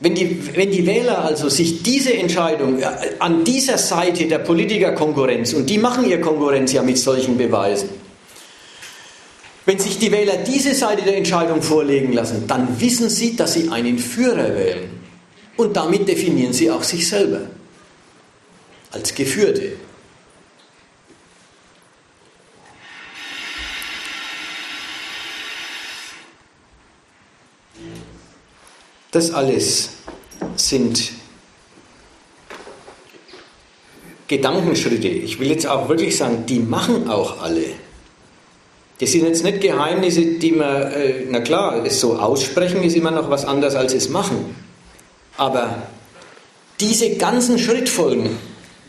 Wenn 0.00 0.14
die, 0.14 0.56
wenn 0.56 0.70
die 0.70 0.86
Wähler 0.86 1.24
also 1.24 1.48
sich 1.48 1.82
diese 1.82 2.12
Entscheidung 2.12 2.80
äh, 2.80 2.86
an 3.20 3.44
dieser 3.44 3.78
Seite 3.78 4.26
der 4.26 4.38
Politikerkonkurrenz, 4.38 5.52
und 5.54 5.70
die 5.70 5.78
machen 5.78 6.08
ihr 6.08 6.20
Konkurrenz 6.20 6.72
ja 6.72 6.82
mit 6.82 6.98
solchen 6.98 7.38
Beweisen, 7.38 7.88
wenn 9.66 9.78
sich 9.78 9.98
die 9.98 10.12
Wähler 10.12 10.36
diese 10.38 10.74
Seite 10.74 11.02
der 11.02 11.16
Entscheidung 11.16 11.62
vorlegen 11.62 12.12
lassen, 12.12 12.44
dann 12.46 12.80
wissen 12.80 13.08
sie, 13.08 13.34
dass 13.34 13.54
sie 13.54 13.70
einen 13.70 13.98
Führer 13.98 14.54
wählen. 14.54 14.90
Und 15.56 15.76
damit 15.76 16.06
definieren 16.06 16.52
sie 16.52 16.70
auch 16.70 16.82
sich 16.82 17.08
selber 17.08 17.42
als 18.90 19.14
Geführte. 19.14 19.72
Das 29.14 29.32
alles 29.32 29.90
sind 30.56 31.12
Gedankenschritte. 34.26 35.06
Ich 35.06 35.38
will 35.38 35.50
jetzt 35.50 35.68
auch 35.68 35.88
wirklich 35.88 36.16
sagen, 36.16 36.46
die 36.48 36.58
machen 36.58 37.08
auch 37.08 37.40
alle. 37.40 37.64
Das 38.98 39.12
sind 39.12 39.24
jetzt 39.24 39.44
nicht 39.44 39.60
Geheimnisse, 39.60 40.24
die 40.24 40.50
man, 40.50 40.90
äh, 40.90 41.26
na 41.30 41.38
klar, 41.38 41.86
es 41.86 42.00
so 42.00 42.16
aussprechen 42.16 42.82
ist 42.82 42.96
immer 42.96 43.12
noch 43.12 43.30
was 43.30 43.44
anderes 43.44 43.76
als 43.76 43.94
es 43.94 44.08
machen. 44.08 44.56
Aber 45.36 45.84
diese 46.80 47.14
ganzen 47.14 47.60
Schrittfolgen 47.60 48.30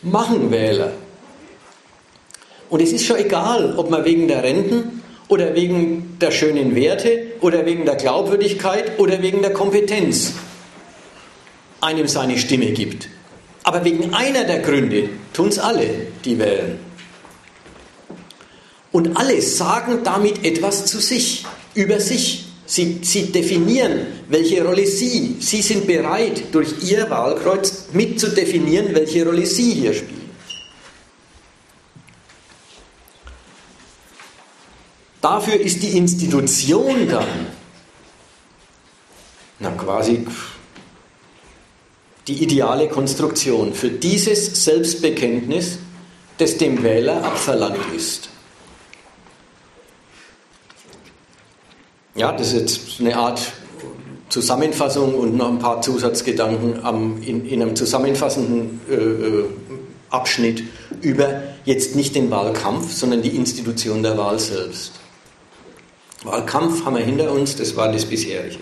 machen 0.02 0.50
Wähler. 0.50 0.90
Und 2.68 2.82
es 2.82 2.90
ist 2.90 3.06
schon 3.06 3.18
egal, 3.18 3.76
ob 3.76 3.90
man 3.90 4.04
wegen 4.04 4.26
der 4.26 4.42
Renten 4.42 4.95
oder 5.28 5.54
wegen 5.54 6.18
der 6.20 6.30
schönen 6.30 6.74
Werte 6.74 7.26
oder 7.40 7.66
wegen 7.66 7.84
der 7.84 7.96
Glaubwürdigkeit 7.96 8.98
oder 8.98 9.22
wegen 9.22 9.42
der 9.42 9.52
Kompetenz 9.52 10.34
einem 11.80 12.08
seine 12.08 12.38
Stimme 12.38 12.72
gibt. 12.72 13.08
Aber 13.62 13.84
wegen 13.84 14.14
einer 14.14 14.44
der 14.44 14.60
Gründe 14.60 15.08
tun 15.32 15.48
es 15.48 15.58
alle, 15.58 15.88
die 16.24 16.38
wählen. 16.38 16.78
Und 18.92 19.16
alle 19.16 19.42
sagen 19.42 19.98
damit 20.04 20.44
etwas 20.44 20.86
zu 20.86 21.00
sich, 21.00 21.44
über 21.74 22.00
sich. 22.00 22.44
Sie, 22.68 22.98
sie 23.02 23.30
definieren, 23.30 24.06
welche 24.28 24.64
Rolle 24.64 24.86
sie, 24.86 25.36
sie 25.38 25.62
sind 25.62 25.86
bereit, 25.86 26.44
durch 26.50 26.68
ihr 26.82 27.08
Wahlkreuz 27.08 27.86
mit 27.92 28.18
zu 28.18 28.30
definieren, 28.30 28.88
welche 28.92 29.24
Rolle 29.24 29.46
sie 29.46 29.72
hier 29.74 29.94
spielen. 29.94 30.25
Dafür 35.20 35.60
ist 35.60 35.82
die 35.82 35.96
Institution 35.96 37.08
dann 37.08 37.46
na, 39.58 39.70
quasi 39.70 40.26
die 42.28 42.42
ideale 42.42 42.88
Konstruktion 42.88 43.72
für 43.72 43.88
dieses 43.88 44.64
Selbstbekenntnis, 44.64 45.78
das 46.38 46.58
dem 46.58 46.82
Wähler 46.82 47.24
abverlangt 47.24 47.94
ist. 47.96 48.28
Ja, 52.14 52.32
das 52.32 52.48
ist 52.48 52.54
jetzt 52.54 52.80
eine 53.00 53.16
Art 53.16 53.40
Zusammenfassung 54.28 55.14
und 55.14 55.36
noch 55.36 55.48
ein 55.48 55.58
paar 55.58 55.80
Zusatzgedanken 55.82 56.84
am, 56.84 57.22
in, 57.22 57.46
in, 57.46 57.62
einem 57.62 57.76
zusammenfassenden 57.76 58.80
äh, 58.90 58.94
äh 58.94 59.44
Abschnitt 60.08 60.62
über 61.02 61.42
jetzt 61.64 61.96
nicht 61.96 62.14
den 62.14 62.30
Wahlkampf, 62.30 62.92
sondern 62.92 63.22
die 63.22 63.36
Institution 63.36 64.04
der 64.04 64.16
Wahl 64.16 64.38
selbst. 64.38 64.92
Wahlkampf 66.26 66.84
haben 66.84 66.96
wir 66.96 67.04
hinter 67.04 67.30
uns, 67.30 67.54
das 67.54 67.76
war 67.76 67.92
das 67.92 68.04
bisherige. 68.04 68.58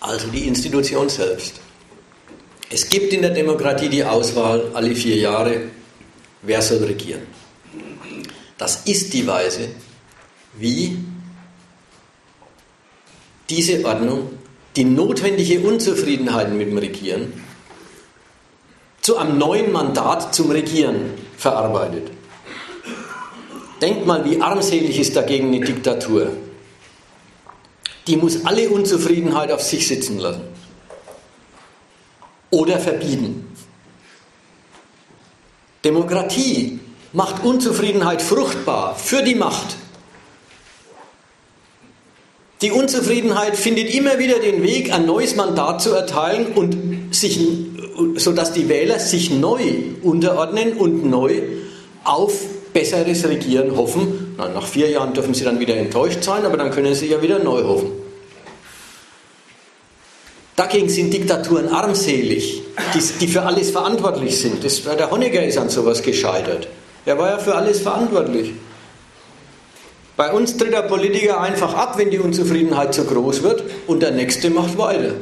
Also 0.00 0.28
die 0.28 0.46
Institution 0.46 1.08
selbst. 1.08 1.54
Es 2.68 2.86
gibt 2.88 3.14
in 3.14 3.22
der 3.22 3.30
Demokratie 3.30 3.88
die 3.88 4.04
Auswahl 4.04 4.70
alle 4.74 4.94
vier 4.94 5.16
Jahre, 5.16 5.70
wer 6.42 6.60
soll 6.60 6.84
regieren. 6.84 7.41
Das 8.62 8.82
ist 8.84 9.12
die 9.12 9.26
Weise, 9.26 9.70
wie 10.54 10.96
diese 13.50 13.84
Ordnung 13.84 14.38
die 14.76 14.84
notwendige 14.84 15.58
Unzufriedenheit 15.66 16.52
mit 16.52 16.68
dem 16.68 16.78
Regieren 16.78 17.32
zu 19.00 19.16
einem 19.16 19.36
neuen 19.36 19.72
Mandat 19.72 20.32
zum 20.32 20.52
Regieren 20.52 21.10
verarbeitet. 21.36 22.12
Denkt 23.80 24.06
mal, 24.06 24.24
wie 24.24 24.40
armselig 24.40 24.96
ist 24.96 25.16
dagegen 25.16 25.48
eine 25.48 25.58
Diktatur. 25.58 26.30
Die 28.06 28.16
muss 28.16 28.46
alle 28.46 28.70
Unzufriedenheit 28.70 29.50
auf 29.50 29.62
sich 29.62 29.88
sitzen 29.88 30.20
lassen 30.20 30.44
oder 32.50 32.78
verbieten. 32.78 33.52
Demokratie 35.84 36.78
macht 37.12 37.44
Unzufriedenheit 37.44 38.22
fruchtbar 38.22 38.96
für 38.96 39.22
die 39.22 39.34
Macht. 39.34 39.76
Die 42.62 42.70
Unzufriedenheit 42.70 43.56
findet 43.56 43.92
immer 43.92 44.18
wieder 44.18 44.38
den 44.38 44.62
Weg, 44.62 44.92
ein 44.92 45.04
neues 45.04 45.34
Mandat 45.34 45.82
zu 45.82 45.90
erteilen 45.90 46.52
und 46.54 47.12
sich, 47.12 47.40
sodass 48.16 48.52
die 48.52 48.68
Wähler 48.68 49.00
sich 49.00 49.30
neu 49.30 49.60
unterordnen 50.02 50.74
und 50.74 51.04
neu 51.04 51.42
auf 52.04 52.32
besseres 52.72 53.28
Regieren 53.28 53.76
hoffen. 53.76 54.36
Na, 54.38 54.48
nach 54.48 54.66
vier 54.66 54.88
Jahren 54.88 55.12
dürfen 55.12 55.34
sie 55.34 55.44
dann 55.44 55.58
wieder 55.58 55.76
enttäuscht 55.76 56.22
sein, 56.22 56.44
aber 56.44 56.56
dann 56.56 56.70
können 56.70 56.94
sie 56.94 57.08
ja 57.08 57.20
wieder 57.20 57.40
neu 57.40 57.64
hoffen. 57.64 57.90
Dagegen 60.54 60.88
sind 60.88 61.12
Diktaturen 61.12 61.68
armselig, 61.68 62.62
die, 62.94 63.00
die 63.20 63.26
für 63.26 63.42
alles 63.42 63.70
verantwortlich 63.70 64.38
sind. 64.38 64.62
Das, 64.62 64.82
der 64.82 65.10
Honecker 65.10 65.44
ist 65.44 65.58
an 65.58 65.68
sowas 65.68 66.02
gescheitert. 66.02 66.68
Er 67.04 67.18
war 67.18 67.30
ja 67.30 67.38
für 67.38 67.54
alles 67.54 67.80
verantwortlich. 67.80 68.54
Bei 70.16 70.30
uns 70.32 70.56
tritt 70.56 70.72
der 70.72 70.82
Politiker 70.82 71.40
einfach 71.40 71.74
ab, 71.74 71.98
wenn 71.98 72.10
die 72.10 72.18
Unzufriedenheit 72.18 72.94
zu 72.94 73.04
groß 73.04 73.42
wird 73.42 73.64
und 73.86 74.00
der 74.00 74.12
Nächste 74.12 74.50
macht 74.50 74.76
weiter. 74.78 75.14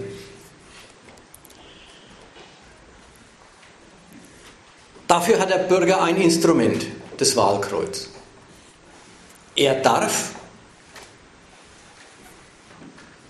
Dafür 5.07 5.39
hat 5.39 5.51
der 5.51 5.59
Bürger 5.59 6.03
ein 6.03 6.17
Instrument, 6.17 6.87
das 7.17 7.35
Wahlkreuz. 7.37 8.11
Er 9.57 9.75
darf 9.81 10.31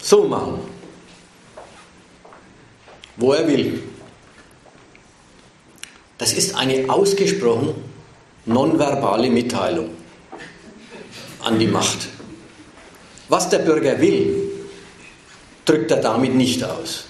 so 0.03 0.25
machen, 0.25 0.61
wo 3.17 3.33
er 3.33 3.47
will. 3.47 3.83
Das 6.19 6.33
ist 6.33 6.55
eine 6.55 6.91
ausgesprochen 6.91 7.90
nonverbale 8.47 9.31
Mitteilung 9.31 9.91
an 11.43 11.59
die 11.59 11.67
Macht. 11.67 12.09
Was 13.29 13.49
der 13.49 13.61
Bürger 13.61 14.01
will, 14.01 14.51
drückt 15.65 15.91
er 15.91 15.99
damit 15.99 16.35
nicht 16.35 16.65
aus. 16.65 17.05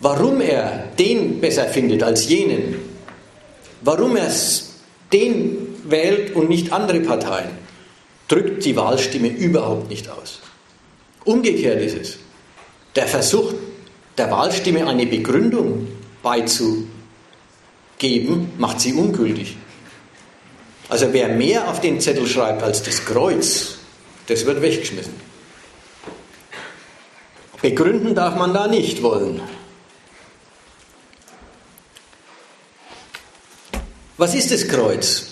Warum 0.00 0.40
er 0.40 0.88
den 0.98 1.40
besser 1.40 1.66
findet 1.66 2.02
als 2.02 2.28
jenen, 2.28 2.76
warum 3.82 4.16
er 4.16 4.30
den 5.12 5.74
wählt 5.84 6.34
und 6.34 6.48
nicht 6.48 6.72
andere 6.72 7.00
Parteien, 7.00 7.50
drückt 8.28 8.64
die 8.64 8.76
Wahlstimme 8.76 9.28
überhaupt 9.28 9.88
nicht 9.90 10.08
aus. 10.08 10.40
Umgekehrt 11.24 11.80
ist 11.82 11.96
es. 11.96 12.18
Der 12.96 13.06
Versuch, 13.06 13.52
der 14.16 14.30
Wahlstimme 14.30 14.86
eine 14.86 15.06
Begründung 15.06 15.88
beizugeben, 18.04 18.52
macht 18.58 18.80
sie 18.80 18.92
ungültig. 18.92 19.56
Also 20.88 21.12
wer 21.12 21.28
mehr 21.28 21.68
auf 21.68 21.80
den 21.80 22.00
Zettel 22.00 22.26
schreibt 22.26 22.62
als 22.62 22.82
das 22.82 23.04
Kreuz, 23.04 23.78
das 24.26 24.44
wird 24.44 24.60
weggeschmissen. 24.60 25.14
Begründen 27.62 28.14
darf 28.14 28.36
man 28.36 28.52
da 28.52 28.66
nicht 28.66 29.02
wollen. 29.02 29.40
Was 34.18 34.34
ist 34.34 34.52
das 34.52 34.68
Kreuz? 34.68 35.28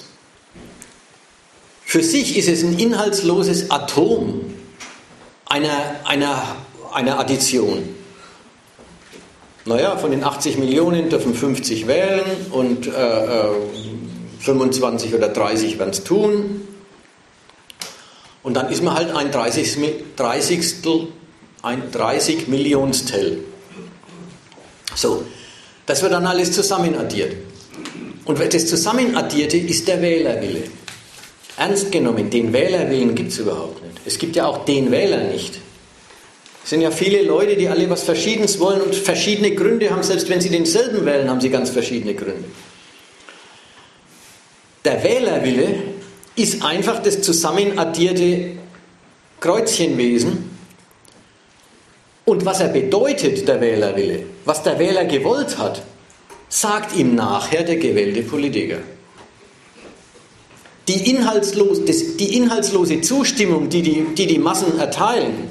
Für 1.84 2.02
sich 2.02 2.38
ist 2.38 2.48
es 2.48 2.62
ein 2.62 2.78
inhaltsloses 2.78 3.70
Atom 3.70 4.54
einer, 5.44 6.00
einer, 6.04 6.56
einer 6.92 7.18
Addition. 7.18 8.01
Naja, 9.64 9.96
von 9.96 10.10
den 10.10 10.24
80 10.24 10.58
Millionen 10.58 11.08
dürfen 11.08 11.34
50 11.34 11.86
wählen 11.86 12.24
und 12.50 12.88
äh, 12.88 12.90
25 14.40 15.12
äh, 15.12 15.16
oder 15.16 15.28
30 15.28 15.78
werden 15.78 15.90
es 15.90 16.02
tun. 16.02 16.66
Und 18.42 18.54
dann 18.54 18.70
ist 18.70 18.82
man 18.82 18.94
halt 18.94 19.14
ein 19.14 19.30
30. 19.30 19.78
30. 20.16 20.84
ein 21.62 21.92
30 21.92 22.48
Millionstel. 22.48 23.44
So, 24.96 25.22
das 25.86 26.02
wird 26.02 26.12
dann 26.12 26.26
alles 26.26 26.52
zusammenaddiert. 26.52 27.36
Und 28.24 28.40
das 28.40 28.66
Zusammenaddierte 28.66 29.56
ist 29.56 29.86
der 29.86 30.02
Wählerwille. 30.02 30.64
Ernst 31.56 31.92
genommen, 31.92 32.30
den 32.30 32.52
Wählerwillen 32.52 33.14
gibt 33.14 33.30
es 33.30 33.38
überhaupt 33.38 33.82
nicht. 33.82 34.00
Es 34.04 34.18
gibt 34.18 34.34
ja 34.34 34.46
auch 34.46 34.64
den 34.64 34.90
Wähler 34.90 35.24
nicht. 35.24 35.60
Es 36.64 36.70
sind 36.70 36.80
ja 36.80 36.90
viele 36.90 37.22
Leute, 37.22 37.56
die 37.56 37.68
alle 37.68 37.90
was 37.90 38.04
Verschiedenes 38.04 38.60
wollen 38.60 38.80
und 38.80 38.94
verschiedene 38.94 39.54
Gründe 39.54 39.90
haben. 39.90 40.02
Selbst 40.02 40.28
wenn 40.28 40.40
sie 40.40 40.50
denselben 40.50 41.04
wählen, 41.04 41.28
haben 41.28 41.40
sie 41.40 41.50
ganz 41.50 41.70
verschiedene 41.70 42.14
Gründe. 42.14 42.44
Der 44.84 45.02
Wählerwille 45.02 45.74
ist 46.36 46.64
einfach 46.64 47.02
das 47.02 47.22
zusammenaddierte 47.22 48.52
Kreuzchenwesen. 49.40 50.50
Und 52.24 52.44
was 52.44 52.60
er 52.60 52.68
bedeutet, 52.68 53.46
der 53.48 53.60
Wählerwille, 53.60 54.24
was 54.44 54.62
der 54.62 54.78
Wähler 54.78 55.04
gewollt 55.04 55.58
hat, 55.58 55.82
sagt 56.48 56.96
ihm 56.96 57.14
nachher 57.14 57.64
der 57.64 57.76
gewählte 57.76 58.22
Politiker. 58.22 58.78
Die, 60.86 61.10
inhaltslos, 61.10 61.84
das, 61.84 62.16
die 62.16 62.36
inhaltslose 62.36 63.00
Zustimmung, 63.00 63.68
die 63.68 63.82
die, 63.82 64.06
die, 64.16 64.26
die 64.26 64.38
Massen 64.38 64.78
erteilen, 64.78 65.48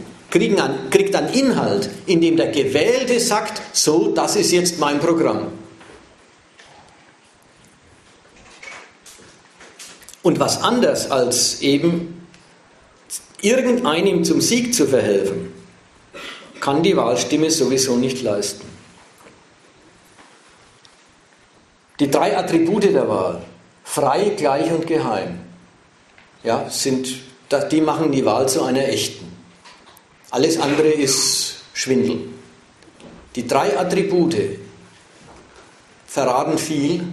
an, 0.60 0.90
kriegt 0.90 1.16
an 1.16 1.34
Inhalt, 1.34 1.90
indem 2.06 2.38
der 2.38 2.52
Gewählte 2.52 3.20
sagt, 3.20 3.62
so, 3.74 4.14
das 4.14 4.36
ist 4.36 4.52
jetzt 4.52 4.80
mein 4.80 5.00
Programm. 5.00 5.48
Und 10.24 10.40
was 10.40 10.62
anders 10.62 11.10
als 11.10 11.62
eben 11.62 12.28
irgendeinem 13.42 14.24
zum 14.24 14.40
Sieg 14.40 14.74
zu 14.74 14.86
verhelfen, 14.86 15.52
kann 16.60 16.84
die 16.84 16.96
Wahlstimme 16.96 17.50
sowieso 17.50 17.98
nicht 17.98 18.22
leisten. 18.22 18.68
Die 22.00 22.10
drei 22.10 22.38
Attribute 22.38 22.84
der 22.84 23.08
Wahl, 23.08 23.42
frei, 23.84 24.34
gleich 24.38 24.72
und 24.72 24.88
geheim, 24.88 25.40
ja, 26.44 26.70
sind, 26.70 27.10
die 27.72 27.82
machen 27.82 28.12
die 28.12 28.26
Wahl 28.26 28.48
zu 28.48 28.64
einer 28.64 28.88
echten. 28.88 29.31
Alles 30.32 30.58
andere 30.60 30.88
ist 30.88 31.58
Schwindel. 31.74 32.22
Die 33.36 33.48
drei 33.48 33.78
Attribute 33.78 34.60
verraten 36.08 36.58
viel 36.58 37.04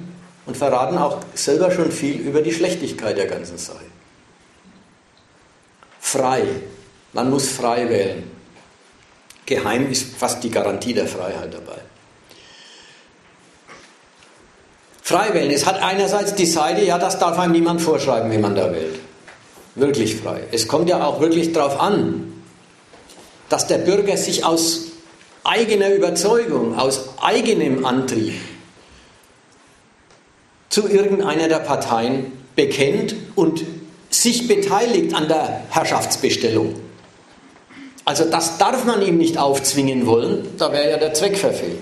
und 0.47 0.57
verraten 0.57 0.97
auch 0.99 1.19
selber 1.35 1.71
schon 1.71 1.93
viel 1.93 2.21
über 2.21 2.43
die 2.43 2.53
Schlechtigkeit 2.53 3.17
der 3.17 3.27
ganzen 3.27 3.59
Sache. 3.59 3.85
Frei. 6.01 6.45
Man 7.13 7.31
muss 7.31 7.49
frei 7.49 7.89
wählen. 7.89 8.31
Geheim 9.47 9.91
ist 9.91 10.17
fast 10.17 10.43
die 10.45 10.51
Garantie 10.51 10.95
der 10.95 11.07
Freiheit 11.07 11.53
dabei. 11.53 11.81
Frei 15.03 15.33
wählen. 15.33 15.51
Es 15.51 15.65
hat 15.65 15.83
einerseits 15.83 16.35
die 16.35 16.47
Seite, 16.47 16.83
ja, 16.85 16.99
das 16.99 17.19
darf 17.19 17.39
einem 17.39 17.53
niemand 17.53 17.81
vorschreiben, 17.81 18.31
wie 18.31 18.39
man 18.39 18.55
da 18.55 18.71
wählt. 18.73 19.01
Wirklich 19.75 20.17
frei. 20.17 20.43
Es 20.53 20.69
kommt 20.69 20.89
ja 20.89 21.03
auch 21.03 21.21
wirklich 21.21 21.53
darauf 21.53 21.81
an, 21.81 22.28
dass 23.49 23.67
der 23.67 23.79
Bürger 23.79 24.17
sich 24.17 24.45
aus 24.45 24.87
eigener 25.45 25.95
Überzeugung, 25.95 26.79
aus 26.79 27.09
eigenem 27.21 27.85
Antrieb 27.85 28.35
zu 30.69 30.89
irgendeiner 30.89 31.49
der 31.49 31.61
Parteien 31.61 32.33
bekennt 32.55 33.15
und 33.35 33.65
sich 34.11 34.49
beteiligt 34.49 35.15
an 35.15 35.29
der 35.29 35.63
Herrschaftsbestellung. 35.71 36.75
Also 38.05 38.25
das 38.25 38.59
darf 38.59 38.85
man 38.85 39.03
ihm 39.03 39.19
nicht 39.19 39.39
aufzwingen 39.39 40.07
wollen, 40.07 40.57
da 40.57 40.73
wäre 40.73 40.91
ja 40.91 40.97
der 40.97 41.15
Zweck 41.15 41.37
verfehlt. 41.37 41.79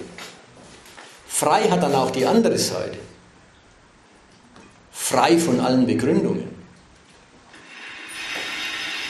Frei 1.29 1.65
hat 1.65 1.83
dann 1.83 1.95
auch 1.95 2.11
die 2.11 2.27
andere 2.27 2.59
Seite. 2.59 2.99
Frei 4.91 5.39
von 5.39 5.61
allen 5.61 5.87
Begründungen. 5.87 6.56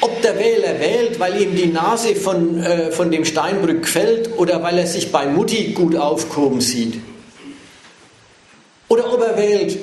Ob 0.00 0.20
der 0.22 0.38
Wähler 0.38 0.78
wählt, 0.78 1.18
weil 1.18 1.40
ihm 1.40 1.56
die 1.56 1.66
Nase 1.66 2.14
von, 2.14 2.62
äh, 2.62 2.90
von 2.90 3.10
dem 3.10 3.24
Steinbrück 3.24 3.82
gefällt 3.82 4.30
oder 4.36 4.62
weil 4.62 4.78
er 4.78 4.86
sich 4.86 5.10
bei 5.10 5.26
Mutti 5.26 5.72
gut 5.72 5.96
aufgehoben 5.96 6.60
sieht. 6.60 7.00
Oder 8.88 9.12
ob 9.12 9.20
er 9.20 9.36
wählt, 9.36 9.78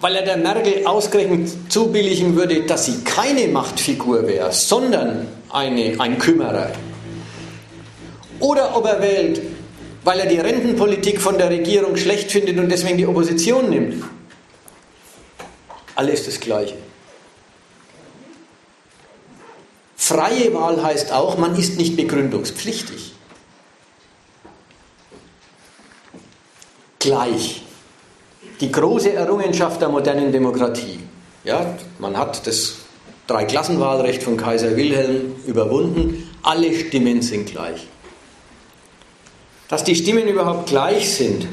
weil 0.00 0.16
er 0.16 0.22
der 0.22 0.36
Merkel 0.36 0.86
ausgerechnet 0.86 1.50
zubilligen 1.68 2.34
würde, 2.34 2.62
dass 2.62 2.86
sie 2.86 3.02
keine 3.04 3.48
Machtfigur 3.48 4.26
wäre, 4.26 4.52
sondern 4.52 5.28
eine, 5.50 5.94
ein 5.98 6.18
Kümmerer. 6.18 6.72
Oder 8.40 8.76
ob 8.76 8.86
er 8.86 9.00
wählt, 9.00 9.40
weil 10.04 10.18
er 10.20 10.26
die 10.26 10.38
Rentenpolitik 10.38 11.20
von 11.20 11.38
der 11.38 11.50
Regierung 11.50 11.96
schlecht 11.96 12.32
findet 12.32 12.58
und 12.58 12.68
deswegen 12.68 12.98
die 12.98 13.06
Opposition 13.06 13.70
nimmt. 13.70 14.04
Alles 15.94 16.24
das 16.24 16.40
Gleiche. 16.40 16.74
Freie 20.12 20.52
Wahl 20.52 20.82
heißt 20.82 21.10
auch, 21.10 21.38
man 21.38 21.56
ist 21.56 21.78
nicht 21.78 21.96
begründungspflichtig. 21.96 23.14
Gleich. 26.98 27.62
Die 28.60 28.70
große 28.70 29.14
Errungenschaft 29.14 29.80
der 29.80 29.88
modernen 29.88 30.30
Demokratie. 30.30 30.98
Ja, 31.44 31.78
man 31.98 32.18
hat 32.18 32.46
das 32.46 32.74
Dreiklassenwahlrecht 33.26 34.22
von 34.22 34.36
Kaiser 34.36 34.76
Wilhelm 34.76 35.34
überwunden. 35.46 36.28
Alle 36.42 36.74
Stimmen 36.74 37.22
sind 37.22 37.46
gleich. 37.46 37.86
Dass 39.68 39.82
die 39.82 39.94
Stimmen 39.94 40.28
überhaupt 40.28 40.68
gleich 40.68 41.10
sind, 41.10 41.48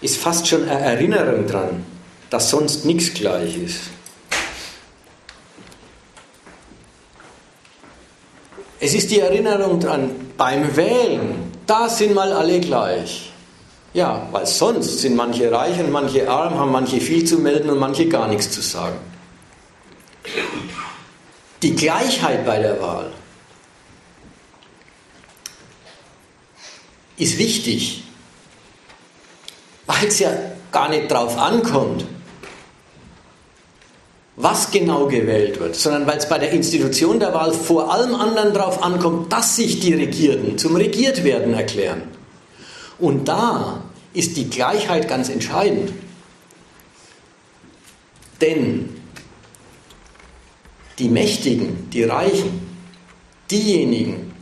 ist 0.00 0.18
fast 0.18 0.46
schon 0.46 0.68
eine 0.68 0.78
Erinnerung 0.78 1.48
daran, 1.48 1.84
dass 2.30 2.50
sonst 2.50 2.84
nichts 2.84 3.12
gleich 3.14 3.58
ist. 3.58 3.80
Es 8.84 8.92
ist 8.92 9.10
die 9.10 9.20
Erinnerung 9.20 9.80
dran, 9.80 10.10
beim 10.36 10.76
Wählen, 10.76 11.50
da 11.66 11.88
sind 11.88 12.12
mal 12.12 12.30
alle 12.34 12.60
gleich. 12.60 13.32
Ja, 13.94 14.28
weil 14.30 14.44
sonst 14.44 14.98
sind 14.98 15.16
manche 15.16 15.50
reich 15.50 15.80
und 15.80 15.90
manche 15.90 16.28
arm, 16.28 16.58
haben 16.58 16.70
manche 16.70 17.00
viel 17.00 17.24
zu 17.24 17.38
melden 17.38 17.70
und 17.70 17.78
manche 17.78 18.06
gar 18.10 18.28
nichts 18.28 18.50
zu 18.50 18.60
sagen. 18.60 18.98
Die 21.62 21.74
Gleichheit 21.74 22.44
bei 22.44 22.58
der 22.58 22.78
Wahl 22.78 23.10
ist 27.16 27.38
wichtig, 27.38 28.04
weil 29.86 30.08
es 30.08 30.18
ja 30.18 30.30
gar 30.72 30.90
nicht 30.90 31.10
drauf 31.10 31.38
ankommt, 31.38 32.04
was 34.36 34.70
genau 34.70 35.06
gewählt 35.06 35.60
wird, 35.60 35.76
sondern 35.76 36.06
weil 36.06 36.18
es 36.18 36.28
bei 36.28 36.38
der 36.38 36.50
Institution 36.50 37.20
der 37.20 37.32
Wahl 37.34 37.52
vor 37.52 37.92
allem 37.92 38.14
anderen 38.14 38.52
darauf 38.52 38.82
ankommt, 38.82 39.32
dass 39.32 39.56
sich 39.56 39.80
die 39.80 39.94
Regierten 39.94 40.58
zum 40.58 40.74
Regiertwerden 40.74 41.54
erklären. 41.54 42.02
Und 42.98 43.28
da 43.28 43.82
ist 44.12 44.36
die 44.36 44.50
Gleichheit 44.50 45.08
ganz 45.08 45.28
entscheidend. 45.28 45.92
Denn 48.40 48.88
die 50.98 51.08
Mächtigen, 51.08 51.90
die 51.90 52.04
Reichen, 52.04 52.60
diejenigen, 53.50 54.32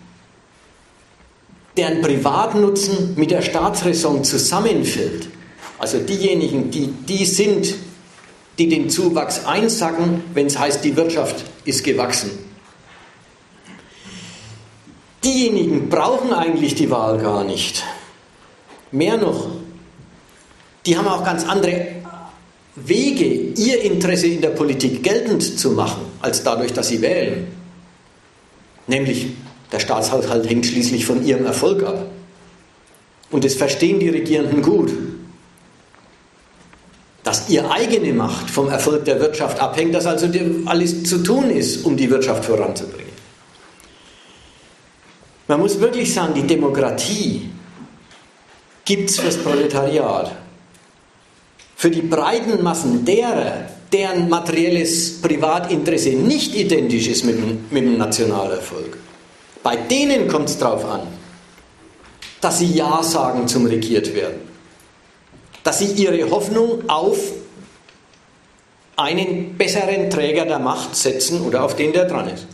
deren 1.76 2.02
Privatnutzen 2.02 3.14
mit 3.16 3.30
der 3.30 3.42
Staatsräson 3.42 4.24
zusammenfällt, 4.24 5.28
also 5.78 5.98
diejenigen, 5.98 6.70
die 6.70 6.86
die 6.86 7.24
sind, 7.24 7.74
die 8.58 8.68
den 8.68 8.90
Zuwachs 8.90 9.44
einsacken, 9.46 10.24
wenn 10.34 10.46
es 10.46 10.58
heißt, 10.58 10.84
die 10.84 10.96
Wirtschaft 10.96 11.44
ist 11.64 11.84
gewachsen. 11.84 12.30
Diejenigen 15.24 15.88
brauchen 15.88 16.32
eigentlich 16.32 16.74
die 16.74 16.90
Wahl 16.90 17.18
gar 17.18 17.44
nicht. 17.44 17.84
Mehr 18.90 19.16
noch, 19.16 19.48
die 20.84 20.96
haben 20.98 21.06
auch 21.06 21.24
ganz 21.24 21.44
andere 21.44 21.86
Wege, 22.74 23.24
ihr 23.24 23.82
Interesse 23.82 24.26
in 24.26 24.40
der 24.40 24.50
Politik 24.50 25.02
geltend 25.02 25.58
zu 25.58 25.70
machen, 25.70 26.02
als 26.20 26.42
dadurch, 26.42 26.72
dass 26.72 26.88
sie 26.88 27.00
wählen. 27.00 27.46
Nämlich, 28.86 29.28
der 29.70 29.78
Staatshaushalt 29.78 30.48
hängt 30.48 30.66
schließlich 30.66 31.06
von 31.06 31.24
ihrem 31.24 31.46
Erfolg 31.46 31.82
ab. 31.84 32.06
Und 33.30 33.44
das 33.44 33.54
verstehen 33.54 34.00
die 34.00 34.10
Regierenden 34.10 34.60
gut 34.60 34.90
dass 37.32 37.48
ihre 37.48 37.70
eigene 37.70 38.12
Macht 38.12 38.50
vom 38.50 38.68
Erfolg 38.68 39.06
der 39.06 39.18
Wirtschaft 39.18 39.58
abhängt, 39.58 39.94
dass 39.94 40.04
also 40.04 40.28
alles 40.66 41.04
zu 41.04 41.22
tun 41.22 41.48
ist, 41.48 41.82
um 41.82 41.96
die 41.96 42.10
Wirtschaft 42.10 42.44
voranzubringen. 42.44 43.10
Man 45.48 45.58
muss 45.60 45.80
wirklich 45.80 46.12
sagen, 46.12 46.34
die 46.34 46.46
Demokratie 46.46 47.48
gibt 48.84 49.08
es 49.08 49.18
fürs 49.18 49.38
Proletariat. 49.38 50.30
Für 51.74 51.90
die 51.90 52.02
breiten 52.02 52.62
Massen 52.62 53.02
derer, 53.02 53.64
deren 53.90 54.28
materielles 54.28 55.22
Privatinteresse 55.22 56.10
nicht 56.10 56.54
identisch 56.54 57.08
ist 57.08 57.24
mit 57.24 57.38
dem, 57.38 57.64
mit 57.70 57.82
dem 57.82 57.96
Nationalerfolg, 57.96 58.98
bei 59.62 59.76
denen 59.76 60.28
kommt 60.28 60.50
es 60.50 60.58
darauf 60.58 60.84
an, 60.84 61.00
dass 62.42 62.58
sie 62.58 62.74
Ja 62.74 63.02
sagen 63.02 63.48
zum 63.48 63.64
Regiertwerden 63.64 64.51
dass 65.64 65.78
sie 65.78 65.92
ihre 65.92 66.30
Hoffnung 66.30 66.88
auf 66.88 67.18
einen 68.96 69.56
besseren 69.56 70.10
Träger 70.10 70.44
der 70.44 70.58
Macht 70.58 70.94
setzen 70.96 71.40
oder 71.42 71.64
auf 71.64 71.76
den, 71.76 71.92
der 71.92 72.04
dran 72.04 72.28
ist. 72.28 72.46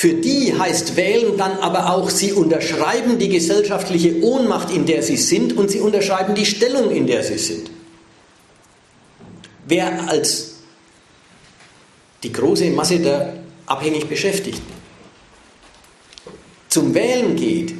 Für 0.00 0.14
die 0.14 0.58
heißt 0.58 0.96
wählen 0.96 1.36
dann 1.36 1.58
aber 1.58 1.92
auch, 1.92 2.08
sie 2.08 2.32
unterschreiben 2.32 3.18
die 3.18 3.28
gesellschaftliche 3.28 4.22
Ohnmacht, 4.22 4.70
in 4.70 4.86
der 4.86 5.02
sie 5.02 5.18
sind, 5.18 5.56
und 5.58 5.70
sie 5.70 5.80
unterschreiben 5.80 6.34
die 6.34 6.46
Stellung, 6.46 6.90
in 6.90 7.06
der 7.06 7.22
sie 7.22 7.36
sind. 7.36 7.70
Wer 9.66 10.08
als 10.08 10.54
die 12.22 12.32
große 12.32 12.70
Masse 12.70 12.98
der 12.98 13.34
abhängig 13.66 14.08
Beschäftigten 14.08 14.80
zum 16.70 16.94
Wählen 16.94 17.36
geht, 17.36 17.74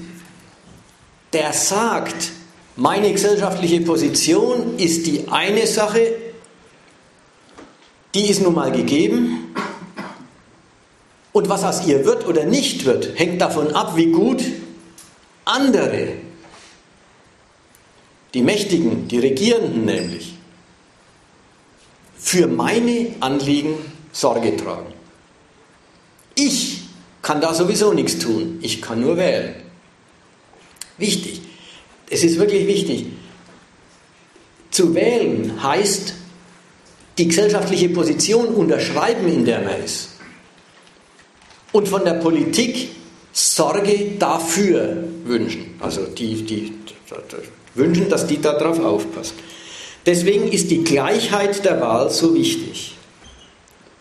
der 1.32 1.52
sagt, 1.52 2.32
meine 2.76 3.12
gesellschaftliche 3.12 3.80
Position 3.82 4.78
ist 4.78 5.06
die 5.06 5.28
eine 5.28 5.66
Sache, 5.66 6.14
die 8.14 8.28
ist 8.28 8.42
nun 8.42 8.54
mal 8.54 8.72
gegeben. 8.72 9.54
Und 11.32 11.48
was 11.48 11.62
aus 11.62 11.86
ihr 11.86 12.04
wird 12.04 12.26
oder 12.26 12.44
nicht 12.44 12.84
wird, 12.84 13.18
hängt 13.18 13.40
davon 13.40 13.72
ab, 13.72 13.96
wie 13.96 14.06
gut 14.06 14.42
andere, 15.44 16.14
die 18.34 18.42
Mächtigen, 18.42 19.08
die 19.08 19.18
Regierenden 19.18 19.84
nämlich, 19.84 20.34
für 22.16 22.46
meine 22.46 23.14
Anliegen 23.20 23.74
Sorge 24.12 24.56
tragen. 24.56 24.92
Ich 26.34 26.82
kann 27.22 27.40
da 27.40 27.54
sowieso 27.54 27.92
nichts 27.92 28.18
tun, 28.18 28.58
ich 28.62 28.82
kann 28.82 29.00
nur 29.00 29.16
wählen. 29.16 29.54
Wichtig. 31.00 31.40
Es 32.10 32.22
ist 32.22 32.38
wirklich 32.38 32.66
wichtig. 32.66 33.06
Zu 34.70 34.94
wählen 34.94 35.60
heißt, 35.62 36.14
die 37.16 37.28
gesellschaftliche 37.28 37.88
Position 37.88 38.48
unterschreiben, 38.48 39.26
in 39.26 39.44
der 39.44 39.62
man 39.62 39.82
ist. 39.82 40.10
Und 41.72 41.88
von 41.88 42.04
der 42.04 42.14
Politik 42.14 42.90
Sorge 43.32 44.12
dafür 44.18 45.04
wünschen. 45.24 45.76
Also 45.80 46.02
die, 46.06 46.42
die, 46.42 46.72
wünschen, 47.74 48.08
dass 48.08 48.26
die 48.26 48.40
darauf 48.40 48.78
aufpasst. 48.80 49.34
Deswegen 50.04 50.48
ist 50.48 50.70
die 50.70 50.84
Gleichheit 50.84 51.64
der 51.64 51.80
Wahl 51.80 52.10
so 52.10 52.34
wichtig. 52.34 52.96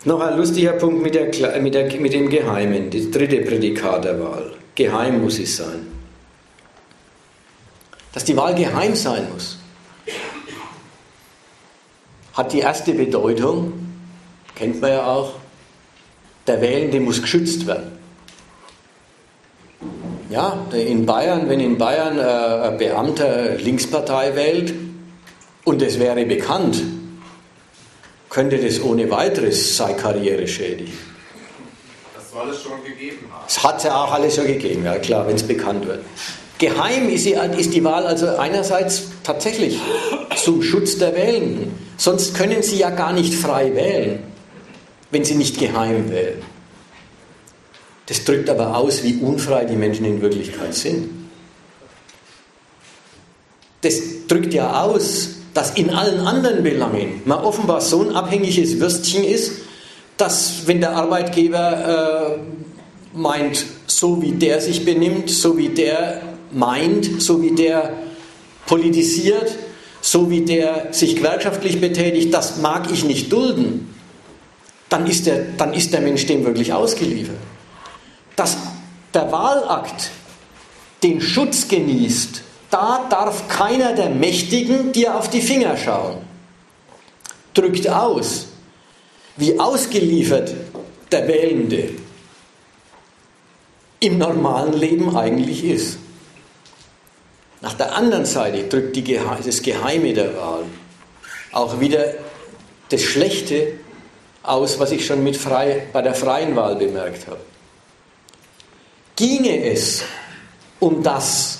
Noch 0.04 0.20
ein 0.20 0.36
lustiger 0.36 0.72
Punkt 0.72 1.02
mit, 1.02 1.14
der, 1.14 1.60
mit, 1.60 1.74
der, 1.74 2.00
mit 2.00 2.12
dem 2.12 2.28
Geheimen, 2.28 2.90
das 2.90 3.10
dritte 3.10 3.40
Prädikat 3.42 4.04
der 4.04 4.18
Wahl. 4.20 4.52
Geheim 4.74 5.22
muss 5.22 5.38
es 5.38 5.56
sein 5.56 5.99
dass 8.12 8.24
die 8.24 8.36
Wahl 8.36 8.54
geheim 8.54 8.94
sein 8.94 9.26
muss, 9.32 9.58
hat 12.34 12.52
die 12.52 12.60
erste 12.60 12.92
Bedeutung, 12.92 13.72
kennt 14.54 14.80
man 14.80 14.90
ja 14.90 15.06
auch, 15.06 15.32
der 16.46 16.60
Wählende 16.60 17.00
muss 17.00 17.20
geschützt 17.20 17.66
werden. 17.66 17.98
Ja, 20.30 20.66
in 20.72 21.06
Bayern, 21.06 21.48
wenn 21.48 21.58
in 21.58 21.76
Bayern 21.76 22.18
äh, 22.18 22.68
ein 22.68 22.78
Beamter 22.78 23.56
Linkspartei 23.56 24.36
wählt 24.36 24.72
und 25.64 25.82
es 25.82 25.98
wäre 25.98 26.24
bekannt, 26.24 26.80
könnte 28.28 28.58
das 28.58 28.80
ohne 28.80 29.10
weiteres 29.10 29.76
seine 29.76 29.96
Karriere 29.96 30.46
schädigen. 30.46 30.96
Das 32.14 32.30
soll 32.30 32.48
es 32.50 32.62
schon 32.62 32.84
gegeben 32.84 33.26
haben. 33.32 33.44
Es 33.48 33.62
hat 33.62 33.78
es 33.78 33.84
ja 33.84 34.04
auch 34.04 34.12
alles 34.12 34.36
schon 34.36 34.46
gegeben, 34.46 34.84
ja 34.84 34.98
klar, 34.98 35.26
wenn 35.26 35.34
es 35.34 35.42
bekannt 35.42 35.84
wird. 35.86 36.04
Geheim 36.60 37.08
ist 37.08 37.24
die, 37.24 37.84
Wahl 37.84 38.06
also 38.06 38.36
einerseits 38.36 39.04
tatsächlich 39.24 39.80
zum 40.36 40.62
Schutz 40.62 40.98
der 40.98 41.16
Wählenden. 41.16 41.72
Sonst 41.96 42.34
können 42.34 42.62
sie 42.62 42.76
ja 42.76 42.90
gar 42.90 43.14
nicht 43.14 43.32
frei 43.34 43.74
wählen, 43.74 44.18
wenn 45.10 45.24
sie 45.24 45.36
nicht 45.36 45.58
geheim 45.58 46.10
wählen. 46.10 46.42
Das 48.06 48.24
drückt 48.24 48.50
aber 48.50 48.76
aus, 48.76 49.02
wie 49.02 49.14
unfrei 49.22 49.64
die 49.64 49.74
Menschen 49.74 50.04
in 50.04 50.20
Wirklichkeit 50.20 50.74
sind. 50.74 51.08
Das 53.80 53.94
drückt 54.28 54.52
ja 54.52 54.82
aus, 54.82 55.30
dass 55.54 55.70
in 55.70 55.88
allen 55.88 56.20
anderen 56.26 56.62
Belangen 56.62 57.22
man 57.24 57.38
offenbar 57.38 57.80
so 57.80 58.02
ein 58.02 58.14
abhängiges 58.14 58.78
Würstchen 58.78 59.24
ist, 59.24 59.52
dass 60.18 60.66
wenn 60.66 60.80
der 60.80 60.92
Arbeitgeber 60.92 62.36
äh, 62.36 63.18
meint, 63.18 63.64
so 63.86 64.20
wie 64.20 64.32
der 64.32 64.60
sich 64.60 64.84
benimmt, 64.84 65.30
so 65.30 65.56
wie 65.56 65.70
der 65.70 66.29
meint, 66.52 67.22
so 67.22 67.42
wie 67.42 67.54
der 67.54 67.92
politisiert, 68.66 69.56
so 70.00 70.30
wie 70.30 70.42
der 70.42 70.92
sich 70.92 71.16
gewerkschaftlich 71.16 71.80
betätigt, 71.80 72.32
das 72.32 72.58
mag 72.58 72.90
ich 72.90 73.04
nicht 73.04 73.32
dulden, 73.32 73.94
dann 74.88 75.06
ist 75.06 75.26
der, 75.26 75.42
dann 75.56 75.72
ist 75.72 75.92
der 75.92 76.00
Mensch 76.00 76.26
dem 76.26 76.44
wirklich 76.44 76.72
ausgeliefert. 76.72 77.36
Dass 78.36 78.56
der 79.14 79.30
Wahlakt 79.30 80.10
den 81.02 81.20
Schutz 81.20 81.68
genießt, 81.68 82.42
da 82.70 83.06
darf 83.10 83.48
keiner 83.48 83.92
der 83.92 84.10
Mächtigen 84.10 84.92
dir 84.92 85.16
auf 85.16 85.28
die 85.28 85.40
Finger 85.40 85.76
schauen. 85.76 86.18
Drückt 87.54 87.88
aus, 87.88 88.46
wie 89.36 89.58
ausgeliefert 89.58 90.54
der 91.10 91.26
Wählende 91.26 91.90
im 93.98 94.18
normalen 94.18 94.72
Leben 94.72 95.16
eigentlich 95.16 95.64
ist. 95.64 95.98
Nach 97.60 97.74
der 97.74 97.94
anderen 97.94 98.24
Seite 98.24 98.64
drückt 98.64 98.96
die, 98.96 99.20
das 99.44 99.62
Geheime 99.62 100.14
der 100.14 100.36
Wahl 100.36 100.64
auch 101.52 101.80
wieder 101.80 102.14
das 102.88 103.02
Schlechte 103.02 103.74
aus, 104.42 104.78
was 104.78 104.92
ich 104.92 105.06
schon 105.06 105.22
mit 105.22 105.36
frei, 105.36 105.86
bei 105.92 106.02
der 106.02 106.14
freien 106.14 106.56
Wahl 106.56 106.76
bemerkt 106.76 107.26
habe. 107.26 107.40
Ginge 109.16 109.64
es 109.70 110.02
um 110.78 111.02
das, 111.02 111.58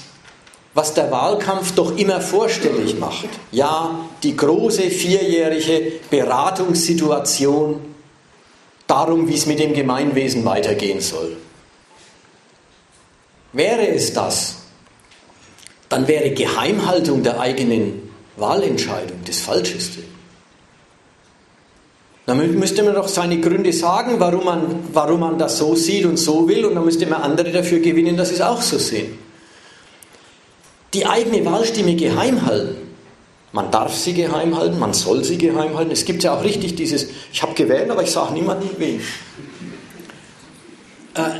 was 0.72 0.94
der 0.94 1.10
Wahlkampf 1.10 1.74
doch 1.74 1.96
immer 1.96 2.20
vorstellig 2.20 2.98
macht, 2.98 3.28
ja, 3.52 4.08
die 4.22 4.36
große 4.36 4.82
vierjährige 4.90 5.92
Beratungssituation 6.08 7.80
darum, 8.86 9.28
wie 9.28 9.34
es 9.34 9.46
mit 9.46 9.58
dem 9.58 9.74
Gemeinwesen 9.74 10.44
weitergehen 10.44 11.00
soll. 11.00 11.36
Wäre 13.52 13.88
es 13.88 14.12
das, 14.12 14.59
dann 15.90 16.08
wäre 16.08 16.30
Geheimhaltung 16.30 17.22
der 17.22 17.38
eigenen 17.38 18.10
Wahlentscheidung 18.36 19.18
das 19.26 19.40
Falscheste. 19.40 20.02
Dann 22.26 22.58
müsste 22.58 22.84
man 22.84 22.94
doch 22.94 23.08
seine 23.08 23.40
Gründe 23.40 23.72
sagen, 23.72 24.20
warum 24.20 24.44
man, 24.44 24.84
warum 24.92 25.20
man 25.20 25.36
das 25.36 25.58
so 25.58 25.74
sieht 25.74 26.06
und 26.06 26.16
so 26.16 26.48
will, 26.48 26.64
und 26.64 26.76
dann 26.76 26.84
müsste 26.84 27.06
man 27.06 27.22
andere 27.22 27.50
dafür 27.50 27.80
gewinnen, 27.80 28.16
dass 28.16 28.28
sie 28.28 28.36
es 28.36 28.40
auch 28.40 28.62
so 28.62 28.78
sehen. 28.78 29.18
Die 30.94 31.04
eigene 31.04 31.44
Wahlstimme 31.44 31.96
geheim 31.96 32.46
halten. 32.46 32.76
Man 33.52 33.72
darf 33.72 33.96
sie 33.96 34.14
geheim 34.14 34.56
halten, 34.56 34.78
man 34.78 34.94
soll 34.94 35.24
sie 35.24 35.38
geheim 35.38 35.76
halten. 35.76 35.90
Es 35.90 36.04
gibt 36.04 36.22
ja 36.22 36.36
auch 36.36 36.44
richtig 36.44 36.76
dieses, 36.76 37.08
ich 37.32 37.42
habe 37.42 37.54
gewählt, 37.54 37.90
aber 37.90 38.04
ich 38.04 38.12
sage 38.12 38.32
niemandem 38.32 38.70
wen. 38.78 39.00
Äh, 41.14 41.39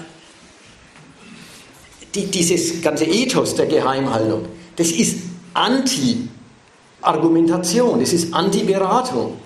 die, 2.15 2.27
dieses 2.27 2.82
ganze 2.82 3.05
Ethos 3.05 3.55
der 3.55 3.66
Geheimhaltung, 3.66 4.47
das 4.77 4.91
ist 4.91 5.19
Anti-Argumentation, 5.55 8.01
das 8.01 8.12
ist 8.12 8.35
Anti-Beratung. 8.35 9.37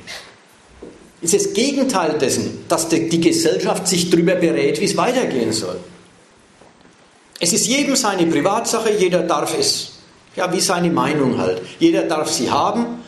Ist 1.21 1.35
das 1.35 1.53
Gegenteil 1.55 2.19
dessen, 2.19 2.65
dass 2.69 2.89
die 2.89 3.21
Gesellschaft 3.21 3.87
sich 3.89 4.11
darüber 4.11 4.35
berät, 4.35 4.81
wie 4.81 4.85
es 4.85 4.97
weitergehen 4.97 5.53
soll. 5.53 5.77
Es 7.41 7.53
ist 7.53 7.67
jedem 7.67 7.97
seine 7.97 8.27
Privatsache, 8.27 8.93
jeder 8.93 9.23
darf 9.23 9.59
es, 9.59 9.95
ja, 10.37 10.53
wie 10.53 10.61
seine 10.61 10.91
Meinung 10.91 11.39
halt. 11.39 11.63
Jeder 11.79 12.03
darf 12.03 12.31
sie 12.31 12.51
haben 12.51 13.03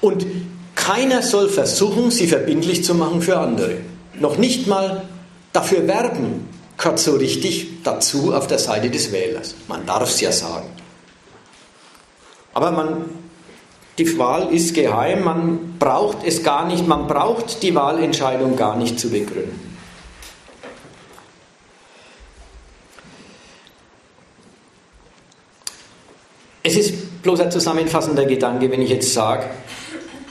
und 0.00 0.26
keiner 0.74 1.22
soll 1.22 1.48
versuchen, 1.48 2.10
sie 2.10 2.26
verbindlich 2.26 2.82
zu 2.84 2.94
machen 2.94 3.22
für 3.22 3.38
andere. 3.38 3.78
Noch 4.18 4.38
nicht 4.38 4.66
mal 4.66 5.04
dafür 5.52 5.86
werben, 5.86 6.48
gehört 6.76 6.98
so 6.98 7.16
richtig 7.16 7.82
dazu 7.84 8.34
auf 8.34 8.46
der 8.46 8.58
Seite 8.58 8.90
des 8.90 9.12
Wählers. 9.12 9.54
Man 9.68 9.86
darf 9.86 10.08
es 10.08 10.20
ja 10.20 10.32
sagen. 10.32 10.68
Aber 12.54 12.70
man, 12.70 13.04
die 13.98 14.18
Wahl 14.18 14.52
ist 14.52 14.74
geheim, 14.74 15.24
man 15.24 15.78
braucht 15.78 16.18
es 16.24 16.42
gar 16.42 16.66
nicht, 16.66 16.86
man 16.86 17.06
braucht 17.06 17.62
die 17.62 17.74
Wahlentscheidung 17.74 18.56
gar 18.56 18.76
nicht 18.76 18.98
zu 18.98 19.10
begründen. 19.10 19.72
Es 26.62 26.76
ist 26.76 27.22
bloß 27.22 27.40
ein 27.40 27.50
zusammenfassender 27.50 28.24
Gedanke, 28.24 28.70
wenn 28.70 28.82
ich 28.82 28.90
jetzt 28.90 29.12
sage, 29.12 29.46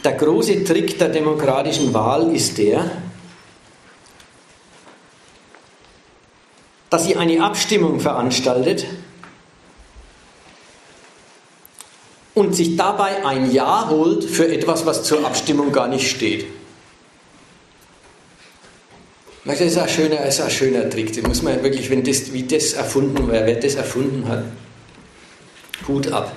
der 0.04 0.14
große 0.14 0.64
Trick 0.64 0.98
der 0.98 1.10
demokratischen 1.10 1.94
Wahl 1.94 2.34
ist 2.34 2.58
der, 2.58 2.90
dass 6.92 7.06
sie 7.06 7.16
eine 7.16 7.42
Abstimmung 7.42 8.02
veranstaltet 8.02 8.86
und 12.34 12.54
sich 12.54 12.76
dabei 12.76 13.26
ein 13.26 13.50
Ja 13.50 13.88
holt 13.90 14.26
für 14.26 14.52
etwas, 14.52 14.86
was 14.86 15.04
zur 15.04 15.26
Abstimmung 15.26 15.72
gar 15.72 15.88
nicht 15.88 16.12
steht. 16.12 16.46
Das 19.46 19.62
ist 19.62 19.78
ein 19.78 19.88
schöner, 19.88 20.26
ist 20.26 20.42
ein 20.42 20.52
schöner 20.52 20.90
Trick. 20.90 21.16
Das 21.16 21.26
muss 21.26 21.42
man 21.42 21.64
wirklich, 21.64 21.90
wenn 21.90 22.04
das, 22.04 22.34
wie 22.34 22.44
das 22.44 22.74
erfunden, 22.74 23.24
wer, 23.28 23.46
wer 23.46 23.56
das 23.56 23.76
erfunden 23.76 24.28
hat, 24.28 24.44
Hut 25.88 26.12
ab. 26.12 26.36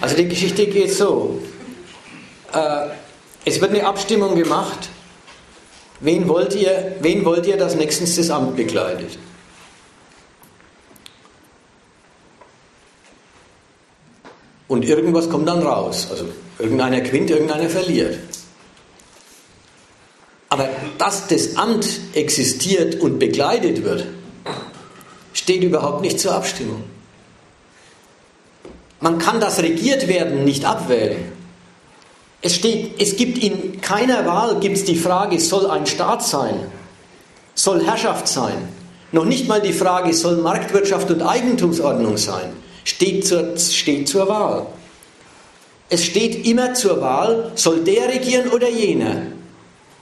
Also 0.00 0.16
die 0.16 0.26
Geschichte 0.26 0.66
geht 0.66 0.92
so. 0.92 1.38
Äh, 2.52 2.86
es 3.44 3.60
wird 3.60 3.72
eine 3.72 3.86
Abstimmung 3.86 4.36
gemacht. 4.36 4.88
Wen 6.00 6.26
wollt 6.28 6.54
ihr, 6.54 6.96
wen 7.00 7.26
wollt 7.26 7.46
ihr, 7.46 7.58
dass 7.58 7.76
nächstens 7.76 8.16
das 8.16 8.30
Amt 8.30 8.56
begleitet? 8.56 9.18
Und 14.72 14.86
irgendwas 14.86 15.28
kommt 15.28 15.46
dann 15.48 15.62
raus. 15.62 16.08
Also 16.10 16.24
irgendeiner 16.58 17.02
gewinnt, 17.02 17.28
irgendeiner 17.28 17.68
verliert. 17.68 18.18
Aber 20.48 20.66
dass 20.96 21.26
das 21.26 21.58
Amt 21.58 21.86
existiert 22.14 22.98
und 22.98 23.18
begleitet 23.18 23.84
wird, 23.84 24.06
steht 25.34 25.62
überhaupt 25.62 26.00
nicht 26.00 26.18
zur 26.18 26.32
Abstimmung. 26.34 26.84
Man 29.00 29.18
kann 29.18 29.40
das 29.40 29.60
Regiertwerden 29.60 30.42
nicht 30.44 30.64
abwählen. 30.64 31.20
Es, 32.40 32.54
steht, 32.54 32.98
es 32.98 33.16
gibt 33.16 33.44
in 33.44 33.82
keiner 33.82 34.24
Wahl 34.24 34.58
gibt's 34.58 34.84
die 34.84 34.96
Frage, 34.96 35.38
soll 35.38 35.66
ein 35.66 35.84
Staat 35.84 36.24
sein? 36.24 36.54
Soll 37.54 37.84
Herrschaft 37.84 38.26
sein? 38.26 38.70
Noch 39.12 39.26
nicht 39.26 39.48
mal 39.48 39.60
die 39.60 39.74
Frage, 39.74 40.14
soll 40.14 40.38
Marktwirtschaft 40.38 41.10
und 41.10 41.20
Eigentumsordnung 41.20 42.16
sein? 42.16 42.61
Steht 42.84 43.26
zur, 43.26 43.56
steht 43.56 44.08
zur 44.08 44.28
Wahl. 44.28 44.66
Es 45.88 46.04
steht 46.04 46.46
immer 46.46 46.74
zur 46.74 47.00
Wahl, 47.00 47.52
soll 47.54 47.84
der 47.84 48.08
regieren 48.08 48.48
oder 48.50 48.68
jener. 48.68 49.26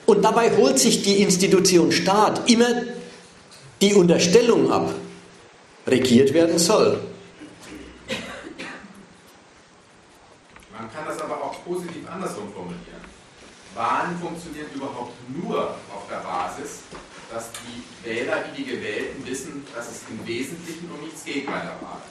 Und 0.07 0.23
dabei 0.23 0.57
holt 0.57 0.79
sich 0.79 1.03
die 1.03 1.23
Institution 1.23 1.91
Staat 1.93 2.49
immer 2.49 2.83
die 3.81 3.95
Unterstellung 3.95 4.71
ab, 4.71 4.95
regiert 5.87 6.33
werden 6.33 6.59
soll. 6.59 7.01
Man 10.73 10.93
kann 10.93 11.05
das 11.07 11.21
aber 11.21 11.43
auch 11.43 11.65
positiv 11.65 12.09
andersrum 12.09 12.53
formulieren. 12.53 13.01
Wahlen 13.75 14.19
funktionieren 14.21 14.67
überhaupt 14.75 15.15
nur 15.43 15.71
auf 15.95 16.09
der 16.11 16.19
Basis, 16.19 16.81
dass 17.33 17.51
die 17.53 18.09
Wähler 18.09 18.45
wie 18.51 18.63
die 18.63 18.71
Gewählten 18.71 19.27
wissen, 19.27 19.65
dass 19.75 19.91
es 19.91 20.01
im 20.11 20.27
Wesentlichen 20.27 20.91
um 20.93 21.05
nichts 21.05 21.25
geht 21.25 21.47
bei 21.47 21.53
der 21.53 21.77
Wahl. 21.81 22.03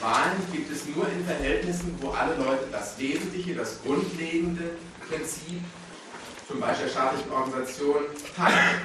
Wahlen 0.00 0.36
gibt 0.52 0.70
es 0.70 0.86
nur 0.94 1.08
in 1.08 1.24
Verhältnissen, 1.24 1.96
wo 2.00 2.10
alle 2.10 2.34
Leute 2.36 2.66
das 2.70 2.98
Wesentliche, 2.98 3.54
das 3.54 3.82
grundlegende 3.82 4.76
Prinzip, 5.08 5.60
zum 6.48 6.60
Beispiel 6.60 6.86
der 6.86 6.92
staatlichen 6.92 7.32
Organisation, 7.32 7.96
teilen. 8.36 8.80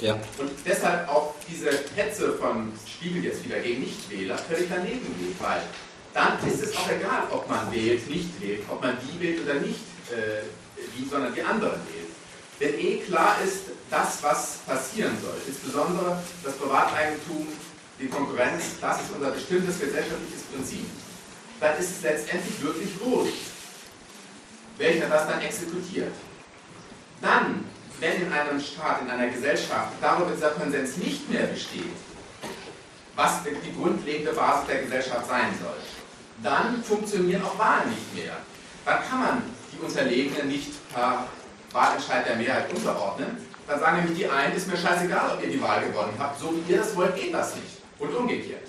Ja. 0.00 0.14
Und 0.38 0.50
deshalb 0.66 1.08
auch 1.08 1.34
diese 1.48 1.70
Hetze 1.94 2.32
von 2.34 2.72
Spiegel 2.86 3.24
jetzt 3.24 3.44
wieder 3.44 3.60
gegen 3.60 3.82
Nichtwähler 3.82 4.36
völlig 4.36 4.68
daneben 4.68 5.06
geht, 5.18 5.40
weil 5.40 5.62
dann 6.12 6.38
ist 6.46 6.62
es 6.62 6.76
auch 6.76 6.90
egal, 6.90 7.22
ob 7.30 7.48
man 7.48 7.72
wählt, 7.72 8.08
nicht 8.10 8.40
wählt, 8.40 8.62
ob 8.68 8.82
man 8.82 8.96
die 9.02 9.20
wählt 9.20 9.42
oder 9.42 9.54
nicht 9.54 9.80
äh, 10.10 10.42
die, 10.96 11.08
sondern 11.08 11.34
die 11.34 11.42
anderen 11.42 11.80
wählt. 11.86 12.04
Wenn 12.58 12.78
eh 12.78 12.98
klar 12.98 13.36
ist, 13.44 13.64
das, 13.90 14.22
was 14.22 14.58
passieren 14.66 15.16
soll, 15.20 15.34
insbesondere 15.46 16.22
das 16.42 16.54
Privateigentum 16.54 17.48
die 17.98 18.08
Konkurrenz, 18.08 18.80
das 18.80 19.02
ist 19.02 19.12
unser 19.14 19.30
bestimmtes 19.30 19.78
gesellschaftliches 19.78 20.42
Prinzip, 20.52 20.86
dann 21.60 21.78
ist 21.78 21.90
es 21.90 22.02
letztendlich 22.02 22.60
wirklich 22.62 22.90
wurscht, 23.00 23.52
welcher 24.78 25.08
das 25.08 25.28
dann 25.28 25.40
exekutiert. 25.40 26.12
Dann, 27.20 27.64
wenn 28.00 28.22
in 28.22 28.32
einem 28.32 28.60
Staat, 28.60 29.02
in 29.02 29.10
einer 29.10 29.28
Gesellschaft 29.28 29.92
darüber 30.00 30.32
dieser 30.32 30.50
Konsens 30.50 30.96
nicht 30.96 31.30
mehr 31.30 31.46
besteht, 31.46 31.94
was 33.16 33.42
die 33.44 33.72
grundlegende 33.80 34.32
Basis 34.32 34.66
der 34.66 34.82
Gesellschaft 34.82 35.28
sein 35.28 35.54
soll, 35.62 35.76
dann 36.42 36.82
funktionieren 36.82 37.44
auch 37.44 37.58
Wahlen 37.58 37.90
nicht 37.90 38.14
mehr. 38.14 38.36
Dann 38.84 38.98
kann 39.08 39.20
man 39.20 39.42
die 39.72 39.78
Unterlegenen 39.78 40.48
nicht 40.48 40.72
per 40.92 41.28
Wahlentscheid 41.72 42.26
der 42.26 42.36
Mehrheit 42.36 42.72
unterordnen. 42.72 43.38
Dann 43.66 43.80
sagen 43.80 43.98
nämlich 43.98 44.18
die 44.18 44.28
einen, 44.28 44.54
ist 44.54 44.66
mir 44.66 44.76
scheißegal, 44.76 45.36
ob 45.36 45.42
ihr 45.42 45.50
die 45.50 45.62
Wahl 45.62 45.80
gewonnen 45.82 46.14
habt, 46.18 46.38
so 46.38 46.52
wie 46.52 46.72
ihr 46.72 46.78
das 46.78 46.94
wollt, 46.96 47.16
geht 47.16 47.32
das 47.32 47.54
nicht. 47.54 47.73
Und 47.98 48.14
umgekehrt. 48.14 48.68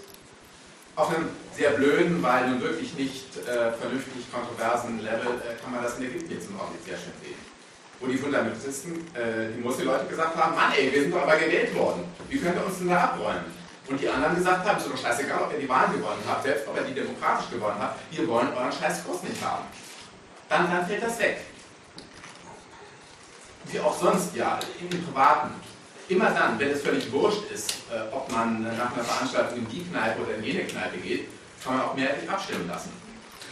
Auf 0.96 1.10
einem 1.10 1.30
sehr 1.56 1.72
blöden, 1.72 2.22
weil 2.24 2.50
nun 2.50 2.62
wirklich 2.62 2.94
nicht 2.96 3.38
äh, 3.38 3.72
vernünftig 3.74 4.32
kontroversen 4.32 5.00
Level 5.00 5.42
äh, 5.44 5.62
kann 5.62 5.72
man 5.72 5.84
das 5.84 5.98
in 5.98 6.06
Ägypten 6.06 6.32
jetzt 6.32 6.50
im 6.50 6.60
Augenblick 6.60 6.86
sehr 6.86 6.98
schön 6.98 7.14
sehen. 7.22 7.40
Wo 8.00 8.08
die 8.08 8.18
Fundamentalisten, 8.18 8.94
äh, 9.16 9.52
die 9.56 9.62
Muslim-Leute 9.62 10.06
gesagt 10.06 10.36
haben, 10.36 10.56
Mann 10.56 10.72
ey, 10.78 10.92
wir 10.92 11.02
sind 11.02 11.14
doch 11.14 11.24
aber 11.24 11.38
gewählt 11.38 11.76
worden. 11.76 12.04
Wie 12.30 12.40
könnt 12.40 12.56
ihr 12.56 12.66
uns 12.66 12.78
denn 12.78 12.90
da 12.90 13.04
abräumen? 13.04 13.66
Und 13.88 14.02
die 14.02 14.10
anderen 14.10 14.36
gesagt 14.36 14.68
haben, 14.68 14.78
ist 14.78 14.88
doch 14.88 14.98
scheißegal, 14.98 15.44
ob 15.44 15.54
ihr 15.54 15.60
die 15.60 15.70
Wahlen 15.70 15.94
gewonnen 15.94 16.24
habt, 16.28 16.44
selbst 16.44 16.68
ob 16.68 16.76
ihr 16.78 16.84
die 16.84 16.94
demokratisch 16.94 17.50
gewonnen 17.52 17.78
habt, 17.80 18.00
wir 18.12 18.28
wollen 18.28 18.48
euren 18.54 18.72
scheiß 18.72 19.04
Kurs 19.06 19.22
nicht 19.24 19.42
haben. 19.44 19.66
Dann, 20.50 20.72
dann 20.72 20.86
fällt 20.88 21.04
das 21.04 21.20
weg. 21.20 21.42
Wie 23.66 23.80
auch 23.80 23.98
sonst, 23.98 24.36
ja, 24.36 24.60
im 24.80 24.90
Privaten 24.90 25.52
immer 26.10 26.32
dann, 26.32 26.60
wenn 26.60 26.72
es 26.72 26.82
völlig 26.82 27.11
wurscht 27.11 27.52
ist, 27.53 27.72
äh, 27.91 28.14
ob 28.14 28.32
man 28.32 28.64
nach 28.64 28.94
einer 28.94 29.03
Veranstaltung 29.03 29.60
in 29.60 29.69
die 29.69 29.84
Kneipe 29.84 30.22
oder 30.22 30.36
in 30.38 30.44
jene 30.44 30.64
Kneipe 30.64 30.98
geht, 30.98 31.27
kann 31.64 31.77
man 31.77 31.86
auch 31.86 31.95
mehrheitlich 31.95 32.30
abstimmen 32.30 32.68
lassen. 32.68 32.91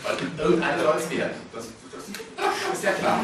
Weil 0.03 0.15
irgendeiner 0.45 0.84
soll 0.84 0.95
es 0.97 1.17
werden. 1.17 1.31
Das, 1.53 1.65
das, 1.91 2.73
ist 2.73 2.84
ja 2.84 2.91
klar. 2.91 3.19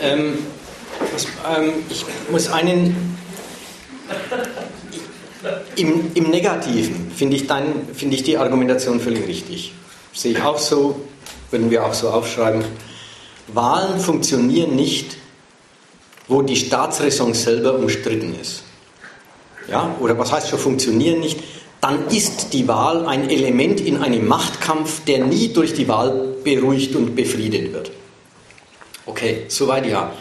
Ähm, 0.00 0.38
ich, 1.16 1.26
ähm, 1.48 1.72
ich 1.88 2.04
muss 2.30 2.50
einen. 2.50 3.18
Im, 5.76 6.12
Im 6.14 6.30
Negativen 6.30 7.10
finde 7.10 7.36
ich, 7.36 7.46
find 7.94 8.14
ich 8.14 8.22
die 8.22 8.36
Argumentation 8.38 9.00
völlig 9.00 9.26
richtig. 9.26 9.72
Sehe 10.12 10.32
ich 10.32 10.42
auch 10.42 10.58
so, 10.58 11.00
würden 11.50 11.70
wir 11.70 11.84
auch 11.84 11.94
so 11.94 12.10
aufschreiben. 12.10 12.64
Wahlen 13.48 13.98
funktionieren 13.98 14.76
nicht, 14.76 15.16
wo 16.28 16.42
die 16.42 16.56
Staatsräson 16.56 17.34
selber 17.34 17.74
umstritten 17.74 18.34
ist. 18.40 18.62
Ja? 19.68 19.94
Oder 20.00 20.18
was 20.18 20.32
heißt 20.32 20.48
schon 20.48 20.58
funktionieren 20.58 21.20
nicht? 21.20 21.40
dann 21.82 22.06
ist 22.06 22.52
die 22.52 22.68
Wahl 22.68 23.06
ein 23.06 23.28
Element 23.28 23.80
in 23.80 23.96
einem 23.96 24.28
Machtkampf, 24.28 25.04
der 25.04 25.26
nie 25.26 25.48
durch 25.48 25.74
die 25.74 25.88
Wahl 25.88 26.36
beruhigt 26.44 26.94
und 26.94 27.16
befriedet 27.16 27.72
wird. 27.72 27.90
Okay, 29.04 29.46
soweit 29.48 29.86
ja. 29.86 30.12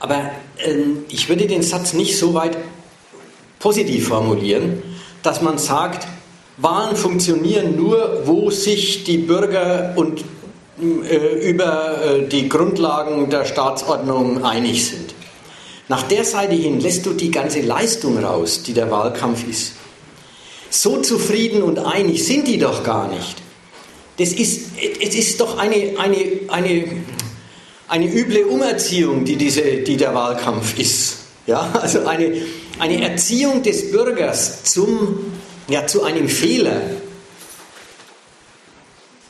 Aber 0.00 0.30
ähm, 0.58 1.04
ich 1.10 1.28
würde 1.28 1.46
den 1.46 1.62
Satz 1.62 1.92
nicht 1.92 2.16
so 2.16 2.32
weit 2.32 2.56
positiv 3.58 4.08
formulieren, 4.08 4.82
dass 5.22 5.42
man 5.42 5.58
sagt, 5.58 6.08
Wahlen 6.56 6.96
funktionieren 6.96 7.76
nur, 7.76 8.22
wo 8.24 8.50
sich 8.50 9.04
die 9.04 9.18
Bürger 9.18 9.92
und 9.96 10.24
äh, 10.80 11.50
über 11.50 12.02
äh, 12.02 12.26
die 12.26 12.48
Grundlagen 12.48 13.28
der 13.28 13.44
Staatsordnung 13.44 14.42
einig 14.42 14.86
sind. 14.86 15.14
Nach 15.88 16.02
der 16.02 16.24
Seite 16.24 16.54
hin 16.54 16.80
lässt 16.80 17.06
du 17.06 17.12
die 17.12 17.30
ganze 17.30 17.60
Leistung 17.60 18.18
raus, 18.18 18.62
die 18.62 18.72
der 18.72 18.90
Wahlkampf 18.90 19.46
ist. 19.48 19.72
So 20.68 21.00
zufrieden 21.00 21.62
und 21.62 21.78
einig 21.78 22.24
sind 22.24 22.48
die 22.48 22.58
doch 22.58 22.82
gar 22.82 23.08
nicht. 23.08 23.36
Das 24.18 24.32
ist, 24.32 24.70
es 25.00 25.14
ist 25.14 25.40
doch 25.40 25.58
eine, 25.58 25.94
eine, 25.98 26.16
eine, 26.48 27.02
eine 27.86 28.06
üble 28.06 28.46
Umerziehung, 28.46 29.24
die, 29.24 29.36
diese, 29.36 29.62
die 29.62 29.96
der 29.96 30.14
Wahlkampf 30.14 30.78
ist. 30.78 31.18
Ja, 31.46 31.70
also 31.80 32.06
eine, 32.06 32.42
eine 32.80 33.02
Erziehung 33.02 33.62
des 33.62 33.92
Bürgers 33.92 34.64
zum, 34.64 35.32
ja, 35.68 35.86
zu 35.86 36.02
einem 36.02 36.28
Fehler, 36.28 36.80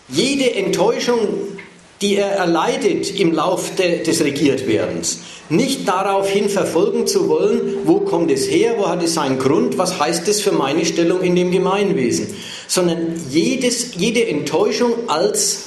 jede 0.09 0.55
Enttäuschung, 0.55 1.56
die 2.02 2.16
er 2.16 2.31
erleidet 2.32 3.18
im 3.18 3.32
Lauf 3.32 3.74
de, 3.77 4.02
des 4.02 4.23
Regiertwerdens, 4.23 5.20
nicht 5.48 5.89
daraufhin 5.89 6.48
verfolgen 6.48 7.06
zu 7.06 7.28
wollen, 7.28 7.78
wo 7.85 8.01
kommt 8.01 8.31
es 8.31 8.51
her, 8.51 8.74
wo 8.78 8.89
hat 8.89 9.02
es 9.02 9.14
seinen 9.14 9.39
Grund, 9.39 9.78
was 9.78 9.98
heißt 9.98 10.28
es 10.28 10.40
für 10.40 10.52
meine 10.52 10.85
Stellung 10.85 11.23
in 11.23 11.36
dem 11.36 11.51
Gemeinwesen, 11.51 12.35
sondern 12.66 13.14
jedes, 13.31 13.94
jede 13.97 14.27
Enttäuschung 14.27 14.93
als 15.09 15.66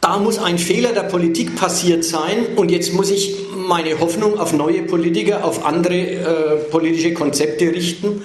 da 0.00 0.16
muss 0.16 0.38
ein 0.38 0.58
Fehler 0.58 0.92
der 0.92 1.02
Politik 1.02 1.56
passiert 1.56 2.02
sein 2.02 2.46
und 2.56 2.70
jetzt 2.70 2.94
muss 2.94 3.10
ich 3.10 3.34
meine 3.54 3.98
Hoffnung 4.00 4.38
auf 4.38 4.54
neue 4.54 4.82
Politiker, 4.84 5.44
auf 5.44 5.66
andere 5.66 5.94
äh, 5.94 6.56
politische 6.70 7.12
Konzepte 7.12 7.66
richten, 7.66 8.22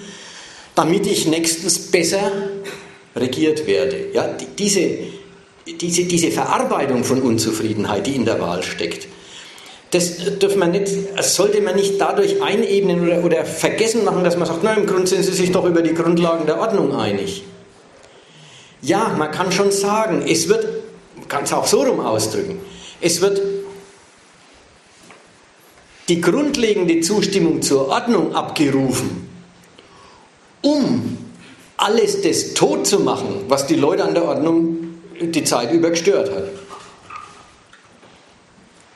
damit 0.76 1.08
ich 1.08 1.28
nächstens 1.28 1.80
besser 1.92 2.32
regiert 3.16 3.68
werde. 3.68 4.08
Ja, 4.14 4.34
diese, 4.58 4.98
diese, 5.68 6.04
diese 6.04 6.32
Verarbeitung 6.32 7.04
von 7.04 7.22
Unzufriedenheit, 7.22 8.08
die 8.08 8.16
in 8.16 8.26
der 8.26 8.40
Wahl 8.40 8.64
steckt, 8.64 9.08
das 9.92 10.18
dürfen 10.40 10.58
man 10.60 10.72
nicht, 10.72 10.90
sollte 11.22 11.62
man 11.62 11.76
nicht 11.76 12.02
dadurch 12.02 12.42
einebnen 12.42 13.08
oder, 13.08 13.24
oder 13.24 13.46
vergessen 13.46 14.04
machen, 14.04 14.24
dass 14.24 14.38
man 14.38 14.48
sagt, 14.48 14.64
na, 14.64 14.74
im 14.74 14.88
Grunde 14.88 15.06
sind 15.06 15.24
sie 15.24 15.32
sich 15.32 15.52
doch 15.52 15.66
über 15.66 15.84
die 15.84 15.94
Grundlagen 15.94 16.48
der 16.48 16.60
Ordnung 16.60 16.96
einig. 16.96 17.44
Ja, 18.82 19.16
man 19.18 19.32
kann 19.32 19.52
schon 19.52 19.72
sagen, 19.72 20.24
es 20.28 20.50
wird, 20.50 20.68
man 21.16 21.28
kann 21.28 21.44
es 21.44 21.54
auch 21.54 21.68
so 21.68 21.84
rum 21.84 22.00
ausdrücken, 22.00 22.60
es 23.02 23.22
wird 23.22 23.40
die 26.10 26.20
grundlegende 26.20 27.00
Zustimmung 27.02 27.62
zur 27.62 27.88
Ordnung 27.88 28.36
abgerufen, 28.36 29.30
um 30.62 31.18
alles 31.78 32.22
das 32.22 32.56
tot 32.56 32.88
zu 32.88 33.00
machen, 33.00 33.46
was 33.48 33.68
die 33.68 33.76
Leute 33.76 34.04
an 34.04 34.16
der 34.16 34.26
Ordnung 34.26 34.83
die 35.22 35.44
Zeit 35.44 35.72
über 35.72 35.90
gestört 35.90 36.32
hat. 36.32 36.44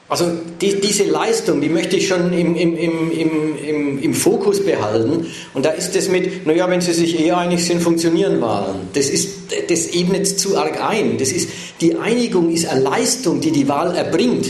Also 0.09 0.31
die, 0.61 0.79
diese 0.79 1.03
Leistung, 1.03 1.59
die 1.59 1.67
möchte 1.67 1.97
ich 1.97 2.07
schon 2.07 2.31
im, 2.31 2.55
im, 2.55 2.77
im, 2.77 3.99
im, 3.99 4.13
Fokus 4.13 4.63
behalten. 4.63 5.27
Und 5.53 5.65
da 5.65 5.71
ist 5.71 5.95
es 5.97 6.07
mit, 6.07 6.47
naja, 6.47 6.69
wenn 6.69 6.79
Sie 6.79 6.93
sich 6.93 7.19
eh 7.19 7.31
einig 7.33 7.65
sind, 7.65 7.81
funktionieren 7.81 8.39
Wahlen. 8.39 8.87
Das, 8.93 9.09
ist, 9.09 9.51
das 9.69 9.87
ebnet 9.87 10.27
zu 10.39 10.57
arg 10.57 10.81
ein. 10.81 11.17
Das 11.17 11.33
ist, 11.33 11.49
die 11.81 11.97
Einigung 11.97 12.51
ist 12.51 12.67
eine 12.67 12.81
Leistung, 12.81 13.41
die 13.41 13.51
die 13.51 13.67
Wahl 13.67 13.97
erbringt. 13.97 14.47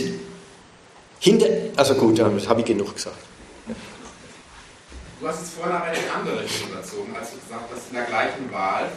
Hinter, 1.19 1.47
also 1.75 1.95
gut, 1.95 2.19
das 2.19 2.47
habe 2.47 2.59
ich 2.59 2.65
genug 2.67 2.93
gesagt. 2.93 3.17
Du 5.19 5.27
hast 5.27 5.41
es 5.41 5.49
vorhin 5.49 5.75
eine 5.75 5.97
andere 6.15 6.45
überzogen, 6.69 7.15
als 7.19 7.31
du 7.31 7.37
gesagt 7.37 7.71
hast, 7.73 7.89
in 7.89 7.95
der 7.95 8.05
gleichen 8.05 8.51
Wahl 8.51 8.89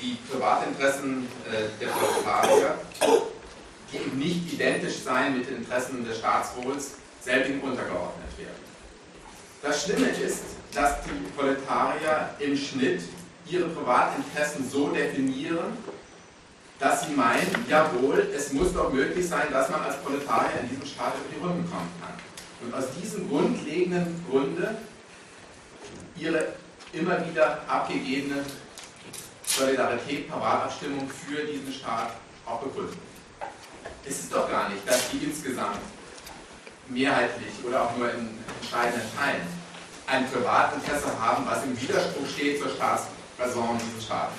die 0.00 0.16
Privatinteressen 0.30 1.26
äh, 1.50 1.80
der 1.80 1.88
Proletarier, 1.88 2.78
die 3.92 3.96
eben 3.96 4.18
nicht 4.18 4.52
identisch 4.52 4.98
seien 4.98 5.38
mit 5.38 5.48
den 5.48 5.58
Interessen 5.58 6.04
des 6.04 6.18
Staatswohls, 6.18 6.92
selbigen 7.20 7.60
untergeordnet 7.60 8.38
werden. 8.38 8.66
Das 9.62 9.84
Schlimme 9.84 10.08
ist, 10.08 10.42
dass 10.72 11.02
die 11.04 11.10
Proletarier 11.36 12.30
im 12.38 12.56
Schnitt 12.56 13.02
ihre 13.48 13.68
Privatinteressen 13.68 14.68
so 14.68 14.88
definieren, 14.88 15.76
dass 16.78 17.06
sie 17.06 17.14
meinen, 17.14 17.64
jawohl, 17.68 18.28
es 18.34 18.52
muss 18.52 18.72
doch 18.74 18.92
möglich 18.92 19.26
sein, 19.26 19.46
dass 19.50 19.70
man 19.70 19.82
als 19.82 19.96
Proletarier 20.02 20.60
in 20.62 20.68
diesem 20.68 20.86
Staat 20.86 21.14
über 21.14 21.34
die 21.34 21.40
Runden 21.40 21.70
kommen 21.70 21.90
kann. 22.00 22.14
Und 22.62 22.74
aus 22.74 22.84
diesem 23.00 23.28
grundlegenden 23.28 24.24
Grunde 24.28 24.76
ihre 26.18 26.48
immer 26.92 27.26
wieder 27.26 27.60
abgegebene 27.68 28.44
Solidarität 29.46 30.28
per 30.28 30.40
Wahlabstimmung 30.40 31.08
für 31.08 31.42
diesen 31.44 31.72
Staat 31.72 32.12
auch 32.44 32.60
begründen. 32.60 32.98
Es 34.04 34.20
ist 34.20 34.32
doch 34.32 34.48
gar 34.50 34.68
nicht, 34.68 34.86
dass 34.88 35.10
die 35.10 35.18
insgesamt 35.18 35.78
mehrheitlich 36.88 37.52
oder 37.66 37.82
auch 37.82 37.96
nur 37.96 38.12
in 38.12 38.38
entscheidenden 38.60 39.08
Teilen 39.16 39.46
ein 40.06 40.30
Privatinteresse 40.30 41.20
haben, 41.20 41.44
was 41.46 41.64
im 41.64 41.80
Widerspruch 41.80 42.28
steht 42.28 42.60
zur 42.60 42.70
Staatsräson 42.70 43.80
dieses 43.84 44.04
Staates. 44.04 44.36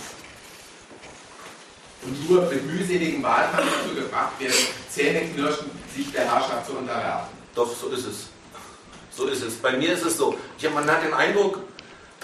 Und 2.03 2.29
nur 2.29 2.43
mit 2.43 2.65
mühseligen 2.65 3.21
Wahlkampf 3.23 3.69
dazu 3.81 3.95
gebracht 3.95 4.39
werden, 4.39 4.55
zähneknirschend 4.89 5.71
sich 5.93 6.11
der 6.11 6.31
Herrschaft 6.31 6.67
zu 6.67 6.73
unterwerfen. 6.73 7.27
Doch, 7.53 7.75
so 7.75 7.89
ist 7.89 8.05
es. 8.05 8.27
So 9.11 9.27
ist 9.27 9.41
es. 9.41 9.55
Bei 9.55 9.75
mir 9.75 9.93
ist 9.93 10.05
es 10.05 10.15
so. 10.15 10.38
Ich, 10.57 10.69
man 10.69 10.89
hat 10.89 11.03
den 11.03 11.13
Eindruck, 11.13 11.59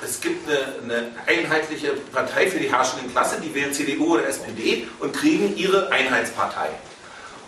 es 0.04 0.20
gibt 0.22 0.48
eine, 0.50 0.60
eine, 0.84 1.12
einheitliche 1.26 1.94
Partei 2.12 2.50
für 2.50 2.60
die 2.60 2.72
herrschende 2.72 3.10
Klasse, 3.10 3.38
die 3.42 3.54
wählen 3.54 3.74
CDU 3.74 4.16
oder 4.16 4.28
SPD 4.28 4.88
und 5.00 5.14
kriegen 5.14 5.56
ihre 5.56 5.92
Einheitspartei. 5.92 6.70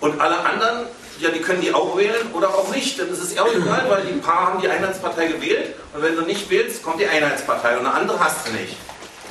Und 0.01 0.19
alle 0.19 0.39
anderen, 0.39 0.87
ja, 1.19 1.29
die 1.29 1.39
können 1.39 1.61
die 1.61 1.73
auch 1.73 1.97
wählen 1.97 2.31
oder 2.33 2.49
auch 2.49 2.73
nicht. 2.73 2.99
Ist 2.99 3.23
es 3.23 3.33
eher 3.33 3.45
egal, 3.45 3.85
weil 3.89 4.03
die 4.03 4.19
paar 4.19 4.47
haben 4.47 4.61
die 4.61 4.67
Einheitspartei 4.67 5.27
gewählt 5.27 5.75
und 5.93 6.01
wenn 6.01 6.15
du 6.15 6.21
nicht 6.21 6.49
wählst, 6.49 6.83
kommt 6.83 6.99
die 6.99 7.07
Einheitspartei 7.07 7.77
und 7.77 7.85
eine 7.85 7.93
andere 7.93 8.19
hast 8.19 8.47
du 8.47 8.51
nicht. 8.51 8.75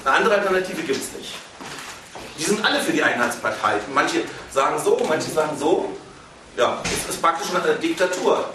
Eine 0.04 0.16
andere 0.16 0.34
Alternative 0.34 0.82
gibt 0.82 1.02
es 1.02 1.12
nicht. 1.18 1.34
Die 2.38 2.42
sind 2.42 2.64
alle 2.64 2.80
für 2.80 2.92
die 2.92 3.02
Einheitspartei. 3.02 3.74
Manche 3.94 4.22
sagen 4.52 4.80
so, 4.82 5.00
manche 5.08 5.30
sagen 5.30 5.56
so. 5.58 5.92
Ja, 6.56 6.80
es 6.84 7.14
ist 7.14 7.22
praktisch 7.22 7.48
eine 7.54 7.74
Diktatur. 7.74 8.48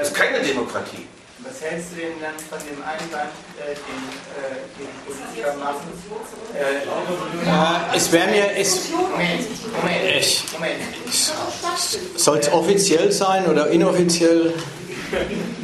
Es 0.00 0.08
ist 0.08 0.14
keine 0.14 0.40
Demokratie. 0.40 1.06
Was 1.42 1.62
hältst 1.62 1.92
du 1.92 1.96
denn 1.96 2.20
dann 2.20 2.34
von 2.50 2.58
dem 2.68 2.82
Einwand, 2.82 3.32
äh, 3.56 3.72
den, 3.72 4.00
äh, 4.36 4.60
den 4.76 4.88
Politiker 5.06 5.56
machen? 5.56 5.88
Äh, 6.54 7.96
es 7.96 8.12
wäre 8.12 8.28
mir. 8.28 8.56
Es, 8.58 8.90
Moment, 8.90 9.46
Moment, 9.74 10.04
ich, 10.18 10.44
Moment. 10.52 10.82
Soll 12.16 12.38
es 12.38 12.52
offiziell 12.52 13.10
sein 13.10 13.46
oder 13.46 13.68
inoffiziell? 13.68 14.52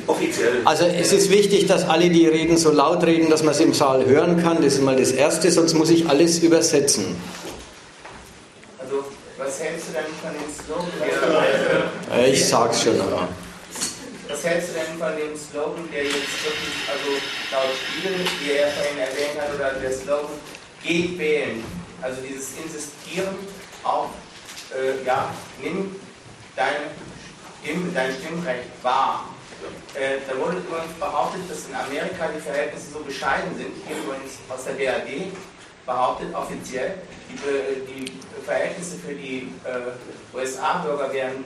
Offiziell. 0.07 0.62
Also 0.65 0.86
es 0.86 1.12
ist 1.12 1.31
wichtig, 1.31 1.66
dass 1.66 1.86
alle, 1.86 2.09
die 2.09 2.27
reden, 2.27 2.57
so 2.57 2.70
laut 2.70 3.05
reden, 3.05 3.28
dass 3.28 3.43
man 3.43 3.53
es 3.53 3.61
im 3.61 3.74
Saal 3.74 4.07
hören 4.07 4.43
kann. 4.43 4.62
Das 4.62 4.74
ist 4.74 4.82
mal 4.82 4.97
das 4.97 5.12
Erste, 5.12 5.51
sonst 5.51 5.74
muss 5.74 5.90
ich 5.90 6.09
alles 6.09 6.39
übersetzen. 6.39 7.16
Also, 8.78 9.05
was 9.36 9.61
hältst 9.61 9.89
du 9.89 9.93
denn 9.93 10.05
von 10.23 10.32
dem 10.32 10.48
Slogan? 10.55 12.24
Ich 12.32 12.48
sag's 12.48 12.82
schon, 12.82 12.98
aber. 12.98 13.28
Denn 14.47 14.62
von 14.97 15.16
dem 15.16 15.36
Slogan, 15.36 15.90
der 15.93 16.05
jetzt 16.05 16.14
wirklich, 16.14 16.77
also 16.86 17.10
laut 17.51 17.74
Spiegel, 17.74 18.14
wie 18.40 18.52
er 18.52 18.68
vorhin 18.68 18.98
erwähnt 18.98 19.40
hat, 19.40 19.52
oder 19.52 19.73
der 19.81 19.90
Slogan, 19.90 20.39
geht 20.85 21.18
wählen? 21.18 21.64
Also 22.01 22.23
dieses 22.23 22.56
Insistieren 22.56 23.35
auf, 23.82 24.10
äh, 24.70 25.05
ja, 25.05 25.35
nimm 25.60 25.97
deine 26.55 26.94
Stimme, 27.60 27.90
dein 27.93 28.14
Stimmrecht 28.14 28.70
wahr. 28.82 29.24
Äh, 29.94 30.18
da 30.28 30.39
wurde 30.39 30.59
übrigens 30.59 30.94
behauptet, 31.01 31.51
dass 31.51 31.66
in 31.66 31.74
Amerika 31.74 32.28
die 32.32 32.40
Verhältnisse 32.40 32.93
so 32.93 33.01
bescheiden 33.01 33.51
sind, 33.56 33.73
hier 33.85 33.97
übrigens 33.97 34.39
aus 34.48 34.62
der 34.62 34.74
BRD 34.74 35.32
behauptet 35.85 36.32
offiziell, 36.32 36.98
die, 37.28 38.05
die 38.06 38.12
Verhältnisse 38.44 38.97
für 38.98 39.14
die 39.14 39.48
äh, 39.64 40.36
USA-Bürger 40.36 41.12
wären 41.12 41.44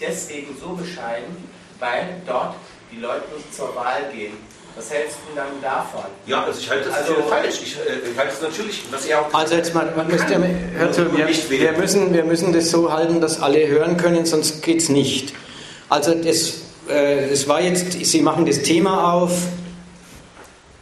deswegen 0.00 0.56
so 0.58 0.70
bescheiden, 0.70 1.36
weil 1.80 2.20
dort 2.26 2.54
die 2.92 2.98
Leute 3.00 3.24
nicht 3.36 3.54
zur 3.54 3.74
Wahl 3.74 4.02
gehen. 4.14 4.32
Was 4.76 4.90
hältst 4.90 5.16
du 5.28 5.34
dann 5.34 5.48
davon? 5.60 6.04
Ja, 6.26 6.44
also 6.44 6.60
ich 6.60 6.70
halte 6.70 6.88
das 6.88 6.98
Also- 6.98 7.14
für 7.14 7.22
falsch. 7.24 7.60
Ich, 7.62 7.76
äh, 7.76 8.08
ich 8.10 8.16
halte 8.16 8.32
es 8.34 8.40
natürlich, 8.40 8.82
was 8.90 9.04
er 9.06 9.20
auch 9.20 9.34
Also 9.34 9.56
jetzt 9.56 9.74
mal, 9.74 9.92
man 9.96 10.06
müsste, 10.06 10.38
hört 10.38 10.94
zu, 10.94 11.12
wir, 11.16 11.26
wir, 11.28 11.72
müssen, 11.72 12.14
wir 12.14 12.24
müssen 12.24 12.52
das 12.52 12.70
so 12.70 12.92
halten, 12.92 13.20
dass 13.20 13.40
alle 13.42 13.66
hören 13.66 13.96
können, 13.96 14.24
sonst 14.26 14.62
geht 14.62 14.78
es 14.78 14.88
nicht. 14.88 15.34
Also 15.88 16.14
das, 16.14 16.60
äh, 16.88 17.28
das 17.30 17.48
war 17.48 17.60
jetzt, 17.60 17.92
Sie 18.04 18.20
machen 18.22 18.46
das 18.46 18.62
Thema 18.62 19.12
auf, 19.12 19.32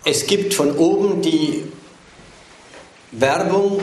es 0.04 0.26
gibt 0.26 0.52
von 0.54 0.76
oben 0.76 1.22
die 1.22 1.64
Werbung, 3.12 3.80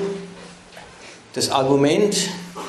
das 1.33 1.49
Argument, 1.49 2.15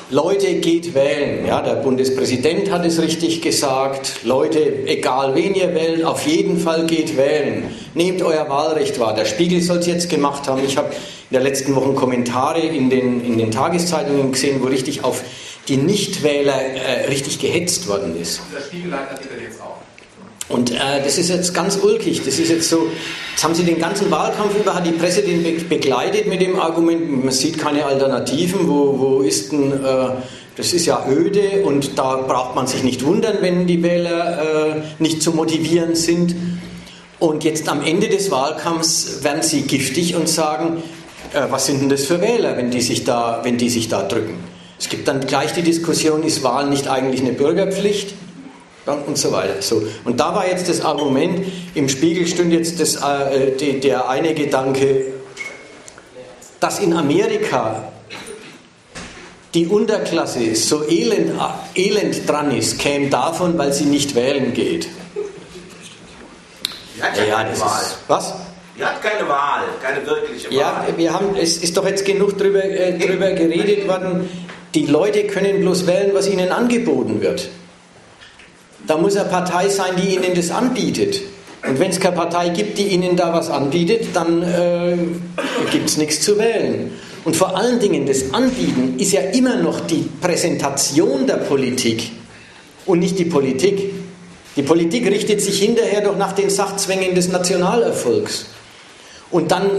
Leute, 0.09 0.55
geht 0.55 0.93
wählen. 0.95 1.45
Ja, 1.45 1.61
der 1.61 1.75
Bundespräsident 1.75 2.71
hat 2.71 2.85
es 2.85 3.01
richtig 3.01 3.41
gesagt. 3.41 4.23
Leute, 4.23 4.87
egal 4.87 5.35
wen 5.35 5.53
ihr 5.53 5.75
wählt, 5.75 6.05
auf 6.05 6.25
jeden 6.25 6.59
Fall 6.59 6.85
geht 6.85 7.17
wählen. 7.17 7.63
Nehmt 7.93 8.21
euer 8.21 8.47
Wahlrecht 8.47 9.01
wahr. 9.01 9.13
Der 9.13 9.25
Spiegel 9.25 9.61
soll 9.61 9.79
es 9.79 9.87
jetzt 9.87 10.09
gemacht 10.09 10.47
haben. 10.47 10.63
Ich 10.63 10.77
habe 10.77 10.91
in 10.93 11.33
der 11.33 11.41
letzten 11.41 11.75
Woche 11.75 11.91
Kommentare 11.91 12.61
in 12.61 12.89
den, 12.89 13.21
in 13.21 13.37
den 13.37 13.51
Tageszeitungen 13.51 14.31
gesehen, 14.31 14.61
wo 14.61 14.67
richtig 14.67 15.03
auf 15.03 15.23
die 15.67 15.75
Nichtwähler 15.75 16.57
äh, 16.57 17.07
richtig 17.07 17.39
gehetzt 17.39 17.89
worden 17.89 18.17
ist. 18.17 18.39
Der 18.55 18.61
Spiegelleiter 18.61 19.15
geht 19.15 19.31
er 19.35 19.43
jetzt 19.43 19.61
auch. 19.61 19.86
Und 20.49 20.71
äh, 20.71 21.03
das 21.03 21.17
ist 21.17 21.29
jetzt 21.29 21.53
ganz 21.53 21.77
ulkig. 21.77 22.23
Das 22.23 22.39
ist 22.39 22.49
jetzt 22.49 22.69
so, 22.69 22.87
jetzt 23.31 23.43
haben 23.43 23.53
Sie 23.53 23.63
den 23.63 23.79
ganzen 23.79 24.09
Wahlkampf 24.09 24.57
über, 24.57 24.73
hat 24.73 24.85
die 24.85 24.91
Presse 24.91 25.21
den 25.21 25.43
be 25.43 25.51
begleitet 25.67 26.27
mit 26.27 26.41
dem 26.41 26.59
Argument, 26.59 27.25
man 27.25 27.33
sieht 27.33 27.57
keine 27.57 27.85
Alternativen, 27.85 28.67
wo, 28.67 28.97
wo 28.97 29.21
ist 29.21 29.51
denn, 29.51 29.73
äh, 29.73 30.09
das 30.55 30.73
ist 30.73 30.85
ja 30.85 31.05
öde 31.09 31.63
und 31.63 31.99
da 31.99 32.15
braucht 32.15 32.55
man 32.55 32.65
sich 32.65 32.83
nicht 32.83 33.05
wundern, 33.05 33.37
wenn 33.41 33.67
die 33.67 33.83
Wähler 33.83 34.75
äh, 34.75 34.81
nicht 34.99 35.21
zu 35.21 35.31
motivieren 35.31 35.95
sind. 35.95 36.35
Und 37.19 37.43
jetzt 37.43 37.67
am 37.67 37.83
Ende 37.83 38.07
des 38.07 38.31
Wahlkampfs 38.31 39.23
werden 39.23 39.43
Sie 39.43 39.63
giftig 39.63 40.15
und 40.15 40.29
sagen, 40.29 40.81
äh, 41.33 41.41
was 41.49 41.65
sind 41.65 41.81
denn 41.81 41.89
das 41.89 42.05
für 42.05 42.21
Wähler, 42.21 42.55
wenn 42.55 42.71
die 42.71 42.81
sich 42.81 43.03
da, 43.03 43.41
wenn 43.43 43.57
die 43.57 43.69
sich 43.69 43.89
da 43.89 44.03
drücken? 44.03 44.35
Es 44.79 44.87
gibt 44.87 45.07
dann 45.07 45.21
gleich 45.21 45.53
die 45.53 45.63
Diskussion, 45.63 46.23
ist 46.23 46.43
Wahl 46.43 46.69
nicht 46.69 46.87
eigentlich 46.87 47.21
eine 47.21 47.33
Bürgerpflicht? 47.33 48.13
Und 48.87 49.17
so 49.17 49.31
weiter. 49.31 49.61
So. 49.61 49.83
Und 50.05 50.19
da 50.19 50.33
war 50.33 50.47
jetzt 50.47 50.69
das 50.69 50.81
Argument, 50.81 51.45
im 51.75 51.89
Spiegel 51.89 52.27
stünde 52.27 52.55
jetzt 52.55 52.79
das, 52.79 52.95
äh, 52.95 53.51
die, 53.59 53.79
der 53.79 54.09
eine 54.09 54.33
Gedanke, 54.33 55.13
dass 56.59 56.79
in 56.79 56.93
Amerika 56.93 57.91
die 59.53 59.67
Unterklasse 59.67 60.55
so 60.55 60.87
elend, 60.87 61.33
elend 61.75 62.29
dran 62.29 62.55
ist, 62.55 62.79
käme 62.79 63.09
davon, 63.09 63.57
weil 63.57 63.73
sie 63.73 63.85
nicht 63.85 64.15
wählen 64.15 64.53
geht. 64.53 64.87
Die 66.95 67.03
hat 67.03 67.17
ja, 67.17 67.23
ja 67.23 67.35
keine 67.35 67.59
Wahl. 67.59 67.81
Ist, 67.81 67.97
was? 68.07 68.33
Die 68.77 68.85
hat 68.85 69.01
keine 69.01 69.27
Wahl, 69.27 69.63
keine 69.81 70.05
wirkliche 70.05 70.49
Wahl. 70.49 70.55
Ja, 70.55 70.85
wir 70.95 71.13
haben, 71.13 71.35
es 71.35 71.57
ist 71.57 71.75
doch 71.75 71.87
jetzt 71.87 72.05
genug 72.05 72.37
drüber, 72.37 72.63
äh, 72.63 72.97
drüber 72.97 73.31
geredet 73.31 73.87
worden, 73.87 74.29
die 74.75 74.85
Leute 74.85 75.25
können 75.25 75.61
bloß 75.61 75.87
wählen, 75.87 76.11
was 76.13 76.27
ihnen 76.27 76.51
angeboten 76.51 77.21
wird. 77.21 77.49
Da 78.87 78.97
muss 78.97 79.17
eine 79.17 79.29
Partei 79.29 79.67
sein, 79.67 79.95
die 79.97 80.15
ihnen 80.15 80.33
das 80.33 80.49
anbietet. 80.49 81.21
Und 81.67 81.79
wenn 81.79 81.91
es 81.91 81.99
keine 81.99 82.15
Partei 82.15 82.49
gibt, 82.49 82.77
die 82.77 82.87
ihnen 82.87 83.17
da 83.17 83.33
was 83.33 83.49
anbietet, 83.49 84.07
dann 84.13 84.41
äh, 84.41 84.97
gibt 85.71 85.89
es 85.89 85.97
nichts 85.97 86.21
zu 86.21 86.37
wählen. 86.37 86.91
Und 87.25 87.35
vor 87.35 87.57
allen 87.57 87.79
Dingen, 87.79 88.05
das 88.05 88.33
Anbieten 88.33 88.97
ist 88.97 89.11
ja 89.11 89.19
immer 89.19 89.57
noch 89.57 89.81
die 89.81 90.09
Präsentation 90.21 91.27
der 91.27 91.35
Politik 91.35 92.11
und 92.85 92.99
nicht 92.99 93.19
die 93.19 93.25
Politik. 93.25 93.93
Die 94.55 94.63
Politik 94.63 95.05
richtet 95.07 95.41
sich 95.41 95.59
hinterher 95.59 96.01
doch 96.01 96.17
nach 96.17 96.31
den 96.31 96.49
Sachzwängen 96.49 97.13
des 97.13 97.27
Nationalerfolgs. 97.27 98.45
Und 99.29 99.51
dann, 99.51 99.69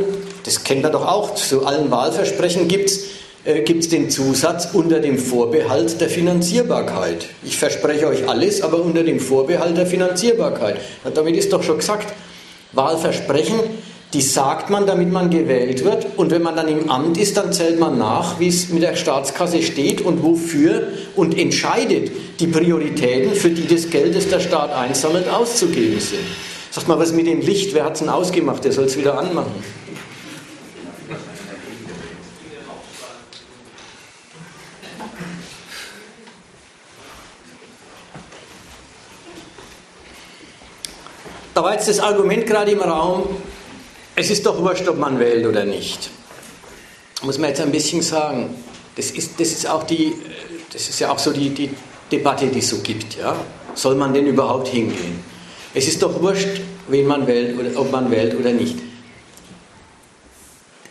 das 0.44 0.62
kennt 0.62 0.82
man 0.82 0.92
doch 0.92 1.06
auch, 1.06 1.34
zu 1.34 1.64
allen 1.64 1.90
Wahlversprechen 1.90 2.68
gibt 2.68 2.90
es 2.90 3.04
äh, 3.48 3.62
gibt 3.62 3.84
es 3.84 3.88
den 3.88 4.10
Zusatz 4.10 4.68
unter 4.74 5.00
dem 5.00 5.16
Vorbehalt 5.18 6.02
der 6.02 6.10
Finanzierbarkeit. 6.10 7.26
Ich 7.42 7.56
verspreche 7.56 8.06
euch 8.06 8.28
alles, 8.28 8.60
aber 8.60 8.82
unter 8.82 9.02
dem 9.02 9.20
Vorbehalt 9.20 9.74
der 9.74 9.86
Finanzierbarkeit. 9.86 10.76
Und 11.02 11.16
damit 11.16 11.34
ist 11.34 11.50
doch 11.54 11.62
schon 11.62 11.78
gesagt, 11.78 12.12
Wahlversprechen, 12.72 13.58
die 14.12 14.20
sagt 14.20 14.68
man, 14.68 14.86
damit 14.86 15.10
man 15.10 15.30
gewählt 15.30 15.82
wird. 15.82 16.06
Und 16.18 16.30
wenn 16.30 16.42
man 16.42 16.56
dann 16.56 16.68
im 16.68 16.90
Amt 16.90 17.16
ist, 17.16 17.38
dann 17.38 17.50
zählt 17.50 17.80
man 17.80 17.96
nach, 17.96 18.38
wie 18.38 18.48
es 18.48 18.68
mit 18.68 18.82
der 18.82 18.96
Staatskasse 18.96 19.62
steht 19.62 20.02
und 20.02 20.22
wofür 20.22 20.88
und 21.16 21.38
entscheidet 21.38 22.10
die 22.40 22.48
Prioritäten, 22.48 23.34
für 23.34 23.48
die 23.48 23.66
das 23.66 23.88
Geld, 23.88 24.14
das 24.14 24.28
der 24.28 24.40
Staat 24.40 24.74
einsammelt, 24.74 25.26
auszugeben 25.26 26.00
sind. 26.00 26.20
Sagt 26.70 26.86
mal, 26.86 26.98
was 26.98 27.12
mit 27.12 27.26
dem 27.26 27.40
Licht? 27.40 27.72
Wer 27.72 27.86
hat 27.86 27.94
es 27.94 28.00
denn 28.00 28.10
ausgemacht? 28.10 28.62
Der 28.62 28.72
soll 28.72 28.84
es 28.84 28.98
wieder 28.98 29.18
anmachen. 29.18 29.52
Da 41.58 41.64
war 41.64 41.72
jetzt 41.72 41.88
das 41.88 41.98
Argument 41.98 42.46
gerade 42.46 42.70
im 42.70 42.80
Raum, 42.80 43.24
es 44.14 44.30
ist 44.30 44.46
doch 44.46 44.62
wurscht, 44.62 44.86
ob 44.86 44.96
man 44.96 45.18
wählt 45.18 45.44
oder 45.44 45.64
nicht. 45.64 46.08
Muss 47.24 47.36
man 47.36 47.48
jetzt 47.48 47.60
ein 47.60 47.72
bisschen 47.72 48.00
sagen. 48.00 48.54
Das 48.94 49.10
ist, 49.10 49.40
das 49.40 49.48
ist, 49.48 49.68
auch 49.68 49.82
die, 49.82 50.12
das 50.72 50.88
ist 50.88 51.00
ja 51.00 51.10
auch 51.10 51.18
so 51.18 51.32
die, 51.32 51.50
die 51.50 51.70
Debatte, 52.12 52.46
die 52.46 52.60
es 52.60 52.68
so 52.68 52.78
gibt. 52.78 53.16
Ja? 53.16 53.34
Soll 53.74 53.96
man 53.96 54.14
denn 54.14 54.28
überhaupt 54.28 54.68
hingehen? 54.68 55.18
Es 55.74 55.88
ist 55.88 56.00
doch 56.00 56.22
wurscht, 56.22 56.60
wen 56.86 57.08
man 57.08 57.26
wählt 57.26 57.58
oder 57.58 57.70
ob 57.74 57.90
man 57.90 58.08
wählt 58.08 58.38
oder 58.38 58.52
nicht. 58.52 58.76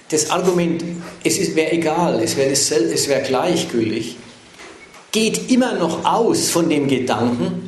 Das 0.10 0.30
Argument, 0.32 0.84
es 1.24 1.56
wäre 1.56 1.72
egal, 1.72 2.20
es 2.22 2.36
wäre 2.36 2.52
wär 2.52 3.22
gleichgültig, 3.22 4.18
geht 5.14 5.50
immer 5.50 5.76
noch 5.76 6.04
aus 6.04 6.50
von 6.50 6.70
dem 6.70 6.90
Gedanken, 6.90 7.67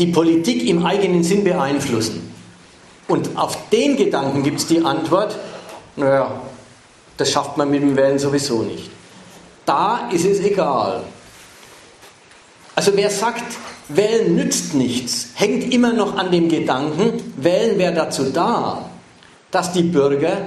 die 0.00 0.06
Politik 0.06 0.66
im 0.66 0.84
eigenen 0.84 1.22
Sinn 1.22 1.44
beeinflussen. 1.44 2.34
Und 3.06 3.36
auf 3.36 3.68
den 3.70 3.96
Gedanken 3.96 4.42
gibt 4.42 4.58
es 4.58 4.66
die 4.66 4.82
Antwort, 4.82 5.36
naja, 5.96 6.40
das 7.16 7.30
schafft 7.30 7.56
man 7.56 7.70
mit 7.70 7.82
dem 7.82 7.96
Wählen 7.96 8.18
sowieso 8.18 8.62
nicht. 8.62 8.90
Da 9.66 10.08
ist 10.10 10.24
es 10.24 10.40
egal. 10.40 11.02
Also 12.74 12.92
wer 12.94 13.10
sagt, 13.10 13.44
Wählen 13.88 14.36
nützt 14.36 14.74
nichts, 14.74 15.28
hängt 15.34 15.72
immer 15.72 15.92
noch 15.92 16.16
an 16.16 16.30
dem 16.30 16.48
Gedanken, 16.48 17.34
Wählen 17.36 17.78
wäre 17.78 17.92
dazu 17.92 18.30
da, 18.30 18.88
dass 19.50 19.72
die 19.72 19.82
Bürger 19.82 20.38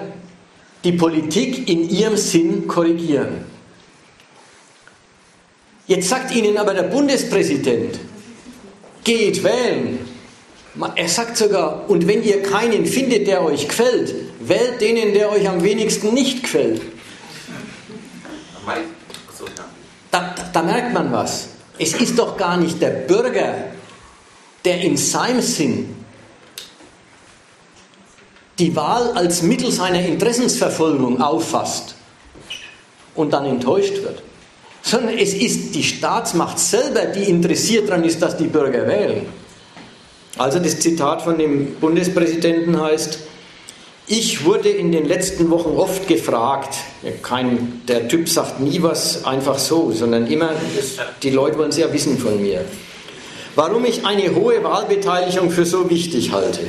die 0.84 0.94
Politik 0.94 1.70
in 1.70 1.90
ihrem 1.90 2.18
Sinn 2.18 2.68
korrigieren. 2.68 3.46
Jetzt 5.86 6.10
sagt 6.10 6.34
Ihnen 6.34 6.58
aber 6.58 6.74
der 6.74 6.84
Bundespräsident, 6.84 8.00
geht 9.04 9.44
wählen. 9.44 10.00
Er 10.96 11.08
sagt 11.08 11.38
sogar, 11.38 11.88
und 11.88 12.08
wenn 12.08 12.24
ihr 12.24 12.42
keinen 12.42 12.86
findet, 12.86 13.28
der 13.28 13.44
euch 13.44 13.68
gefällt, 13.68 14.14
wählt 14.40 14.82
denen, 14.82 15.14
der 15.14 15.32
euch 15.32 15.48
am 15.48 15.62
wenigsten 15.62 16.14
nicht. 16.14 16.44
Da, 20.10 20.34
da, 20.36 20.50
da 20.52 20.62
merkt 20.64 20.94
man 20.94 21.12
was. 21.12 21.50
Es 21.78 21.94
ist 21.94 22.18
doch 22.18 22.38
gar 22.38 22.58
nicht 22.58 22.82
der 22.82 22.90
Bürger, 22.90 23.72
der 24.66 24.82
in 24.82 24.98
seinem 24.98 25.42
Sinn 25.42 25.96
die 28.60 28.76
Wahl 28.76 29.12
als 29.14 29.42
Mittel 29.42 29.72
seiner 29.72 30.04
Interessensverfolgung 30.06 31.22
auffasst 31.22 31.96
und 33.16 33.32
dann 33.34 33.46
enttäuscht 33.46 34.02
wird 34.04 34.24
sondern 34.84 35.18
es 35.18 35.34
ist 35.34 35.74
die 35.74 35.84
Staatsmacht 35.84 36.60
selber, 36.60 37.06
die 37.06 37.24
interessiert 37.24 37.90
daran 37.90 38.04
ist, 38.04 38.22
dass 38.22 38.38
die 38.38 38.48
Bürger 38.48 38.86
wählen. 38.86 39.26
Also 40.38 40.60
das 40.60 40.80
Zitat 40.80 41.22
von 41.22 41.38
dem 41.38 41.76
Bundespräsidenten 41.76 42.80
heißt, 42.80 43.20
ich 44.06 44.44
wurde 44.44 44.68
in 44.68 44.92
den 44.92 45.06
letzten 45.06 45.50
Wochen 45.50 45.78
oft 45.78 46.08
gefragt, 46.10 46.76
kein, 47.22 47.82
der 47.88 48.10
Typ 48.10 48.28
sagt 48.28 48.60
nie 48.60 48.82
was 48.82 49.24
einfach 49.24 49.58
so, 49.58 49.92
sondern 49.92 50.28
immer, 50.28 50.50
die 51.22 51.30
Leute 51.30 51.58
wollen 51.58 51.70
es 51.70 51.78
ja 51.78 51.92
wissen 51.94 52.18
von 52.18 52.42
mir, 52.42 52.66
warum 53.56 53.86
ich 53.86 54.06
eine 54.06 54.36
hohe 54.36 54.62
Wahlbeteiligung 54.62 55.50
für 55.50 55.66
so 55.66 55.90
wichtig 55.90 56.34
halte. 56.34 56.62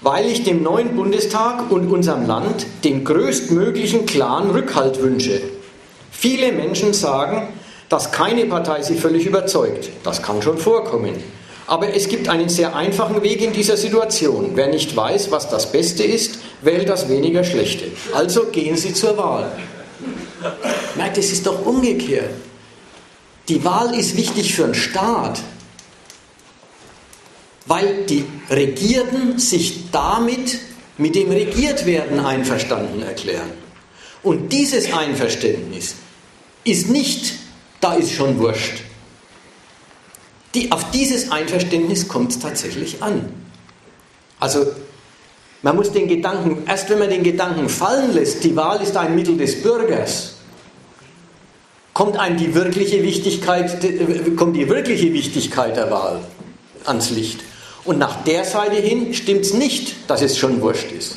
Weil 0.00 0.26
ich 0.26 0.44
dem 0.44 0.62
neuen 0.62 0.96
Bundestag 0.96 1.70
und 1.70 1.90
unserem 1.90 2.26
Land 2.26 2.64
den 2.84 3.04
größtmöglichen 3.04 4.06
klaren 4.06 4.50
Rückhalt 4.52 5.02
wünsche 5.02 5.57
Viele 6.20 6.50
Menschen 6.50 6.94
sagen, 6.94 7.46
dass 7.88 8.10
keine 8.10 8.44
Partei 8.46 8.82
sie 8.82 8.96
völlig 8.96 9.24
überzeugt. 9.24 9.88
Das 10.02 10.20
kann 10.20 10.42
schon 10.42 10.58
vorkommen. 10.58 11.14
Aber 11.68 11.94
es 11.94 12.08
gibt 12.08 12.28
einen 12.28 12.48
sehr 12.48 12.74
einfachen 12.74 13.22
Weg 13.22 13.40
in 13.40 13.52
dieser 13.52 13.76
Situation. 13.76 14.50
Wer 14.54 14.66
nicht 14.66 14.96
weiß, 14.96 15.30
was 15.30 15.48
das 15.48 15.70
Beste 15.70 16.02
ist, 16.02 16.40
wählt 16.60 16.88
das 16.88 17.08
weniger 17.08 17.44
Schlechte. 17.44 17.84
Also 18.12 18.46
gehen 18.46 18.76
Sie 18.76 18.94
zur 18.94 19.16
Wahl. 19.16 19.52
Merkt, 20.96 21.18
es 21.18 21.30
ist 21.30 21.46
doch 21.46 21.64
umgekehrt. 21.64 22.30
Die 23.48 23.64
Wahl 23.64 23.94
ist 23.96 24.16
wichtig 24.16 24.56
für 24.56 24.64
einen 24.64 24.74
Staat, 24.74 25.40
weil 27.66 28.06
die 28.06 28.24
Regierten 28.50 29.38
sich 29.38 29.92
damit 29.92 30.58
mit 30.96 31.14
dem 31.14 31.30
Regiertwerden 31.30 32.18
einverstanden 32.18 33.02
erklären. 33.02 33.52
Und 34.24 34.52
dieses 34.52 34.92
Einverständnis 34.92 35.94
ist 36.70 36.88
nicht, 36.88 37.34
da 37.80 37.94
ist 37.94 38.12
schon 38.12 38.38
wurscht. 38.38 38.82
Die, 40.54 40.72
auf 40.72 40.90
dieses 40.90 41.30
Einverständnis 41.30 42.08
kommt 42.08 42.32
es 42.32 42.38
tatsächlich 42.38 43.02
an. 43.02 43.32
Also 44.40 44.66
man 45.62 45.76
muss 45.76 45.92
den 45.92 46.08
Gedanken, 46.08 46.62
erst 46.66 46.88
wenn 46.88 46.98
man 46.98 47.10
den 47.10 47.22
Gedanken 47.22 47.68
fallen 47.68 48.14
lässt, 48.14 48.44
die 48.44 48.54
Wahl 48.56 48.80
ist 48.80 48.96
ein 48.96 49.14
Mittel 49.14 49.36
des 49.36 49.62
Bürgers, 49.62 50.34
kommt 51.92 52.16
einem 52.16 52.36
die 52.36 52.54
wirkliche 52.54 53.02
Wichtigkeit, 53.02 53.76
kommt 54.36 54.56
die 54.56 54.68
wirkliche 54.68 55.12
Wichtigkeit 55.12 55.76
der 55.76 55.90
Wahl 55.90 56.20
ans 56.84 57.10
Licht. 57.10 57.40
Und 57.84 57.98
nach 57.98 58.22
der 58.24 58.44
Seite 58.44 58.76
hin 58.76 59.14
stimmt 59.14 59.40
es 59.40 59.54
nicht, 59.54 59.96
dass 60.08 60.22
es 60.22 60.38
schon 60.38 60.60
wurscht 60.60 60.92
ist. 60.92 61.16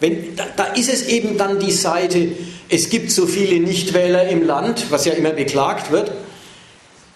Wenn, 0.00 0.36
da, 0.36 0.44
da 0.56 0.64
ist 0.72 0.92
es 0.92 1.06
eben 1.06 1.38
dann 1.38 1.58
die 1.58 1.72
Seite, 1.72 2.28
es 2.68 2.88
gibt 2.88 3.10
so 3.10 3.26
viele 3.26 3.60
Nichtwähler 3.60 4.28
im 4.28 4.44
Land, 4.46 4.90
was 4.90 5.04
ja 5.04 5.12
immer 5.12 5.30
beklagt 5.30 5.90
wird. 5.90 6.12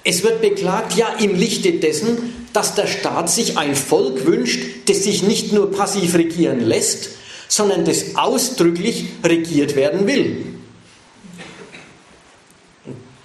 Es 0.05 0.23
wird 0.23 0.41
beklagt, 0.41 0.95
ja, 0.95 1.09
im 1.19 1.35
Lichte 1.35 1.73
dessen, 1.73 2.47
dass 2.53 2.75
der 2.75 2.87
Staat 2.87 3.31
sich 3.31 3.59
ein 3.59 3.75
Volk 3.75 4.27
wünscht, 4.27 4.61
das 4.87 5.03
sich 5.03 5.23
nicht 5.23 5.53
nur 5.53 5.71
passiv 5.73 6.15
regieren 6.15 6.61
lässt, 6.61 7.11
sondern 7.49 7.85
das 7.85 8.17
ausdrücklich 8.17 9.07
regiert 9.25 9.75
werden 9.75 10.07
will. 10.07 10.47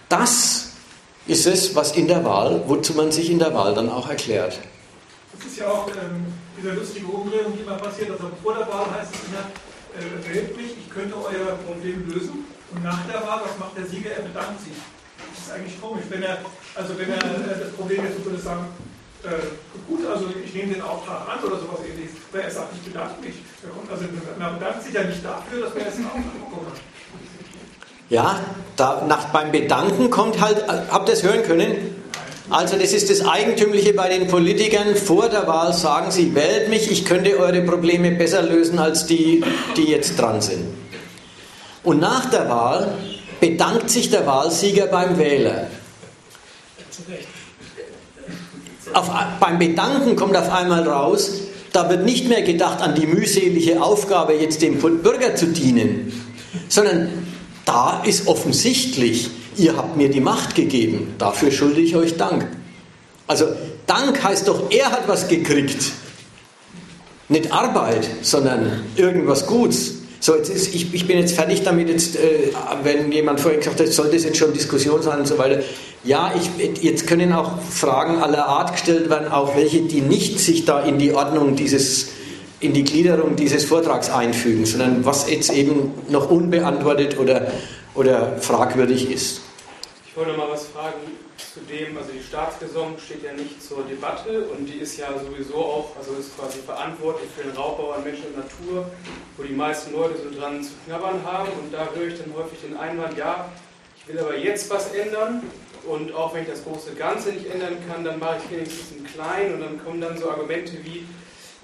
Das 0.09 0.71
ist 1.27 1.45
es, 1.45 1.75
was 1.75 1.95
in 1.95 2.07
der 2.07 2.23
Wahl, 2.23 2.63
wozu 2.67 2.93
man 2.93 3.11
sich 3.11 3.29
in 3.29 3.39
der 3.39 3.53
Wahl 3.53 3.73
dann 3.73 3.89
auch 3.89 4.09
erklärt. 4.09 4.59
Das 5.37 5.45
ist 5.51 5.59
ja 5.59 5.67
auch 5.67 5.87
ähm, 5.87 6.25
diese 6.63 6.75
lustige 6.75 7.07
Umdrehung, 7.07 7.51
die 7.53 7.61
immer 7.61 7.75
passiert. 7.75 8.11
Also 8.11 8.31
vor 8.41 8.55
der 8.55 8.67
Wahl 8.67 8.87
heißt 8.95 9.11
es 9.11 9.19
immer, 9.27 9.43
äh, 9.99 10.33
wählt 10.33 10.55
mich, 10.55 10.71
ich 10.79 10.89
könnte 10.89 11.15
euer 11.15 11.59
Problem 11.67 12.07
lösen. 12.07 12.47
Und 12.71 12.83
nach 12.83 13.03
der 13.05 13.19
Wahl, 13.27 13.41
was 13.43 13.59
macht 13.59 13.75
der 13.77 13.85
Sieger? 13.85 14.11
Er 14.11 14.23
bedankt 14.23 14.61
sich. 14.61 14.73
Das 15.19 15.43
ist 15.43 15.51
eigentlich 15.51 15.79
komisch. 15.81 16.05
Wenn 16.09 16.23
er, 16.23 16.39
also 16.75 16.97
wenn 16.97 17.09
er 17.11 17.19
äh, 17.19 17.59
das 17.59 17.71
Problem 17.73 18.03
jetzt 18.05 18.23
würde 18.23 18.39
sagen, 18.39 18.65
äh, 19.23 19.43
gut, 19.87 20.07
also 20.07 20.31
ich 20.43 20.53
nehme 20.53 20.73
den 20.73 20.81
Auftrag 20.81 21.27
an 21.27 21.43
oder 21.43 21.59
sowas 21.59 21.79
ähnliches. 21.83 22.15
Aber 22.31 22.43
er 22.43 22.51
sagt, 22.51 22.71
ich 22.73 22.91
bedanke 22.91 23.19
mich. 23.19 23.35
Also 23.91 24.05
man 24.39 24.53
bedankt 24.55 24.83
sich 24.83 24.93
ja 24.93 25.03
nicht 25.03 25.23
dafür, 25.23 25.67
dass 25.67 25.73
man 25.75 25.83
jetzt 25.83 25.97
einen 25.97 26.07
Auftrag 26.07 26.33
bekommen 26.33 26.67
hat. 26.71 26.79
Ja, 28.09 28.39
da, 28.75 29.03
nach, 29.07 29.25
beim 29.29 29.51
Bedanken 29.51 30.09
kommt 30.09 30.39
halt, 30.39 30.59
äh, 30.59 30.87
habt 30.89 31.09
ihr 31.09 31.13
es 31.13 31.23
hören 31.23 31.43
können? 31.43 32.02
Also 32.49 32.77
das 32.77 32.91
ist 32.91 33.09
das 33.09 33.25
Eigentümliche 33.25 33.93
bei 33.93 34.09
den 34.09 34.27
Politikern. 34.27 34.95
Vor 34.95 35.29
der 35.29 35.47
Wahl 35.47 35.73
sagen 35.73 36.11
sie, 36.11 36.35
wählt 36.35 36.69
mich, 36.69 36.91
ich 36.91 37.05
könnte 37.05 37.37
eure 37.39 37.61
Probleme 37.61 38.11
besser 38.11 38.41
lösen 38.41 38.79
als 38.79 39.05
die, 39.05 39.43
die 39.77 39.85
jetzt 39.85 40.19
dran 40.19 40.41
sind. 40.41 40.65
Und 41.83 41.99
nach 41.99 42.29
der 42.29 42.49
Wahl 42.49 42.95
bedankt 43.39 43.89
sich 43.89 44.09
der 44.09 44.25
Wahlsieger 44.25 44.87
beim 44.87 45.17
Wähler. 45.17 45.67
Auf, 48.93 49.09
beim 49.39 49.57
Bedanken 49.57 50.15
kommt 50.15 50.35
auf 50.37 50.51
einmal 50.51 50.87
raus, 50.87 51.31
da 51.71 51.89
wird 51.89 52.05
nicht 52.05 52.29
mehr 52.29 52.43
gedacht 52.43 52.81
an 52.81 52.93
die 52.93 53.07
mühselige 53.07 53.81
Aufgabe, 53.81 54.33
jetzt 54.33 54.61
dem 54.61 54.77
Bürger 54.77 55.35
zu 55.35 55.47
dienen, 55.47 56.13
sondern 56.69 57.09
da 57.65 58.03
ist 58.05 58.27
offensichtlich, 58.27 59.29
ihr 59.57 59.75
habt 59.77 59.97
mir 59.97 60.09
die 60.09 60.19
Macht 60.19 60.55
gegeben, 60.55 61.15
dafür 61.17 61.51
schulde 61.51 61.81
ich 61.81 61.95
euch 61.95 62.17
Dank. 62.17 62.47
Also 63.27 63.45
Dank 63.87 64.23
heißt 64.23 64.47
doch, 64.47 64.71
er 64.71 64.91
hat 64.91 65.07
was 65.07 65.27
gekriegt. 65.27 65.91
Nicht 67.29 67.51
Arbeit, 67.51 68.07
sondern 68.21 68.83
irgendwas 68.95 69.47
Gutes. 69.47 69.95
So, 70.19 70.35
jetzt 70.35 70.49
ist, 70.49 70.73
ich, 70.73 70.93
ich 70.93 71.05
bin 71.05 71.17
jetzt 71.17 71.35
fertig 71.35 71.63
damit, 71.63 71.89
jetzt, 71.89 72.15
äh, 72.15 72.51
wenn 72.83 73.11
jemand 73.11 73.41
vorhin 73.41 73.59
gesagt 73.59 73.79
hat, 73.79 73.87
soll 73.87 74.09
das 74.09 74.23
jetzt 74.23 74.37
schon 74.37 74.53
Diskussion 74.53 75.01
sein 75.01 75.19
und 75.19 75.27
so 75.27 75.37
weiter. 75.37 75.61
Ja, 76.05 76.33
ich, 76.37 76.81
jetzt 76.81 77.07
können 77.07 77.33
auch 77.33 77.61
Fragen 77.61 78.21
aller 78.21 78.45
Art 78.45 78.71
gestellt 78.71 79.09
werden, 79.09 79.29
auch 79.29 79.55
welche, 79.57 79.81
die 79.81 80.01
nicht 80.01 80.39
sich 80.39 80.63
da 80.63 80.81
in 80.81 80.97
die 80.97 81.13
Ordnung 81.13 81.55
dieses, 81.55 82.07
in 82.61 82.71
die 82.73 82.83
Gliederung 82.83 83.35
dieses 83.35 83.65
Vortrags 83.65 84.09
einfügen, 84.09 84.65
sondern 84.65 85.05
was 85.05 85.29
jetzt 85.29 85.51
eben 85.51 85.91
noch 86.09 86.29
unbeantwortet 86.31 87.19
oder, 87.19 87.51
oder 87.95 88.37
fragwürdig 88.37 89.11
ist. 89.11 89.41
Ich 90.07 90.17
wollte 90.17 90.33
mal 90.33 90.49
was 90.49 90.67
fragen 90.67 91.01
zu 91.37 91.59
dem, 91.61 91.97
also 91.97 92.11
die 92.11 92.21
Staatsräson 92.21 92.95
steht 93.03 93.23
ja 93.23 93.33
nicht 93.33 93.61
zur 93.61 93.83
Debatte 93.83 94.45
und 94.45 94.65
die 94.67 94.77
ist 94.77 94.97
ja 94.97 95.07
sowieso 95.17 95.55
auch, 95.55 95.95
also 95.97 96.13
ist 96.13 96.37
quasi 96.37 96.59
verantwortlich 96.59 97.29
für 97.35 97.43
den 97.43 97.55
Raubbau 97.55 97.91
an 97.91 98.03
Mensch 98.03 98.19
und 98.19 98.37
Natur, 98.37 98.85
wo 99.37 99.43
die 99.43 99.53
meisten 99.53 99.93
Leute 99.93 100.15
so 100.17 100.39
dran 100.39 100.63
zu 100.63 100.71
knabbern 100.85 101.23
haben. 101.25 101.49
Und 101.59 101.73
da 101.73 101.89
höre 101.95 102.07
ich 102.07 102.19
dann 102.19 102.33
häufig 102.35 102.59
den 102.61 102.77
Einwand, 102.77 103.17
ja, 103.17 103.49
ich 103.97 104.07
will 104.07 104.19
aber 104.19 104.37
jetzt 104.37 104.69
was 104.69 104.93
ändern. 104.93 105.41
Und 105.87 106.13
auch 106.13 106.33
wenn 106.33 106.43
ich 106.43 106.49
das 106.49 106.63
große 106.63 106.93
Ganze 106.93 107.29
nicht 107.29 107.49
ändern 107.51 107.77
kann, 107.89 108.03
dann 108.03 108.19
mache 108.19 108.37
ich 108.43 108.55
wenigstens 108.55 108.95
einen 108.95 109.05
kleinen. 109.05 109.53
Und 109.55 109.61
dann 109.61 109.83
kommen 109.83 109.99
dann 109.99 110.17
so 110.17 110.29
Argumente 110.29 110.73
wie, 110.83 111.05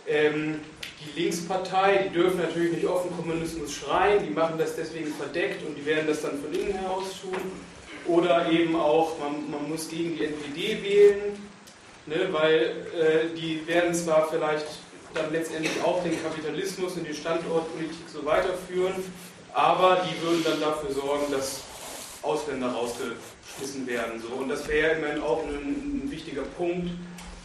ähm, 0.08 0.60
die 1.00 1.22
Linkspartei, 1.22 2.10
die 2.10 2.14
dürfen 2.14 2.40
natürlich 2.40 2.74
nicht 2.74 2.86
offen 2.86 3.16
Kommunismus 3.16 3.74
schreien, 3.74 4.24
die 4.26 4.32
machen 4.32 4.58
das 4.58 4.76
deswegen 4.76 5.14
verdeckt 5.14 5.66
und 5.66 5.76
die 5.76 5.86
werden 5.86 6.08
das 6.08 6.22
dann 6.22 6.40
von 6.40 6.54
innen 6.54 6.74
heraus 6.74 7.06
tun. 7.22 7.40
Oder 8.08 8.50
eben 8.52 8.76
auch, 8.76 9.18
man, 9.20 9.50
man 9.50 9.70
muss 9.70 9.88
gegen 9.88 10.18
die 10.18 10.26
NPD 10.26 10.84
wählen, 10.84 11.50
ne, 12.06 12.28
weil 12.32 12.76
äh, 12.98 13.36
die 13.38 13.66
werden 13.68 13.94
zwar 13.94 14.30
vielleicht 14.30 14.66
dann 15.14 15.32
letztendlich 15.32 15.72
auch 15.84 16.04
den 16.04 16.22
Kapitalismus 16.22 16.96
und 16.96 17.08
die 17.08 17.14
Standortpolitik 17.14 18.10
so 18.12 18.26
weiterführen, 18.26 18.96
aber 19.54 20.06
die 20.06 20.22
würden 20.26 20.44
dann 20.44 20.60
dafür 20.60 20.92
sorgen, 20.92 21.32
dass 21.32 21.62
Ausländer 22.22 22.72
rausgeschmissen 22.72 23.88
werden. 23.88 24.22
So. 24.22 24.36
Und 24.36 24.50
das 24.50 24.68
wäre 24.68 24.98
immerhin 24.98 25.22
auch 25.22 25.44
ein, 25.44 26.04
ein 26.04 26.12
wichtiger 26.12 26.44
Punkt 26.44 26.92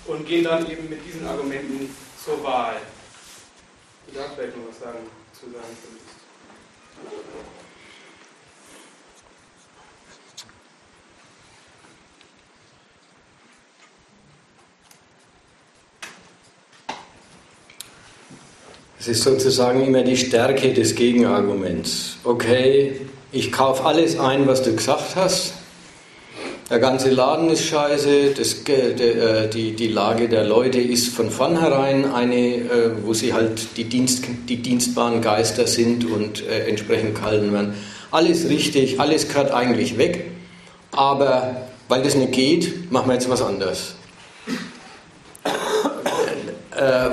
und 0.07 0.27
gehen 0.27 0.45
dann 0.45 0.71
eben 0.71 0.89
mit 0.89 1.05
diesen 1.07 1.27
Argumenten 1.27 1.95
zur 2.23 2.43
Wahl. 2.43 2.77
Darfst 4.15 4.37
vielleicht 4.37 4.57
noch 4.57 4.69
was 4.69 4.79
sagen, 4.79 4.99
zu 5.33 5.47
sagen 5.47 5.65
Es 19.01 19.09
ist 19.09 19.25
sozusagen 19.25 19.85
immer 19.85 20.03
die 20.03 20.17
Stärke 20.17 20.73
des 20.73 20.95
Gegenarguments. 20.95 22.17
Okay, 22.23 23.01
ich 23.33 23.51
kaufe 23.51 23.85
alles 23.85 24.19
ein, 24.19 24.47
was 24.47 24.63
du 24.63 24.77
gesagt 24.77 25.17
hast. 25.17 25.55
Der 26.71 26.79
ganze 26.79 27.11
Laden 27.11 27.51
ist 27.51 27.67
scheiße, 27.67 28.31
das, 28.31 28.67
äh, 28.69 29.49
die, 29.49 29.77
die 29.77 29.89
Lage 29.89 30.31
der 30.31 30.45
Leute 30.45 30.81
ist 30.81 31.15
von 31.15 31.31
vornherein 31.31 32.11
eine, 32.11 32.37
äh, 32.37 32.91
wo 33.03 33.13
sie 33.13 33.35
halt 33.35 33.77
die, 33.77 33.85
Dienst, 33.85 34.25
die 34.49 34.57
dienstbaren 34.57 35.21
Geister 35.21 35.67
sind 35.67 36.11
und 36.11 36.43
äh, 36.47 36.67
entsprechend 36.67 37.17
kalten 37.21 37.53
werden. 37.53 37.75
Alles 38.11 38.49
richtig, 38.49 38.99
alles 38.99 39.29
gehört 39.29 39.51
eigentlich 39.51 39.99
weg, 39.99 40.31
aber 40.91 41.69
weil 41.89 42.03
das 42.03 42.15
nicht 42.15 42.33
geht, 42.33 42.91
machen 42.91 43.09
wir 43.09 43.15
jetzt 43.15 43.29
was 43.29 43.43
anderes. 43.43 43.97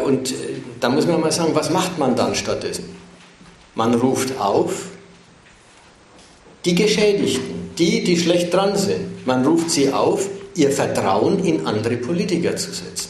Und 0.06 0.34
da 0.80 0.90
muss 0.90 1.06
man 1.08 1.20
mal 1.20 1.32
sagen, 1.32 1.52
was 1.54 1.70
macht 1.70 1.98
man 2.00 2.16
dann 2.16 2.36
stattdessen? 2.36 2.96
Man 3.76 3.96
ruft 3.96 4.40
auf 4.40 4.91
die 6.66 6.76
Geschädigten, 6.76 7.72
die, 7.78 8.04
die 8.04 8.18
schlecht 8.18 8.54
dran 8.54 8.76
sind. 8.76 9.26
Man 9.26 9.46
ruft 9.46 9.72
sie 9.72 9.92
auf, 9.92 10.28
ihr 10.56 10.72
Vertrauen 10.72 11.44
in 11.44 11.66
andere 11.66 11.98
Politiker 11.98 12.56
zu 12.56 12.72
setzen. 12.72 13.10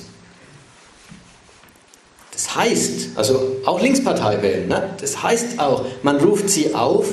Das 2.32 2.56
heißt, 2.56 3.10
also 3.16 3.58
auch 3.66 3.82
Linkspartei 3.82 4.42
wählen, 4.42 4.68
ne? 4.68 4.96
das 5.00 5.22
heißt 5.22 5.60
auch, 5.60 5.86
man 6.04 6.18
ruft 6.18 6.50
sie 6.50 6.74
auf, 6.74 7.08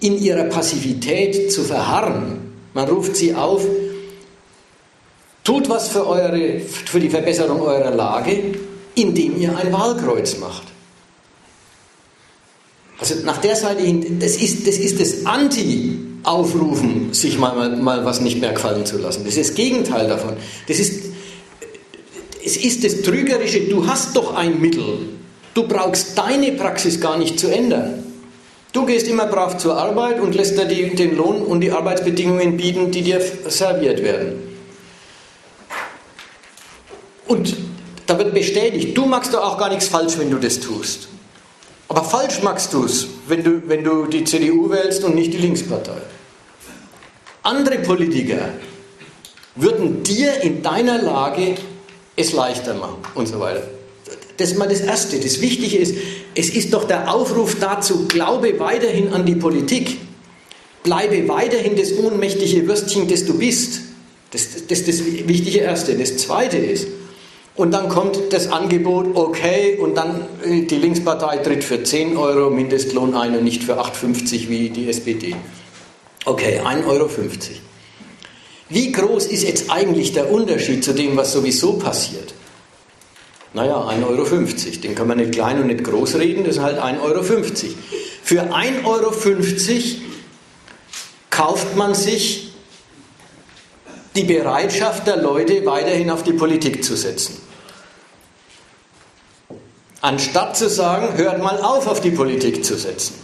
in 0.00 0.18
ihrer 0.18 0.44
Passivität 0.44 1.52
zu 1.52 1.64
verharren. 1.64 2.52
Man 2.74 2.88
ruft 2.88 3.16
sie 3.16 3.34
auf, 3.34 3.64
tut 5.42 5.68
was 5.68 5.88
für, 5.88 6.06
eure, 6.06 6.60
für 6.60 7.00
die 7.00 7.08
Verbesserung 7.08 7.62
eurer 7.62 7.90
Lage, 7.90 8.54
indem 8.94 9.40
ihr 9.40 9.56
ein 9.56 9.72
Wahlkreuz 9.72 10.38
macht. 10.38 10.64
Also 12.98 13.14
nach 13.24 13.38
der 13.38 13.56
Seite 13.56 13.82
hin, 13.82 14.18
das 14.20 14.36
ist 14.36 14.66
das, 14.66 14.78
ist 14.78 15.00
das 15.00 15.26
Anti-Aufrufen, 15.26 17.12
sich 17.12 17.38
mal, 17.38 17.54
mal, 17.54 17.76
mal 17.76 18.04
was 18.04 18.20
nicht 18.20 18.40
mehr 18.40 18.52
gefallen 18.52 18.86
zu 18.86 18.98
lassen. 18.98 19.24
Das 19.24 19.36
ist 19.36 19.50
das 19.50 19.54
Gegenteil 19.54 20.08
davon. 20.08 20.34
Das 20.66 20.78
ist, 20.78 21.04
es 22.44 22.56
ist 22.56 22.84
das 22.84 23.02
Trügerische, 23.02 23.60
du 23.62 23.86
hast 23.86 24.16
doch 24.16 24.34
ein 24.34 24.60
Mittel. 24.60 25.10
Du 25.52 25.66
brauchst 25.66 26.16
deine 26.16 26.52
Praxis 26.52 27.00
gar 27.00 27.18
nicht 27.18 27.38
zu 27.38 27.48
ändern. 27.48 28.02
Du 28.72 28.84
gehst 28.84 29.08
immer 29.08 29.26
brav 29.26 29.56
zur 29.56 29.76
Arbeit 29.76 30.20
und 30.20 30.34
lässt 30.34 30.58
dir 30.58 30.94
den 30.94 31.16
Lohn 31.16 31.42
und 31.42 31.60
die 31.60 31.72
Arbeitsbedingungen 31.72 32.56
bieten, 32.56 32.90
die 32.90 33.02
dir 33.02 33.20
serviert 33.48 34.02
werden. 34.02 34.34
Und 37.26 37.56
da 38.06 38.18
wird 38.18 38.34
bestätigt, 38.34 38.96
du 38.96 39.06
machst 39.06 39.34
doch 39.34 39.42
auch 39.42 39.58
gar 39.58 39.70
nichts 39.70 39.88
falsch, 39.88 40.18
wenn 40.18 40.30
du 40.30 40.38
das 40.38 40.60
tust. 40.60 41.08
Aber 41.88 42.02
falsch 42.02 42.42
machst 42.42 42.72
du 42.72 42.84
es, 42.84 43.06
wenn 43.28 43.44
du, 43.44 43.62
wenn 43.66 43.84
du 43.84 44.06
die 44.06 44.24
CDU 44.24 44.70
wählst 44.70 45.04
und 45.04 45.14
nicht 45.14 45.32
die 45.32 45.38
Linkspartei. 45.38 46.00
Andere 47.42 47.78
Politiker 47.78 48.50
würden 49.54 50.02
dir 50.02 50.40
in 50.42 50.62
deiner 50.62 51.00
Lage 51.00 51.54
es 52.16 52.32
leichter 52.32 52.74
machen 52.74 52.98
und 53.14 53.26
so 53.26 53.38
weiter. 53.38 53.62
Das 54.36 54.50
ist 54.50 54.58
mal 54.58 54.68
das 54.68 54.80
Erste. 54.80 55.18
Das 55.18 55.40
Wichtige 55.40 55.78
ist, 55.78 55.94
es 56.34 56.50
ist 56.50 56.72
doch 56.72 56.84
der 56.84 57.12
Aufruf 57.12 57.56
dazu, 57.58 58.06
glaube 58.08 58.58
weiterhin 58.58 59.12
an 59.12 59.24
die 59.24 59.36
Politik. 59.36 59.98
Bleibe 60.82 61.28
weiterhin 61.28 61.76
das 61.76 61.92
ohnmächtige 61.92 62.66
Würstchen, 62.66 63.08
das 63.08 63.24
du 63.24 63.38
bist. 63.38 63.80
Das, 64.32 64.66
das 64.68 64.80
ist 64.80 64.88
das 64.88 65.04
wichtige 65.04 65.60
Erste. 65.60 65.94
Das 65.96 66.16
Zweite 66.18 66.58
ist, 66.58 66.88
und 67.56 67.70
dann 67.70 67.88
kommt 67.88 68.32
das 68.32 68.52
Angebot, 68.52 69.16
okay, 69.16 69.78
und 69.80 69.94
dann 69.96 70.26
äh, 70.44 70.62
die 70.62 70.76
Linkspartei 70.76 71.38
tritt 71.38 71.64
für 71.64 71.82
10 71.82 72.16
Euro 72.16 72.50
Mindestlohn 72.50 73.14
ein 73.14 73.36
und 73.36 73.44
nicht 73.44 73.64
für 73.64 73.80
8,50 73.80 74.48
wie 74.48 74.68
die 74.68 74.88
SPD. 74.88 75.34
Okay, 76.26 76.60
1,50 76.60 76.86
Euro. 76.86 77.08
Wie 78.68 78.92
groß 78.92 79.26
ist 79.26 79.44
jetzt 79.44 79.70
eigentlich 79.70 80.12
der 80.12 80.30
Unterschied 80.30 80.84
zu 80.84 80.92
dem, 80.92 81.16
was 81.16 81.32
sowieso 81.32 81.74
passiert? 81.74 82.34
Naja, 83.54 83.76
1,50 83.76 84.04
Euro. 84.04 84.24
Den 84.82 84.94
kann 84.94 85.08
man 85.08 85.16
nicht 85.16 85.32
klein 85.32 85.58
und 85.60 85.68
nicht 85.68 85.82
groß 85.82 86.16
reden, 86.16 86.44
das 86.44 86.56
ist 86.56 86.62
halt 86.62 86.78
1,50 86.78 87.00
Euro. 87.00 87.22
Für 87.22 88.42
1,50 88.52 88.84
Euro 88.84 89.12
kauft 91.30 91.74
man 91.74 91.94
sich 91.94 92.52
die 94.14 94.24
Bereitschaft 94.24 95.06
der 95.06 95.18
Leute, 95.18 95.64
weiterhin 95.64 96.10
auf 96.10 96.22
die 96.22 96.32
Politik 96.32 96.84
zu 96.84 96.96
setzen. 96.96 97.45
Anstatt 100.06 100.56
zu 100.56 100.68
sagen, 100.68 101.16
hört 101.16 101.42
mal 101.42 101.58
auf, 101.58 101.88
auf 101.88 102.00
die 102.00 102.12
Politik 102.12 102.64
zu 102.64 102.76
setzen. 102.76 103.16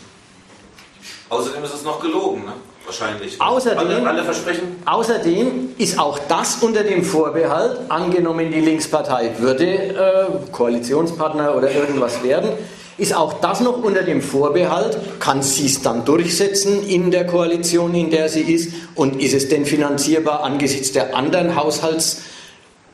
Außerdem 1.28 1.62
ist 1.62 1.74
es 1.74 1.84
noch 1.84 2.00
gelogen, 2.00 2.44
ne? 2.44 2.54
wahrscheinlich. 2.84 3.40
Außerdem, 3.40 3.78
alle, 3.78 4.04
alle 4.04 4.24
versprechen. 4.24 4.82
Außerdem 4.84 5.76
ist 5.78 5.96
auch 6.00 6.18
das 6.26 6.56
unter 6.56 6.82
dem 6.82 7.04
Vorbehalt, 7.04 7.88
angenommen 7.88 8.50
die 8.50 8.58
Linkspartei 8.58 9.30
würde 9.38 9.64
äh, 9.64 10.50
Koalitionspartner 10.50 11.54
oder 11.54 11.70
irgendwas 11.70 12.24
werden, 12.24 12.50
ist 12.98 13.14
auch 13.14 13.34
das 13.34 13.60
noch 13.60 13.80
unter 13.80 14.02
dem 14.02 14.20
Vorbehalt, 14.20 14.98
kann 15.20 15.40
sie 15.40 15.66
es 15.66 15.82
dann 15.82 16.04
durchsetzen 16.04 16.82
in 16.82 17.12
der 17.12 17.28
Koalition, 17.28 17.94
in 17.94 18.10
der 18.10 18.28
sie 18.28 18.40
ist 18.40 18.74
und 18.96 19.22
ist 19.22 19.34
es 19.34 19.48
denn 19.48 19.66
finanzierbar 19.66 20.42
angesichts 20.42 20.90
der 20.90 21.14
anderen 21.14 21.54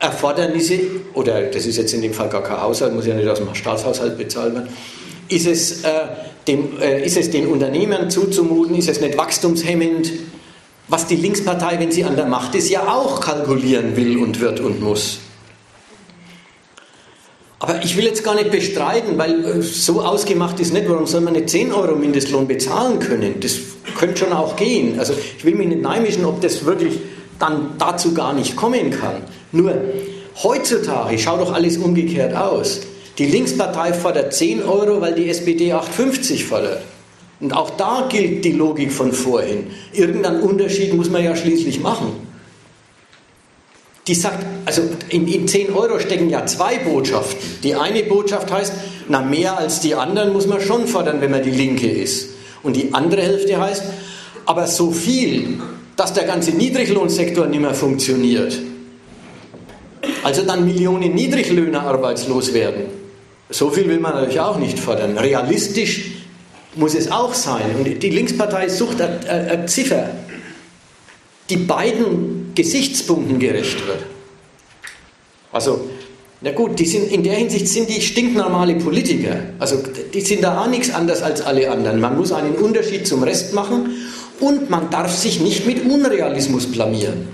Haushaltserfordernisse, 0.01 0.81
oder 1.15 1.43
das 1.43 1.67
ist 1.67 1.77
jetzt 1.77 1.93
in 1.93 2.03
dem 2.03 2.13
Fall 2.13 2.29
gar 2.29 2.43
kein 2.43 2.61
Haushalt, 2.61 2.95
muss 2.95 3.07
ja 3.07 3.15
nicht 3.15 3.29
aus 3.29 3.39
dem 3.39 3.55
Staatshaushalt 3.55 4.17
bezahlt 4.17 4.55
werden, 4.55 4.69
ist 5.29 5.47
es, 5.47 5.85
äh, 5.85 5.89
dem, 6.47 6.81
äh, 6.81 7.05
ist 7.05 7.17
es 7.17 7.31
den 7.31 7.47
Unternehmern 7.47 8.11
zuzumuten, 8.11 8.77
ist 8.77 8.89
es 8.89 9.01
nicht 9.01 9.19
wachstumshemmend, 9.19 10.13
was 10.89 11.07
die 11.07 11.17
Linkspartei, 11.17 11.79
wenn 11.79 11.91
sie 11.91 12.05
an 12.05 12.17
der 12.17 12.27
Macht 12.27 12.55
ist, 12.55 12.71
ja 12.71 12.89
auch 12.89 13.21
kalkulieren 13.21 13.97
will 13.97 14.19
und 14.19 14.41
wird 14.41 14.61
und 14.61 14.81
muss. 14.81 15.19
Aber 17.61 17.83
ich 17.83 17.97
will 17.97 18.05
jetzt 18.05 18.23
gar 18.23 18.37
nicht 18.37 18.53
bestreiten, 18.53 19.19
weil 19.19 19.45
äh, 19.45 19.63
so 19.63 20.01
ausgemacht 20.01 20.61
ist 20.61 20.73
nicht, 20.73 20.89
warum 20.89 21.07
soll 21.07 21.23
man 21.23 21.33
nicht 21.33 21.51
10 21.51 21.73
Euro 21.73 21.97
Mindestlohn 21.97 22.47
bezahlen 22.47 23.01
können? 23.01 23.41
Das 23.41 23.59
könnte 23.99 24.19
schon 24.19 24.33
auch 24.33 24.55
gehen. 24.55 24.99
Also 25.01 25.13
ich 25.37 25.45
will 25.45 25.57
mich 25.57 25.67
nicht 25.67 25.83
neimischen, 25.83 26.25
ob 26.25 26.41
das 26.41 26.65
wirklich 26.65 27.01
dann 27.41 27.73
dazu 27.79 28.15
gar 28.15 28.33
nicht 28.33 28.55
kommen 28.57 28.91
kann. 28.91 29.23
Nur 29.53 29.75
heutzutage 30.43 31.19
schaut 31.19 31.41
doch 31.41 31.53
alles 31.53 31.77
umgekehrt 31.79 32.35
aus. 32.35 32.81
Die 33.19 33.27
Linkspartei 33.27 33.93
fordert 33.93 34.33
10 34.33 34.63
Euro, 34.63 35.01
weil 35.01 35.15
die 35.15 35.29
SPD 35.29 35.73
8,50 35.73 36.45
fordert. 36.45 36.83
Und 37.41 37.53
auch 37.53 37.71
da 37.71 38.07
gilt 38.09 38.45
die 38.45 38.53
Logik 38.53 38.93
von 38.93 39.13
vorhin. 39.13 39.69
Irgendeinen 39.93 40.41
Unterschied 40.41 40.95
muss 40.95 41.11
man 41.11 41.25
ja 41.25 41.35
schließlich 41.35 41.81
machen 41.81 42.29
die 44.09 44.15
sagt, 44.15 44.45
also 44.65 44.83
in, 45.11 45.29
in 45.29 45.47
10 45.47 45.73
Euro 45.75 46.01
stecken 46.01 46.31
ja 46.31 46.47
zwei 46.47 46.79
Botschaften. 46.79 47.39
Die 47.63 47.75
eine 47.75 48.03
Botschaft 48.03 48.51
heißt, 48.51 48.73
na 49.09 49.21
mehr 49.21 49.59
als 49.59 49.81
die 49.81 49.95
anderen 49.95 50.33
muss 50.33 50.47
man 50.47 50.61
schon 50.61 50.87
fordern, 50.87 51.21
wenn 51.21 51.31
man 51.31 51.43
die 51.43 51.51
Linke 51.51 51.89
ist. 51.89 52.31
Und 52.63 52.75
die 52.75 52.95
andere 52.95 53.23
Hälfte 53.23 53.61
heißt, 53.61 53.83
aber 54.47 54.67
so 54.67 54.91
viel, 54.91 55.61
dass 55.97 56.15
der 56.15 56.25
ganze 56.25 56.53
Niedriglohnsektor 56.53 57.47
nicht 57.47 57.61
mehr 57.61 57.75
funktioniert. 57.75 58.59
Also 60.23 60.43
dann 60.43 60.65
Millionen 60.65 61.15
Niedriglöhner 61.15 61.83
arbeitslos 61.83 62.53
werden. 62.55 62.85
So 63.51 63.71
viel 63.71 63.89
will 63.89 63.99
man 63.99 64.15
natürlich 64.15 64.41
auch 64.41 64.59
nicht 64.59 64.79
fordern. 64.79 65.17
Realistisch 65.17 66.13
muss 66.75 66.95
es 66.95 67.11
auch 67.11 67.35
sein. 67.35 67.75
Und 67.79 68.03
die 68.03 68.11
Linkspartei 68.11 68.69
sucht 68.69 69.01
eine, 69.01 69.67
Ziffer, 69.67 70.11
die 71.49 71.57
beiden 71.57 72.53
Gesichtspunkten 72.55 73.39
gerecht 73.39 73.87
wird. 73.87 74.05
Also, 75.51 75.89
na 76.41 76.53
gut, 76.53 76.79
die 76.79 76.85
sind, 76.85 77.11
in 77.11 77.23
der 77.23 77.35
Hinsicht 77.35 77.69
sind 77.69 77.89
die 77.89 78.01
stinknormale 78.01 78.75
Politiker. 78.75 79.37
Also, 79.59 79.83
die 80.13 80.21
sind 80.21 80.45
da 80.45 80.63
auch 80.63 80.69
nichts 80.69 80.91
anders 80.91 81.23
als 81.23 81.41
alle 81.41 81.71
anderen. 81.71 82.01
Man 82.01 82.19
muss 82.19 82.33
einen 82.33 82.55
Unterschied 82.55 83.07
zum 83.07 83.23
Rest 83.23 83.55
machen 83.55 83.91
und 84.41 84.69
man 84.69 84.91
darf 84.91 85.17
sich 85.17 85.41
nicht 85.41 85.67
mit 85.67 85.85
Unrealismus 85.85 86.71
blamieren. 86.71 87.29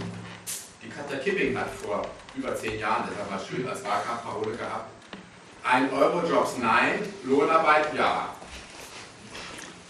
Die 0.82 0.88
Katja 0.88 1.18
Kipping 1.18 1.56
hat 1.58 1.70
vor 1.82 2.02
über 2.36 2.56
zehn 2.56 2.78
Jahren, 2.78 3.04
das 3.08 3.16
haben 3.18 3.30
wir 3.30 3.46
schön 3.46 3.68
als 3.68 3.84
Wahlkampfparole 3.84 4.56
gehabt, 4.56 4.90
ein 5.62 5.92
Euro-Jobs 5.92 6.52
nein, 6.60 7.00
Lohnarbeit 7.24 7.94
ja. 7.96 8.28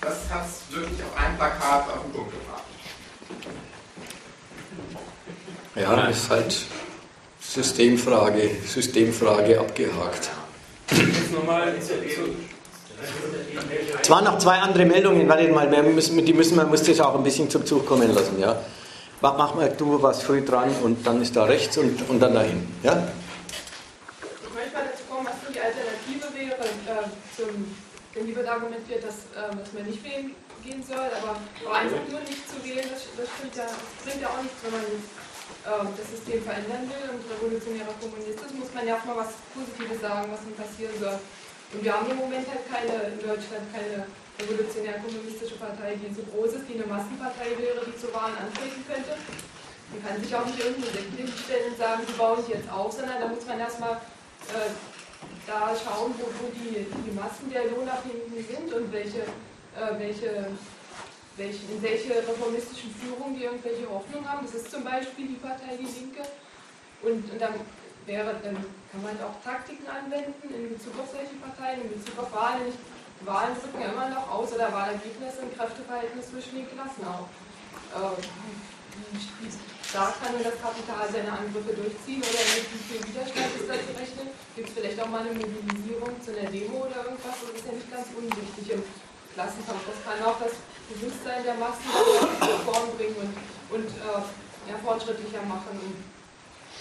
Das 0.01 0.31
hat 0.31 0.47
es 0.47 0.75
wirklich 0.75 1.01
auf 1.03 1.17
einem 1.17 1.37
Plakat 1.37 1.89
auf 1.89 2.03
den 2.03 2.13
Punkt 2.13 2.33
gebracht. 2.33 2.63
Ja, 5.75 5.97
das 5.97 6.17
ist 6.17 6.31
halt 6.31 6.57
Systemfrage, 7.41 8.51
Systemfrage 8.67 9.59
abgehakt. 9.59 10.31
Zwar 14.03 14.23
noch 14.23 14.39
zwei 14.39 14.59
andere 14.59 14.85
Meldungen, 14.85 15.29
wartet 15.29 15.53
mal, 15.53 15.71
wir 15.71 15.83
müssen, 15.83 16.25
die 16.25 16.33
müssen, 16.33 16.57
man 16.57 16.69
muss 16.69 16.83
das 16.83 17.01
auch 17.01 17.15
ein 17.15 17.25
bisschen 17.25 17.49
zum 17.51 17.65
Zug 17.65 17.87
kommen 17.87 18.15
lassen, 18.15 18.39
ja. 18.39 18.57
Mach 19.25 19.55
mal 19.55 19.73
du 19.73 20.03
was 20.03 20.21
früh 20.23 20.45
dran 20.45 20.69
und 20.85 21.01
dann 21.07 21.23
ist 21.23 21.35
da 21.35 21.45
rechts 21.45 21.79
und, 21.79 21.97
und 22.11 22.21
dann 22.21 22.35
dahin, 22.35 22.61
ja. 22.83 23.09
Ich 24.21 24.53
möchte 24.53 24.77
mal 24.77 24.85
dazu 24.85 25.01
kommen, 25.09 25.25
was 25.25 25.41
die 25.49 25.57
Alternative 25.65 26.29
wäre. 26.37 26.61
Äh, 26.61 27.09
zum, 27.33 27.49
wenn 28.13 28.27
hier 28.29 28.37
wird 28.37 28.49
argumentiert, 28.53 29.01
dass, 29.01 29.33
äh, 29.33 29.49
dass 29.49 29.73
man 29.73 29.89
nicht 29.89 30.05
wählen 30.05 30.37
gehen 30.61 30.85
soll, 30.85 31.09
aber 31.09 31.41
einfach 31.73 32.05
nur 32.05 32.21
nicht 32.21 32.45
zu 32.53 32.61
wählen, 32.69 32.85
das, 32.85 33.09
das, 33.17 33.33
ja, 33.57 33.65
das 33.65 34.05
bringt 34.05 34.21
ja 34.21 34.29
auch 34.29 34.45
nichts, 34.45 34.61
wenn 34.61 34.77
man 34.77 34.85
ähm, 34.93 35.89
das 35.97 36.05
System 36.05 36.45
verändern 36.45 36.85
will 36.93 37.17
und 37.17 37.25
revolutionärer 37.25 37.97
Kommunist 38.05 38.45
ist, 38.45 38.53
muss 38.61 38.77
man 38.77 38.85
ja 38.85 39.01
auch 39.01 39.09
mal 39.09 39.25
was 39.25 39.41
Positives 39.57 40.05
sagen, 40.05 40.29
was 40.37 40.45
nun 40.45 40.53
passieren 40.53 41.01
soll. 41.01 41.17
Und 41.73 41.81
wir 41.81 41.97
haben 41.97 42.13
im 42.13 42.21
Moment 42.21 42.45
halt 42.45 42.69
keine, 42.69 43.17
in 43.17 43.25
Deutschland 43.25 43.73
keine 43.73 44.05
revolutionär-kommunistische 44.41 45.57
Partei, 45.57 45.97
die 45.97 46.13
so 46.15 46.23
groß 46.23 46.59
ist, 46.59 46.67
die 46.69 46.75
eine 46.75 46.87
Massenpartei 46.87 47.55
wäre, 47.59 47.85
die 47.87 47.97
zu 47.97 48.13
Wahlen 48.13 48.37
antreten 48.37 48.83
könnte. 48.87 49.15
Man 49.95 50.01
kann 50.03 50.19
sich 50.19 50.35
auch 50.35 50.45
nicht 50.47 50.59
Sekte 50.59 51.23
stellen 51.39 51.71
und 51.71 51.79
sagen, 51.79 52.03
die 52.09 52.19
baue 52.19 52.41
ich 52.41 52.49
jetzt 52.49 52.69
auf, 52.71 52.91
sondern 52.93 53.21
da 53.21 53.29
muss 53.29 53.47
man 53.47 53.61
erstmal 53.61 54.01
äh, 54.51 54.73
da 55.47 55.71
schauen, 55.77 56.15
wo, 56.19 56.27
wo 56.27 56.51
die, 56.51 56.83
die 56.83 57.15
Massen 57.15 57.47
der 57.53 57.71
Lohnabhängigen 57.71 58.43
sind 58.43 58.73
und 58.75 58.91
welche, 58.91 59.23
äh, 59.79 59.95
welche 59.99 60.51
welche, 61.37 61.67
in 61.73 61.83
welche 61.83 62.15
reformistischen 62.15 62.95
Führung 62.95 63.35
die 63.37 63.45
irgendwelche 63.45 63.89
Hoffnung 63.91 64.29
haben. 64.29 64.47
Das 64.47 64.55
ist 64.55 64.71
zum 64.71 64.85
Beispiel 64.85 65.29
die 65.29 65.41
Partei 65.43 65.77
Die 65.79 65.87
Linke. 65.87 66.23
Und, 67.03 67.31
und 67.31 67.41
dann, 67.41 67.55
wäre, 68.07 68.35
dann 68.43 68.57
kann 68.91 69.03
man 69.03 69.17
auch 69.21 69.37
Taktiken 69.43 69.87
anwenden 69.87 70.55
in 70.55 70.71
Bezug 70.71 70.95
auf 71.01 71.11
solche 71.11 71.35
Parteien, 71.37 71.83
in 71.83 71.91
Bezug 71.91 72.19
auf 72.19 72.33
Wahlen. 72.33 72.67
Nicht, 72.67 72.79
Wahlen 73.27 73.57
drücken 73.57 73.81
ja 73.81 73.89
immer 73.89 74.09
noch 74.09 74.31
aus 74.31 74.53
oder 74.53 74.73
Wahlergebnisse 74.73 75.43
im 75.43 75.53
Kräfteverhältnis 75.57 76.31
zwischen 76.31 76.57
den 76.57 76.69
Klassen 76.69 77.05
auch. 77.09 77.29
Wie 79.11 79.51
stark 79.89 80.15
kann 80.21 80.35
das 80.39 80.59
Kapital 80.61 81.07
seine 81.11 81.33
Angriffe 81.33 81.73
durchziehen 81.75 82.23
oder 82.23 82.43
wie 82.43 82.79
viel 82.85 83.01
Widerstand 83.01 83.51
ist 83.57 83.69
da 83.69 83.75
zu 83.75 83.93
rechnen? 83.97 84.29
Gibt 84.55 84.69
es 84.69 84.75
vielleicht 84.75 85.01
auch 85.01 85.11
mal 85.11 85.23
eine 85.23 85.35
Mobilisierung 85.35 86.15
zu 86.23 86.31
einer 86.37 86.51
Demo 86.51 86.87
oder 86.87 87.11
irgendwas? 87.11 87.43
Das 87.43 87.55
ist 87.55 87.67
ja 87.67 87.73
nicht 87.75 87.91
ganz 87.91 88.07
unwichtig 88.15 88.67
im 88.71 88.83
Klassenkampf. 89.35 89.83
Das 89.89 89.99
kann 90.03 90.19
auch 90.23 90.39
das 90.39 90.55
Bewusstsein 90.91 91.43
der 91.43 91.59
Massen 91.59 91.91
nach 91.91 92.63
vorn 92.67 92.91
bringen 92.95 93.19
und, 93.19 93.35
und 93.73 93.89
äh, 93.89 94.23
ja, 94.71 94.77
fortschrittlicher 94.79 95.43
machen. 95.47 95.75
Und, 95.81 95.97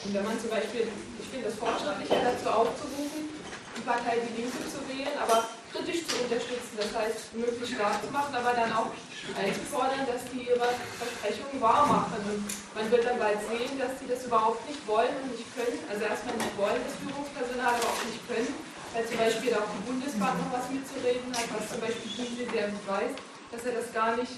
und 0.05 0.11
wenn 0.13 0.25
man 0.25 0.37
zum 0.37 0.49
Beispiel, 0.49 0.85
ich 0.89 1.27
finde 1.29 1.49
es 1.49 1.55
fortschrittlicher 1.57 2.21
dazu 2.21 2.49
aufzurufen, 2.49 3.31
die 3.77 3.81
Partei 3.81 4.21
Die 4.21 4.41
Linke 4.41 4.61
zu 4.69 4.85
wählen, 4.85 5.17
aber 5.17 5.49
kritisch 5.73 6.05
zu 6.05 6.21
unterstützen, 6.21 6.77
das 6.77 6.93
heißt 6.93 7.33
möglichst 7.33 7.73
stark 7.75 7.97
zu 8.05 8.13
machen, 8.13 8.33
aber 8.37 8.53
dann 8.53 8.71
auch 8.71 8.93
einzufordern, 9.33 10.05
dass 10.05 10.21
die 10.29 10.45
ihre 10.53 10.69
Versprechungen 11.01 11.57
wahr 11.57 11.89
machen. 11.89 12.21
Und 12.29 12.45
man 12.77 12.85
wird 12.93 13.03
dann 13.09 13.17
bald 13.17 13.41
sehen, 13.49 13.73
dass 13.81 13.97
sie 13.97 14.05
das 14.05 14.23
überhaupt 14.29 14.61
nicht 14.69 14.85
wollen 14.85 15.11
und 15.25 15.33
nicht 15.33 15.49
können. 15.57 15.81
Also 15.89 16.05
erstmal 16.05 16.37
nicht 16.37 16.55
wollen, 16.55 16.77
das 16.85 16.95
Führungspersonal, 17.01 17.73
aber 17.73 17.89
auch 17.89 18.05
nicht 18.05 18.21
können, 18.29 18.53
weil 18.93 19.03
zum 19.09 19.17
Beispiel 19.17 19.51
auch 19.57 19.67
die 19.73 19.83
Bundesbank 19.89 20.37
noch 20.37 20.53
was 20.53 20.69
mitzureden 20.69 21.33
hat, 21.33 21.49
was 21.57 21.65
zum 21.73 21.81
Beispiel 21.81 22.07
Kiesel 22.13 22.45
sehr 22.53 22.69
gut 22.69 22.85
weiß 22.85 23.13
dass 23.53 23.65
er 23.65 23.73
das 23.73 23.93
gar 23.93 24.17
nicht 24.17 24.33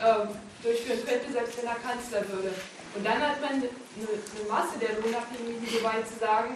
äh, 0.00 0.26
durchführen 0.62 1.00
könnte, 1.04 1.32
selbst 1.32 1.58
wenn 1.58 1.66
er 1.66 1.74
Kanzler 1.74 2.22
würde. 2.28 2.54
Und 2.94 3.04
dann 3.04 3.20
hat 3.20 3.40
man 3.40 3.52
eine, 3.54 3.68
eine 3.68 4.48
Masse 4.48 4.78
der 4.78 4.94
Lohnabhängigen 5.00 5.66
so 5.66 5.82
weit 5.82 6.06
zu 6.08 6.18
sagen, 6.18 6.54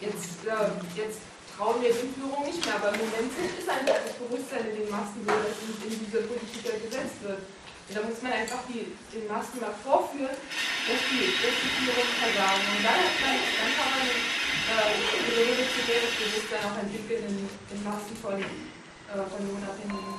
jetzt, 0.00 0.44
äh, 0.46 0.96
jetzt 0.96 1.20
trauen 1.56 1.80
wir 1.80 1.88
den 1.88 2.12
Führung 2.12 2.44
nicht 2.44 2.60
mehr, 2.60 2.76
aber 2.76 2.92
im 2.92 3.00
Moment 3.00 3.32
ist 3.32 3.68
einfach 3.68 3.96
das 4.04 4.14
Bewusstsein 4.20 4.68
in 4.68 4.84
den 4.84 4.90
Massen 4.92 5.24
so, 5.24 5.32
dass 5.32 5.56
in, 5.64 5.72
in 5.88 5.96
diese 6.04 6.20
Politiker 6.28 6.76
gesetzt 6.76 7.24
wird. 7.24 7.40
Und 7.88 7.92
da 7.96 8.00
muss 8.04 8.20
man 8.20 8.32
einfach 8.36 8.60
die, 8.68 8.92
den 9.14 9.24
Massen 9.24 9.56
mal 9.62 9.72
vorführen, 9.80 10.36
dass 10.36 11.00
die, 11.08 11.24
dass 11.40 11.54
die 11.56 11.72
Führung 11.80 12.08
versagen. 12.20 12.64
Und 12.76 12.82
dann, 12.84 13.00
dann, 13.24 13.38
dann 13.40 13.72
kann 13.72 13.90
man 13.94 14.04
äh, 14.04 14.90
revolutionäres 15.32 16.12
Bewusstsein 16.20 16.62
auch 16.66 16.76
entwickeln 16.76 17.24
in, 17.24 17.38
in 17.46 17.80
Massen 17.86 18.14
von, 18.20 18.36
äh, 18.36 19.16
von 19.16 19.40
Lohnabhängigen. 19.48 20.14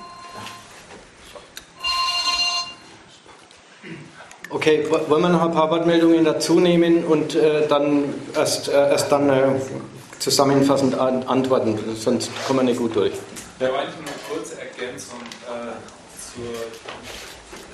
Okay, 4.50 4.88
wollen 4.90 5.22
wir 5.22 5.30
noch 5.30 5.44
ein 5.44 5.52
paar 5.52 5.70
Wortmeldungen 5.70 6.24
dazu 6.24 6.62
nehmen 6.62 7.04
und 7.04 7.36
äh, 7.36 7.68
dann 7.68 8.14
erst, 8.34 8.70
äh, 8.70 8.72
erst 8.72 9.12
dann 9.12 9.30
äh, 9.30 9.44
zusammenfassend 10.20 10.96
an, 10.96 11.24
antworten, 11.24 11.78
sonst 11.96 12.32
kommen 12.46 12.60
wir 12.60 12.64
nicht 12.64 12.80
gut 12.80 12.96
durch. 12.96 13.14
Ja, 13.60 13.68
eigentlich 13.74 13.96
nur 13.96 14.08
eine 14.08 14.22
kurze 14.30 14.60
Ergänzung 14.60 15.20
äh, 15.46 15.78
zur, 16.18 16.54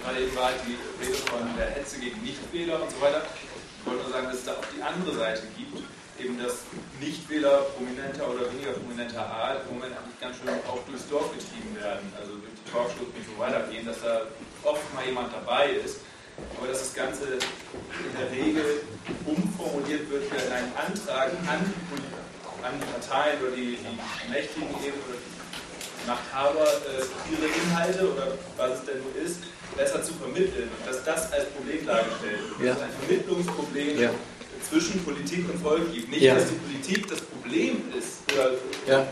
gerade 0.04 0.24
eben 0.24 0.36
war 0.36 0.52
die 0.66 0.78
Rede 1.04 1.18
von 1.28 1.40
der 1.58 1.72
Hetze 1.72 2.00
gegen 2.00 2.22
Nichtwähler 2.22 2.82
und 2.82 2.92
so 2.92 3.02
weiter. 3.02 3.22
Ich 3.80 3.86
wollte 3.86 4.04
nur 4.04 4.12
sagen, 4.12 4.28
dass 4.28 4.36
es 4.38 4.46
da 4.46 4.52
auch 4.54 4.68
die 4.76 4.82
andere 4.82 5.16
Seite 5.16 5.44
gibt, 5.58 5.84
eben 6.20 6.40
dass 6.40 6.64
Nichtwähler 7.00 7.68
prominenter 7.76 8.30
oder 8.30 8.48
weniger 8.52 8.72
prominenter 8.72 9.26
Art 9.26 9.68
im 9.68 9.76
Moment 9.76 9.98
eigentlich 9.98 10.20
ganz 10.22 10.38
schön 10.38 10.48
auch 10.68 10.80
durchs 10.88 11.08
Dorf 11.10 11.28
getrieben 11.36 11.76
werden, 11.76 12.08
also 12.16 12.40
durch 12.40 12.54
die 12.54 12.68
Talkshows 12.72 13.12
und 13.12 13.26
so 13.28 13.36
weiter 13.36 13.68
gehen, 13.68 13.86
dass 13.86 14.00
da 14.00 14.24
oft 14.64 14.84
mal 14.96 15.04
jemand 15.04 15.34
dabei 15.34 15.76
ist 15.84 16.00
aber 16.58 16.68
dass 16.68 16.80
das 16.80 16.94
Ganze 16.94 17.26
in 17.34 18.12
der 18.18 18.32
Regel 18.32 18.82
umformuliert 19.26 20.10
wird 20.10 20.26
für 20.26 20.54
einen 20.54 20.72
Antrag 20.76 21.32
an, 21.48 21.74
an 22.64 22.74
die 22.80 22.86
Parteien 22.86 23.42
oder 23.42 23.52
die, 23.52 23.78
die 23.78 24.30
Mächtigen 24.32 24.70
eben 24.84 24.98
oder 25.08 25.20
die 25.20 26.08
Machthaber, 26.08 26.68
äh, 26.68 27.32
ihre 27.32 27.48
Inhalte 27.48 28.12
oder 28.12 28.38
was 28.58 28.80
es 28.80 28.86
denn 28.86 29.00
nur 29.04 29.16
ist, 29.24 29.40
besser 29.76 30.04
zu 30.04 30.14
vermitteln 30.14 30.70
und 30.70 30.88
dass 30.88 31.04
das 31.04 31.32
als 31.32 31.46
Problem 31.52 31.86
dargestellt 31.86 32.40
wird. 32.58 32.62
Ja. 32.62 32.74
Dass 32.74 32.78
es 32.78 32.84
ein 32.84 32.94
Vermittlungsproblem 33.00 34.00
ja. 34.00 34.10
zwischen 34.70 35.04
Politik 35.04 35.50
und 35.50 35.62
Volk 35.62 35.94
gibt. 35.94 36.10
Nicht, 36.10 36.22
ja. 36.22 36.36
dass 36.36 36.50
die 36.50 36.56
Politik 36.56 37.08
das 37.08 37.22
Problem 37.22 37.82
ist 37.98 38.20
oder 38.32 38.52
ja. 38.88 39.08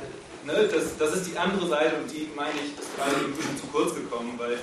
ne, 0.45 0.67
das, 0.67 0.97
das 0.97 1.15
ist 1.17 1.31
die 1.31 1.37
andere 1.37 1.67
Seite 1.67 1.95
und 1.97 2.11
die 2.11 2.29
meine 2.35 2.55
ich, 2.55 2.79
ist 2.79 2.95
gerade 2.95 3.15
ein 3.15 3.33
bisschen 3.33 3.57
zu 3.57 3.67
kurz 3.67 3.95
gekommen, 3.95 4.35
weil 4.37 4.57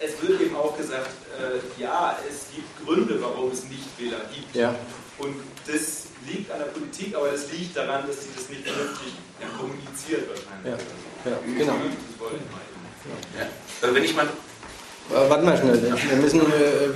es 0.00 0.22
wird 0.22 0.40
eben 0.40 0.56
auch 0.56 0.76
gesagt, 0.76 1.10
äh, 1.38 1.82
ja, 1.82 2.16
es 2.28 2.54
gibt 2.54 2.86
Gründe, 2.86 3.20
warum 3.20 3.50
es 3.50 3.64
Nichtwähler 3.64 4.20
gibt. 4.32 4.54
Ja. 4.54 4.74
Und 5.18 5.34
das 5.66 6.07
liegt 6.26 6.50
an 6.50 6.58
der 6.58 6.66
Politik, 6.66 7.14
aber 7.14 7.28
das 7.28 7.50
liegt 7.52 7.76
daran, 7.76 8.06
dass 8.06 8.22
sie 8.22 8.30
das 8.34 8.48
nicht 8.48 8.66
vernünftig 8.66 9.12
ja, 9.40 9.46
kommuniziert 9.56 10.28
wahrscheinlich. 10.28 10.86
Ja, 11.24 11.30
ja 11.30 11.38
genau. 11.44 11.72
Das 11.72 12.20
wollte 12.20 12.36
ich. 12.36 13.38
Ja. 13.38 13.46
Also 13.82 13.94
wenn 13.94 14.04
ich 14.04 14.14
mal. 14.14 14.26
Äh, 14.26 15.30
warte 15.30 15.44
mal 15.44 15.56
schnell, 15.56 15.82
wir 15.82 16.16
müssen. 16.16 16.40
Äh, 16.40 16.90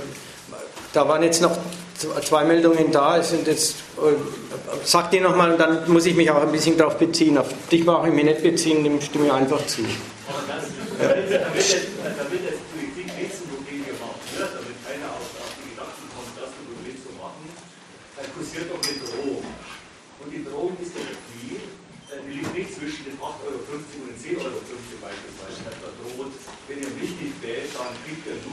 da 0.93 1.07
waren 1.07 1.23
jetzt 1.23 1.41
noch 1.41 1.57
zwei 2.23 2.43
Meldungen 2.43 2.91
da. 2.91 3.17
Es 3.17 3.29
sind 3.29 3.47
jetzt, 3.47 3.77
äh, 3.97 4.13
sag 4.83 5.11
dir 5.11 5.21
nochmal, 5.21 5.51
und 5.51 5.59
dann 5.59 5.91
muss 5.91 6.05
ich 6.05 6.15
mich 6.15 6.29
auch 6.29 6.41
ein 6.41 6.51
bisschen 6.51 6.77
darauf 6.77 6.97
beziehen. 6.97 7.37
Auf 7.37 7.47
dich 7.71 7.85
brauche 7.85 8.07
ich 8.07 8.13
mich 8.13 8.25
nicht 8.25 8.43
beziehen, 8.43 8.83
dem 8.83 9.01
stimme 9.01 9.27
ich 9.27 9.33
einfach 9.33 9.65
zu. 9.65 9.81
Ja. 9.81 11.09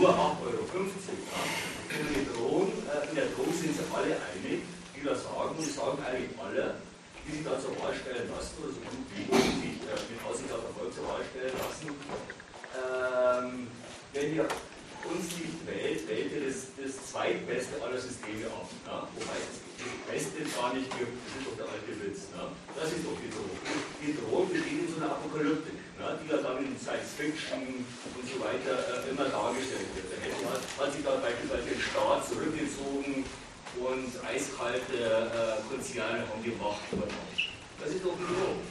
Nur 0.00 0.08
8,50 0.08 0.16
Euro. 0.16 0.64
Ja. 0.64 2.00
Die 2.00 2.24
Drohung, 2.32 2.72
in 2.72 3.14
der 3.14 3.28
Drohung 3.36 3.52
sind 3.52 3.76
sich 3.76 3.84
alle 3.92 4.16
einig, 4.16 4.64
die 4.96 5.02
das 5.04 5.22
sagen, 5.24 5.52
und 5.52 5.68
sagen 5.68 5.98
eigentlich 6.00 6.32
alle, 6.40 6.80
die 7.26 7.36
sich 7.36 7.44
da 7.44 7.60
zur 7.60 7.76
Wahl 7.76 7.92
stellen 7.92 8.24
lassen, 8.32 8.56
oder 8.64 8.72
so 8.72 8.80
gut 8.80 9.04
wie 9.12 9.28
sich 9.28 9.76
äh, 9.84 10.00
mit 10.08 10.18
Aussicht 10.24 10.48
auf 10.48 10.64
Erfolg 10.64 10.88
zur 10.96 11.04
Wahl 11.04 11.20
stellen 11.28 11.52
lassen. 11.52 11.92
Ähm, 11.92 13.68
wenn 14.16 14.34
ihr 14.34 14.48
uns 15.04 15.26
nicht 15.36 15.60
wählt, 15.68 16.08
wählt 16.08 16.32
ihr 16.32 16.48
das, 16.48 16.72
das 16.80 16.92
zweitbeste 17.12 17.76
aller 17.84 18.00
Systeme 18.00 18.48
ab. 18.48 18.68
Ja? 18.88 19.04
Wobei 19.04 19.36
das 19.36 19.60
Beste 20.08 20.40
gar 20.48 20.72
nicht 20.72 20.88
gibt, 20.96 21.12
das 21.12 21.32
ist 21.36 21.44
doch 21.44 21.56
der 21.60 21.68
alte 21.68 21.92
Witz. 22.00 22.32
Ja? 22.32 22.48
Das 22.72 22.88
ist 22.88 23.04
doch 23.04 23.16
die 23.20 23.28
Drohung. 23.28 23.58
Die 24.00 24.16
Drohung 24.16 24.48
besteht 24.48 24.80
in 24.80 24.88
so 24.88 24.96
einer 24.96 25.12
Apokalyptik 25.12 25.79
ja, 26.00 26.16
die 26.16 26.28
ja 26.32 26.38
dann 26.40 26.64
in 26.64 26.72
Science 26.80 27.12
Fiction 27.16 27.84
und 27.84 28.24
so 28.24 28.40
weiter 28.40 29.04
äh, 29.04 29.10
immer 29.12 29.28
dargestellt 29.28 29.92
wird. 29.92 30.08
Da 30.08 30.16
hätte 30.24 30.40
man, 30.44 30.56
hat 30.56 30.90
sich 30.92 31.04
dann 31.04 31.20
beispielsweise 31.20 31.66
den 31.68 31.80
Staat 31.80 32.20
zurückgezogen 32.24 33.24
und 33.76 34.10
eiskalte 34.24 34.96
äh, 34.96 35.60
Konzerne 35.68 36.24
haben 36.24 36.42
die 36.42 36.56
Macht 36.56 36.88
übernommen. 36.90 37.36
Das 37.78 37.88
ist 37.92 38.04
doch 38.04 38.16
ein 38.16 38.24
Drohung. 38.24 38.64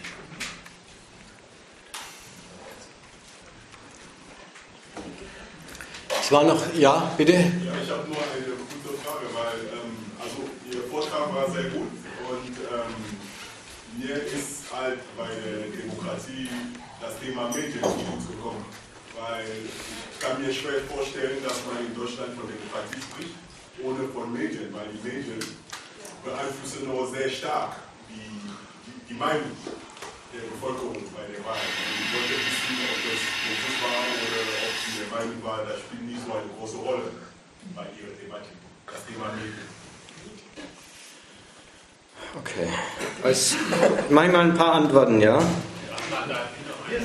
Es 6.21 6.31
war 6.31 6.43
noch, 6.43 6.61
ja, 6.75 7.11
bitte? 7.17 7.33
Ja, 7.33 7.73
ich 7.81 7.89
habe 7.89 8.05
nur 8.05 8.21
eine 8.21 8.53
gute 8.69 8.93
Frage, 9.01 9.25
weil 9.33 9.57
ähm, 9.73 9.97
also 10.21 10.45
Ihr 10.69 10.83
Vortrag 10.89 11.33
war 11.33 11.49
sehr 11.49 11.69
gut 11.71 11.89
und 12.29 12.53
ähm, 12.69 12.93
mir 13.97 14.15
ist 14.15 14.69
halt 14.71 14.99
bei 15.17 15.25
der 15.25 15.81
Demokratie 15.81 16.47
das 17.01 17.19
Thema 17.19 17.47
Medien 17.49 17.81
zu 17.81 18.33
kommen. 18.41 18.63
Weil 19.19 19.45
ich 19.65 20.19
kann 20.19 20.41
mir 20.41 20.53
schwer 20.53 20.81
vorstellen, 20.87 21.43
dass 21.43 21.59
man 21.67 21.83
in 21.85 21.95
Deutschland 21.95 22.35
von 22.35 22.47
Demokratie 22.47 23.01
spricht, 23.01 23.35
ohne 23.83 24.07
von 24.09 24.31
Medien, 24.31 24.71
weil 24.71 24.87
die 24.91 25.03
Medien 25.03 25.39
beeinflussen 26.23 26.87
nur 26.87 27.07
sehr 27.07 27.29
stark 27.29 27.75
die, 28.09 28.15
die, 28.85 29.13
die 29.13 29.17
Meinung 29.19 29.51
der 30.31 30.45
Bevölkerung 30.45 30.95
bei 31.15 31.25
der 31.27 31.43
Wahl. 31.43 31.57
Also 31.57 31.91
ich 31.99 32.09
wollte 32.15 32.35
wissen, 32.37 32.75
ob 32.85 32.99
das 33.07 33.21
bewusst 33.43 33.79
war 33.81 34.03
oder 34.23 34.41
ob 34.67 34.75
sie 34.83 34.93
der 34.99 35.09
Meinung 35.15 35.39
war, 35.43 35.57
das 35.65 35.79
spielt 35.79 36.03
nicht 36.03 36.21
so 36.23 36.31
eine 36.31 36.47
große 36.55 36.77
Rolle 36.77 37.11
bei 37.75 37.83
ihrer 37.97 38.13
Thematik, 38.19 38.55
das 38.87 39.05
Thema 39.07 39.31
Medien. 39.35 39.67
Okay. 42.37 42.69
Also, 43.23 43.55
mach 44.09 44.25
ich 44.25 44.31
mal 44.31 44.45
ein 44.45 44.53
paar 44.53 44.73
Antworten, 44.73 45.19
ja? 45.19 45.39
Ja. 45.39 45.45
Grundsatzentscheidungen 46.19 46.49
zur 46.49 46.58
Ich 46.89 46.95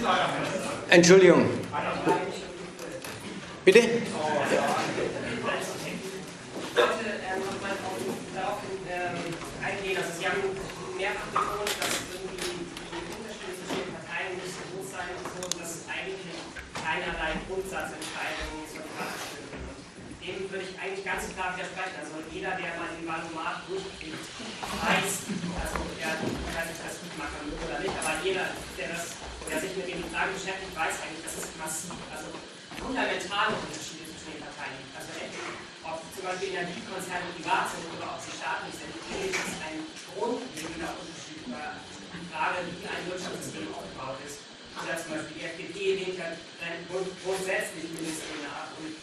eigentlich 20.81 21.05
ganz 21.05 21.29
klar 21.35 21.53
widersprechen. 21.55 22.01
Jeder, 22.33 22.51
der 22.57 22.73
mal 22.81 22.89
den 22.97 23.07
Valomat 23.07 23.69
durchkriegt, 23.69 24.25
weiß, 24.81 25.29
also 25.61 25.77
ob 25.85 25.93
das 26.01 26.97
gut 27.01 27.19
machen 27.19 27.53
oder 27.53 27.79
nicht, 27.81 27.93
der 28.79 28.89
das 28.89 29.15
der 29.51 29.61
sich 29.61 29.77
mit 29.77 29.89
den 29.89 30.04
Fragen 30.15 30.31
beschäftigt, 30.31 30.71
weiß 30.79 30.95
eigentlich, 31.03 31.27
dass 31.27 31.43
es 31.43 31.51
massiv, 31.59 31.99
also 32.15 32.31
fundamentale 32.79 33.51
Unterschiede 33.59 34.07
zwischen 34.07 34.39
den 34.39 34.47
Parteien 34.47 34.79
gibt. 34.79 34.95
Also 34.95 35.11
ob 35.91 35.99
zum 36.15 36.23
Beispiel 36.23 36.55
Energiekonzerne 36.55 37.35
privat 37.35 37.67
sind 37.75 37.83
oder 37.99 38.15
ob 38.15 38.23
sie 38.23 38.31
staatlich 38.31 38.79
sind, 38.79 38.95
ist 38.95 39.59
ein 39.67 39.83
grundlegender 40.15 40.95
Unterschied 40.95 41.43
über 41.51 41.83
die 42.15 42.31
Frage, 42.31 42.63
wie 42.63 42.87
ein 42.87 43.03
Wirtschaftssystem 43.11 43.67
aufgebaut 43.75 44.23
ist. 44.23 44.39
Oder 44.79 44.95
zum 45.03 45.19
Beispiel 45.19 45.35
die 45.35 45.47
FDP 45.51 45.79
lehnt 45.99 46.15
ja 46.15 46.31
grundsätzlich 46.95 47.91
Mindestlöhne 47.91 48.55
ab. 48.55 48.71
Und 48.79 48.95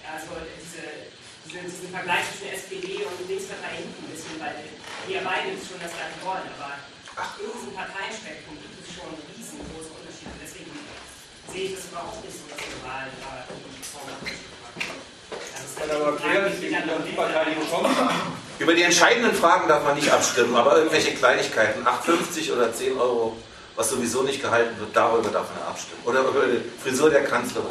also 0.00 0.32
diese, 0.48 1.12
diese, 1.44 1.60
diesen 1.60 1.92
Vergleich 1.92 2.24
zwischen 2.32 2.56
SPD 2.56 3.04
und 3.04 3.20
Linkspartei 3.28 3.84
hinten 3.84 4.00
ein 4.00 4.08
bisschen, 4.08 4.40
weil 4.40 4.64
wir 4.64 5.20
beide 5.20 5.60
schon 5.60 5.76
das 5.76 5.92
gleiche 5.92 6.24
wollen. 6.24 6.48
Aber 6.56 6.80
in 7.36 7.52
diesem 7.52 7.72
Parteienspektrum 7.76 8.56
gibt 8.56 8.80
es 8.80 8.96
schon 8.96 9.12
riesengroße 9.12 9.83
sehe 11.54 11.66
ich 11.66 11.76
das 11.76 11.84
überhaupt 11.86 12.24
nicht 12.24 12.34
so, 12.34 12.42
dass 12.50 12.58
wir 12.58 12.82
Wahlen 12.82 13.12
da 13.22 13.44
über 18.58 18.74
die 18.74 18.82
entscheidenden 18.82 19.34
Fragen 19.34 19.68
darf 19.68 19.84
man 19.84 19.96
nicht 19.96 20.10
abstimmen, 20.10 20.54
aber 20.54 20.76
irgendwelche 20.76 21.12
Kleinigkeiten, 21.14 21.84
8,50 21.84 22.52
oder 22.52 22.72
10 22.72 22.96
Euro, 22.96 23.36
was 23.76 23.90
sowieso 23.90 24.22
nicht 24.22 24.40
gehalten 24.40 24.78
wird, 24.78 24.96
darüber 24.96 25.28
darf 25.30 25.48
man 25.54 25.68
abstimmen. 25.68 26.00
Oder 26.04 26.20
über 26.20 26.46
die 26.46 26.62
Frisur 26.80 27.10
der 27.10 27.24
Kanzlerin. 27.24 27.68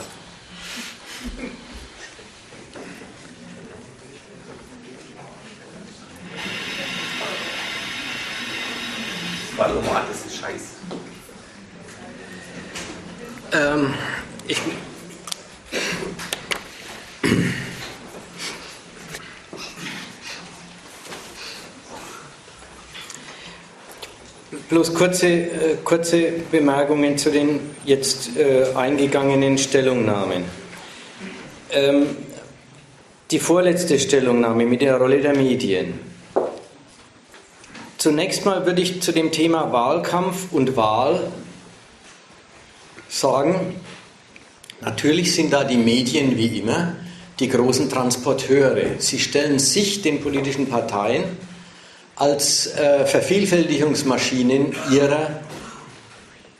Wahlomat 9.56 10.04
ist 10.12 10.38
scheiße. 10.38 10.73
Ähm, 13.54 13.94
ich, 14.48 14.58
bloß 24.70 24.96
kurze, 24.96 25.28
äh, 25.28 25.50
kurze 25.84 26.32
Bemerkungen 26.52 27.16
zu 27.20 27.30
den 27.30 27.60
jetzt 27.86 28.36
äh, 28.38 28.74
eingegangenen 28.76 29.60
Stellungnahmen. 29.60 30.46
Ähm, 31.72 32.08
die 33.30 33.40
vorletzte 33.40 34.00
Stellungnahme 34.00 34.66
mit 34.66 34.82
der 34.82 34.98
Rolle 34.98 35.22
der 35.22 35.36
Medien. 35.36 36.00
Zunächst 38.00 38.46
mal 38.46 38.66
würde 38.66 38.82
ich 38.82 39.02
zu 39.04 39.12
dem 39.12 39.32
Thema 39.32 39.72
Wahlkampf 39.72 40.52
und 40.52 40.76
Wahl 40.76 41.32
sagen, 43.14 43.76
natürlich 44.82 45.34
sind 45.34 45.54
da 45.54 45.64
die 45.64 45.78
Medien 45.78 46.38
wie 46.38 46.60
immer 46.60 46.96
die 47.40 47.48
großen 47.48 47.90
Transporteure. 47.90 49.00
Sie 49.00 49.20
stellen 49.20 49.60
sich 49.60 50.02
den 50.02 50.22
politischen 50.22 50.68
Parteien 50.68 51.24
als 52.16 52.68
äh, 52.68 53.06
Vervielfältigungsmaschinen 53.06 54.76
ihrer 54.92 55.42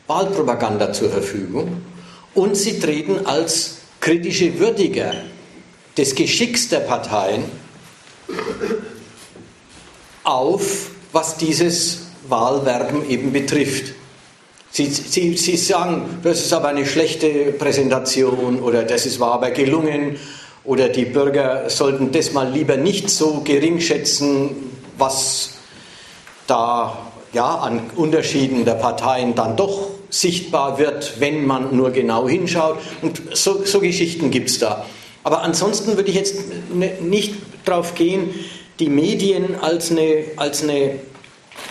Wahlpropaganda 0.06 0.92
zur 0.92 1.10
Verfügung 1.10 1.82
und 2.34 2.56
sie 2.56 2.78
treten 2.78 3.24
als 3.26 3.78
kritische 4.00 4.58
Würdiger 4.58 5.12
des 5.96 6.14
Geschicks 6.14 6.68
der 6.68 6.80
Parteien 6.80 7.44
auf, 10.24 10.90
was 11.12 11.36
dieses 11.36 12.06
Wahlwerben 12.28 13.08
eben 13.08 13.32
betrifft. 13.32 13.94
Sie, 14.76 14.86
sie, 14.86 15.36
sie 15.36 15.56
sagen, 15.56 16.18
das 16.24 16.40
ist 16.40 16.52
aber 16.52 16.66
eine 16.66 16.84
schlechte 16.84 17.52
Präsentation 17.52 18.58
oder 18.58 18.82
das 18.82 19.06
ist, 19.06 19.20
war 19.20 19.34
aber 19.34 19.52
gelungen 19.52 20.16
oder 20.64 20.88
die 20.88 21.04
Bürger 21.04 21.70
sollten 21.70 22.10
das 22.10 22.32
mal 22.32 22.50
lieber 22.50 22.76
nicht 22.76 23.08
so 23.08 23.42
gering 23.44 23.78
schätzen, 23.80 24.72
was 24.98 25.50
da 26.48 26.98
ja, 27.32 27.54
an 27.54 27.88
Unterschieden 27.94 28.64
der 28.64 28.74
Parteien 28.74 29.36
dann 29.36 29.56
doch 29.56 29.90
sichtbar 30.10 30.76
wird, 30.80 31.20
wenn 31.20 31.46
man 31.46 31.76
nur 31.76 31.92
genau 31.92 32.28
hinschaut. 32.28 32.78
Und 33.00 33.22
so, 33.32 33.64
so 33.64 33.78
Geschichten 33.78 34.32
gibt 34.32 34.50
es 34.50 34.58
da. 34.58 34.84
Aber 35.22 35.42
ansonsten 35.42 35.96
würde 35.96 36.10
ich 36.10 36.16
jetzt 36.16 36.34
nicht 37.00 37.36
darauf 37.64 37.94
gehen, 37.94 38.34
die 38.80 38.88
Medien 38.88 39.54
als 39.60 39.92
eine, 39.92 40.24
als 40.34 40.64
eine 40.64 40.96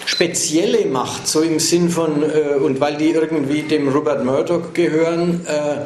spezielle 0.05 0.85
Macht, 0.85 1.27
so 1.27 1.41
im 1.41 1.59
Sinn 1.59 1.89
von, 1.89 2.23
äh, 2.23 2.55
und 2.55 2.80
weil 2.80 2.97
die 2.97 3.11
irgendwie 3.11 3.63
dem 3.63 3.88
Robert 3.89 4.23
Murdoch 4.23 4.73
gehören, 4.73 5.45
äh, 5.45 5.85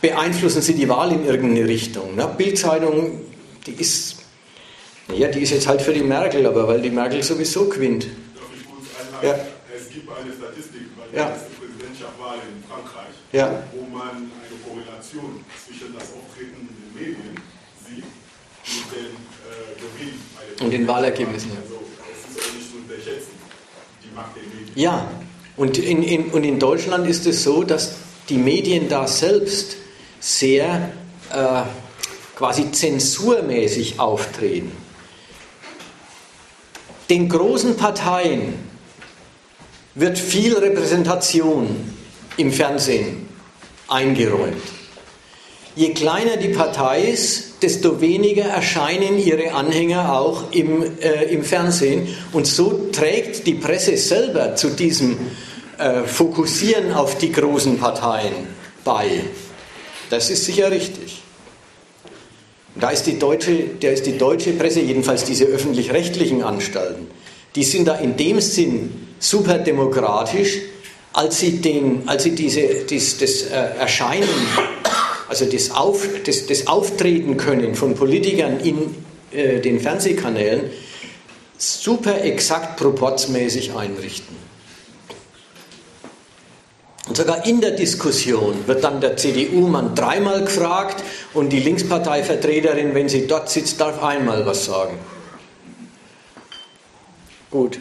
beeinflussen 0.00 0.62
sie 0.62 0.74
die 0.74 0.88
Wahl 0.88 1.12
in 1.12 1.24
irgendeine 1.26 1.68
Richtung. 1.68 2.14
Ne? 2.16 2.28
Bildzeitung, 2.36 3.20
die 3.66 3.72
ist, 3.72 4.16
ja, 5.14 5.28
die 5.28 5.40
ist 5.42 5.50
jetzt 5.50 5.66
halt 5.66 5.82
für 5.82 5.92
die 5.92 6.02
Merkel, 6.02 6.46
aber 6.46 6.66
weil 6.68 6.80
die 6.80 6.90
Merkel 6.90 7.22
sowieso 7.22 7.66
gewinnt. 7.68 8.06
Ja. 9.22 9.34
Es 9.76 9.92
gibt 9.92 10.08
eine 10.08 10.32
Statistik 10.32 10.96
bei 10.96 11.04
der 11.12 11.20
Ja. 11.20 11.26
Präsidentschaftswahl 11.58 12.36
in 12.48 12.64
Frankreich, 12.64 13.12
Ja. 13.32 13.62
wo 13.74 13.82
man 13.94 14.08
eine 14.16 14.56
Korrelation 14.64 15.44
zwischen 15.66 15.92
das 15.92 16.04
Auftreten 16.16 16.56
in 16.64 16.76
den 16.80 16.90
Medien 16.94 17.36
sieht 17.84 18.04
und 18.04 18.86
den 18.96 19.12
äh, 19.12 19.76
Gewinn 19.76 20.14
bei 20.34 20.56
der 20.56 20.64
Und 20.64 20.70
den 20.72 20.88
Wahlergebnissen. 20.88 21.50
Also 21.50 21.80
es 22.08 22.30
ist 22.30 22.40
auch 22.40 22.54
nicht 22.54 22.70
zu 22.70 22.76
unterschätzen, 22.78 23.36
die 24.02 24.08
Macht 24.08 24.08
der 24.08 24.08
Medien. 24.08 24.09
Ja, 24.74 25.08
und 25.56 25.78
in, 25.78 26.02
in, 26.02 26.30
und 26.30 26.44
in 26.44 26.58
Deutschland 26.58 27.06
ist 27.06 27.26
es 27.26 27.42
so, 27.42 27.62
dass 27.62 27.96
die 28.28 28.38
Medien 28.38 28.88
da 28.88 29.06
selbst 29.06 29.76
sehr 30.20 30.92
äh, 31.32 31.62
quasi 32.36 32.70
zensurmäßig 32.72 33.98
auftreten. 34.00 34.72
Den 37.10 37.28
großen 37.28 37.76
Parteien 37.76 38.54
wird 39.94 40.18
viel 40.18 40.56
Repräsentation 40.56 41.92
im 42.36 42.52
Fernsehen 42.52 43.28
eingeräumt. 43.88 44.62
Je 45.74 45.92
kleiner 45.92 46.36
die 46.36 46.48
Partei 46.48 47.02
ist, 47.02 47.49
desto 47.62 48.00
weniger 48.00 48.44
erscheinen 48.44 49.18
ihre 49.18 49.52
Anhänger 49.52 50.18
auch 50.18 50.52
im, 50.52 50.82
äh, 51.00 51.24
im 51.24 51.44
Fernsehen. 51.44 52.08
Und 52.32 52.46
so 52.46 52.88
trägt 52.92 53.46
die 53.46 53.54
Presse 53.54 53.96
selber 53.96 54.56
zu 54.56 54.70
diesem 54.70 55.18
äh, 55.78 56.02
Fokussieren 56.04 56.92
auf 56.92 57.18
die 57.18 57.32
großen 57.32 57.78
Parteien 57.78 58.32
bei. 58.84 59.20
Das 60.10 60.30
ist 60.30 60.44
sicher 60.44 60.70
richtig. 60.70 61.22
Da 62.74 62.90
ist 62.90 63.04
die 63.04 63.18
deutsche, 63.18 63.64
da 63.80 63.88
ist 63.88 64.06
die 64.06 64.16
deutsche 64.16 64.52
Presse, 64.52 64.80
jedenfalls 64.80 65.24
diese 65.24 65.44
öffentlich-rechtlichen 65.44 66.42
Anstalten, 66.42 67.08
die 67.54 67.64
sind 67.64 67.88
da 67.88 67.96
in 67.96 68.16
dem 68.16 68.40
Sinn 68.40 69.08
super 69.18 69.58
demokratisch, 69.58 70.58
als 71.12 71.40
sie, 71.40 71.60
den, 71.60 72.02
als 72.06 72.22
sie 72.22 72.34
diese, 72.34 72.84
dies, 72.88 73.18
das 73.18 73.42
äh, 73.42 73.78
Erscheinen, 73.78 74.28
also 75.30 75.44
das, 75.44 75.70
Auf, 75.70 76.08
das, 76.26 76.46
das 76.46 76.66
Auftreten 76.66 77.36
können 77.36 77.76
von 77.76 77.94
Politikern 77.94 78.58
in 78.58 78.96
äh, 79.30 79.60
den 79.60 79.78
Fernsehkanälen 79.78 80.70
super 81.56 82.24
exakt 82.24 82.76
proportsmäßig 82.76 83.72
einrichten. 83.76 84.34
Und 87.06 87.16
sogar 87.16 87.46
in 87.46 87.60
der 87.60 87.70
Diskussion 87.70 88.66
wird 88.66 88.82
dann 88.82 89.00
der 89.00 89.16
CDU-Mann 89.16 89.94
dreimal 89.94 90.44
gefragt 90.44 91.04
und 91.32 91.50
die 91.50 91.60
Linksparteivertreterin, 91.60 92.96
wenn 92.96 93.08
sie 93.08 93.28
dort 93.28 93.50
sitzt, 93.50 93.80
darf 93.80 94.02
einmal 94.02 94.44
was 94.46 94.64
sagen. 94.64 94.98
Gut, 97.52 97.78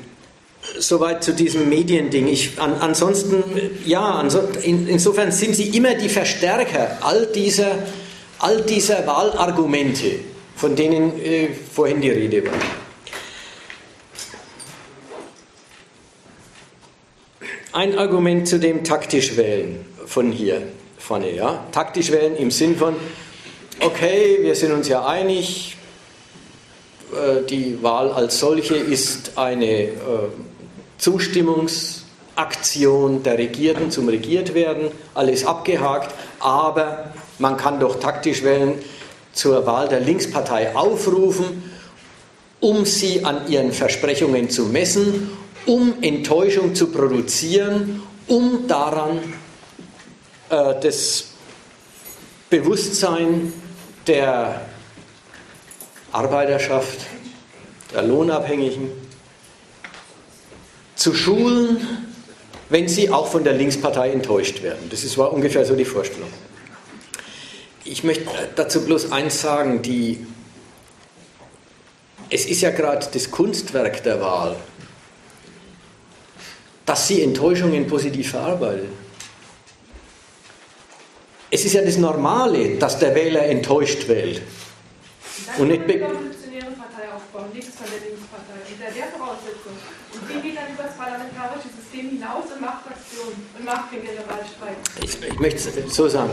soweit 0.77 1.23
zu 1.23 1.33
diesem 1.33 1.69
Mediending. 1.69 2.27
Ich, 2.27 2.59
an, 2.59 2.75
ansonsten, 2.79 3.43
ja, 3.85 4.25
in, 4.63 4.87
insofern 4.87 5.31
sind 5.31 5.55
sie 5.55 5.75
immer 5.75 5.95
die 5.95 6.09
Verstärker 6.09 6.97
all 7.01 7.27
dieser, 7.27 7.71
all 8.39 8.61
dieser 8.61 9.05
Wahlargumente, 9.07 10.19
von 10.55 10.75
denen 10.75 11.19
äh, 11.21 11.49
vorhin 11.73 12.01
die 12.01 12.09
Rede 12.09 12.45
war. 12.45 12.53
Ein 17.71 17.97
Argument 17.97 18.47
zu 18.47 18.59
dem 18.59 18.83
taktisch 18.83 19.37
wählen 19.37 19.85
von 20.05 20.31
hier 20.31 20.63
vorne, 20.97 21.33
ja. 21.33 21.65
Taktisch 21.71 22.11
wählen 22.11 22.35
im 22.35 22.51
Sinn 22.51 22.75
von, 22.75 22.95
okay, 23.79 24.39
wir 24.41 24.53
sind 24.55 24.71
uns 24.71 24.87
ja 24.87 25.05
einig, 25.05 25.77
äh, 27.13 27.45
die 27.47 27.81
Wahl 27.81 28.11
als 28.11 28.39
solche 28.39 28.75
ist 28.75 29.37
eine 29.37 29.65
äh, 29.65 29.91
Zustimmungsaktion 30.99 33.23
der 33.23 33.37
Regierten 33.37 33.89
zum 33.89 34.09
Regiertwerden, 34.09 34.91
alles 35.15 35.45
abgehakt, 35.45 36.13
aber 36.39 37.13
man 37.39 37.57
kann 37.57 37.79
doch 37.79 37.99
taktisch 37.99 38.43
wählen, 38.43 38.75
zur 39.33 39.65
Wahl 39.65 39.87
der 39.87 40.01
Linkspartei 40.01 40.75
aufrufen, 40.75 41.71
um 42.59 42.85
sie 42.85 43.23
an 43.23 43.47
ihren 43.47 43.71
Versprechungen 43.71 44.49
zu 44.49 44.65
messen, 44.65 45.29
um 45.65 45.93
Enttäuschung 46.01 46.75
zu 46.75 46.91
produzieren, 46.91 48.03
um 48.27 48.67
daran 48.67 49.19
äh, 50.49 50.75
das 50.81 51.27
Bewusstsein 52.49 53.53
der 54.07 54.65
Arbeiterschaft, 56.11 56.99
der 57.93 58.01
Lohnabhängigen 58.03 59.08
zu 60.99 61.15
schulen, 61.15 61.87
wenn 62.67 62.89
sie 62.89 63.09
auch 63.09 63.27
von 63.27 63.45
der 63.45 63.53
Linkspartei 63.53 64.11
enttäuscht 64.11 64.61
werden. 64.61 64.89
Das 64.89 65.03
ist, 65.05 65.17
war 65.17 65.31
ungefähr 65.31 65.65
so 65.65 65.75
die 65.75 65.85
Vorstellung. 65.85 66.29
Ich 67.85 68.03
möchte 68.03 68.25
dazu 68.55 68.85
bloß 68.85 69.11
eins 69.13 69.41
sagen, 69.41 69.81
die, 69.81 70.27
es 72.29 72.45
ist 72.45 72.61
ja 72.61 72.71
gerade 72.71 73.07
das 73.11 73.31
Kunstwerk 73.31 74.03
der 74.03 74.19
Wahl, 74.19 74.57
dass 76.85 77.07
sie 77.07 77.23
Enttäuschungen 77.23 77.87
positiv 77.87 78.31
verarbeitet. 78.31 78.89
Es 81.49 81.63
ist 81.63 81.73
ja 81.73 81.81
das 81.81 81.97
Normale, 81.97 82.75
dass 82.77 82.99
der 82.99 83.15
Wähler 83.15 83.43
enttäuscht 83.43 84.07
wählt. 84.09 84.41
Und 85.57 85.69
nicht 85.69 85.87
Linkspartei, 87.63 88.59
unter 88.71 88.91
der 88.91 89.07
Voraussetzung. 89.17 89.75
Und 90.13 90.21
die 90.29 90.39
geht 90.41 90.57
dann 90.57 90.71
über 90.73 90.83
das 90.83 90.95
parlamentarische 90.95 91.69
System 91.75 92.09
hinaus 92.09 92.45
und 92.53 92.61
macht 92.61 92.83
Fraktionen 92.87 93.35
und 93.57 93.65
macht 93.65 93.91
den 93.91 94.01
Generalstreik. 94.03 94.77
Ich, 95.03 95.21
ich 95.21 95.39
möchte 95.39 95.57
es 95.69 95.95
so 95.95 96.07
sagen. 96.07 96.31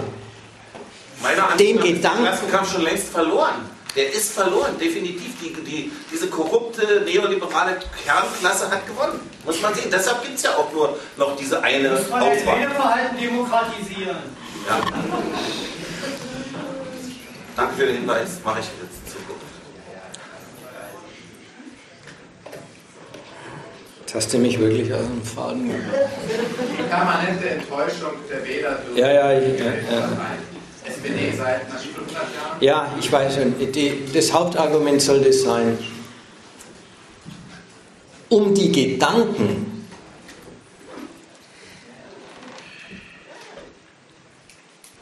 Meiner 1.22 1.48
Den 1.56 1.78
Ansicht 1.78 1.78
nach 1.78 1.84
ist 1.84 1.84
der 1.84 1.92
Gedanken- 1.94 2.24
Klassenkampf 2.24 2.72
schon 2.72 2.82
längst 2.82 3.08
verloren. 3.08 3.76
Der 3.96 4.12
ist 4.12 4.32
verloren, 4.32 4.78
definitiv. 4.78 5.32
Die, 5.40 5.54
die, 5.64 5.90
diese 6.12 6.28
korrupte 6.28 7.00
neoliberale 7.06 7.78
Kernklasse 8.04 8.70
hat 8.70 8.86
gewonnen. 8.86 9.18
Muss 9.44 9.60
man 9.62 9.74
sehen. 9.74 9.90
Deshalb 9.90 10.22
gibt 10.22 10.36
es 10.36 10.42
ja 10.42 10.50
auch 10.50 10.70
nur 10.70 10.98
noch 11.16 11.34
diese 11.36 11.62
eine 11.62 11.90
Muss 11.90 12.10
man 12.10 12.20
das 12.20 12.44
Wählerverhalten 12.44 13.18
demokratisieren. 13.18 14.16
Ja. 14.68 14.80
Danke 17.56 17.74
für 17.74 17.86
den 17.86 17.96
Hinweis. 17.96 18.28
Mache 18.44 18.60
ich 18.60 18.66
jetzt 18.66 18.98
in 19.06 19.12
Zukunft. 19.12 19.46
Jetzt 24.00 24.05
hast 24.16 24.32
du 24.32 24.38
mich 24.38 24.58
wirklich 24.58 24.92
aus 24.94 25.02
dem 25.02 25.22
Faden 25.22 25.68
gemacht. 25.68 25.84
Die 26.78 26.82
permanente 26.84 27.50
Enttäuschung 27.50 28.12
der 28.30 28.44
Wähler 28.46 28.78
durch 28.86 28.98
Ja, 28.98 29.12
ja, 29.12 29.40
die 29.40 29.62
ja, 29.62 29.66
ja. 29.66 30.10
SPD 30.86 31.36
seit 31.36 31.68
na, 31.68 31.74
wie 31.74 31.88
viel, 31.88 32.00
100 32.00 32.14
Jahren. 32.14 32.60
Ja, 32.60 32.94
ich 32.98 33.12
weiß 33.12 33.34
schon. 33.34 33.54
Die, 33.72 34.04
das 34.12 34.32
Hauptargument 34.32 35.02
soll 35.02 35.20
das 35.20 35.42
sein, 35.42 35.78
um 38.30 38.54
die 38.54 38.72
Gedanken 38.72 39.84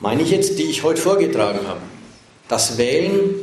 meine 0.00 0.22
ich 0.22 0.30
jetzt, 0.30 0.58
die 0.58 0.64
ich 0.64 0.82
heute 0.82 1.00
vorgetragen 1.00 1.60
habe. 1.66 1.80
Das 2.48 2.76
Wählen, 2.76 3.34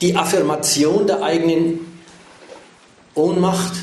die 0.00 0.16
Affirmation 0.16 1.06
der 1.06 1.22
eigenen 1.22 1.80
Ohnmacht, 3.14 3.74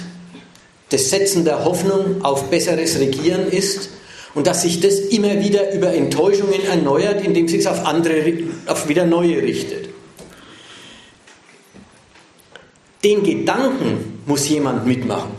das 0.91 1.09
Setzen 1.09 1.45
der 1.45 1.65
Hoffnung 1.65 2.23
auf 2.23 2.49
besseres 2.49 2.99
Regieren 2.99 3.47
ist 3.47 3.89
und 4.33 4.47
dass 4.47 4.61
sich 4.61 4.79
das 4.79 4.99
immer 4.99 5.39
wieder 5.39 5.73
über 5.73 5.93
Enttäuschungen 5.93 6.63
erneuert, 6.65 7.25
indem 7.25 7.47
sich 7.47 7.61
es 7.61 7.67
auf 7.67 7.85
andere, 7.85 8.33
auf 8.67 8.87
wieder 8.87 9.05
neue 9.05 9.41
richtet. 9.41 9.89
Den 13.03 13.23
Gedanken 13.23 14.21
muss 14.25 14.47
jemand 14.47 14.85
mitmachen. 14.85 15.31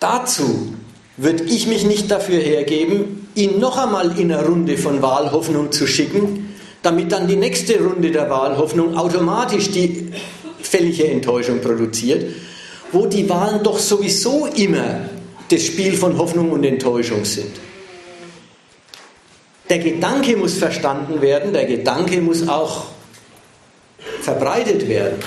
Dazu 0.00 0.74
würde 1.16 1.44
ich 1.44 1.66
mich 1.66 1.84
nicht 1.84 2.10
dafür 2.10 2.40
hergeben, 2.40 3.28
ihn 3.34 3.58
noch 3.58 3.76
einmal 3.76 4.18
in 4.18 4.32
eine 4.32 4.44
Runde 4.44 4.76
von 4.76 5.02
Wahlhoffnung 5.02 5.72
zu 5.72 5.86
schicken, 5.86 6.54
damit 6.82 7.12
dann 7.12 7.28
die 7.28 7.36
nächste 7.36 7.82
Runde 7.82 8.10
der 8.10 8.28
Wahlhoffnung 8.28 8.96
automatisch 8.96 9.70
die 9.70 10.12
fällige 10.60 11.08
Enttäuschung 11.08 11.60
produziert, 11.60 12.24
wo 12.92 13.06
die 13.06 13.28
Wahlen 13.28 13.62
doch 13.62 13.78
sowieso 13.78 14.46
immer 14.46 15.08
das 15.48 15.62
Spiel 15.62 15.96
von 15.96 16.18
Hoffnung 16.18 16.52
und 16.52 16.64
Enttäuschung 16.64 17.24
sind. 17.24 17.52
Der 19.68 19.78
Gedanke 19.78 20.36
muss 20.36 20.54
verstanden 20.54 21.20
werden, 21.20 21.52
der 21.52 21.66
Gedanke 21.66 22.20
muss 22.20 22.48
auch 22.48 22.86
verbreitet 24.20 24.88
werden. 24.88 25.18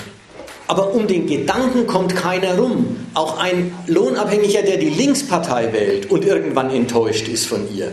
Aber 0.67 0.93
um 0.93 1.07
den 1.07 1.25
Gedanken 1.25 1.87
kommt 1.87 2.15
keiner 2.15 2.57
rum. 2.57 2.95
Auch 3.15 3.39
ein 3.39 3.73
Lohnabhängiger, 3.87 4.61
der 4.61 4.77
die 4.77 4.89
Linkspartei 4.89 5.73
wählt 5.73 6.11
und 6.11 6.23
irgendwann 6.23 6.69
enttäuscht 6.69 7.27
ist 7.27 7.47
von 7.47 7.67
ihr, 7.75 7.91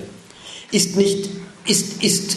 ist 0.72 0.96
nicht, 0.96 1.30
ist, 1.66 2.02
ist, 2.02 2.36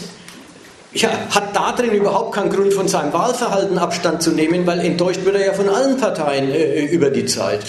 ja, 0.92 1.10
hat 1.30 1.54
darin 1.54 1.92
überhaupt 1.92 2.34
keinen 2.34 2.50
Grund, 2.50 2.74
von 2.74 2.88
seinem 2.88 3.12
Wahlverhalten 3.12 3.78
Abstand 3.78 4.22
zu 4.22 4.32
nehmen, 4.32 4.66
weil 4.66 4.80
enttäuscht 4.80 5.24
wird 5.24 5.36
er 5.36 5.46
ja 5.46 5.52
von 5.52 5.68
allen 5.68 5.96
Parteien 5.96 6.50
äh, 6.50 6.84
über 6.86 7.10
die 7.10 7.26
Zeit. 7.26 7.60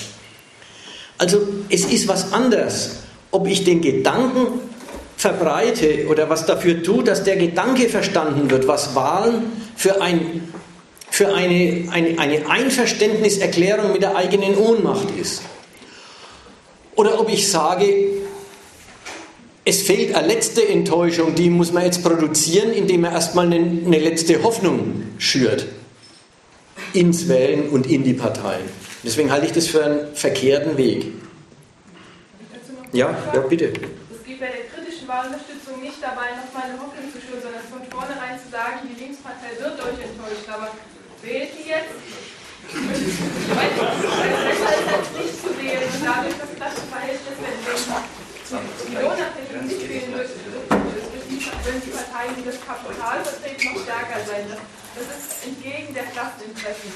Also 1.17 1.39
es 1.69 1.85
ist 1.85 2.07
was 2.07 2.33
anderes, 2.33 3.01
ob 3.29 3.47
ich 3.47 3.63
den 3.63 3.81
Gedanken 3.81 4.59
verbreite 5.17 6.07
oder 6.07 6.29
was 6.29 6.47
dafür 6.47 6.81
tue, 6.81 7.03
dass 7.03 7.23
der 7.23 7.35
Gedanke 7.35 7.89
verstanden 7.89 8.49
wird, 8.49 8.67
was 8.67 8.95
Wahlen 8.95 9.51
für, 9.75 10.01
ein, 10.01 10.51
für 11.11 11.33
eine, 11.35 11.89
eine, 11.91 12.17
eine 12.17 12.49
Einverständniserklärung 12.49 13.93
mit 13.93 14.01
der 14.01 14.15
eigenen 14.15 14.57
Ohnmacht 14.57 15.09
ist. 15.19 15.43
Oder 16.95 17.19
ob 17.19 17.29
ich 17.29 17.49
sage, 17.49 17.85
es 19.63 19.83
fehlt 19.83 20.15
eine 20.15 20.27
letzte 20.27 20.67
Enttäuschung, 20.67 21.35
die 21.35 21.49
muss 21.49 21.71
man 21.71 21.83
jetzt 21.83 22.03
produzieren, 22.03 22.71
indem 22.71 23.01
man 23.01 23.13
erstmal 23.13 23.45
eine, 23.45 23.57
eine 23.57 23.99
letzte 23.99 24.41
Hoffnung 24.41 25.03
schürt 25.17 25.67
ins 26.93 27.27
Wählen 27.29 27.69
und 27.69 27.87
in 27.87 28.03
die 28.03 28.13
Parteien. 28.13 28.65
Deswegen 29.03 29.31
halte 29.31 29.45
ich 29.45 29.51
das 29.51 29.67
für 29.67 29.83
einen 29.85 30.15
verkehrten 30.15 30.77
Weg. 30.77 31.05
Ja, 32.91 33.15
ja, 33.33 33.39
bitte. 33.41 33.71
Es 33.71 34.25
geht 34.25 34.39
bei 34.39 34.47
der 34.47 34.65
kritischen 34.67 35.07
Wahlunterstützung 35.07 35.79
nicht 35.79 36.01
dabei, 36.01 36.35
nochmal 36.35 36.67
eine 36.67 36.75
Hoffnung 36.81 37.07
zu 37.07 37.21
schüren, 37.21 37.39
sondern 37.41 37.63
von 37.71 37.81
vornherein 37.87 38.35
zu 38.41 38.51
sagen, 38.51 38.83
die 38.83 38.97
Linkspartei 38.99 39.55
wird 39.61 39.79
euch 39.79 39.99
enttäuscht, 40.03 40.49
aber 40.51 40.75
wählt 41.23 41.55
die 41.55 41.69
jetzt? 41.69 41.95
Es 42.67 42.77
besser 44.41 44.71
ist, 44.75 44.87
als 44.91 45.07
nicht 45.15 45.35
zu 45.39 45.49
wählen 45.55 45.87
und 45.87 46.03
dadurch 46.03 46.35
das 46.35 46.51
Klassenverhältnis, 46.55 47.35
wenn 47.39 48.20
die 48.59 49.67
nicht 49.67 49.89
wählen, 49.89 50.13
wird, 50.13 50.29
wenn 51.63 51.81
die 51.81 51.89
Parteien, 51.89 52.35
die 52.35 52.45
das 52.45 52.59
Kapital 52.59 53.23
vertreten, 53.23 53.73
noch 53.73 53.83
stärker 53.83 54.19
sein. 54.25 54.45
Das 54.95 55.07
ist 55.07 55.45
entgegen 55.45 55.93
der 55.93 56.03
Klasseninteressen. 56.03 56.91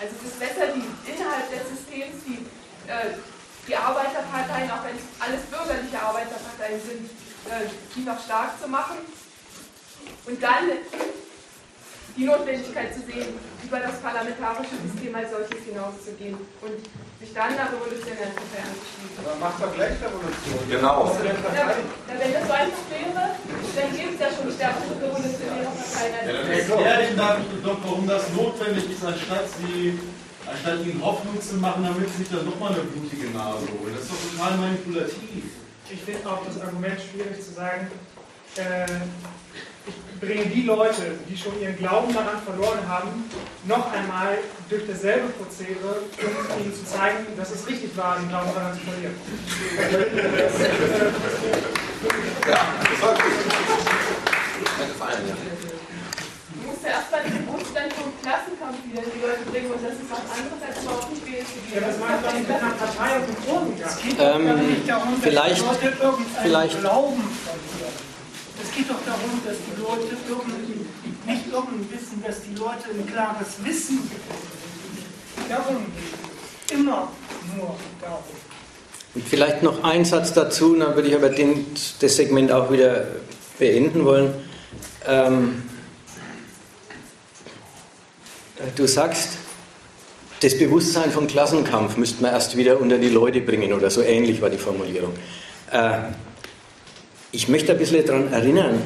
Also 0.00 0.14
es 0.16 0.32
ist 0.32 0.38
besser, 0.38 0.72
die 0.72 0.86
innerhalb 1.10 1.50
des 1.50 1.68
Systems 1.68 2.24
die, 2.24 2.46
äh, 2.86 3.18
die 3.66 3.76
Arbeiterparteien, 3.76 4.70
auch 4.70 4.84
wenn 4.84 4.96
es 4.96 5.04
alles 5.18 5.42
bürgerliche 5.50 6.00
Arbeiterparteien 6.00 6.80
sind, 6.80 7.10
äh, 7.50 7.68
die 7.96 8.00
noch 8.00 8.22
stark 8.22 8.60
zu 8.62 8.68
machen 8.68 8.98
und 10.26 10.42
dann 10.42 10.70
die 12.16 12.24
Notwendigkeit 12.24 12.94
zu 12.94 13.00
sehen, 13.00 13.38
über 13.62 13.80
das 13.80 14.00
parlamentarische 14.00 14.76
System 14.86 15.14
als 15.14 15.30
solches 15.30 15.64
hinauszugehen 15.64 16.38
und 16.62 16.80
sich 17.20 17.32
dann 17.36 17.52
der 17.52 17.68
revolutionären 17.68 18.32
Partei 18.32 18.64
anzuschließen. 18.64 19.20
Aber 19.20 19.36
macht 19.36 19.60
doch 19.60 19.72
gleich 19.76 19.94
Revolution. 20.00 20.60
Genau. 20.72 21.12
Ja, 21.52 21.76
wenn 22.08 22.32
das 22.32 22.44
so 22.48 22.54
einfach 22.56 22.84
wäre, 22.88 23.24
dann 23.76 23.88
gibt 23.92 24.12
es 24.16 24.20
ja 24.24 24.28
schon 24.32 24.48
stärkere 24.48 24.96
revolutionäre 24.96 25.68
Parteien 25.68 26.14
als 26.16 26.64
Erklären 26.64 27.16
darf 27.16 27.36
ich 27.44 27.60
doch, 27.60 27.78
warum 27.84 28.08
das 28.08 28.24
notwendig 28.32 28.84
ist, 28.88 29.04
anstatt 29.04 29.46
sie 29.60 30.00
anstatt 30.48 30.80
ihnen 30.80 31.04
Hoffnung 31.04 31.36
zu 31.40 31.54
machen, 31.56 31.84
damit 31.84 32.08
sie 32.08 32.24
sich 32.24 32.30
dann 32.32 32.44
nochmal 32.48 32.72
eine 32.72 32.82
blutige 32.88 33.28
Nase 33.36 33.68
holen. 33.76 33.92
Das 33.92 34.08
ist 34.08 34.10
doch 34.10 34.22
total 34.32 34.56
manipulativ. 34.58 35.44
Ich 35.92 36.00
finde 36.00 36.24
auch 36.24 36.40
das 36.46 36.60
Argument 36.60 36.98
schwierig 36.98 37.36
zu 37.44 37.52
sagen, 37.52 37.90
äh, 38.56 38.86
ich 40.22 40.28
bringe 40.28 40.44
die 40.46 40.62
Leute, 40.62 41.02
die 41.28 41.36
schon 41.36 41.58
ihren 41.60 41.76
Glauben 41.76 42.12
daran 42.12 42.40
verloren 42.44 42.86
haben, 42.86 43.24
noch 43.64 43.90
einmal 43.92 44.38
durch 44.68 44.82
dasselbe 44.86 45.28
Prozedere, 45.30 46.02
um 46.56 46.62
ihnen 46.62 46.74
zu 46.74 46.84
zeigen, 46.84 47.26
dass 47.36 47.50
es 47.50 47.66
richtig 47.66 47.96
war, 47.96 48.16
den 48.18 48.28
Glauben 48.28 48.50
daran 48.54 48.74
zu 48.74 48.80
verlieren. 48.80 49.14
Ja, 52.48 52.60
das 52.90 53.00
war 53.02 53.14
gut. 53.14 53.22
Du 56.52 56.66
musst 56.68 56.82
ja 56.84 56.90
erstmal 56.90 57.22
den 57.22 57.46
Bewusstsein 57.46 57.90
vom 57.92 58.12
Klassenkampf 58.22 58.76
wieder 58.84 59.02
in 59.02 59.10
die 59.16 59.20
Leute 59.24 59.44
bringen 59.50 59.70
und 59.72 59.82
das 59.82 59.92
ist 59.94 60.10
was 60.10 60.24
anderes, 60.36 60.60
als 60.60 60.82
überhaupt 60.82 61.10
nicht 61.10 61.24
wählen 61.26 61.46
zu 61.46 61.52
gehen. 61.64 61.80
Ja, 61.80 61.86
das 61.88 61.98
macht 61.98 62.24
doch 62.24 62.32
nicht 62.34 62.48
mit 62.48 62.56
einer 62.56 62.74
Partei 62.76 63.10
und 63.16 63.26
geht 64.02 64.18
doch 64.18 64.34
Ähm, 64.34 65.22
vielleicht- 65.22 65.64
vielleicht- 66.42 66.80
Glauben. 66.80 67.22
Es 68.70 68.76
geht 68.76 68.88
doch 68.88 69.04
darum, 69.04 69.40
dass 69.44 69.56
die 69.56 69.80
Leute 69.82 70.14
nicht 71.26 71.46
irgendein 71.52 71.90
Wissen, 71.90 72.22
dass 72.24 72.36
die 72.42 72.54
Leute 72.54 72.84
ein 72.94 73.06
klares 73.12 73.64
Wissen 73.64 73.98
bekommen. 74.08 75.48
Darum 75.48 75.76
geht. 75.86 76.78
Immer 76.78 77.08
nur 77.56 77.74
darum. 78.00 78.22
Und 79.12 79.28
vielleicht 79.28 79.64
noch 79.64 79.82
ein 79.82 80.04
Satz 80.04 80.32
dazu, 80.34 80.76
dann 80.76 80.94
würde 80.94 81.08
ich 81.08 81.16
aber 81.16 81.30
den, 81.30 81.66
das 82.00 82.14
Segment 82.14 82.52
auch 82.52 82.70
wieder 82.70 83.06
beenden 83.58 84.04
wollen. 84.04 84.32
Ähm, 85.04 85.62
du 88.76 88.86
sagst, 88.86 89.30
das 90.42 90.56
Bewusstsein 90.56 91.10
von 91.10 91.26
Klassenkampf 91.26 91.96
müsste 91.96 92.22
man 92.22 92.32
erst 92.32 92.56
wieder 92.56 92.80
unter 92.80 92.98
die 92.98 93.08
Leute 93.08 93.40
bringen 93.40 93.72
oder 93.72 93.90
so 93.90 94.00
ähnlich 94.00 94.40
war 94.40 94.48
die 94.48 94.58
Formulierung. 94.58 95.12
Äh, 95.72 96.02
ich 97.32 97.48
möchte 97.48 97.72
ein 97.72 97.78
bisschen 97.78 98.04
daran 98.04 98.32
erinnern, 98.32 98.82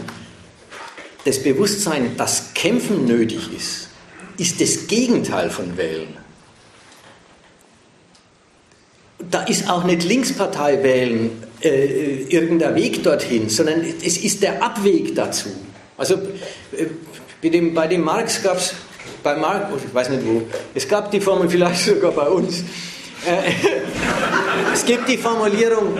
das 1.25 1.43
Bewusstsein, 1.43 2.17
dass 2.17 2.53
Kämpfen 2.55 3.07
nötig 3.07 3.51
ist, 3.57 3.89
ist 4.37 4.61
das 4.61 4.87
Gegenteil 4.87 5.51
von 5.51 5.77
Wählen. 5.77 6.17
Da 9.31 9.45
ist 9.45 9.71
auch 9.71 9.85
nicht 9.85 10.05
Linkspartei 10.05 10.83
wählen 10.83 11.31
äh, 11.63 12.25
irgendein 12.25 12.75
Weg 12.75 13.03
dorthin, 13.03 13.49
sondern 13.49 13.83
es 14.05 14.19
ist 14.19 14.43
der 14.43 14.63
Abweg 14.63 15.15
dazu. 15.15 15.49
Also 15.97 16.17
äh, 16.17 16.87
bei, 17.41 17.49
dem, 17.49 17.73
bei 17.73 17.87
dem 17.87 18.03
Marx 18.03 18.43
gab 18.43 18.59
es, 18.59 18.75
bei 19.23 19.35
Marx, 19.37 19.67
oh, 19.73 19.79
ich 19.83 19.95
weiß 19.95 20.11
nicht 20.11 20.27
wo, 20.27 20.43
es 20.75 20.87
gab 20.87 21.11
die 21.11 21.21
Formel 21.21 21.49
vielleicht 21.49 21.85
sogar 21.85 22.13
bei 22.13 22.27
uns, 22.27 22.61
äh, 23.25 23.51
es 24.75 24.85
gibt 24.85 25.09
die 25.09 25.17
Formulierung, 25.17 25.97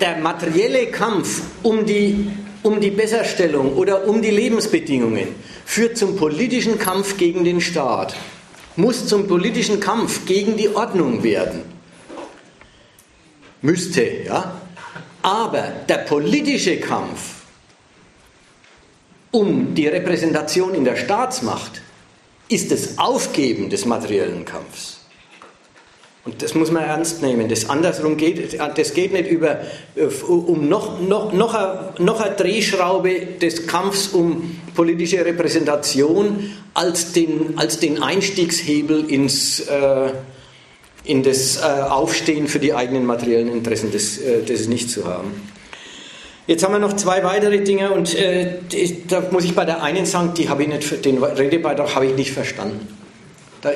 der 0.00 0.16
materielle 0.18 0.86
Kampf 0.86 1.42
um 1.62 1.86
die 1.86 2.30
um 2.66 2.80
die 2.80 2.90
Besserstellung 2.90 3.76
oder 3.76 4.08
um 4.08 4.20
die 4.20 4.30
Lebensbedingungen 4.30 5.28
führt 5.64 5.96
zum 5.96 6.16
politischen 6.16 6.78
Kampf 6.78 7.16
gegen 7.16 7.44
den 7.44 7.60
Staat, 7.60 8.16
muss 8.74 9.06
zum 9.06 9.28
politischen 9.28 9.78
Kampf 9.78 10.26
gegen 10.26 10.56
die 10.56 10.74
Ordnung 10.74 11.22
werden. 11.22 11.62
Müsste, 13.62 14.02
ja. 14.24 14.60
Aber 15.22 15.72
der 15.88 15.98
politische 15.98 16.78
Kampf 16.78 17.36
um 19.30 19.74
die 19.74 19.86
Repräsentation 19.86 20.74
in 20.74 20.84
der 20.84 20.96
Staatsmacht 20.96 21.82
ist 22.48 22.70
das 22.70 22.98
Aufgeben 22.98 23.70
des 23.70 23.84
materiellen 23.84 24.44
Kampfs. 24.44 24.95
Und 26.26 26.42
das 26.42 26.54
muss 26.54 26.72
man 26.72 26.82
ernst 26.82 27.22
nehmen. 27.22 27.48
Das 27.48 27.70
andersrum 27.70 28.16
geht, 28.16 28.58
das 28.74 28.94
geht 28.94 29.12
nicht 29.12 29.30
über, 29.30 29.60
um 30.26 30.68
noch, 30.68 31.00
noch, 31.00 31.32
noch, 31.32 31.54
eine, 31.54 31.92
noch 31.98 32.20
eine 32.20 32.34
Drehschraube 32.34 33.20
des 33.40 33.68
Kampfs 33.68 34.08
um 34.08 34.58
politische 34.74 35.24
Repräsentation 35.24 36.50
als 36.74 37.12
den, 37.12 37.56
als 37.56 37.78
den 37.78 38.02
Einstiegshebel 38.02 39.08
ins, 39.08 39.60
äh, 39.60 40.10
in 41.04 41.22
das 41.22 41.58
äh, 41.58 41.60
Aufstehen 41.60 42.48
für 42.48 42.58
die 42.58 42.74
eigenen 42.74 43.06
materiellen 43.06 43.48
Interessen. 43.48 43.92
Das, 43.92 44.18
äh, 44.18 44.42
das 44.42 44.66
nicht 44.66 44.90
zu 44.90 45.04
haben. 45.06 45.30
Jetzt 46.48 46.64
haben 46.64 46.72
wir 46.72 46.80
noch 46.80 46.94
zwei 46.94 47.22
weitere 47.22 47.60
Dinge 47.60 47.92
und 47.92 48.16
äh, 48.16 48.58
da 49.08 49.22
muss 49.30 49.44
ich 49.44 49.54
bei 49.54 49.64
der 49.64 49.82
einen 49.82 50.06
sagen, 50.06 50.32
die 50.36 50.42
ich 50.42 50.68
nicht, 50.68 51.04
den 51.04 51.22
Redebeitrag 51.22 51.94
habe 51.94 52.06
ich 52.06 52.16
nicht 52.16 52.32
verstanden. 52.32 52.88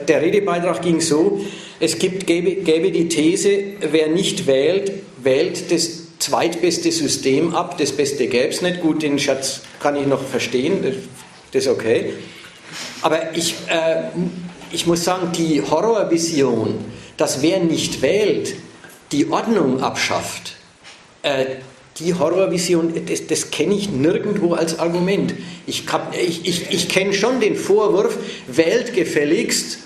Der 0.07 0.23
Redebeitrag 0.23 0.83
ging 0.83 1.01
so, 1.01 1.41
es 1.81 1.99
gibt, 1.99 2.27
gäbe, 2.27 2.57
gäbe 2.57 2.93
die 2.93 3.09
These, 3.09 3.63
wer 3.81 4.09
nicht 4.09 4.47
wählt, 4.47 4.93
wählt 5.23 5.73
das 5.73 6.19
zweitbeste 6.19 6.93
System 6.93 7.55
ab, 7.55 7.79
das 7.79 7.93
Beste 7.93 8.27
gäbe 8.27 8.49
es 8.49 8.61
nicht. 8.61 8.83
Gut, 8.83 9.03
den 9.03 9.19
Schatz 9.19 9.63
kann 9.81 9.97
ich 9.97 10.07
noch 10.07 10.23
verstehen, 10.23 10.83
das, 11.53 11.63
ist 11.63 11.69
okay. 11.69 12.13
Aber 13.01 13.35
ich, 13.35 13.55
äh, 13.69 14.03
ich 14.71 14.87
muss 14.87 15.05
sagen, 15.05 15.33
die 15.33 15.63
Horrorvision, 15.63 16.85
dass 17.17 17.41
wer 17.41 17.61
nicht 17.61 18.03
wählt, 18.03 18.55
die 19.11 19.31
Ordnung 19.31 19.83
abschafft, 19.83 20.57
äh, 21.23 21.47
die 21.99 22.15
Horrorvision, 22.15 22.93
das, 23.07 23.27
das 23.27 23.51
kenne 23.51 23.75
ich 23.75 23.91
nirgendwo 23.91 24.53
als 24.53 24.79
Argument. 24.79 25.35
Ich, 25.67 25.85
ich, 26.13 26.47
ich, 26.47 26.71
ich 26.71 26.89
kenne 26.91 27.15
schon 27.15 27.41
den 27.41 27.57
Vorwurf, 27.57 28.19
wählt 28.47 28.95
gefälligst, 28.95 29.79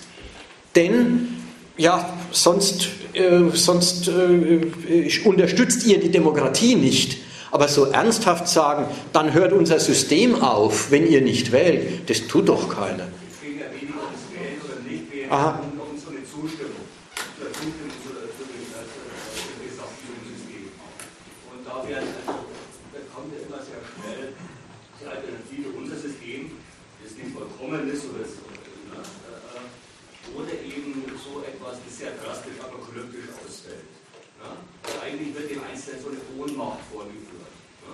denn 0.75 1.34
ja, 1.77 2.09
sonst, 2.31 2.89
äh, 3.15 3.51
sonst 3.53 4.09
äh, 4.09 5.11
unterstützt 5.25 5.87
ihr 5.87 5.99
die 6.01 6.11
Demokratie 6.11 6.77
nicht. 6.77 7.19
Aber 7.51 7.69
so 7.69 7.85
ernsthaft 7.85 8.49
sagen, 8.49 8.87
dann 9.13 9.33
hört 9.33 9.53
unser 9.53 9.79
System 9.79 10.43
auf, 10.43 10.91
wenn 10.91 11.07
ihr 11.07 11.21
nicht 11.21 11.53
wählt, 11.53 12.11
das 12.11 12.27
tut 12.27 12.49
doch 12.49 12.69
keiner. 12.69 13.07
Es 13.31 13.41
ging 13.41 13.59
ja 13.61 13.71
weniger 13.71 14.03
ums 14.03 14.27
Wählen 14.35 14.59
oder 14.59 14.83
nicht 14.83 15.07
wählen, 15.13 15.31
Aha. 15.31 15.63
sondern 15.63 15.87
um 15.87 15.95
so 15.95 16.11
eine 16.11 16.27
Zustimmung. 16.27 16.83
Oder 17.39 17.51
Zustimmung 17.55 17.95
zu, 18.03 18.11
zu, 18.11 18.43
dem, 18.51 18.59
äh, 18.75 18.83
zu 18.91 19.39
dem 19.39 19.59
Gesamtbildungssystem. 19.71 20.67
Und 21.47 21.61
da, 21.63 21.75
werden, 21.87 22.11
also, 22.27 22.43
da 22.91 23.01
kommt 23.15 23.31
ja 23.31 23.39
immer 23.47 23.63
sehr 23.63 23.83
schnell 23.87 24.35
die 24.99 25.07
Alternative, 25.07 25.67
unser 25.79 25.95
System, 25.95 26.59
das 27.07 27.15
nicht 27.15 27.31
vollkommen 27.31 27.87
ist 27.87 28.03
oder, 28.11 28.27
so, 28.27 28.51
ne, 28.91 28.99
äh, 28.99 30.35
oder 30.35 30.55
eben 30.59 31.07
so 31.23 31.41
etwas, 31.41 31.79
das 31.87 31.95
sehr 31.99 32.13
drastisch 32.19 32.59
apokalyptisch 32.59 33.31
ausfällt. 33.39 33.95
Ne? 34.41 34.51
Also 34.85 34.97
eigentlich 35.01 35.33
wird 35.35 35.51
dem 35.51 35.63
Einzelnen 35.65 36.03
so 36.03 36.09
eine 36.13 36.23
Ohnmacht 36.37 36.85
vorgeführt. 36.93 37.53
Ne? 37.85 37.93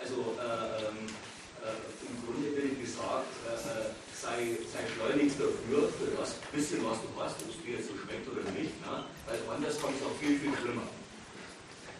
Also 0.00 0.36
äh, 0.40 0.88
ähm, 0.88 1.12
äh, 1.60 1.76
im 2.08 2.14
Grunde 2.24 2.48
will 2.56 2.72
ich 2.72 2.80
gesagt, 2.80 3.28
äh, 3.48 3.92
sei, 4.42 4.58
sei 4.72 4.82
schleunigst 4.94 5.38
dafür, 5.38 5.88
für 5.88 6.10
das 6.18 6.34
bisschen, 6.52 6.78
was 6.84 6.98
du 6.98 7.08
hast, 7.22 7.36
ob 7.42 7.50
es 7.50 7.58
dir 7.62 7.78
jetzt 7.78 7.88
so 7.88 7.94
schmeckt 7.94 8.26
oder 8.26 8.42
nicht, 8.58 8.74
ne? 8.82 9.06
weil 9.26 9.38
anders 9.54 9.80
kommt 9.80 9.94
es 9.96 10.02
auch 10.02 10.16
viel, 10.18 10.38
viel 10.38 10.52
schlimmer. 10.60 10.86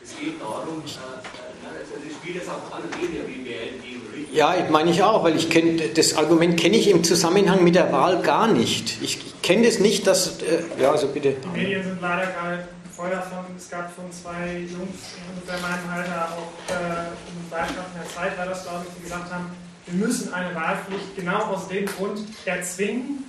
Es 0.02 0.18
geht 0.18 0.40
darum, 0.40 0.82
äh, 0.82 0.90
äh, 0.90 1.78
also 1.78 1.94
das 1.94 2.48
auf 2.48 2.74
alle 2.74 2.90
Ebenen, 2.98 3.28
wie 3.28 3.44
gegen 3.44 4.02
richtig. 4.12 4.34
Ja, 4.34 4.54
meine 4.68 4.90
ich 4.90 5.00
auch, 5.02 5.22
weil 5.22 5.36
ich 5.36 5.48
kenne 5.48 5.80
das 5.94 6.16
Argument 6.16 6.58
kenne 6.58 6.76
ich 6.76 6.88
im 6.88 7.04
Zusammenhang 7.04 7.62
mit 7.62 7.76
der 7.76 7.92
Wahl 7.92 8.20
gar 8.20 8.48
nicht. 8.48 9.00
Ich 9.00 9.40
kenne 9.42 9.64
das 9.64 9.78
nicht, 9.78 10.08
dass 10.08 10.42
äh, 10.42 10.64
ja, 10.80 10.90
also 10.90 11.06
bitte. 11.06 11.36
Die 11.44 11.56
Medien 11.56 11.84
sind 11.84 12.00
leider 12.00 12.32
gerade 12.32 12.68
voll 12.90 13.10
davon. 13.10 13.44
Es 13.56 13.70
gab 13.70 13.94
von 13.94 14.10
zwei 14.10 14.58
Jungs 14.58 15.14
in 15.46 15.62
meinem 15.62 15.88
Alter 15.88 16.36
auch 16.36 16.72
äh, 16.72 16.74
einen 16.74 17.48
Beitrag 17.48 17.86
in 17.94 18.00
der 18.02 18.10
Zeit, 18.12 18.36
war 18.36 18.46
das 18.46 18.64
glaube 18.64 18.86
ich, 18.88 18.94
die 18.96 19.02
gesagt 19.04 19.32
haben, 19.32 19.54
wir 19.86 20.06
müssen 20.06 20.32
eine 20.32 20.54
Wahlpflicht 20.54 21.16
genau 21.16 21.38
aus 21.44 21.68
dem 21.68 21.86
Grund 21.86 22.20
erzwingen, 22.44 23.24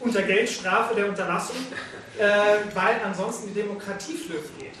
unter 0.00 0.22
Geldstrafe 0.22 0.94
der 0.94 1.08
Unterlassung, 1.08 1.56
äh, 2.18 2.24
weil 2.74 3.00
ansonsten 3.04 3.48
die 3.48 3.54
Demokratie 3.54 4.14
flöten 4.14 4.58
geht. 4.58 4.74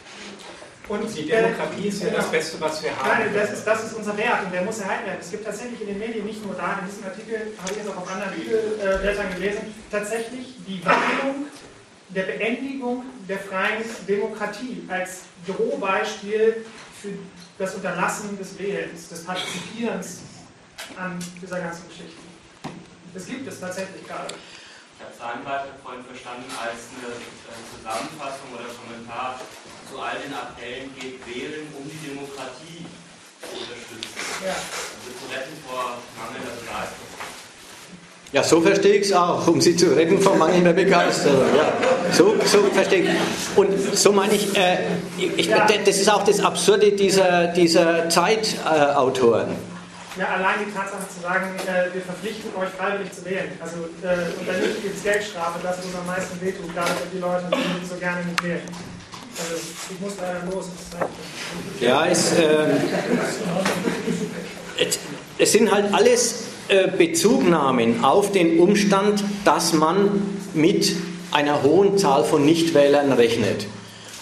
Und 0.88 1.16
die 1.16 1.26
Demokratie 1.26 1.88
ist 1.88 2.02
ja 2.02 2.10
das 2.10 2.30
Beste, 2.30 2.60
was 2.60 2.80
wir 2.82 2.96
haben. 2.96 3.08
Nein, 3.08 3.34
das 3.34 3.52
ist, 3.52 3.66
das 3.66 3.84
ist 3.84 3.94
unser 3.94 4.16
Wert 4.16 4.44
und 4.44 4.52
der 4.52 4.62
muss 4.62 4.78
erhalten 4.78 5.06
werden. 5.06 5.18
Es 5.20 5.32
gibt 5.32 5.44
tatsächlich 5.44 5.80
in 5.80 5.88
den 5.88 5.98
Medien, 5.98 6.24
nicht 6.24 6.44
nur 6.44 6.54
da, 6.54 6.78
in 6.80 6.86
diesem 6.86 7.04
Artikel, 7.04 7.52
habe 7.60 7.72
ich 7.72 7.78
jetzt 7.78 7.90
auch 7.90 7.96
auf 7.96 8.12
anderen 8.12 8.32
Bibelblättern 8.34 9.34
gelesen, 9.34 9.74
tatsächlich 9.90 10.54
die 10.66 10.84
Warnung 10.84 11.46
der 12.10 12.22
Beendigung 12.22 13.04
der 13.28 13.38
freien 13.38 13.82
Demokratie 14.08 14.84
als 14.88 15.22
Drohbeispiel 15.44 16.64
für 17.02 17.08
das 17.58 17.74
Unterlassen 17.74 18.38
des 18.38 18.56
Wählens, 18.56 19.08
des 19.08 19.24
Partizipierens 19.24 20.20
an 20.96 21.18
dieser 21.40 21.60
ganzen 21.60 21.88
Geschichte. 21.88 22.20
Das 23.14 23.26
gibt 23.26 23.48
es 23.48 23.60
tatsächlich 23.60 24.06
gerade. 24.06 24.34
Ich 24.96 25.00
habe 25.04 25.12
seinen 25.12 25.44
Beitrag 25.44 25.76
vorhin 25.84 26.04
verstanden 26.04 26.48
als 26.56 26.88
eine 26.96 27.12
Zusammenfassung 27.68 28.48
oder 28.56 28.68
Kommentar 28.72 29.40
zu 29.88 30.00
all 30.00 30.16
den 30.20 30.32
Appellen 30.32 30.88
geht 30.96 31.20
wählen, 31.28 31.68
um 31.76 31.84
die 31.84 32.00
Demokratie 32.08 32.84
zu 33.40 33.48
unterstützen. 33.56 34.16
Ja. 34.44 34.56
Also 34.56 35.08
zu 35.16 35.24
retten 35.32 35.56
vor 35.68 36.00
mangelnder 36.16 36.56
Begeisterung. 36.56 37.06
Ja, 38.32 38.42
so 38.42 38.60
verstehe 38.60 38.94
ich 38.96 39.06
es 39.06 39.12
auch, 39.12 39.46
um 39.46 39.60
sie 39.60 39.76
zu 39.76 39.94
retten 39.94 40.20
vor 40.20 40.36
mangelnder 40.36 40.72
Begeisterung. 40.72 41.46
Ja, 41.56 41.72
so, 42.12 42.34
so 42.44 42.64
verstehe 42.72 43.04
ich 43.04 43.10
Und 43.54 43.96
so 43.96 44.12
meine 44.12 44.34
ich, 44.34 44.56
äh, 44.56 44.78
ich, 45.16 45.48
das 45.48 45.96
ist 45.96 46.10
auch 46.10 46.24
das 46.24 46.40
Absurde 46.40 46.92
dieser, 46.92 47.48
dieser 47.48 48.08
Zeitautoren. 48.08 49.52
Äh, 49.52 49.75
ja, 50.18 50.28
allein 50.36 50.66
die 50.66 50.72
Tatsache 50.72 51.04
zu 51.14 51.20
sagen, 51.20 51.46
äh, 51.66 51.92
wir 51.94 52.02
verpflichten 52.02 52.50
euch 52.56 52.70
freiwillig 52.70 53.12
zu 53.12 53.24
wählen. 53.24 53.52
Also, 53.60 53.76
äh, 54.02 54.32
und 54.38 54.48
dann 54.48 54.60
gibt 54.82 54.96
es 54.96 55.02
Geldstrafe, 55.02 55.58
das 55.62 55.78
ist 55.78 55.94
am 55.98 56.06
meisten 56.06 56.40
wehtut, 56.40 56.72
gerade 56.74 56.90
für 56.90 57.08
die 57.12 57.18
Leute, 57.18 57.44
die 57.50 57.86
so 57.86 57.96
gerne 57.96 58.24
nicht 58.24 58.42
wählen. 58.42 58.62
Also, 59.38 59.62
ich 59.90 60.00
muss 60.00 60.14
leider 60.20 60.40
los. 60.50 60.66
Ja, 61.80 62.06
es, 62.06 62.32
äh, 62.32 62.68
es 65.38 65.52
sind 65.52 65.70
halt 65.70 65.92
alles 65.92 66.44
äh, 66.68 66.88
Bezugnahmen 66.88 68.02
auf 68.02 68.32
den 68.32 68.58
Umstand, 68.58 69.22
dass 69.44 69.74
man 69.74 70.38
mit 70.54 70.96
einer 71.32 71.62
hohen 71.62 71.98
Zahl 71.98 72.24
von 72.24 72.44
Nichtwählern 72.46 73.12
rechnet. 73.12 73.66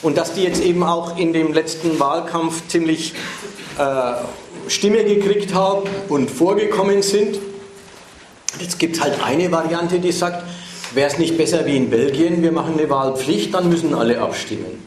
Und 0.02 0.18
dass 0.18 0.34
die 0.34 0.42
jetzt 0.42 0.62
eben 0.62 0.82
auch 0.82 1.16
in 1.16 1.32
dem 1.32 1.52
letzten 1.55 1.98
Wahlkampf 2.00 2.66
ziemlich 2.68 3.14
äh, 3.78 4.14
Stimme 4.68 5.05
gekriegt 5.05 5.55
haben 5.55 5.89
und 6.09 6.31
vorgekommen 6.31 7.02
sind. 7.02 7.39
Jetzt 8.60 8.78
gibt 8.78 8.97
es 8.97 9.02
halt 9.02 9.23
eine 9.25 9.51
Variante, 9.51 9.99
die 9.99 10.12
sagt, 10.12 10.44
wäre 10.94 11.10
es 11.10 11.18
nicht 11.18 11.36
besser 11.36 11.67
wie 11.67 11.76
in 11.76 11.91
Belgien, 11.91 12.43
wir 12.43 12.52
machen 12.52 12.78
eine 12.78 12.89
Wahlpflicht, 12.89 13.52
dann 13.52 13.68
müssen 13.68 13.94
alle 13.94 14.20
abstimmen. 14.20 14.83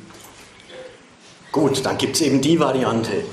Gut, 1.51 1.85
dann 1.85 1.97
gibt 1.97 2.15
es 2.15 2.21
eben 2.21 2.41
die 2.41 2.59
Variante. 2.59 3.23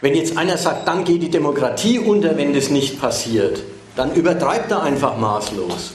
Wenn 0.00 0.14
jetzt 0.14 0.38
einer 0.38 0.56
sagt, 0.56 0.86
dann 0.86 1.04
geht 1.04 1.22
die 1.22 1.30
Demokratie 1.30 1.98
unter, 1.98 2.36
wenn 2.36 2.54
das 2.54 2.70
nicht 2.70 3.00
passiert, 3.00 3.62
dann 3.96 4.14
übertreibt 4.14 4.70
er 4.70 4.82
einfach 4.82 5.18
maßlos. 5.18 5.92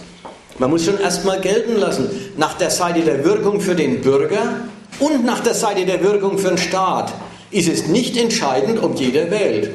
Man 0.59 0.69
muss 0.69 0.85
schon 0.85 0.99
erstmal 0.99 1.39
gelten 1.39 1.77
lassen, 1.77 2.09
nach 2.37 2.55
der 2.55 2.69
Seite 2.69 3.01
der 3.01 3.23
Wirkung 3.23 3.61
für 3.61 3.75
den 3.75 4.01
Bürger 4.01 4.67
und 4.99 5.25
nach 5.25 5.39
der 5.39 5.53
Seite 5.53 5.85
der 5.85 6.03
Wirkung 6.03 6.37
für 6.37 6.49
den 6.49 6.57
Staat 6.57 7.13
ist 7.53 7.69
es 7.69 7.87
nicht 7.87 8.17
entscheidend, 8.17 8.81
ob 8.81 8.99
jeder 8.99 9.29
wählt. 9.31 9.71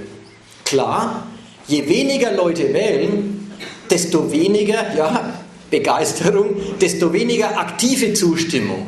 Klar, 0.64 1.26
je 1.66 1.88
weniger 1.88 2.32
Leute 2.32 2.74
wählen, 2.74 3.50
desto 3.90 4.30
weniger 4.30 4.94
ja, 4.96 5.34
Begeisterung, 5.70 6.56
desto 6.80 7.12
weniger 7.12 7.58
aktive 7.58 8.14
Zustimmung 8.14 8.86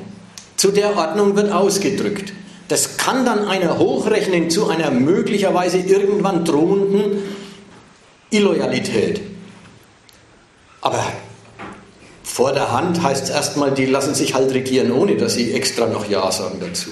zu 0.56 0.72
der 0.72 0.96
Ordnung 0.96 1.36
wird 1.36 1.52
ausgedrückt. 1.52 2.32
Das 2.68 2.96
kann 2.98 3.24
dann 3.24 3.48
einer 3.48 3.78
hochrechnen 3.78 4.50
zu 4.50 4.68
einer 4.68 4.90
möglicherweise 4.90 5.78
irgendwann 5.78 6.44
drohenden 6.44 7.22
Illoyalität. 8.30 9.20
Aber 10.80 11.04
vor 12.22 12.52
der 12.52 12.70
Hand 12.72 13.02
heißt 13.02 13.24
es 13.24 13.30
erstmal, 13.30 13.72
die 13.72 13.86
lassen 13.86 14.14
sich 14.14 14.34
halt 14.34 14.52
regieren, 14.54 14.92
ohne 14.92 15.16
dass 15.16 15.34
sie 15.34 15.52
extra 15.52 15.86
noch 15.86 16.08
Ja 16.08 16.30
sagen 16.30 16.58
dazu. 16.60 16.90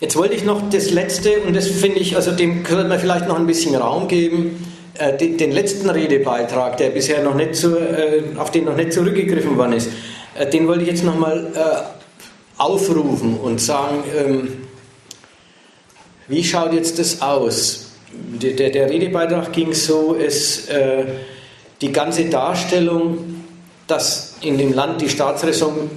Jetzt 0.00 0.16
wollte 0.16 0.34
ich 0.34 0.44
noch 0.44 0.70
das 0.70 0.90
letzte, 0.90 1.40
und 1.40 1.54
das 1.54 1.66
finde 1.66 1.98
ich, 1.98 2.16
also 2.16 2.32
dem 2.32 2.62
könnte 2.62 2.84
man 2.84 2.98
vielleicht 2.98 3.28
noch 3.28 3.38
ein 3.38 3.46
bisschen 3.46 3.74
Raum 3.74 4.08
geben, 4.08 4.66
äh, 4.94 5.14
den, 5.14 5.36
den, 5.36 5.52
letzten 5.52 5.90
Redebeitrag, 5.90 6.78
der 6.78 6.88
bisher 6.88 7.22
noch 7.22 7.34
nicht 7.34 7.54
zu, 7.54 7.76
äh, 7.76 8.22
auf 8.38 8.50
den 8.50 8.64
noch 8.64 8.76
nicht 8.76 8.94
zurückgegriffen 8.94 9.58
worden 9.58 9.74
ist, 9.74 9.90
äh, 10.38 10.48
den 10.48 10.66
wollte 10.66 10.82
ich 10.82 10.88
jetzt 10.88 11.04
nochmal 11.04 11.48
äh, 11.54 12.60
aufrufen 12.60 13.38
und 13.38 13.60
sagen, 13.60 14.02
ähm, 14.16 14.48
wie 16.28 16.44
schaut 16.44 16.72
jetzt 16.72 16.98
das 16.98 17.20
aus? 17.20 17.90
Der, 18.12 18.52
der, 18.52 18.70
der 18.70 18.88
Redebeitrag 18.88 19.52
ging 19.52 19.74
so, 19.74 20.16
es, 20.18 20.66
äh, 20.68 21.04
die 21.82 21.92
ganze 21.92 22.24
Darstellung, 22.24 23.44
dass 23.86 24.36
in 24.40 24.56
dem 24.56 24.72
Land 24.72 25.02
die 25.02 25.10
Staatsräson 25.10 25.90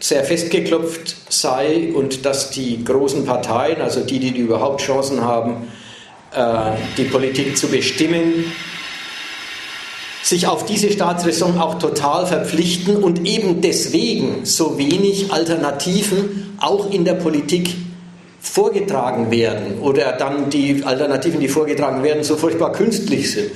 sehr 0.00 0.24
festgeklopft 0.24 1.16
sei 1.28 1.92
und 1.92 2.24
dass 2.24 2.50
die 2.50 2.84
großen 2.84 3.24
Parteien, 3.24 3.80
also 3.80 4.00
die, 4.00 4.18
die 4.18 4.38
überhaupt 4.38 4.80
Chancen 4.80 5.22
haben, 5.24 5.68
äh, 6.34 6.72
die 6.96 7.04
Politik 7.04 7.56
zu 7.56 7.68
bestimmen, 7.68 8.52
sich 10.22 10.46
auf 10.46 10.66
diese 10.66 10.90
Staatsräson 10.90 11.58
auch 11.58 11.78
total 11.78 12.26
verpflichten 12.26 12.96
und 12.96 13.26
eben 13.26 13.60
deswegen 13.60 14.44
so 14.44 14.78
wenig 14.78 15.32
Alternativen 15.32 16.56
auch 16.60 16.90
in 16.90 17.04
der 17.04 17.14
Politik 17.14 17.74
vorgetragen 18.40 19.30
werden 19.30 19.78
oder 19.80 20.12
dann 20.12 20.50
die 20.50 20.82
Alternativen, 20.84 21.40
die 21.40 21.48
vorgetragen 21.48 22.02
werden, 22.02 22.22
so 22.22 22.36
furchtbar 22.36 22.72
künstlich 22.72 23.32
sind. 23.32 23.50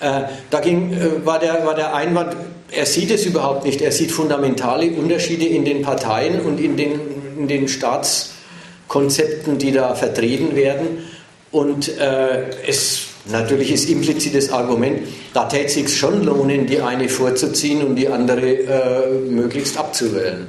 Äh, 0.00 0.22
da 0.50 0.60
ging, 0.60 0.92
äh, 0.92 1.24
war, 1.24 1.38
der, 1.38 1.64
war 1.66 1.74
der 1.74 1.94
Einwand, 1.94 2.36
er 2.70 2.86
sieht 2.86 3.10
es 3.10 3.24
überhaupt 3.24 3.64
nicht. 3.64 3.80
Er 3.80 3.92
sieht 3.92 4.12
fundamentale 4.12 4.90
Unterschiede 4.90 5.46
in 5.46 5.64
den 5.64 5.82
Parteien 5.82 6.40
und 6.40 6.60
in 6.60 6.76
den, 6.76 7.00
in 7.38 7.48
den 7.48 7.68
Staatskonzepten, 7.68 9.58
die 9.58 9.72
da 9.72 9.94
vertreten 9.94 10.54
werden. 10.54 11.04
Und 11.50 11.88
äh, 11.98 12.50
es 12.66 13.06
natürlich 13.26 13.72
ist 13.72 13.88
implizites 13.88 14.52
Argument, 14.52 15.00
da 15.32 15.46
täte 15.46 15.70
sich 15.70 15.96
schon 15.96 16.24
lohnen, 16.24 16.66
die 16.66 16.80
eine 16.80 17.08
vorzuziehen 17.08 17.82
und 17.82 17.96
die 17.96 18.08
andere 18.08 18.50
äh, 18.50 19.14
möglichst 19.30 19.78
abzuwählen. 19.78 20.46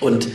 Und 0.00 0.26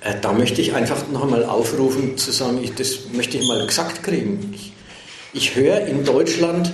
äh, 0.00 0.14
da 0.20 0.32
möchte 0.32 0.60
ich 0.60 0.74
einfach 0.74 1.08
noch 1.10 1.22
einmal 1.22 1.44
aufrufen, 1.44 2.18
zu 2.18 2.30
sagen, 2.30 2.60
ich, 2.62 2.74
das 2.74 3.10
möchte 3.12 3.38
ich 3.38 3.48
mal 3.48 3.66
gesagt 3.66 4.02
kriegen. 4.02 4.52
Ich, 4.54 4.72
ich 5.32 5.56
höre 5.56 5.86
in 5.86 6.04
Deutschland 6.04 6.72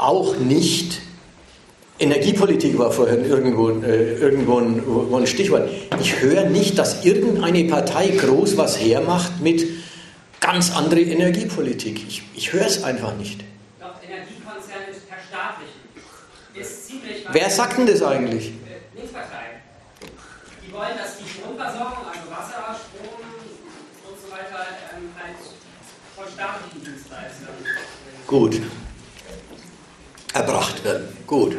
auch 0.00 0.36
nicht, 0.36 1.00
Energiepolitik 1.98 2.78
war 2.78 2.90
vorhin 2.90 3.24
irgendwo, 3.26 3.68
äh, 3.68 4.14
irgendwo 4.14 4.58
ein, 4.58 4.82
ein, 5.14 5.26
Stichwort, 5.26 5.68
ich 6.00 6.20
höre 6.20 6.48
nicht, 6.48 6.78
dass 6.78 7.04
irgendeine 7.04 7.64
Partei 7.64 8.08
groß 8.08 8.56
was 8.56 8.80
hermacht 8.80 9.40
mit 9.40 9.66
ganz 10.40 10.74
andere 10.74 11.02
Energiepolitik. 11.02 12.02
Ich, 12.08 12.22
ich 12.34 12.52
höre 12.52 12.66
es 12.66 12.82
einfach 12.82 13.14
nicht. 13.16 13.44
Doch, 13.78 13.92
Energiekonzerne 14.02 14.86
verstaatlichen. 15.06 15.80
Ist 16.54 16.88
ziemlich 16.88 17.26
Wer 17.30 17.50
sagt 17.50 17.76
denn 17.76 17.86
das 17.86 18.02
eigentlich? 18.02 18.48
Äh, 18.48 18.96
Linkspartei. 18.96 19.60
Die 20.66 20.72
wollen, 20.72 20.96
dass 20.96 21.18
die 21.18 21.28
Stromversorgung, 21.28 22.06
also 22.08 22.30
Wasser, 22.30 22.80
Strom 22.80 23.20
und 24.08 24.16
so 24.16 24.32
weiter, 24.32 24.66
ähm, 24.96 25.10
halt 25.20 25.36
von 26.16 26.24
staatlichen 26.32 26.82
Dienstleistern. 26.82 27.54
Gut 28.26 28.60
erbracht 30.34 30.84
werden. 30.84 31.08
Gut. 31.26 31.56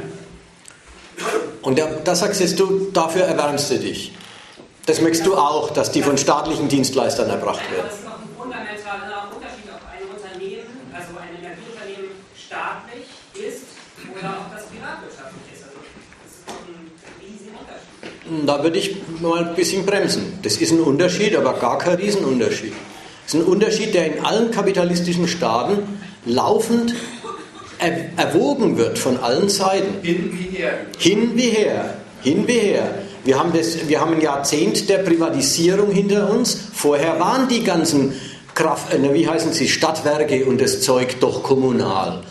Und 1.61 1.77
da, 1.77 1.87
da 2.03 2.15
sagst 2.15 2.41
jetzt 2.41 2.59
du, 2.59 2.89
dafür 2.91 3.23
erwärmst 3.23 3.69
du 3.71 3.77
dich. 3.77 4.13
Das 4.85 4.99
möchtest 4.99 5.27
du 5.27 5.35
auch, 5.35 5.69
dass 5.71 5.91
die 5.91 6.01
von 6.01 6.17
staatlichen 6.17 6.67
Dienstleistern 6.67 7.29
erbracht 7.29 7.61
werden. 7.71 7.85
Das 7.85 7.99
ist 7.99 8.05
noch 8.05 8.17
ein 8.17 8.29
fundamentaler 8.37 9.29
Unterschied, 9.35 9.69
ob 9.69 9.81
ein 9.85 10.09
Unternehmen, 10.09 10.65
also 10.91 11.11
ein 11.21 11.37
Energieunternehmen, 11.37 12.11
staatlich 12.35 13.05
ist 13.35 13.61
oder 14.01 14.37
ob 14.41 14.55
das 14.55 14.65
privatwirtschaftlich 14.65 15.53
ist. 15.53 15.63
Also 15.63 15.77
das 16.23 16.31
ist 16.33 16.47
noch 16.47 16.57
ein 16.65 16.89
Riesenunterschied. 17.21 18.47
Da 18.47 18.63
würde 18.63 18.79
ich 18.79 18.95
mal 19.21 19.49
ein 19.49 19.55
bisschen 19.55 19.85
bremsen. 19.85 20.39
Das 20.41 20.57
ist 20.57 20.71
ein 20.71 20.79
Unterschied, 20.79 21.35
aber 21.35 21.53
gar 21.53 21.77
kein 21.77 21.95
Riesenunterschied. 21.95 22.73
Das 23.25 23.35
ist 23.35 23.39
ein 23.39 23.45
Unterschied, 23.45 23.93
der 23.93 24.17
in 24.17 24.25
allen 24.25 24.49
kapitalistischen 24.49 25.27
Staaten 25.27 26.01
laufend 26.25 26.95
erwogen 27.81 28.77
wird 28.77 28.99
von 28.99 29.17
allen 29.17 29.49
Seiten. 29.49 30.03
Hin 30.03 30.31
wie 30.33 30.57
her. 30.57 30.73
Hin 30.97 31.31
wie 31.35 31.49
her. 31.49 31.93
Hin 32.21 32.47
wie 32.47 32.59
her. 32.59 32.93
Wir 33.23 33.39
haben, 33.39 33.51
das, 33.53 33.87
wir 33.87 33.99
haben 33.99 34.15
ein 34.15 34.21
Jahrzehnt 34.21 34.89
der 34.89 34.99
Privatisierung 34.99 35.91
hinter 35.91 36.29
uns. 36.31 36.57
Vorher 36.73 37.19
waren 37.19 37.47
die 37.47 37.63
ganzen 37.63 38.13
Kraft, 38.55 38.93
äh, 38.93 39.13
wie 39.13 39.27
heißen 39.27 39.53
sie, 39.53 39.67
Stadtwerke 39.67 40.45
und 40.45 40.59
das 40.59 40.81
Zeug 40.81 41.19
doch 41.19 41.43
kommunal. 41.43 42.23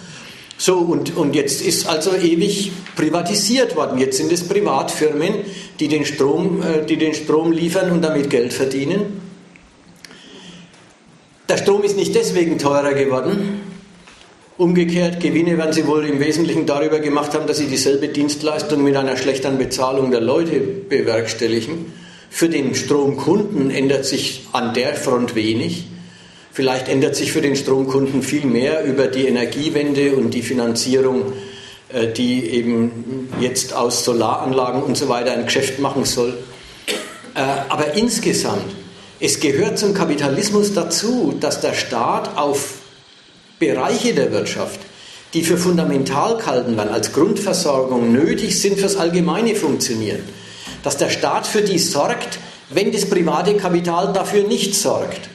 So, 0.59 0.79
und, 0.79 1.17
und 1.17 1.35
jetzt 1.35 1.63
ist 1.63 1.89
also 1.89 2.15
ewig 2.15 2.73
privatisiert 2.95 3.77
worden. 3.77 3.99
Jetzt 3.99 4.19
sind 4.19 4.31
es 4.31 4.47
Privatfirmen, 4.47 5.37
die 5.79 5.89
den, 5.89 6.05
Strom, 6.05 6.63
äh, 6.63 6.85
die 6.85 6.97
den 6.97 7.15
Strom 7.15 7.53
liefern 7.53 7.91
und 7.93 8.03
damit 8.03 8.29
Geld 8.29 8.53
verdienen. 8.53 9.21
Der 11.49 11.57
Strom 11.57 11.83
ist 11.83 11.97
nicht 11.97 12.15
deswegen 12.15 12.59
teurer 12.59 12.93
geworden, 12.95 13.61
Umgekehrt, 14.61 15.21
Gewinne 15.21 15.57
werden 15.57 15.73
sie 15.73 15.87
wohl 15.87 16.05
im 16.05 16.21
Wesentlichen 16.21 16.67
darüber 16.67 16.99
gemacht 16.99 17.33
haben, 17.33 17.47
dass 17.47 17.57
sie 17.57 17.67
dieselbe 17.67 18.09
Dienstleistung 18.09 18.85
mit 18.85 18.95
einer 18.95 19.17
schlechteren 19.17 19.57
Bezahlung 19.57 20.11
der 20.11 20.21
Leute 20.21 20.61
bewerkstelligen. 20.61 21.91
Für 22.29 22.51
den 22.51 22.75
Stromkunden 22.75 23.71
ändert 23.71 24.05
sich 24.05 24.49
an 24.53 24.75
der 24.75 24.97
Front 24.97 25.35
wenig. 25.35 25.87
Vielleicht 26.53 26.91
ändert 26.91 27.17
sich 27.17 27.33
für 27.33 27.41
den 27.41 27.57
Stromkunden 27.57 28.23
viel 28.23 28.45
mehr 28.45 28.85
über 28.85 29.07
die 29.07 29.27
Energiewende 29.27 30.15
und 30.15 30.35
die 30.35 30.43
Finanzierung, 30.43 31.33
äh, 31.89 32.09
die 32.09 32.45
eben 32.51 33.31
jetzt 33.41 33.75
aus 33.75 34.05
Solaranlagen 34.05 34.83
und 34.83 34.95
so 34.95 35.09
weiter 35.09 35.33
ein 35.33 35.47
Geschäft 35.47 35.79
machen 35.79 36.05
soll. 36.05 36.37
Äh, 37.35 37.41
aber 37.71 37.95
insgesamt, 37.95 38.71
es 39.21 39.41
gehört 39.41 39.79
zum 39.79 39.95
Kapitalismus 39.95 40.75
dazu, 40.75 41.35
dass 41.41 41.63
der 41.63 41.73
Staat 41.73 42.37
auf 42.37 42.80
Bereiche 43.61 44.15
der 44.15 44.33
Wirtschaft, 44.33 44.81
die 45.35 45.43
für 45.43 45.59
fundamental 45.59 46.39
gehalten 46.39 46.79
werden, 46.79 46.95
als 46.95 47.13
Grundversorgung 47.13 48.11
nötig 48.11 48.59
sind 48.59 48.81
fürs 48.81 48.97
allgemeine 48.97 49.55
Funktionieren, 49.55 50.25
dass 50.83 50.97
der 50.97 51.11
Staat 51.11 51.47
für 51.47 51.61
die 51.61 51.79
sorgt, 51.79 52.39
wenn 52.71 52.91
das 52.91 53.05
private 53.05 53.55
Kapital 53.59 54.15
dafür 54.15 54.45
nicht 54.45 54.75
sorgt. 54.75 55.29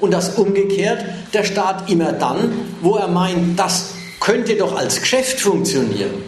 Und 0.00 0.12
dass 0.12 0.36
umgekehrt 0.38 1.04
der 1.34 1.42
Staat 1.42 1.90
immer 1.90 2.12
dann, 2.12 2.52
wo 2.80 2.94
er 2.94 3.08
meint, 3.08 3.58
das 3.58 3.86
könnte 4.20 4.54
doch 4.54 4.76
als 4.76 5.00
Geschäft 5.00 5.40
funktionieren, 5.40 6.22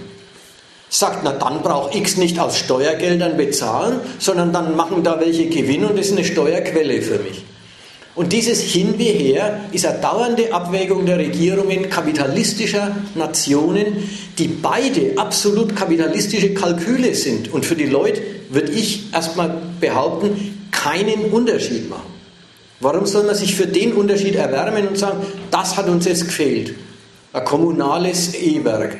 sagt, 0.89 1.21
na 1.23 1.31
dann 1.31 1.63
braucht 1.63 1.95
X 1.95 2.17
nicht 2.17 2.41
aus 2.41 2.59
Steuergeldern 2.59 3.37
bezahlen, 3.37 4.01
sondern 4.19 4.53
dann 4.53 4.75
machen 4.75 5.05
da 5.05 5.21
welche 5.21 5.47
Gewinn 5.47 5.85
und 5.85 5.97
das 5.97 6.07
ist 6.07 6.17
eine 6.17 6.25
Steuerquelle 6.25 7.03
für 7.03 7.21
mich. 7.21 7.45
Und 8.15 8.33
dieses 8.33 8.61
Hin 8.61 8.95
wie 8.97 9.11
Her 9.11 9.65
ist 9.73 9.85
eine 9.87 9.99
dauernde 9.99 10.53
Abwägung 10.53 11.05
der 11.05 11.19
Regierungen 11.19 11.91
kapitalistischer 11.91 12.95
Nationen, 13.17 14.09
die 14.39 14.47
beide 14.47 15.19
absolut 15.19 15.75
kapitalistische 15.75 16.55
Kalküle 16.55 17.15
sind 17.15 17.53
und 17.53 17.67
für 17.67 17.75
die 17.75 17.87
Leute, 17.87 18.23
würde 18.51 18.71
ich 18.71 19.13
erstmal 19.13 19.57
behaupten, 19.81 20.69
keinen 20.71 21.33
Unterschied 21.33 21.91
machen. 21.91 22.15
Warum 22.81 23.07
soll 23.07 23.25
man 23.25 23.35
sich 23.35 23.55
für 23.55 23.67
den 23.67 23.95
Unterschied 23.95 24.35
erwärmen 24.35 24.87
und 24.87 24.99
sagen, 24.99 25.25
das 25.51 25.77
hat 25.77 25.89
uns 25.89 26.05
jetzt 26.05 26.27
gefehlt? 26.27 26.75
Ein 27.33 27.45
kommunales 27.45 28.35
E-Werk. 28.35 28.99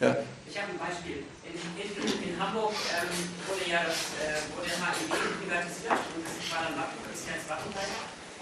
Ja. 0.00 0.16
Ich 0.50 0.58
habe 0.58 0.68
ein 0.74 0.80
Beispiel. 0.82 1.22
In, 1.46 1.54
in, 1.78 2.28
in 2.28 2.34
Hamburg 2.36 2.74
ähm, 2.92 3.08
wurde 3.46 3.70
ja 3.70 3.80
das, 3.86 4.18
äh, 4.18 4.42
wurde 4.52 4.68
HIG 4.68 5.14
privatisiert 5.40 5.96
und 6.12 6.26
das 6.26 6.44
war 6.50 6.66
dann 6.66 6.74
Waffen, 6.74 6.98
das 7.06 7.20
ist 7.22 7.28
jetzt 7.30 7.46
Vattenfall. 7.46 7.88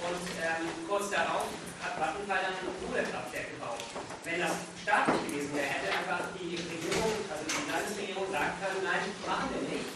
Und 0.03 0.27
ähm, 0.43 0.67
kurz 0.91 1.11
darauf 1.11 1.47
hat 1.83 1.95
Vattenfall 1.99 2.43
dann 2.43 2.55
ein 2.59 2.75
Kohlekraftwerk 2.83 3.49
gebaut. 3.55 3.83
Wenn 4.27 4.39
das 4.43 4.55
staatlich 4.83 5.23
gewesen 5.31 5.55
wäre, 5.55 5.71
hätte 5.71 5.91
einfach 5.95 6.35
die 6.35 6.59
Regierung, 6.59 7.11
also 7.31 7.43
die 7.47 7.67
Landesregierung 7.71 8.27
sagen 8.31 8.55
können, 8.59 8.83
nein, 8.83 9.03
machen 9.27 9.49
wir 9.55 9.63
nicht. 9.71 9.87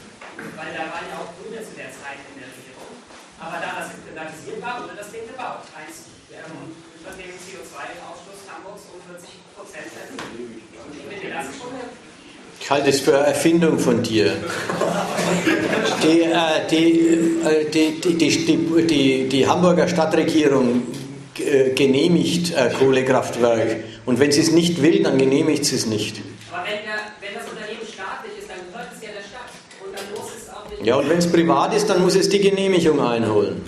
Weil 0.55 0.71
da 0.75 0.83
waren 0.93 1.07
ja 1.11 1.17
auch 1.19 1.31
Grüne 1.39 1.63
zu 1.63 1.75
der 1.75 1.91
Zeit 1.91 2.21
in 2.31 2.39
der 2.39 2.51
Regierung. 2.51 2.91
Aber 3.39 3.59
da 3.59 3.83
das 3.83 3.95
privatisiert 4.01 4.61
war, 4.63 4.83
wurde 4.83 4.97
das 4.97 5.11
Ding 5.11 5.27
gebaut. 5.27 5.67
Eins 5.75 6.11
ähm, 6.31 6.75
über 6.75 7.13
den 7.15 7.33
CO2-Ausstoß 7.39 8.41
Hamburgs 8.51 8.91
um 8.91 8.99
40 9.03 9.31
Prozent 9.55 9.89
ich 9.89 11.05
finde, 11.07 11.31
das 11.31 11.47
ist 11.49 11.59
schon 11.59 11.73
eine 11.75 11.89
ich 12.61 12.71
halte 12.71 12.91
es 12.91 13.01
für 13.01 13.13
Erfindung 13.13 13.79
von 13.79 14.03
dir. 14.03 14.33
Die, 16.03 16.23
äh, 16.23 16.67
die, 16.71 17.71
die, 17.73 18.01
die, 18.01 18.87
die, 18.87 19.29
die, 19.29 19.47
Hamburger 19.47 19.89
Stadtregierung 19.89 20.83
äh, 21.39 21.71
genehmigt 21.71 22.55
äh, 22.55 22.71
Kohlekraftwerk. 22.71 23.77
Und 24.05 24.19
wenn 24.19 24.33
sie 24.33 24.41
es 24.41 24.53
nicht 24.53 24.83
will, 24.83 25.03
dann 25.03 25.19
genehmigt 25.19 25.65
sie 25.65 25.77
es 25.77 25.87
nicht. 25.87 26.21
Aber 26.51 26.65
wenn, 26.65 26.85
der, 26.85 26.99
wenn 27.21 27.35
das 27.35 27.49
Unternehmen 27.51 27.87
staatlich 27.93 28.33
ist, 28.39 28.49
dann 28.49 28.59
gehört 28.73 28.89
es 28.95 29.03
ja 29.03 29.09
der 29.13 29.23
Stadt. 29.23 29.51
Und 29.85 29.97
dann 29.97 30.05
muss 30.15 30.33
es 30.37 30.49
auch 30.49 30.71
nicht 30.71 30.85
Ja, 30.87 30.97
und 30.97 31.09
wenn 31.09 31.19
es 31.19 31.31
privat 31.31 31.75
ist, 31.75 31.87
dann 31.89 32.03
muss 32.03 32.15
es 32.15 32.29
die 32.29 32.41
Genehmigung 32.41 33.01
einholen. 33.01 33.63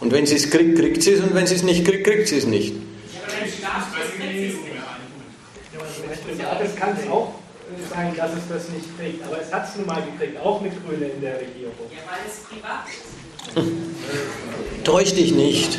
Und 0.00 0.12
wenn 0.12 0.26
sie 0.26 0.36
es 0.36 0.50
kriegt, 0.50 0.78
kriegt 0.78 1.02
sie 1.02 1.12
es 1.12 1.20
und 1.20 1.34
wenn 1.34 1.46
sie 1.46 1.54
es 1.54 1.62
nicht 1.62 1.84
kriegt, 1.84 2.04
kriegt 2.04 2.28
sie 2.28 2.38
es 2.38 2.46
nicht. 2.46 2.74
Privates 6.26 6.76
kann 6.76 6.96
es 7.00 7.10
auch 7.10 7.34
sein, 7.96 8.14
dass 8.16 8.30
es 8.32 8.48
das 8.48 8.68
nicht 8.68 8.98
kriegt. 8.98 9.24
Aber 9.24 9.40
es 9.40 9.52
hat 9.52 9.68
es 9.68 9.76
nun 9.76 9.86
mal 9.86 10.02
gekriegt, 10.02 10.38
auch 10.40 10.60
mit 10.60 10.72
Grüne 10.86 11.06
in 11.06 11.20
der 11.20 11.40
Regierung. 11.40 11.74
Ja, 11.90 11.98
weil 12.06 12.20
es 12.28 12.44
privat 12.44 12.84
ist. 12.88 14.84
Täusch 14.84 15.14
dich 15.14 15.32
nicht. 15.32 15.78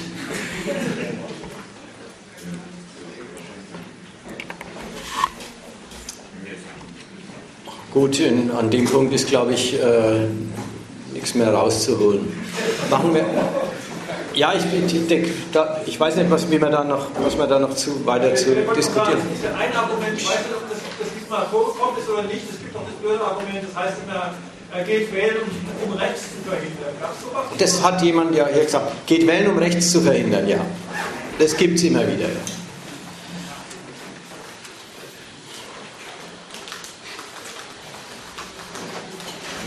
Gut, 7.93 8.19
in, 8.19 8.51
an 8.51 8.69
dem 8.69 8.85
Punkt 8.85 9.13
ist, 9.13 9.27
glaube 9.27 9.53
ich, 9.53 9.81
äh, 9.81 10.27
nichts 11.13 11.33
mehr 11.35 11.53
rauszuholen. 11.53 12.31
Machen 12.89 13.13
wir. 13.13 13.25
Ja, 14.35 14.53
ich, 14.53 14.63
ich, 14.93 15.07
denke, 15.07 15.31
da, 15.51 15.81
ich 15.85 15.99
weiß 15.99 16.15
nicht, 16.15 16.29
was, 16.29 16.49
wie 16.51 16.59
man 16.59 16.71
da 16.71 16.83
noch, 16.83 17.07
was 17.23 17.35
man 17.35 17.49
da 17.49 17.57
noch 17.57 17.73
zu, 17.73 18.05
weiter 18.05 18.35
zu 18.35 18.53
diskutieren. 18.75 19.19
Ein 19.57 19.75
Argument, 19.75 20.15
ich 20.15 20.27
weiß 20.27 20.35
nicht, 20.35 20.55
ob 20.55 20.69
das, 20.69 20.77
das 21.29 21.39
diesmal 21.39 21.47
vorgekommen 21.47 21.97
ist 21.99 22.09
oder 22.09 22.23
nicht. 22.23 22.43
Es 22.49 22.59
gibt 22.59 22.75
auch 22.75 22.85
das 22.85 22.95
blöde 22.95 23.23
Argument, 23.23 23.63
das 23.63 23.83
heißt 23.83 23.97
immer, 24.05 24.33
er 24.73 24.83
geht 24.83 25.13
wählen, 25.13 25.37
um, 25.41 25.91
um 25.91 25.97
rechts 25.97 26.23
zu 26.23 26.49
verhindern. 26.49 26.93
Gab 26.99 27.13
es 27.13 27.21
sowas? 27.21 27.45
Das 27.57 27.83
hat 27.83 28.01
jemand 28.01 28.35
ja 28.35 28.47
hier 28.47 28.65
gesagt. 28.65 29.07
Geht 29.07 29.25
wählen, 29.27 29.49
um 29.49 29.57
rechts 29.57 29.91
zu 29.91 30.01
verhindern, 30.01 30.47
ja. 30.47 30.59
Das 31.39 31.55
gibt 31.55 31.77
es 31.77 31.83
immer 31.83 32.01
wieder. 32.01 32.27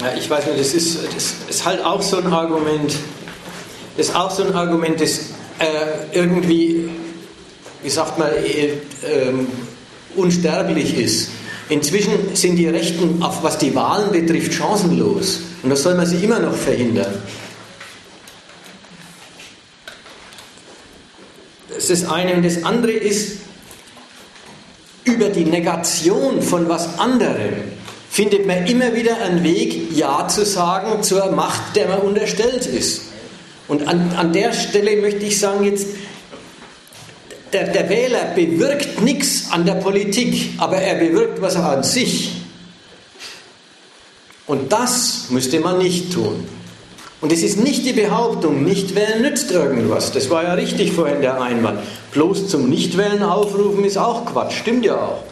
Ja, 0.01 0.15
ich 0.17 0.29
weiß 0.29 0.47
nicht, 0.47 0.61
das 0.61 0.73
ist, 0.73 0.99
das 1.15 1.35
ist 1.49 1.65
halt 1.65 1.85
auch 1.85 2.01
so 2.01 2.19
ein 2.19 2.33
Argument, 2.33 2.95
das 3.97 4.09
ist 4.09 4.17
auch 4.17 4.31
so 4.31 4.45
ein 4.45 4.55
Argument, 4.55 4.99
das 4.99 5.19
äh, 5.59 6.13
irgendwie, 6.13 6.89
wie 7.83 7.91
sagt 7.91 8.19
man, 8.19 8.33
äh, 8.33 8.69
äh, 8.69 9.35
unsterblich 10.17 10.97
ist. 10.97 11.31
Inzwischen 11.71 12.35
sind 12.35 12.57
die 12.57 12.67
Rechten, 12.67 13.23
auf 13.23 13.43
was 13.45 13.57
die 13.59 13.75
Wahlen 13.75 14.11
betrifft, 14.11 14.53
chancenlos. 14.53 15.41
Und 15.63 15.71
das 15.71 15.83
soll 15.83 15.95
man 15.95 16.05
sie 16.05 16.17
immer 16.17 16.41
noch 16.41 16.55
verhindern. 16.55 17.23
Das 21.69 21.89
ist 21.89 22.03
das 22.03 22.11
eine. 22.11 22.35
Und 22.35 22.45
das 22.45 22.65
andere 22.65 22.91
ist, 22.91 23.39
über 25.05 25.29
die 25.29 25.45
Negation 25.45 26.43
von 26.43 26.69
was 26.69 26.99
anderem 26.99 27.55
findet 28.11 28.47
man 28.47 28.67
immer 28.67 28.95
wieder 28.95 29.19
einen 29.23 29.45
Weg, 29.45 29.97
Ja 29.97 30.27
zu 30.27 30.45
sagen 30.45 31.05
zur 31.05 31.31
Macht, 31.31 31.77
der 31.77 31.87
man 31.87 32.01
unterstellt 32.01 32.67
ist. 32.67 33.03
Und 33.69 33.87
an, 33.87 34.13
an 34.17 34.33
der 34.33 34.53
Stelle 34.53 35.01
möchte 35.01 35.25
ich 35.25 35.39
sagen, 35.39 35.65
jetzt, 35.65 35.87
der, 37.53 37.69
der 37.69 37.89
Wähler 37.89 38.33
bewirkt 38.35 39.01
nichts 39.03 39.51
an 39.51 39.67
der 39.67 39.75
Politik, 39.75 40.55
aber 40.59 40.77
er 40.77 40.95
bewirkt 40.95 41.41
was 41.41 41.57
an 41.57 41.83
sich. 41.83 42.33
Und 44.47 44.73
das 44.73 45.27
müsste 45.31 45.61
man 45.61 45.79
nicht 45.79 46.13
tun. 46.13 46.47
Und 47.21 47.33
es 47.33 47.43
ist 47.43 47.59
nicht 47.59 47.85
die 47.85 47.93
Behauptung, 47.93 48.65
nicht 48.65 48.95
wählen 48.95 49.23
nützt 49.23 49.51
irgendwas. 49.51 50.13
Das 50.13 50.31
war 50.31 50.43
ja 50.43 50.55
richtig 50.55 50.93
vorhin 50.93 51.21
der 51.21 51.41
Einwand. 51.41 51.81
Bloß 52.13 52.49
zum 52.49 52.69
Nichtwählen 52.71 53.23
aufrufen 53.23 53.85
ist 53.85 53.99
auch 53.99 54.25
Quatsch, 54.25 54.55
stimmt 54.59 54.85
ja 54.87 54.97
auch. 54.97 55.23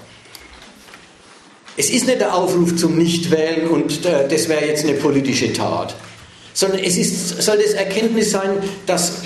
Es 1.76 1.90
ist 1.90 2.06
nicht 2.06 2.20
der 2.20 2.34
Aufruf 2.34 2.76
zum 2.76 2.98
Nichtwählen 2.98 3.68
und 3.68 4.04
äh, 4.04 4.28
das 4.28 4.48
wäre 4.48 4.66
jetzt 4.66 4.84
eine 4.84 4.94
politische 4.94 5.52
Tat, 5.52 5.94
sondern 6.52 6.80
es 6.80 6.96
ist, 6.96 7.40
soll 7.40 7.58
das 7.58 7.72
Erkenntnis 7.72 8.32
sein, 8.32 8.50
dass 8.84 9.22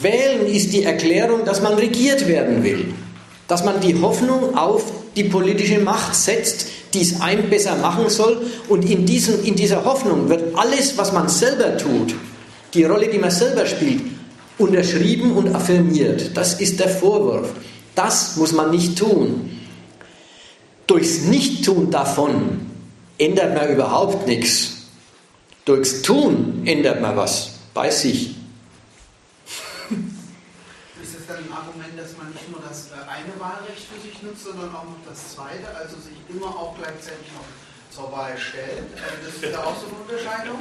Wählen 0.00 0.46
ist 0.46 0.72
die 0.72 0.84
Erklärung, 0.84 1.44
dass 1.44 1.62
man 1.62 1.74
regiert 1.74 2.26
werden 2.26 2.62
will, 2.62 2.94
dass 3.48 3.64
man 3.64 3.80
die 3.80 4.00
Hoffnung 4.00 4.56
auf 4.56 4.84
die 5.16 5.24
politische 5.24 5.80
Macht 5.80 6.14
setzt, 6.14 6.66
die 6.92 7.02
es 7.02 7.20
einem 7.20 7.50
besser 7.50 7.76
machen 7.76 8.08
soll 8.08 8.46
und 8.68 8.88
in, 8.88 9.04
diesem, 9.04 9.44
in 9.44 9.54
dieser 9.54 9.84
Hoffnung 9.84 10.28
wird 10.28 10.56
alles, 10.56 10.96
was 10.96 11.12
man 11.12 11.28
selber 11.28 11.76
tut, 11.76 12.14
die 12.72 12.84
Rolle, 12.84 13.08
die 13.08 13.18
man 13.18 13.30
selber 13.30 13.66
spielt, 13.66 14.02
unterschrieben 14.58 15.32
und 15.32 15.54
affirmiert. 15.54 16.36
Das 16.36 16.60
ist 16.60 16.80
der 16.80 16.88
Vorwurf. 16.88 17.50
Das 17.94 18.36
muss 18.36 18.52
man 18.52 18.70
nicht 18.70 18.98
tun. 18.98 19.50
Durchs 20.86 21.22
Nichttun 21.22 21.90
davon 21.90 22.60
ändert 23.18 23.54
man 23.54 23.72
überhaupt 23.72 24.26
nichts. 24.26 24.72
Durchs 25.64 26.02
Tun 26.02 26.62
ändert 26.66 27.00
man 27.00 27.16
was 27.16 27.52
bei 27.72 27.90
sich. 27.90 28.34
Ist 31.24 31.32
dann 31.32 31.40
ein 31.40 31.56
Argument, 31.56 31.96
dass 31.96 32.12
man 32.20 32.28
nicht 32.36 32.52
nur 32.52 32.60
das 32.60 32.92
eine 32.92 33.32
Wahlrecht 33.40 33.88
für 33.88 33.96
sich 33.96 34.20
nutzt, 34.20 34.44
sondern 34.44 34.68
auch 34.76 34.84
noch 34.84 35.00
das 35.08 35.32
zweite, 35.32 35.72
also 35.72 35.96
sich 35.96 36.20
immer 36.28 36.52
auch 36.52 36.76
gleichzeitig 36.76 37.32
noch 37.32 37.48
zur 37.88 38.12
Wahl 38.12 38.36
stellt? 38.36 38.92
Das 38.92 39.32
ist 39.32 39.40
ja 39.40 39.64
auch 39.64 39.72
so 39.72 39.88
eine 39.88 40.04
Unterscheidung. 40.04 40.60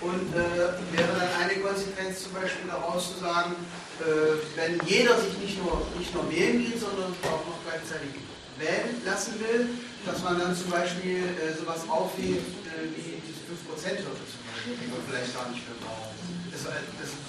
Und 0.00 0.32
äh, 0.32 0.80
wäre 0.96 1.12
dann 1.12 1.28
eine 1.44 1.60
Konsequenz 1.60 2.24
zum 2.24 2.32
Beispiel 2.32 2.72
daraus 2.72 3.12
zu 3.12 3.20
sagen, 3.20 3.52
äh, 4.00 4.40
wenn 4.56 4.80
jeder 4.88 5.20
sich 5.20 5.36
nicht 5.44 5.60
nur, 5.60 5.76
nicht 6.00 6.08
nur 6.16 6.24
wählen 6.32 6.56
geht, 6.56 6.80
sondern 6.80 7.12
auch 7.28 7.44
noch 7.44 7.60
gleichzeitig 7.68 8.16
wählen 8.56 9.04
lassen 9.04 9.36
will, 9.44 9.76
dass 10.08 10.24
man 10.24 10.40
dann 10.40 10.56
zum 10.56 10.72
Beispiel 10.72 11.36
äh, 11.36 11.52
sowas 11.52 11.84
aufhebt 11.84 12.64
äh, 12.64 12.88
wie 12.96 13.20
diese 13.28 13.44
5%-Hürde 13.44 14.24
zum 14.24 14.40
Beispiel, 14.48 14.72
die 14.72 14.88
man 14.88 15.04
vielleicht 15.04 15.36
gar 15.36 15.52
nicht 15.52 15.68
mehr 15.68 15.76
braucht. 15.84 16.16
Das, 16.48 16.64
das 16.64 17.12
ist 17.12 17.20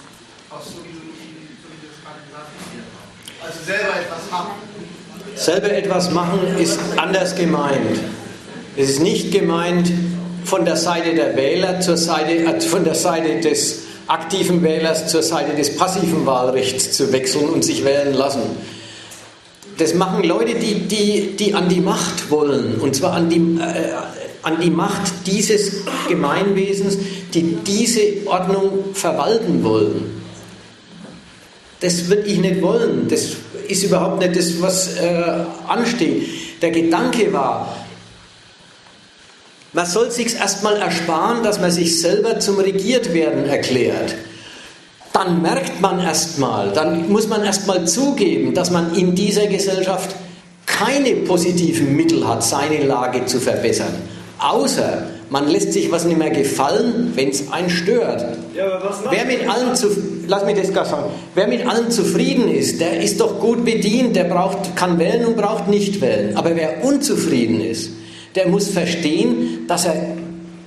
auch 0.48 0.64
so, 0.64 0.80
wie 0.88 1.30
Also 3.42 3.60
selber 3.66 4.00
etwas 4.00 4.32
machen. 4.32 4.52
Selber 5.36 5.72
etwas 5.72 6.12
machen 6.12 6.40
ist 6.60 6.80
anders 6.98 7.36
gemeint. 7.36 8.00
Es 8.76 8.90
ist 8.90 9.00
nicht 9.02 9.32
gemeint 9.32 9.92
von 10.44 10.66
der 10.66 10.76
Seite 10.76 11.14
der 11.16 11.36
Wähler 11.36 11.80
zur 11.80 11.98
Seite, 11.98 12.34
äh, 12.34 12.62
von 12.62 12.84
der 12.84 12.96
Seite 12.96 13.40
des 13.40 13.84
aktiven 14.08 14.64
Wählers 14.64 15.08
zur 15.08 15.24
Seite 15.24 15.56
des 15.56 15.78
passiven 15.78 16.26
Wahlrechts 16.26 16.94
zu 16.94 17.12
wechseln 17.12 17.50
und 17.50 17.64
sich 17.64 17.86
wählen 17.86 18.14
lassen 18.14 18.42
das 19.80 19.94
machen 19.94 20.24
Leute, 20.24 20.56
die, 20.56 20.88
die, 20.88 21.36
die 21.38 21.54
an 21.54 21.70
die 21.70 21.80
Macht 21.80 22.30
wollen, 22.30 22.76
und 22.80 22.96
zwar 22.96 23.14
an 23.14 23.30
die, 23.30 23.38
äh, 23.38 23.94
an 24.44 24.60
die 24.62 24.70
Macht 24.70 25.26
dieses 25.26 25.86
Gemeinwesens, 26.08 26.98
die 27.34 27.58
diese 27.66 28.02
Ordnung 28.26 28.94
verwalten 28.94 29.64
wollen. 29.64 30.19
Das 31.82 32.10
würde 32.10 32.24
ich 32.24 32.40
nicht 32.40 32.62
wollen. 32.62 33.08
Das 33.08 33.28
ist 33.68 33.84
überhaupt 33.84 34.20
nicht 34.20 34.36
das, 34.36 34.62
was 34.62 34.98
äh, 34.98 35.24
ansteht. 35.68 36.62
Der 36.62 36.72
Gedanke 36.72 37.32
war, 37.32 37.86
man 39.72 39.86
soll 39.86 40.12
sich 40.12 40.36
erstmal 40.36 40.78
ersparen, 40.78 41.44
dass 41.44 41.60
man 41.60 41.72
sich 41.72 42.02
selber 42.02 42.40
zum 42.40 42.60
Regiertwerden 42.60 43.46
erklärt 43.46 44.16
dann 45.20 45.42
merkt 45.42 45.82
man 45.82 46.00
erstmal, 46.00 46.72
dann 46.72 47.12
muss 47.12 47.28
man 47.28 47.44
erstmal 47.44 47.86
zugeben, 47.86 48.54
dass 48.54 48.72
man 48.72 48.96
in 48.96 49.16
dieser 49.16 49.48
Gesellschaft 49.48 50.16
keine 50.66 51.14
positiven 51.28 51.96
Mittel 51.96 52.26
hat, 52.26 52.42
seine 52.42 52.86
Lage 52.86 53.26
zu 53.26 53.40
verbessern. 53.40 53.94
Außer 54.38 55.08
man 55.30 55.48
lässt 55.48 55.74
sich 55.74 55.92
was 55.92 56.06
nicht 56.06 56.18
mehr 56.18 56.32
gefallen, 56.32 57.12
wenn 57.16 57.30
es 57.30 57.52
einen 57.52 57.70
stört. 57.70 58.26
Ja, 58.56 58.82
wer 59.10 59.26
mit 59.26 59.48
allen 59.48 59.76
zu, 59.76 59.88
lass 60.28 60.46
mich 60.46 60.58
das 60.58 60.74
gar 60.74 60.86
sagen. 60.86 61.12
Wer 61.36 61.48
mit 61.48 61.66
allen 61.68 61.92
zufrieden 61.92 62.50
ist, 62.50 62.82
der 62.82 63.02
ist 63.02 63.20
doch 63.20 63.40
gut 63.40 63.64
bedient, 63.64 64.16
der 64.16 64.24
braucht, 64.24 64.76
kann 64.76 64.98
wählen 64.98 65.26
und 65.26 65.38
braucht 65.38 65.68
nicht 65.68 66.02
wählen. 66.02 66.36
Aber 66.36 66.56
wer 66.56 66.84
unzufrieden 66.84 67.62
ist, 67.62 67.92
der 68.36 68.48
muss 68.48 68.70
verstehen, 68.70 69.66
dass 69.68 69.86
er 69.86 69.96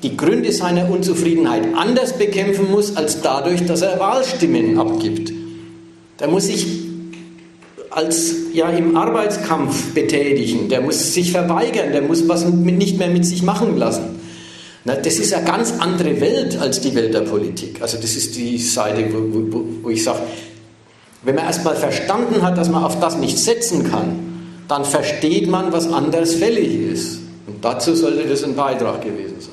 die 0.02 0.16
Gründe 0.16 0.52
seiner 0.52 0.90
Unzufriedenheit 0.90 1.62
anders 1.76 2.12
bekämpfen 2.14 2.70
muss, 2.70 2.96
als 2.96 3.20
dadurch, 3.20 3.66
dass 3.66 3.82
er 3.82 3.98
Wahlstimmen 3.98 4.78
abgibt. 4.78 5.32
Der 6.20 6.28
muss 6.28 6.46
sich 6.46 6.66
als 7.90 8.34
ja 8.54 8.70
im 8.70 8.96
Arbeitskampf 8.96 9.92
betätigen, 9.92 10.68
der 10.68 10.80
muss 10.80 11.12
sich 11.12 11.30
verweigern, 11.30 11.92
der 11.92 12.02
muss 12.02 12.28
was 12.28 12.46
nicht 12.46 12.98
mehr 12.98 13.08
mit 13.08 13.26
sich 13.26 13.42
machen 13.42 13.76
lassen. 13.76 14.21
Na, 14.84 14.96
das 14.96 15.18
ist 15.18 15.32
eine 15.32 15.44
ganz 15.44 15.72
andere 15.78 16.20
Welt 16.20 16.58
als 16.58 16.80
die 16.80 16.94
Welt 16.94 17.14
der 17.14 17.20
Politik. 17.20 17.80
Also 17.80 17.98
das 17.98 18.16
ist 18.16 18.34
die 18.36 18.58
Seite, 18.58 19.12
wo, 19.12 19.52
wo, 19.52 19.64
wo 19.82 19.90
ich 19.90 20.02
sage, 20.02 20.20
wenn 21.22 21.36
man 21.36 21.44
erstmal 21.44 21.76
verstanden 21.76 22.42
hat, 22.42 22.58
dass 22.58 22.68
man 22.68 22.82
auf 22.82 22.98
das 22.98 23.16
nicht 23.16 23.38
setzen 23.38 23.88
kann, 23.88 24.64
dann 24.66 24.84
versteht 24.84 25.48
man, 25.48 25.72
was 25.72 25.92
anders 25.92 26.34
fällig 26.34 26.92
ist. 26.92 27.20
Und 27.46 27.64
dazu 27.64 27.94
sollte 27.94 28.26
das 28.26 28.42
ein 28.42 28.56
Beitrag 28.56 29.02
gewesen 29.02 29.40
sein. 29.40 29.52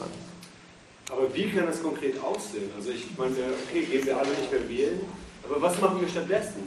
Aber 1.11 1.33
wie 1.33 1.49
kann 1.49 1.67
das 1.67 1.81
konkret 1.83 2.15
aussehen? 2.23 2.71
Also 2.75 2.89
ich 2.89 3.05
meine, 3.17 3.35
okay, 3.67 3.85
gehen 3.85 4.05
wir 4.05 4.17
alle 4.17 4.29
nicht 4.29 4.51
mehr 4.51 4.69
wählen, 4.69 4.99
aber 5.47 5.61
was 5.61 5.79
machen 5.79 6.01
wir 6.01 6.07
stattdessen? 6.07 6.63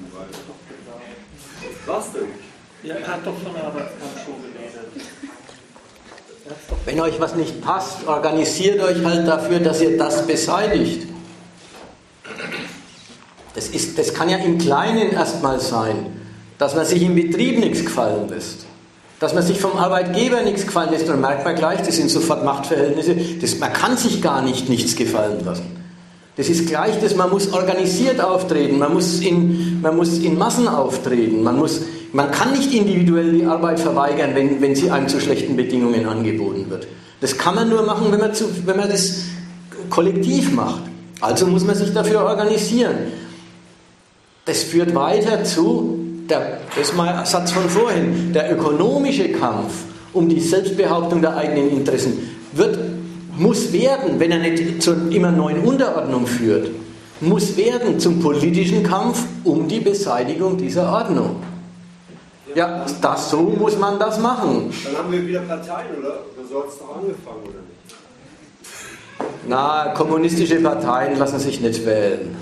Was 1.86 2.12
denn? 2.12 2.28
Ja, 2.84 2.96
er 2.96 3.06
hat 3.06 3.26
doch 3.26 3.38
von 3.38 3.54
der 3.54 3.64
Arbeitskampf 3.64 4.24
schon 4.24 4.34
geredet. 4.42 5.08
Wenn 6.84 7.00
euch 7.00 7.20
was 7.20 7.34
nicht 7.34 7.62
passt, 7.62 8.06
organisiert 8.06 8.82
euch 8.82 9.04
halt 9.04 9.28
dafür, 9.28 9.60
dass 9.60 9.80
ihr 9.80 9.96
das 9.96 10.26
beseitigt. 10.26 11.06
Das, 13.54 13.68
ist, 13.68 13.98
das 13.98 14.14
kann 14.14 14.28
ja 14.28 14.38
im 14.38 14.58
Kleinen 14.58 15.12
erstmal 15.12 15.60
sein, 15.60 16.06
dass 16.58 16.74
man 16.74 16.84
sich 16.84 17.02
im 17.02 17.14
Betrieb 17.14 17.58
nichts 17.58 17.84
gefallen 17.84 18.28
lässt. 18.28 18.66
Dass 19.20 19.34
man 19.34 19.44
sich 19.44 19.60
vom 19.60 19.76
Arbeitgeber 19.76 20.42
nichts 20.42 20.66
gefallen 20.66 20.90
lässt, 20.90 21.08
dann 21.08 21.20
merkt 21.20 21.44
man 21.44 21.54
gleich, 21.54 21.80
das 21.82 21.96
sind 21.96 22.10
sofort 22.10 22.44
Machtverhältnisse. 22.44 23.14
Das, 23.40 23.58
man 23.58 23.72
kann 23.72 23.96
sich 23.96 24.20
gar 24.20 24.42
nicht 24.42 24.68
nichts 24.68 24.96
gefallen 24.96 25.44
lassen. 25.44 25.82
Das 26.36 26.48
ist 26.48 26.66
gleich 26.66 26.98
das, 27.00 27.14
man 27.14 27.30
muss 27.30 27.52
organisiert 27.52 28.20
auftreten, 28.20 28.78
man 28.78 28.94
muss 28.94 29.20
in, 29.20 29.82
man 29.82 29.96
muss 29.96 30.18
in 30.18 30.38
Massen 30.38 30.66
auftreten, 30.66 31.42
man, 31.42 31.58
muss, 31.58 31.82
man 32.12 32.30
kann 32.30 32.52
nicht 32.52 32.72
individuell 32.72 33.32
die 33.32 33.44
Arbeit 33.44 33.80
verweigern, 33.80 34.30
wenn, 34.34 34.60
wenn 34.60 34.74
sie 34.74 34.90
einem 34.90 35.08
zu 35.08 35.20
schlechten 35.20 35.56
Bedingungen 35.56 36.06
angeboten 36.06 36.66
wird. 36.68 36.86
Das 37.20 37.38
kann 37.38 37.54
man 37.54 37.68
nur 37.68 37.82
machen, 37.82 38.06
wenn 38.10 38.20
man, 38.20 38.34
zu, 38.34 38.44
wenn 38.66 38.76
man 38.76 38.88
das 38.88 39.24
kollektiv 39.88 40.52
macht. 40.52 40.82
Also 41.20 41.46
muss 41.46 41.64
man 41.64 41.76
sich 41.76 41.92
dafür 41.92 42.24
organisieren. 42.24 42.96
Das 44.44 44.62
führt 44.64 44.94
weiter 44.94 45.44
zu, 45.44 45.98
der, 46.28 46.58
das 46.74 46.88
ist 46.88 46.96
mein 46.96 47.24
Satz 47.24 47.52
von 47.52 47.68
vorhin, 47.68 48.32
der 48.32 48.52
ökonomische 48.52 49.28
Kampf 49.30 49.72
um 50.12 50.28
die 50.28 50.40
Selbstbehauptung 50.40 51.22
der 51.22 51.36
eigenen 51.36 51.70
Interessen 51.70 52.30
wird 52.52 52.78
muss 53.36 53.72
werden, 53.72 54.18
wenn 54.18 54.30
er 54.30 54.38
nicht 54.38 54.82
zu 54.82 54.92
immer 55.10 55.30
neuen 55.30 55.64
Unterordnung 55.64 56.26
führt, 56.26 56.70
muss 57.20 57.56
werden 57.56 57.98
zum 57.98 58.20
politischen 58.20 58.82
Kampf 58.82 59.24
um 59.44 59.68
die 59.68 59.80
Beseitigung 59.80 60.56
dieser 60.56 60.92
Ordnung. 60.92 61.36
Ja, 62.54 62.84
das, 63.00 63.30
so 63.30 63.42
muss 63.42 63.76
man 63.78 63.98
das 63.98 64.18
machen. 64.18 64.72
Dann 64.84 64.96
haben 64.98 65.12
wir 65.12 65.26
wieder 65.26 65.40
Parteien, 65.40 65.98
oder? 65.98 66.20
Oder 66.36 66.48
so 66.48 66.62
hat 66.62 66.68
es 66.68 66.78
doch 66.78 66.96
angefangen, 66.96 67.42
oder 67.44 67.62
nicht? 67.64 67.72
Na, 69.46 69.94
kommunistische 69.96 70.60
Parteien 70.60 71.18
lassen 71.18 71.38
sich 71.38 71.60
nicht 71.60 71.84
wählen. 71.86 72.36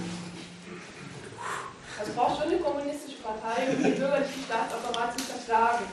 Also 1.98 2.12
braucht 2.12 2.40
schon 2.40 2.50
eine 2.52 2.60
kommunistische 2.60 3.18
Partei, 3.22 3.70
um 3.70 3.82
den 3.82 3.94
bürgerlichen 3.94 4.42
Staatsapparat 4.44 5.18
zu 5.18 5.24
zerschlagen. 5.26 5.84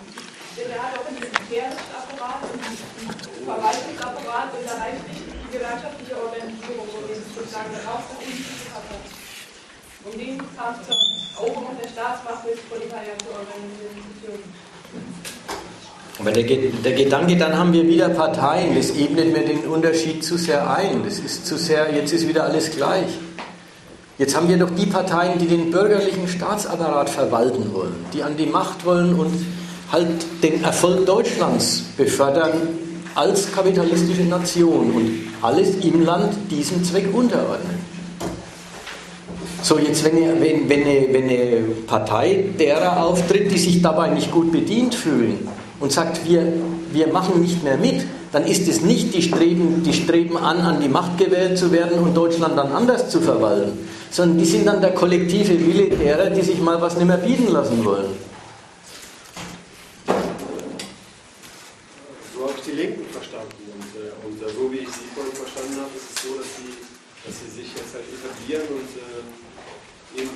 Denn 0.57 0.71
er 0.73 0.81
hat 0.81 0.97
auch 0.97 1.05
einen 1.05 1.21
militärischen 1.21 1.87
Apparat 1.93 2.41
und 2.49 2.57
einen 2.57 3.45
Verwaltungsapparat 3.45 4.49
und 4.57 4.63
da 4.65 4.73
reicht 4.81 5.05
nicht 5.05 5.29
die 5.29 5.51
gewerkschaftliche 5.53 6.17
Organisierung, 6.17 6.89
wo 6.89 7.05
wir 7.05 7.13
sozusagen 7.13 7.69
dann 7.69 7.85
auch 7.85 8.01
nach 8.01 8.17
unten 8.17 8.73
hat. 8.73 8.89
Um 10.11 10.17
den 10.17 10.37
Kampf 10.37 10.87
zur 10.87 10.95
Eroberung 11.37 11.75
der 11.81 11.89
Staatsmacht 11.89 12.45
des 12.45 12.59
Proletariat 12.69 13.19
zu 13.19 13.29
organisieren. 13.29 13.97
Aber 16.19 16.31
der, 16.31 16.43
der, 16.43 16.93
Gedanke, 16.93 17.37
dann 17.37 17.57
haben 17.57 17.73
wir 17.73 17.87
wieder 17.87 18.09
Parteien, 18.09 18.75
das 18.75 18.91
ebnet 18.91 19.33
mir 19.33 19.45
den 19.45 19.65
Unterschied 19.65 20.23
zu 20.23 20.37
sehr 20.37 20.69
ein. 20.69 21.03
Das 21.03 21.19
ist 21.19 21.45
zu 21.45 21.57
sehr, 21.57 21.93
jetzt 21.93 22.11
ist 22.11 22.27
wieder 22.27 22.45
alles 22.45 22.71
gleich. 22.71 23.07
Jetzt 24.17 24.35
haben 24.35 24.49
wir 24.49 24.57
doch 24.57 24.71
die 24.71 24.87
Parteien, 24.87 25.37
die 25.37 25.45
den 25.45 25.69
bürgerlichen 25.69 26.27
Staatsapparat 26.27 27.09
verwalten 27.09 27.71
wollen, 27.71 28.03
die 28.13 28.23
an 28.23 28.35
die 28.35 28.47
Macht 28.47 28.83
wollen 28.83 29.13
und 29.13 29.45
halt 29.91 30.07
den 30.41 30.63
Erfolg 30.63 31.05
Deutschlands 31.05 31.83
befördern 31.97 32.53
als 33.13 33.51
kapitalistische 33.51 34.23
Nation 34.23 34.91
und 34.91 35.11
alles 35.43 35.75
im 35.83 36.03
Land 36.03 36.33
diesem 36.49 36.83
Zweck 36.83 37.13
unterordnen. 37.13 37.76
So, 39.61 39.79
jetzt, 39.79 40.03
wenn, 40.03 40.17
ihr, 40.17 40.39
wenn, 40.39 40.69
wenn, 40.69 40.81
eine, 40.81 41.07
wenn 41.11 41.23
eine 41.23 41.61
Partei 41.87 42.45
derer 42.59 43.03
auftritt, 43.03 43.51
die 43.51 43.57
sich 43.57 43.81
dabei 43.81 44.09
nicht 44.09 44.31
gut 44.31 44.51
bedient 44.51 44.93
fühlen 44.93 45.47
und 45.79 45.91
sagt, 45.91 46.27
wir, 46.27 46.53
wir 46.91 47.07
machen 47.07 47.41
nicht 47.41 47.63
mehr 47.63 47.77
mit, 47.77 48.05
dann 48.31 48.45
ist 48.45 48.67
es 48.67 48.81
nicht, 48.81 49.15
die 49.15 49.21
streben, 49.21 49.83
die 49.83 49.93
streben 49.93 50.37
an, 50.37 50.59
an 50.59 50.81
die 50.81 50.89
Macht 50.89 51.17
gewählt 51.17 51.57
zu 51.57 51.71
werden 51.71 51.99
und 51.99 52.15
Deutschland 52.15 52.57
dann 52.57 52.71
anders 52.71 53.09
zu 53.09 53.21
verwalten, 53.21 53.79
sondern 54.11 54.37
die 54.37 54.45
sind 54.45 54.67
dann 54.67 54.81
der 54.81 54.91
kollektive 54.91 55.59
Wille 55.59 55.89
derer, 55.89 56.29
die 56.29 56.41
sich 56.41 56.61
mal 56.61 56.81
was 56.81 56.97
nicht 56.97 57.07
mehr 57.07 57.17
bieten 57.17 57.51
lassen 57.51 57.83
wollen. 57.83 58.26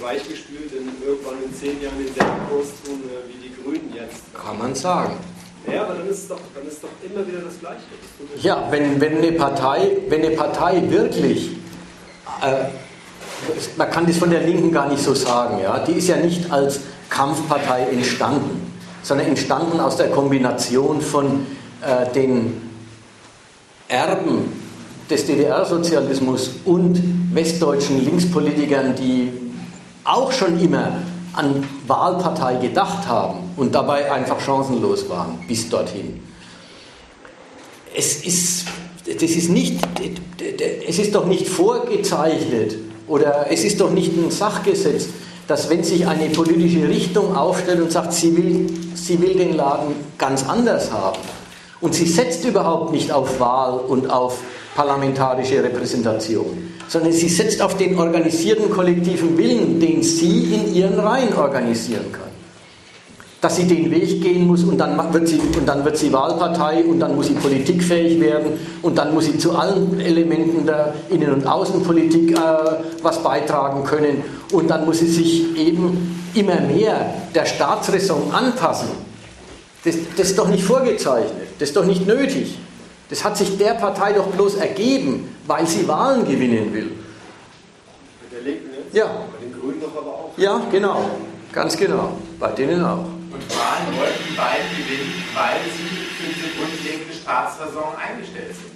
Weichgespült 0.02 0.72
in, 0.74 0.90
irgendwann 1.06 1.44
in 1.44 1.54
zehn 1.54 1.82
Jahren 1.82 1.98
denselben 1.98 2.48
Kurs 2.50 2.68
tun 2.84 3.02
äh, 3.06 3.30
wie 3.30 3.48
die 3.48 3.54
Grünen 3.62 3.94
jetzt. 3.94 4.24
Kann 4.34 4.58
man 4.58 4.76
sagen. 4.76 5.14
Ja, 5.72 5.84
aber 5.84 5.94
dann 5.94 6.08
ist 6.10 6.20
es 6.20 6.28
doch, 6.28 6.40
dann 6.56 6.68
ist 6.68 6.84
doch 6.84 6.90
immer 7.04 7.26
wieder 7.28 7.40
das 7.40 7.60
Gleiche. 7.60 7.82
Das 8.34 8.44
ja, 8.44 8.68
wenn, 8.72 9.00
wenn, 9.00 9.18
eine 9.18 9.32
Partei, 9.34 9.98
wenn 10.10 10.26
eine 10.26 10.36
Partei 10.36 10.82
wirklich, 10.90 11.52
äh, 12.42 12.66
man 13.78 13.92
kann 13.92 14.08
das 14.08 14.18
von 14.18 14.32
der 14.32 14.42
Linken 14.42 14.72
gar 14.72 14.90
nicht 14.90 15.04
so 15.04 15.14
sagen, 15.14 15.60
ja, 15.62 15.80
die 15.80 15.94
ist 15.94 16.08
ja 16.08 16.18
nicht 16.18 16.52
als 16.52 16.80
Kampfpartei 17.10 17.88
entstanden, 17.92 18.74
sondern 19.04 19.28
entstanden 19.28 19.80
aus 19.80 19.98
der 19.98 20.10
Kombination 20.10 21.02
von 21.02 21.46
äh, 21.82 22.12
den 22.14 22.70
Erben 23.88 24.52
des 25.10 25.26
DDR-Sozialismus 25.26 26.52
und 26.66 27.02
westdeutschen 27.34 28.04
Linkspolitikern, 28.04 28.96
die 28.96 29.51
auch 30.04 30.32
schon 30.32 30.60
immer 30.60 30.92
an 31.34 31.64
Wahlpartei 31.88 32.56
gedacht 32.56 33.08
haben 33.08 33.52
und 33.56 33.74
dabei 33.74 34.12
einfach 34.12 34.40
chancenlos 34.40 35.08
waren 35.10 35.40
bis 35.48 35.70
dorthin. 35.70 36.22
Es 37.96 38.24
ist, 38.24 38.66
das 39.06 39.22
ist 39.32 39.50
nicht, 39.50 39.80
es 40.88 41.00
ist 41.00 41.16
doch 41.16 41.26
nicht 41.26 41.48
vorgezeichnet 41.48 42.76
oder 43.08 43.48
es 43.50 43.64
ist 43.64 43.80
doch 43.80 43.92
nicht 43.92 44.12
ein 44.18 44.32
Sachgesetz, 44.32 45.08
dass 45.48 45.70
wenn 45.70 45.84
sich 45.84 46.08
eine 46.08 46.30
politische 46.30 46.88
Richtung 46.88 47.36
aufstellt 47.36 47.82
und 47.82 47.92
sagt, 47.92 48.14
sie 48.14 48.36
will, 48.36 48.74
sie 48.96 49.22
will 49.22 49.36
den 49.36 49.54
Laden 49.54 49.96
ganz 50.18 50.48
anders 50.48 50.92
haben 50.92 51.20
und 51.82 51.94
sie 51.94 52.06
setzt 52.08 52.46
überhaupt 52.46 52.92
nicht 52.92 53.12
auf 53.12 53.40
Wahl 53.40 53.80
und 53.80 54.10
auf 54.10 54.38
parlamentarische 54.76 55.64
Repräsentation, 55.64 56.72
sondern 56.88 57.12
sie 57.12 57.28
setzt 57.28 57.62
auf 57.62 57.78
den 57.78 57.98
organisierten 57.98 58.70
kollektiven 58.70 59.38
Willen, 59.38 59.80
den 59.80 60.02
sie 60.02 60.54
in 60.54 60.74
ihren 60.74 61.00
Reihen 61.00 61.34
organisieren 61.36 62.12
kann. 62.12 62.32
Dass 63.42 63.56
sie 63.56 63.66
den 63.66 63.90
Weg 63.90 64.22
gehen 64.22 64.46
muss 64.46 64.64
und 64.64 64.78
dann 64.78 64.96
wird 65.14 65.28
sie, 65.28 65.40
und 65.40 65.68
dann 65.68 65.84
wird 65.84 65.98
sie 65.98 66.14
Wahlpartei 66.14 66.84
und 66.84 67.00
dann 67.00 67.16
muss 67.16 67.28
sie 67.28 67.34
politikfähig 67.34 68.20
werden 68.20 68.52
und 68.84 68.98
dann 68.98 69.14
muss 69.14 69.26
sie 69.26 69.38
zu 69.38 69.56
allen 69.56 70.00
Elementen 70.00 70.66
der 70.66 70.94
Innen- 71.10 71.34
und 71.34 71.48
Außenpolitik 71.48 72.32
äh, 72.32 72.38
was 73.02 73.22
beitragen 73.24 73.84
können 73.84 74.24
und 74.52 74.70
dann 74.70 74.86
muss 74.86 75.00
sie 75.00 75.08
sich 75.08 75.58
eben 75.58 76.22
immer 76.36 76.62
mehr 76.62 77.14
der 77.34 77.46
Staatsräson 77.46 78.32
anpassen. 78.32 78.90
Das, 79.84 79.96
das 80.16 80.30
ist 80.30 80.38
doch 80.38 80.48
nicht 80.48 80.64
vorgezeichnet, 80.64 81.34
das 81.58 81.70
ist 81.70 81.76
doch 81.76 81.86
nicht 81.86 82.06
nötig. 82.06 82.58
Das 83.12 83.26
hat 83.26 83.36
sich 83.36 83.58
der 83.58 83.74
Partei 83.74 84.14
doch 84.14 84.28
bloß 84.28 84.56
ergeben, 84.56 85.36
weil 85.46 85.68
sie 85.68 85.86
Wahlen 85.86 86.26
gewinnen 86.26 86.74
will. 86.74 86.92
Mit 88.22 88.32
der 88.32 88.42
Linken 88.42 88.70
jetzt? 88.74 88.96
Ja. 88.96 89.06
Bei 89.06 89.46
den 89.46 89.52
Grünen 89.60 89.82
doch 89.82 89.98
aber 89.98 90.12
auch. 90.12 90.32
Ja, 90.38 90.62
genau. 90.72 91.10
Ganz 91.52 91.76
genau. 91.76 92.18
Bei 92.40 92.52
denen 92.54 92.82
auch. 92.82 93.04
Und 93.04 93.44
Wahlen 93.50 94.00
wollten 94.00 94.24
die 94.30 94.38
beiden 94.38 94.70
gewinnen, 94.78 95.14
weil 95.34 95.60
sie 95.76 96.08
für 96.08 96.24
diese 96.24 96.56
grundlegende 96.56 97.14
Staatsräson 97.14 97.92
eingestellt 98.00 98.56
sind. 98.56 98.72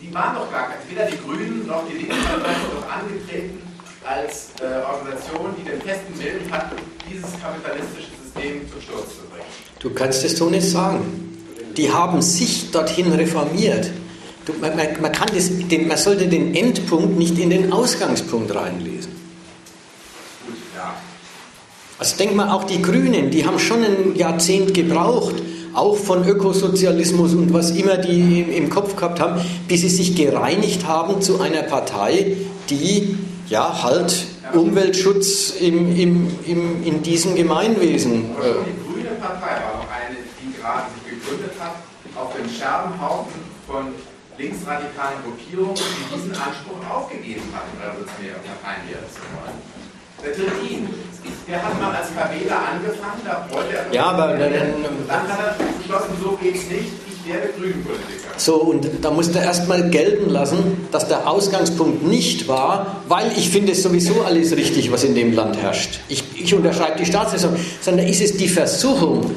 Die 0.00 0.14
waren 0.14 0.36
doch 0.36 0.48
gar 0.52 0.68
keine, 0.70 0.88
weder 0.88 1.06
die 1.06 1.18
Grünen 1.18 1.66
noch 1.66 1.82
die 1.88 1.96
Linken 1.98 2.14
sind 2.14 2.44
doch 2.72 2.88
angetreten 2.88 3.62
als 4.06 4.50
äh, 4.62 4.80
Organisation, 4.86 5.56
die 5.58 5.64
den 5.68 5.82
festen 5.82 6.16
Willen 6.20 6.52
hat, 6.52 6.70
dieses 7.10 7.32
kapitalistische 7.42 8.10
System 8.22 8.70
zum 8.70 8.80
Sturz 8.80 9.08
zu 9.08 9.26
bringen. 9.26 9.50
Du 9.80 9.90
kannst 9.90 10.24
es 10.24 10.38
so 10.38 10.48
nicht 10.48 10.70
sagen 10.70 11.29
die 11.76 11.92
haben 11.92 12.22
sich 12.22 12.70
dorthin 12.70 13.12
reformiert. 13.12 13.90
Man, 14.60 14.72
man, 15.00 15.12
kann 15.12 15.28
das, 15.34 15.50
man 15.50 15.96
sollte 15.96 16.26
den 16.26 16.54
Endpunkt 16.54 17.16
nicht 17.18 17.38
in 17.38 17.50
den 17.50 17.72
Ausgangspunkt 17.72 18.54
reinlesen. 18.54 19.20
Also 21.98 22.16
denk 22.16 22.34
mal, 22.34 22.50
auch 22.50 22.64
die 22.64 22.80
Grünen, 22.80 23.30
die 23.30 23.44
haben 23.44 23.58
schon 23.58 23.84
ein 23.84 24.16
Jahrzehnt 24.16 24.72
gebraucht, 24.72 25.34
auch 25.74 25.96
von 25.96 26.26
Ökosozialismus 26.26 27.34
und 27.34 27.52
was 27.52 27.72
immer 27.72 27.98
die 27.98 28.40
im 28.40 28.70
Kopf 28.70 28.96
gehabt 28.96 29.20
haben, 29.20 29.40
bis 29.68 29.82
sie 29.82 29.90
sich 29.90 30.16
gereinigt 30.16 30.86
haben 30.86 31.20
zu 31.20 31.40
einer 31.40 31.62
Partei, 31.62 32.38
die 32.70 33.18
ja 33.48 33.82
halt 33.82 34.26
Umweltschutz 34.54 35.52
im, 35.60 35.94
im, 35.94 36.28
im, 36.46 36.82
in 36.84 37.02
diesem 37.02 37.34
Gemeinwesen. 37.34 38.14
Äh, 38.14 38.24
die 38.66 38.92
Grüne 38.92 39.14
Partei 39.20 39.62
war 39.62 39.82
noch 39.82 39.90
eine, 39.90 40.16
die 40.40 40.58
gerade 40.58 40.84
gegründet 41.30 41.54
hat, 41.62 41.78
auf 42.18 42.34
dem 42.34 42.50
Scherbenhaufen 42.50 43.40
von 43.66 43.94
linksradikalen 44.38 45.22
Gruppierungen, 45.22 45.78
die 45.78 46.04
diesen 46.14 46.34
Anspruch 46.34 46.82
aufgegeben 46.90 47.46
hatten, 47.54 47.70
revolutionäre 47.78 48.42
Parteien 48.42 48.82
werden 48.90 49.06
zu 49.14 49.22
wollen. 49.38 49.58
Der 50.20 50.34
Trittin, 50.34 50.88
der 51.48 51.62
hat 51.62 51.80
mal 51.80 51.94
als 51.94 52.10
Verwähler 52.10 52.58
angefangen, 52.72 53.22
da 53.24 53.46
wollte 53.50 53.76
er. 53.76 53.94
Ja, 53.94 54.10
aber 54.10 54.36
dann, 54.36 54.50
dann 55.08 55.28
hat 55.28 55.56
er 55.58 55.64
beschlossen, 55.78 56.12
so 56.22 56.36
geht 56.36 56.56
es 56.56 56.66
nicht, 56.68 56.92
ich 57.08 57.32
werde 57.32 57.48
Grünenpolitiker. 57.56 58.28
So, 58.36 58.56
und 58.56 58.86
da 59.02 59.10
musst 59.10 59.34
du 59.34 59.38
erstmal 59.38 59.88
gelten 59.88 60.30
lassen, 60.30 60.88
dass 60.90 61.08
der 61.08 61.28
Ausgangspunkt 61.28 62.06
nicht 62.06 62.48
war, 62.48 63.02
weil 63.08 63.32
ich 63.36 63.50
finde 63.50 63.72
es 63.72 63.82
sowieso 63.82 64.22
alles 64.22 64.56
richtig, 64.56 64.92
was 64.92 65.04
in 65.04 65.14
dem 65.14 65.32
Land 65.32 65.56
herrscht. 65.56 66.00
Ich, 66.08 66.24
ich 66.34 66.54
unterschreibe 66.54 66.98
die 66.98 67.06
Staatsräson, 67.06 67.56
sondern 67.80 68.06
ist 68.06 68.20
es 68.20 68.36
die 68.36 68.48
Versuchung, 68.48 69.34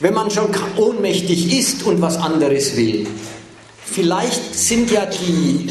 wenn 0.00 0.14
man 0.14 0.30
schon 0.30 0.48
ohnmächtig 0.76 1.58
ist 1.58 1.84
und 1.84 2.00
was 2.00 2.16
anderes 2.16 2.76
will. 2.76 3.06
Vielleicht 3.84 4.54
sind 4.54 4.90
ja 4.90 5.06
die 5.06 5.70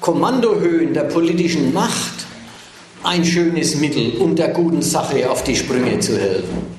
Kommandohöhen 0.00 0.94
der 0.94 1.04
politischen 1.04 1.72
Macht 1.72 2.26
ein 3.02 3.24
schönes 3.24 3.76
Mittel, 3.76 4.12
um 4.18 4.36
der 4.36 4.48
guten 4.48 4.82
Sache 4.82 5.30
auf 5.30 5.44
die 5.44 5.56
Sprünge 5.56 5.98
zu 5.98 6.18
helfen. 6.18 6.74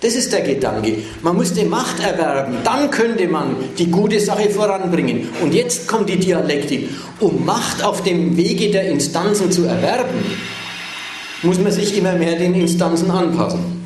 Das 0.00 0.14
ist 0.14 0.32
der 0.32 0.40
Gedanke. 0.40 0.96
Man 1.22 1.36
musste 1.36 1.64
Macht 1.66 2.00
erwerben, 2.00 2.56
dann 2.64 2.90
könnte 2.90 3.28
man 3.28 3.56
die 3.76 3.90
gute 3.90 4.18
Sache 4.18 4.48
voranbringen. 4.48 5.28
Und 5.42 5.52
jetzt 5.52 5.86
kommt 5.86 6.08
die 6.08 6.16
Dialektik. 6.16 6.88
Um 7.20 7.44
Macht 7.44 7.84
auf 7.84 8.02
dem 8.02 8.34
Wege 8.36 8.70
der 8.70 8.88
Instanzen 8.88 9.52
zu 9.52 9.64
erwerben, 9.64 10.24
muss 11.42 11.58
man 11.58 11.70
sich 11.70 11.96
immer 11.98 12.14
mehr 12.14 12.36
den 12.36 12.54
Instanzen 12.54 13.10
anpassen. 13.10 13.79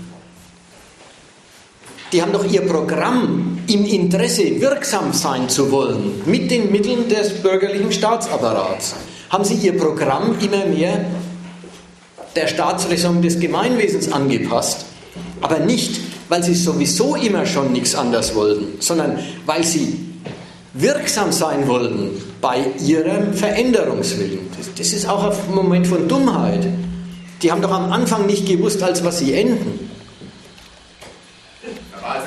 Die 2.15 2.23
haben 2.23 2.33
doch 2.33 2.49
ihr 2.49 2.61
Programm 2.61 3.59
im 3.67 3.85
Interesse, 3.85 4.61
wirksam 4.61 5.13
sein 5.13 5.49
zu 5.49 5.73
wollen, 5.73 6.23
mit 6.27 6.49
den 6.49 6.71
Mitteln 6.71 7.09
des 7.09 7.43
bürgerlichen 7.43 7.91
Staatsapparats. 7.91 8.95
Haben 9.31 9.43
sie 9.43 9.55
ihr 9.55 9.77
Programm 9.77 10.37
immer 10.41 10.65
mehr 10.67 11.07
der 12.37 12.47
Staatsräson 12.47 13.21
des 13.21 13.41
Gemeinwesens 13.41 14.13
angepasst, 14.13 14.85
aber 15.41 15.59
nicht, 15.59 16.01
weil 16.29 16.45
sie 16.45 16.55
sowieso 16.55 17.17
immer 17.17 17.47
schon 17.47 17.73
nichts 17.73 17.97
anders 17.97 18.37
wollten, 18.37 18.81
sondern 18.81 19.19
weil 19.45 19.65
sie 19.65 19.99
wirksam 20.73 21.33
sein 21.33 21.67
wollten 21.67 22.11
bei 22.41 22.65
ihrem 22.87 23.35
Veränderungswillen. 23.35 24.39
Das, 24.79 24.93
ist 24.93 25.09
auch 25.09 25.25
ein 25.25 25.53
Moment 25.53 25.89
von 25.89 26.07
Dummheit. 26.07 26.65
Die 27.43 27.51
haben 27.51 27.61
doch 27.61 27.73
am 27.73 27.91
Anfang 27.91 28.27
nicht 28.27 28.47
gewusst, 28.47 28.85
als 28.85 29.03
was 29.03 29.19
sie 29.19 29.35
enden. 29.35 29.91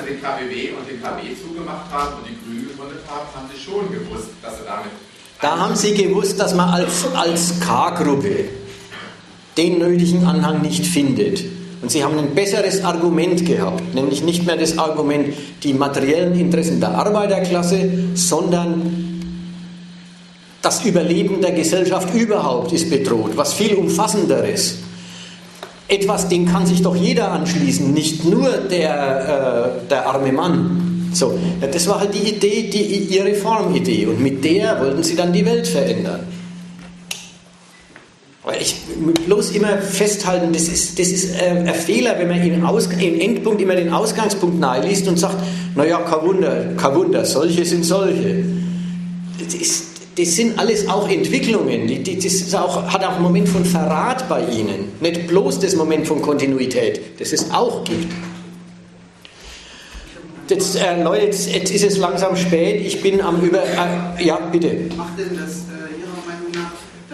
Den 0.08 0.22
KBW 0.22 0.70
und 0.72 0.88
den 0.88 1.02
KB 1.02 1.36
zugemacht 1.36 1.90
haben 1.92 2.14
und 2.18 2.24
die 2.26 2.36
Grünen 2.42 2.68
gegründet 2.68 3.00
haben, 3.06 3.26
haben 3.34 3.50
sie 3.52 3.60
schon 3.60 3.92
gewusst, 3.92 4.28
dass 4.42 4.56
sie 4.56 4.64
damit. 4.64 4.90
Da 5.42 5.58
haben 5.58 5.76
sie 5.76 5.94
gewusst, 5.94 6.40
dass 6.40 6.54
man 6.54 6.70
als, 6.70 7.04
als 7.14 7.60
K-Gruppe 7.60 8.46
den 9.58 9.78
nötigen 9.78 10.24
Anhang 10.24 10.62
nicht 10.62 10.86
findet. 10.86 11.44
Und 11.82 11.90
sie 11.90 12.02
haben 12.02 12.18
ein 12.18 12.34
besseres 12.34 12.82
Argument 12.84 13.44
gehabt, 13.44 13.94
nämlich 13.94 14.22
nicht 14.22 14.46
mehr 14.46 14.56
das 14.56 14.78
Argument, 14.78 15.34
die 15.62 15.74
materiellen 15.74 16.38
Interessen 16.38 16.80
der 16.80 16.90
Arbeiterklasse, 16.90 17.90
sondern 18.14 19.20
das 20.62 20.84
Überleben 20.84 21.40
der 21.40 21.52
Gesellschaft 21.52 22.14
überhaupt 22.14 22.72
ist 22.72 22.90
bedroht, 22.90 23.36
was 23.36 23.52
viel 23.52 23.74
umfassenderes. 23.74 24.78
Etwas, 25.88 26.28
dem 26.28 26.46
kann 26.46 26.66
sich 26.66 26.82
doch 26.82 26.94
jeder 26.94 27.32
anschließen, 27.32 27.92
nicht 27.92 28.24
nur 28.24 28.48
der, 28.70 29.74
äh, 29.84 29.88
der 29.88 30.06
arme 30.06 30.32
Mann. 30.32 31.10
So, 31.14 31.38
das 31.60 31.88
war 31.88 32.00
halt 32.00 32.14
die 32.14 32.34
Idee, 32.34 32.68
die, 32.68 33.14
ihre 33.14 33.28
Reformidee 33.28 34.06
und 34.06 34.20
mit 34.20 34.44
der 34.44 34.78
wollten 34.80 35.02
sie 35.02 35.16
dann 35.16 35.32
die 35.32 35.44
Welt 35.46 35.66
verändern. 35.66 36.20
Aber 38.48 38.58
ich 38.58 38.76
bloß 39.26 39.50
immer 39.50 39.78
festhalten, 39.78 40.52
das 40.52 40.68
ist, 40.68 40.98
das 40.98 41.08
ist 41.08 41.34
äh, 41.38 41.50
ein 41.50 41.74
Fehler, 41.74 42.18
wenn 42.18 42.28
man 42.28 42.42
im, 42.42 42.64
Aus, 42.64 42.86
im 42.86 43.20
Endpunkt 43.20 43.60
immer 43.60 43.74
den 43.74 43.92
Ausgangspunkt 43.92 44.58
naheliest 44.58 45.06
und 45.08 45.18
sagt, 45.18 45.36
naja, 45.74 45.98
kein 45.98 46.26
Wunder, 46.26 46.64
kein 46.76 46.94
Wunder, 46.94 47.24
solche 47.24 47.64
sind 47.64 47.84
solche. 47.84 48.44
Das, 49.38 49.54
ist, 49.54 49.87
das 50.18 50.34
sind 50.34 50.58
alles 50.58 50.88
auch 50.88 51.08
Entwicklungen. 51.08 51.88
Das 52.04 52.54
auch, 52.54 52.92
hat 52.92 53.04
auch 53.04 53.14
einen 53.14 53.22
Moment 53.22 53.48
von 53.48 53.64
Verrat 53.64 54.28
bei 54.28 54.44
ihnen. 54.44 54.92
Nicht 55.00 55.28
bloß 55.28 55.60
das 55.60 55.76
Moment 55.76 56.06
von 56.06 56.20
Kontinuität, 56.20 57.20
das 57.20 57.32
es 57.32 57.50
auch 57.52 57.84
gibt. 57.84 58.12
Jetzt, 60.48 60.76
äh, 60.76 61.02
Leute, 61.02 61.26
jetzt, 61.26 61.54
jetzt, 61.54 61.70
ist 61.70 61.84
es 61.84 61.98
langsam 61.98 62.34
spät. 62.34 62.84
Ich 62.84 63.02
bin 63.02 63.20
am 63.20 63.40
Über. 63.42 63.62
Äh, 63.62 64.24
ja, 64.24 64.36
bitte. 64.50 64.88
Macht 64.96 65.18
denn 65.18 65.36
das 65.38 65.68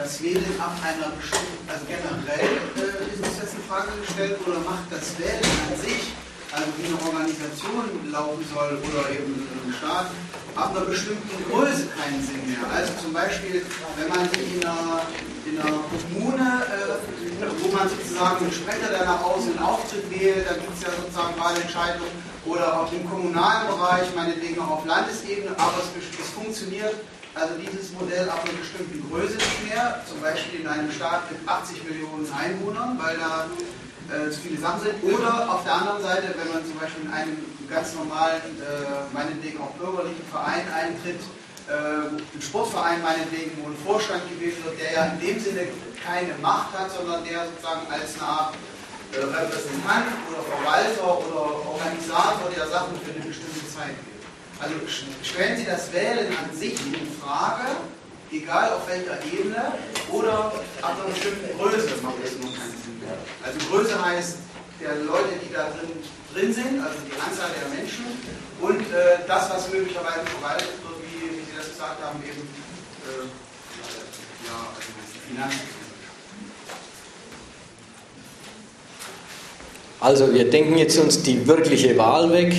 das 0.05 0.23
Wählen 0.23 0.44
ab 0.58 0.76
einer 0.84 1.16
bestimmten, 1.16 1.65
also 1.66 1.86
generell 1.89 2.44
äh, 2.76 3.08
ist 3.08 3.24
jetzt 3.24 3.55
eine 3.55 3.65
Frage 3.65 3.89
gestellt, 4.05 4.36
oder 4.47 4.60
macht 4.60 4.84
das 4.91 5.16
Wählen 5.16 5.41
an 5.41 5.81
sich, 5.81 6.12
also 6.55 6.70
wie 6.78 6.86
eine 6.86 6.99
Organisation 7.02 7.84
laufen 8.10 8.44
soll 8.55 8.78
oder 8.78 9.10
eben 9.10 9.34
ein 9.34 9.74
Staat, 9.74 10.07
ab 10.55 10.70
einer 10.70 10.86
bestimmten 10.86 11.34
Größe 11.50 11.91
keinen 11.91 12.23
Sinn 12.23 12.47
mehr. 12.47 12.62
Also 12.70 12.92
zum 13.02 13.12
Beispiel, 13.12 13.66
wenn 13.99 14.08
man 14.08 14.23
in 14.31 14.62
einer, 14.62 15.02
in 15.47 15.58
einer 15.58 15.83
Kommune, 15.91 16.47
äh, 16.70 17.47
wo 17.58 17.68
man 17.74 17.89
sozusagen 17.91 18.47
einen 18.47 18.55
Sprecher, 18.55 18.89
der 18.89 19.05
nach 19.05 19.23
außen 19.23 19.58
Auftritt 19.58 20.07
wählt, 20.10 20.47
da 20.47 20.55
gibt 20.55 20.74
es 20.78 20.83
ja 20.86 20.91
sozusagen 20.94 21.34
Wahlentscheidungen, 21.39 22.34
oder 22.47 22.78
auch 22.78 22.92
im 22.92 23.08
kommunalen 23.08 23.68
Bereich, 23.68 24.05
meinetwegen 24.15 24.60
auch 24.60 24.70
auf 24.70 24.84
Landesebene, 24.84 25.50
aber 25.57 25.81
es, 25.81 25.89
es 25.97 26.31
funktioniert 26.31 26.94
also 27.34 27.55
dieses 27.58 27.91
Modell 27.92 28.28
ab 28.28 28.44
einer 28.44 28.58
bestimmten 28.58 29.02
Größe 29.10 29.34
nicht 29.34 29.68
mehr, 29.68 30.05
zum 30.07 30.20
Beispiel 30.20 30.60
in 30.60 30.68
einem 30.68 30.91
Staat 30.92 31.31
mit 31.31 31.41
80 31.49 31.83
Millionen 31.84 32.31
Einwohnern, 32.33 32.99
weil 33.02 33.16
da 33.16 33.47
äh, 34.10 34.31
zu 34.31 34.41
viele 34.41 34.60
Sachen 34.60 34.81
sind. 34.83 34.97
Oder 35.02 35.49
auf 35.49 35.65
der 35.65 35.74
anderen 35.74 36.02
Seite, 36.02 36.34
wenn 36.36 36.52
man 36.52 36.65
zum 36.65 36.78
Beispiel 36.78 37.05
in 37.05 37.12
einem 37.12 37.36
ganz 37.70 37.94
normalen, 37.94 38.42
äh, 38.60 39.08
meinetwegen 39.12 39.60
auch 39.60 39.73
bürgerlichen 39.81 40.24
Verein 40.31 40.66
eintritt, 40.73 41.20
äh, 41.68 42.12
ein 42.12 42.42
Sportverein 42.42 43.00
meinetwegen, 43.00 43.57
wo 43.62 43.73
ein 43.73 43.78
Vorstand 43.84 44.28
gewählt 44.28 44.62
wird, 44.65 44.76
der 44.81 44.92
ja 44.92 45.05
in 45.16 45.20
dem 45.20 45.41
Sinne 45.41 45.68
keine 46.05 46.36
Macht 46.42 46.76
hat, 46.76 46.92
sondern 46.92 47.24
der 47.24 47.49
sozusagen 47.49 47.89
als 47.89 48.20
eine 48.20 48.28
Art 48.28 48.55
äh, 49.12 49.24
Repräsentant 49.24 50.12
oder 50.28 50.42
Verwalter 50.44 51.08
oder 51.24 51.65
Organisator 51.65 52.50
der 52.55 52.68
Sachen 52.68 53.00
für 53.00 53.16
eine 53.16 53.24
bestimmte 53.24 53.65
Zeit 53.73 53.97
gilt. 54.05 54.24
Also 54.60 54.74
stellen 55.23 55.57
Sie 55.57 55.65
das 55.65 55.92
Wählen 55.92 56.28
an 56.36 56.55
sich 56.55 56.76
in 56.84 57.08
Frage, 57.16 57.65
egal 58.34 58.72
auf 58.72 58.88
welcher 58.88 59.18
Ebene, 59.24 59.72
oder 60.10 60.52
ab 60.82 60.96
einer 60.98 61.08
bestimmten 61.08 61.56
Größe 61.58 61.94
macht 62.02 62.18
das 62.22 62.34
noch 62.42 62.50
keinen 62.50 62.76
Sinn 62.82 62.98
mehr. 63.00 63.16
Also 63.42 63.58
Größe 63.70 63.94
heißt 63.94 64.36
der 64.80 64.96
Leute, 65.06 65.38
die 65.40 65.52
da 65.52 65.70
drin, 65.70 65.94
drin 66.34 66.52
sind, 66.52 66.82
also 66.82 66.98
die 67.06 67.14
Anzahl 67.14 67.50
der 67.54 67.68
Menschen 67.70 68.04
und 68.60 68.80
äh, 68.90 69.22
das, 69.26 69.50
was 69.50 69.70
möglicherweise 69.70 70.26
verwaltet 70.26 70.74
wird, 70.82 70.98
wie, 71.06 71.30
wie 71.30 71.44
Sie 71.46 71.56
das 71.56 71.70
gesagt 71.70 72.02
haben, 72.02 72.18
eben 72.22 72.42
äh, 73.06 73.24
ja, 74.46 74.58
also 74.74 74.88
Finanzen. 75.28 75.84
Also 80.00 80.34
wir 80.34 80.50
denken 80.50 80.76
jetzt 80.76 80.98
uns 80.98 81.22
die 81.22 81.46
wirkliche 81.46 81.96
Wahl 81.96 82.30
weg 82.30 82.54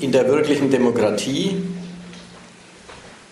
in 0.00 0.10
der 0.10 0.26
wirklichen 0.26 0.70
Demokratie, 0.70 1.62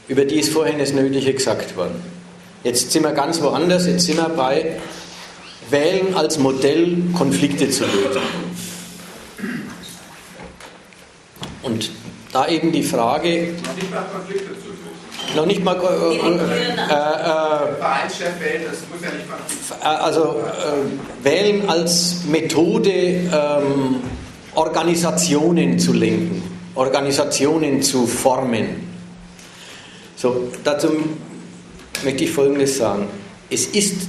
über 0.09 0.25
die 0.25 0.41
ist 0.41 0.53
vorhin 0.53 0.79
das 0.79 0.93
Nötige 0.93 1.35
gesagt 1.35 1.77
worden. 1.77 2.03
Jetzt 2.65 2.91
sind 2.91 3.05
wir 3.05 3.13
ganz 3.13 3.41
woanders, 3.41 3.87
jetzt 3.87 4.07
sind 4.07 4.17
wir 4.17 4.29
bei 4.31 4.77
Wählen 5.71 6.15
als 6.15 6.39
Modell, 6.39 6.97
Konflikte 7.17 7.71
zu 7.71 7.85
lösen. 7.85 8.23
Und 11.63 11.91
da 12.33 12.49
eben 12.49 12.73
die 12.73 12.83
Frage. 12.83 13.55
Noch 13.65 13.75
nicht 13.77 13.91
mal 13.91 14.05
Konflikte 14.13 14.47
zu 14.47 14.69
lösen. 14.69 15.37
Noch 15.37 15.47
nicht 15.47 15.63
mal. 15.63 15.77
Äh, 15.77 16.17
äh, 16.17 16.31
äh, 16.31 17.77
Vereinschef 17.77 18.41
wählen, 18.41 18.63
das 18.71 18.79
muss 18.91 19.03
ja 19.03 19.11
nicht 19.13 19.29
mal. 19.29 19.97
Also 19.97 20.41
äh, 20.41 21.25
wählen 21.25 21.69
als 21.69 22.25
Methode, 22.27 22.91
ähm, 22.91 23.97
Organisationen 24.55 25.79
zu 25.79 25.93
lenken. 25.93 26.43
Organisationen 26.75 27.83
zu 27.83 28.07
formen. 28.07 28.88
So, 30.21 30.51
dazu 30.65 30.89
möchte 32.03 32.25
ich 32.25 32.33
Folgendes 32.33 32.77
sagen. 32.77 33.09
Es 33.49 33.67
ist 33.67 34.09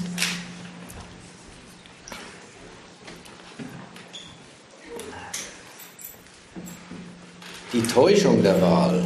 die 7.72 7.84
Täuschung 7.84 8.42
der 8.42 8.60
Wahl, 8.60 9.06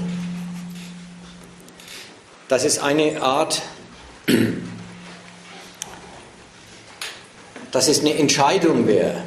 dass 2.47 2.63
es 2.63 2.79
eine 2.79 3.21
Art, 3.21 3.61
dass 7.73 7.89
es 7.89 7.99
eine 7.99 8.15
Entscheidung 8.15 8.87
wäre, 8.87 9.25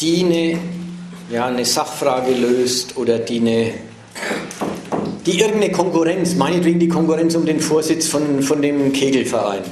die 0.00 0.24
eine, 0.24 0.77
ja, 1.30 1.46
eine 1.46 1.64
Sachfrage 1.64 2.32
löst 2.32 2.96
oder 2.96 3.18
die 3.18 3.40
eine 3.40 3.74
die 5.28 5.40
irgendeine 5.40 5.70
Konkurrenz, 5.72 6.36
meinetwegen 6.36 6.80
die 6.80 6.88
Konkurrenz 6.88 7.34
um 7.34 7.44
den 7.44 7.60
Vorsitz 7.60 8.08
von, 8.08 8.42
von 8.42 8.62
dem 8.62 8.94
Kegelverein, 8.94 9.62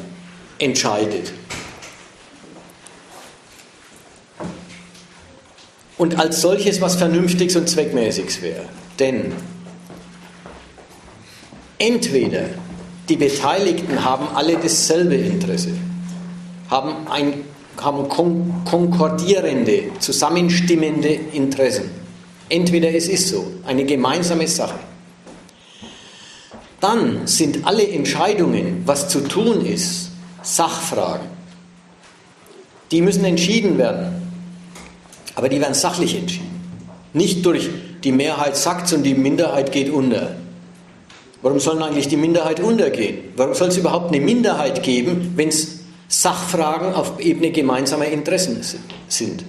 entscheidet. 0.59 1.33
Und 5.97 6.19
als 6.19 6.43
solches 6.43 6.83
was 6.83 6.97
Vernünftiges 6.97 7.57
und 7.57 7.71
Zweckmäßiges 7.71 8.43
wäre. 8.43 8.65
Denn 8.99 9.33
entweder 11.79 12.43
die 13.09 13.17
Beteiligten 13.17 14.05
haben 14.05 14.29
alle 14.37 14.59
dasselbe 14.59 15.15
Interesse, 15.15 15.71
haben 16.69 17.09
ein 17.09 17.46
haben 17.81 18.09
kon 18.09 18.53
konkordierende, 18.65 19.91
zusammenstimmende 19.99 21.09
Interessen. 21.09 21.91
Entweder 22.49 22.95
es 22.95 23.09
ist 23.09 23.29
so, 23.29 23.45
eine 23.67 23.85
gemeinsame 23.85 24.47
Sache. 24.47 24.79
Dann 26.81 27.27
sind 27.27 27.67
alle 27.67 27.89
Entscheidungen, 27.89 28.83
was 28.85 29.09
zu 29.09 29.21
tun 29.21 29.65
ist, 29.65 30.11
Sachfragen. 30.43 31.27
Die 32.93 33.03
müssen 33.03 33.25
entschieden 33.25 33.79
werden. 33.79 34.23
Aber 35.35 35.49
die 35.49 35.61
werden 35.61 35.75
sachlich 35.75 36.17
entschieden. 36.17 36.61
Nicht 37.13 37.45
durch 37.45 37.69
die 38.05 38.13
Mehrheit 38.13 38.57
sagt 38.57 38.93
und 38.93 39.03
die 39.03 39.15
Minderheit 39.15 39.73
geht 39.73 39.91
unter. 39.91 40.37
Warum 41.43 41.61
soll 41.61 41.83
eigentlich 41.83 42.09
die 42.09 42.17
Minderheit 42.17 42.61
untergehen? 42.61 43.19
Warum 43.37 43.55
soll 43.55 43.69
es 43.69 43.77
überhaupt 43.77 44.15
eine 44.15 44.25
Minderheit 44.25 44.83
geben, 44.83 45.33
wenn 45.37 45.49
es 45.49 45.81
Sachfragen 46.09 46.95
auf 46.95 47.21
Ebene 47.21 47.51
gemeinsamer 47.51 48.07
Interessen 48.07 48.63
sind? 49.09 49.45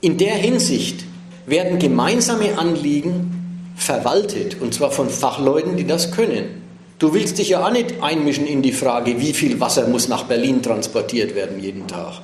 In 0.00 0.16
der 0.16 0.34
Hinsicht 0.34 1.04
werden 1.46 1.78
gemeinsame 1.78 2.58
Anliegen 2.58 3.72
verwaltet, 3.76 4.60
und 4.60 4.74
zwar 4.74 4.90
von 4.90 5.10
Fachleuten, 5.10 5.76
die 5.76 5.86
das 5.86 6.12
können. 6.12 6.62
Du 6.98 7.14
willst 7.14 7.38
dich 7.38 7.50
ja 7.50 7.66
auch 7.66 7.72
nicht 7.72 8.02
einmischen 8.02 8.46
in 8.46 8.62
die 8.62 8.72
Frage, 8.72 9.20
wie 9.20 9.32
viel 9.32 9.58
Wasser 9.58 9.88
muss 9.88 10.08
nach 10.08 10.24
Berlin 10.24 10.62
transportiert 10.62 11.34
werden 11.34 11.58
jeden 11.60 11.86
Tag. 11.86 12.20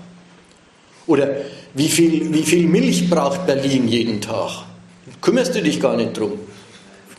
Oder 1.07 1.29
wie 1.75 1.89
viel, 1.89 2.33
wie 2.33 2.43
viel 2.43 2.67
Milch 2.67 3.09
braucht 3.09 3.47
Berlin 3.47 3.89
jeden 3.89 4.21
Tag? 4.21 4.65
Kümmerst 5.21 5.55
du 5.55 5.63
dich 5.63 5.81
gar 5.81 5.97
nicht 5.97 6.19
drum. 6.19 6.33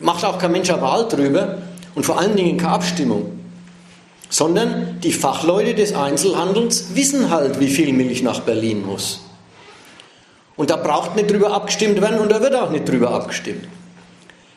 Macht 0.00 0.24
auch 0.24 0.38
kein 0.38 0.52
Mensch 0.52 0.70
eine 0.70 0.82
Wahl 0.82 1.08
drüber 1.08 1.58
und 1.94 2.04
vor 2.06 2.18
allen 2.18 2.36
Dingen 2.36 2.58
keine 2.58 2.74
Abstimmung. 2.74 3.37
Sondern 4.30 5.00
die 5.00 5.12
Fachleute 5.12 5.74
des 5.74 5.94
Einzelhandels 5.94 6.94
wissen 6.94 7.30
halt, 7.30 7.60
wie 7.60 7.68
viel 7.68 7.92
Milch 7.92 8.22
nach 8.22 8.40
Berlin 8.40 8.84
muss. 8.84 9.20
Und 10.56 10.70
da 10.70 10.76
braucht 10.76 11.16
nicht 11.16 11.30
drüber 11.30 11.52
abgestimmt 11.52 12.00
werden 12.00 12.18
und 12.18 12.30
da 12.30 12.42
wird 12.42 12.54
auch 12.54 12.70
nicht 12.70 12.88
drüber 12.88 13.12
abgestimmt. 13.12 13.66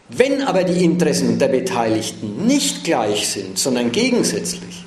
Wenn 0.10 0.42
aber 0.42 0.64
die 0.64 0.84
Interessen 0.84 1.40
der 1.40 1.48
Beteiligten 1.48 2.46
nicht 2.46 2.84
gleich 2.84 3.30
sind, 3.30 3.58
sondern 3.58 3.92
gegensätzlich, 3.92 4.84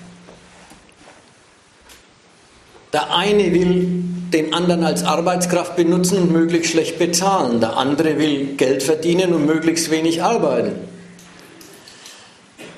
der 2.92 3.14
eine 3.14 3.54
will 3.54 4.04
den 4.32 4.52
anderen 4.52 4.84
als 4.84 5.04
Arbeitskraft 5.04 5.76
benutzen 5.76 6.18
und 6.18 6.32
möglichst 6.32 6.72
schlecht 6.72 6.98
bezahlen, 6.98 7.60
der 7.60 7.76
andere 7.76 8.18
will 8.18 8.56
Geld 8.56 8.82
verdienen 8.82 9.32
und 9.32 9.46
möglichst 9.46 9.90
wenig 9.90 10.22
arbeiten, 10.22 10.72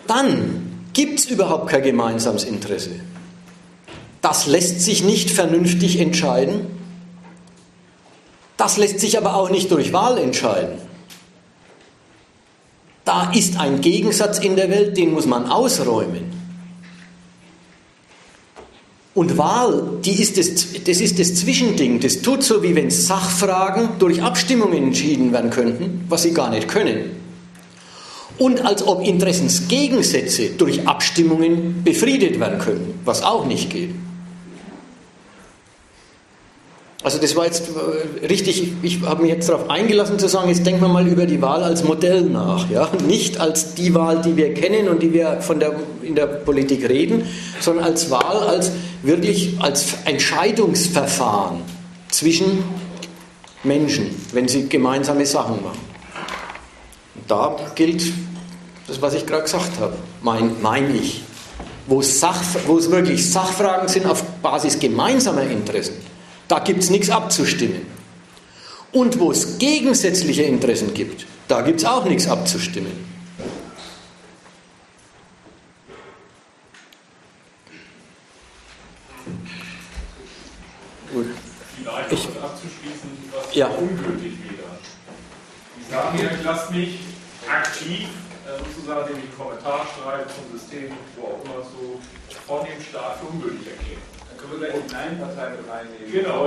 dann 0.06 0.65
gibt 0.96 1.18
es 1.18 1.26
überhaupt 1.26 1.68
kein 1.68 1.82
gemeinsames 1.82 2.44
Interesse. 2.44 2.88
Das 4.22 4.46
lässt 4.46 4.80
sich 4.80 5.04
nicht 5.04 5.30
vernünftig 5.30 6.00
entscheiden, 6.00 6.66
das 8.56 8.78
lässt 8.78 9.00
sich 9.00 9.18
aber 9.18 9.36
auch 9.36 9.50
nicht 9.50 9.70
durch 9.70 9.92
Wahl 9.92 10.16
entscheiden. 10.16 10.78
Da 13.04 13.30
ist 13.32 13.60
ein 13.60 13.82
Gegensatz 13.82 14.38
in 14.38 14.56
der 14.56 14.70
Welt, 14.70 14.96
den 14.96 15.12
muss 15.12 15.26
man 15.26 15.50
ausräumen. 15.50 16.32
Und 19.12 19.36
Wahl, 19.36 19.98
die 20.02 20.18
ist 20.18 20.38
das, 20.38 20.48
das 20.82 21.00
ist 21.02 21.18
das 21.18 21.34
Zwischending. 21.34 22.00
Das 22.00 22.22
tut 22.22 22.42
so, 22.42 22.62
wie 22.62 22.74
wenn 22.74 22.90
Sachfragen 22.90 23.90
durch 23.98 24.22
Abstimmungen 24.22 24.84
entschieden 24.84 25.30
werden 25.34 25.50
könnten, 25.50 26.06
was 26.08 26.22
sie 26.22 26.32
gar 26.32 26.48
nicht 26.48 26.68
können. 26.68 27.25
Und 28.38 28.64
als 28.64 28.86
ob 28.86 29.06
Interessensgegensätze 29.06 30.50
durch 30.50 30.86
Abstimmungen 30.86 31.82
befriedet 31.84 32.38
werden 32.38 32.58
könnten, 32.58 33.00
was 33.04 33.22
auch 33.22 33.46
nicht 33.46 33.70
geht. 33.70 33.90
Also 37.06 37.18
das 37.18 37.36
war 37.36 37.44
jetzt 37.44 37.68
äh, 37.68 38.26
richtig, 38.26 38.72
ich 38.82 39.02
habe 39.02 39.22
mich 39.22 39.30
jetzt 39.30 39.48
darauf 39.48 39.70
eingelassen 39.70 40.18
zu 40.18 40.28
sagen, 40.28 40.48
jetzt 40.48 40.66
denken 40.66 40.80
wir 40.80 40.88
mal 40.88 41.06
über 41.06 41.24
die 41.26 41.40
Wahl 41.40 41.62
als 41.62 41.84
Modell 41.84 42.22
nach. 42.22 42.68
Ja? 42.68 42.90
Nicht 43.06 43.38
als 43.38 43.74
die 43.74 43.94
Wahl, 43.94 44.22
die 44.22 44.36
wir 44.36 44.52
kennen 44.54 44.88
und 44.88 45.04
die 45.04 45.12
wir 45.12 45.40
von 45.40 45.60
der, 45.60 45.76
in 46.02 46.16
der 46.16 46.26
Politik 46.26 46.88
reden, 46.88 47.22
sondern 47.60 47.84
als 47.84 48.10
Wahl, 48.10 48.48
als 48.48 48.72
wirklich 49.04 49.54
als 49.60 49.94
Entscheidungsverfahren 50.04 51.58
zwischen 52.10 52.64
Menschen, 53.62 54.10
wenn 54.32 54.48
sie 54.48 54.68
gemeinsame 54.68 55.26
Sachen 55.26 55.62
machen. 55.62 55.95
Da 57.26 57.56
gilt 57.74 58.02
das, 58.86 59.02
was 59.02 59.14
ich 59.14 59.26
gerade 59.26 59.42
gesagt 59.42 59.78
habe, 59.80 59.96
meine 60.22 60.50
mein 60.62 60.94
ich. 60.94 61.22
Wo, 61.88 62.02
Sach, 62.02 62.42
wo 62.66 62.78
es 62.78 62.90
wirklich 62.90 63.30
Sachfragen 63.30 63.88
sind 63.88 64.06
auf 64.06 64.22
Basis 64.42 64.78
gemeinsamer 64.78 65.42
Interessen 65.42 65.94
da 66.48 66.60
gibt 66.60 66.82
es 66.82 66.90
nichts 66.90 67.10
abzustimmen. 67.10 67.86
Und 68.92 69.18
wo 69.18 69.30
es 69.30 69.58
gegensätzliche 69.58 70.42
Interessen 70.42 70.94
gibt, 70.94 71.26
da 71.48 71.60
gibt 71.60 71.80
es 71.80 71.84
auch 71.84 72.04
nichts 72.04 72.28
abzustimmen. 72.28 73.04
Gut. 81.12 81.26
Vielleicht 81.76 82.12
ich, 82.12 82.42
abzuschließen, 82.42 83.10
was 83.32 83.54
ja. 83.54 83.66
ungültig 83.68 84.32
wäre. 84.44 84.78
Sie 85.78 85.92
sagen 85.92 86.18
ja, 86.18 86.30
ich 86.38 86.44
lasse 86.44 86.72
mich 86.72 86.98
aktiv 87.48 88.08
äh, 88.46 88.58
sozusagen 88.58 89.14
in 89.14 89.22
die 89.22 89.32
Kommentarstreit 89.36 90.26
zum 90.30 90.58
System, 90.58 90.92
wo 91.16 91.34
auch 91.34 91.44
immer 91.44 91.62
so, 91.64 92.00
von 92.46 92.64
dem 92.66 92.80
Staat 92.80 93.18
für 93.18 93.26
ungültig 93.26 93.66
erklären 93.66 94.16
können 94.46 94.60
wir 94.60 94.68
gleich 94.68 94.82
die 94.82 94.88
Kleinpartei 94.88 95.50
mit 95.50 95.64
reinnehmen. 95.68 96.12
Genau. 96.12 96.44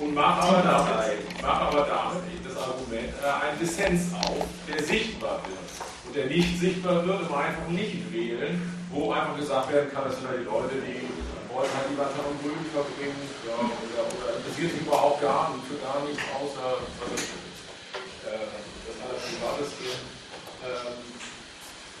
Und 0.00 0.14
mach 0.14 0.42
aber 0.44 0.62
damit, 0.62 1.24
mach 1.40 1.60
aber 1.72 1.86
damit 1.88 2.44
das 2.44 2.56
Argument 2.56 3.12
äh, 3.22 3.48
einen 3.48 3.58
Dissens 3.58 4.12
auf, 4.14 4.44
der 4.68 4.82
sichtbar 4.82 5.40
wird. 5.46 5.68
Und 6.06 6.16
der 6.16 6.26
nicht 6.26 6.60
sichtbar 6.60 7.06
wird, 7.06 7.28
wenn 7.28 7.38
einfach 7.38 7.68
nicht 7.68 8.12
wählen, 8.12 8.60
wo 8.90 9.12
einfach 9.12 9.36
gesagt 9.36 9.72
werden 9.72 9.90
kann, 9.92 10.04
das 10.04 10.18
sind 10.18 10.28
halt 10.28 10.40
die 10.40 10.44
Leute, 10.44 10.74
die 10.82 11.06
wollen 11.48 11.70
halt 11.70 11.86
die 11.90 11.98
Watter 11.98 12.22
und 12.26 12.38
Grün 12.42 12.62
verbringen, 12.74 13.22
ja, 13.46 13.58
oder, 13.58 14.06
oder 14.06 14.36
interessiert 14.38 14.70
sich 14.70 14.82
überhaupt 14.82 15.20
gar 15.22 15.54
nicht, 15.54 15.66
für 15.66 15.78
gar 15.82 15.98
nichts, 16.06 16.22
außer 16.34 16.82
das, 16.82 17.22
äh, 18.26 18.46
das 18.86 18.96
Allerprivateste. 19.02 19.84
Ähm, 19.86 20.19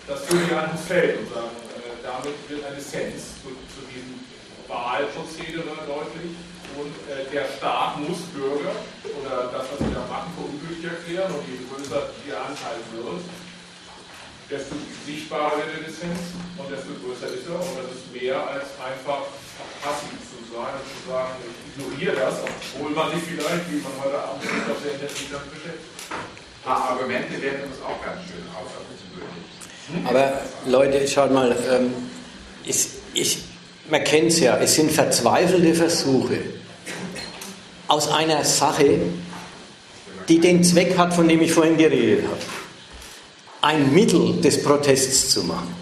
das 0.06 0.20
führt 0.26 0.50
ja 0.50 0.66
ans 0.66 0.82
Feld 0.82 1.20
und 1.20 1.28
sagen, 1.32 1.54
äh, 1.78 1.96
damit 2.02 2.36
wird 2.48 2.64
ein 2.66 2.74
Dissens 2.74 3.40
zu, 3.40 3.54
zu 3.70 3.80
diesem 3.86 4.20
Wahlprozedere 4.66 5.86
deutlich. 5.86 6.34
Und 6.78 6.94
äh, 7.10 7.26
der 7.30 7.46
Staat 7.58 7.98
muss 7.98 8.26
Bürger 8.34 8.74
oder 9.04 9.50
das, 9.50 9.66
was 9.70 9.78
sie 9.78 9.94
da 9.94 10.06
machen, 10.06 10.30
für 10.34 10.46
ungültig 10.46 10.86
erklären. 10.86 11.30
Und 11.30 11.46
je 11.46 11.62
größer 11.66 12.10
der 12.26 12.38
Anteil 12.42 12.78
wird, 12.94 13.22
desto 14.50 14.74
sichtbarer 15.06 15.58
wird 15.62 15.78
der 15.78 15.82
Dissens 15.86 16.34
und 16.58 16.66
desto 16.70 16.94
größer 16.98 17.30
ist 17.30 17.46
er. 17.46 17.58
Und 17.58 17.74
das 17.78 17.90
ist 17.94 18.06
mehr 18.10 18.38
als 18.38 18.66
einfach 18.82 19.30
passiv 19.82 20.18
zu 20.26 20.38
sein 20.50 20.74
und 20.74 20.86
zu 20.90 20.98
sagen, 21.06 21.38
ich 21.42 21.58
ignoriere 21.70 22.18
das, 22.18 22.42
obwohl 22.42 22.90
man 22.90 23.14
sich 23.14 23.22
vielleicht, 23.30 23.66
wie 23.70 23.82
man 23.82 23.94
heute 24.02 24.18
Abend 24.18 24.42
auf 24.42 24.78
sehr 24.82 24.94
intensiv 24.94 25.30
damit 25.30 25.50
beschäftigt. 25.54 26.29
Paar 26.64 26.90
Argumente 26.90 27.40
werden 27.40 27.64
uns 27.64 27.80
auch 27.82 28.04
ganz 28.04 28.20
schön 28.26 28.44
außergewöhnlich. 28.54 30.06
Aber 30.06 30.42
Leute, 30.66 31.08
schaut 31.08 31.32
mal, 31.32 31.56
ähm, 31.70 31.92
ich, 32.64 32.88
ich, 33.14 33.38
man 33.90 34.04
kennt 34.04 34.28
es 34.28 34.40
ja, 34.40 34.58
es 34.58 34.74
sind 34.74 34.90
verzweifelte 34.92 35.74
Versuche 35.74 36.38
aus 37.88 38.08
einer 38.08 38.44
Sache, 38.44 39.00
die 40.28 40.38
den 40.38 40.62
Zweck 40.62 40.96
hat, 40.96 41.12
von 41.12 41.26
dem 41.26 41.40
ich 41.40 41.52
vorhin 41.52 41.76
geredet 41.76 42.24
habe, 42.24 42.38
ein 43.62 43.92
Mittel 43.92 44.40
des 44.40 44.62
Protests 44.62 45.30
zu 45.30 45.42
machen. 45.44 45.74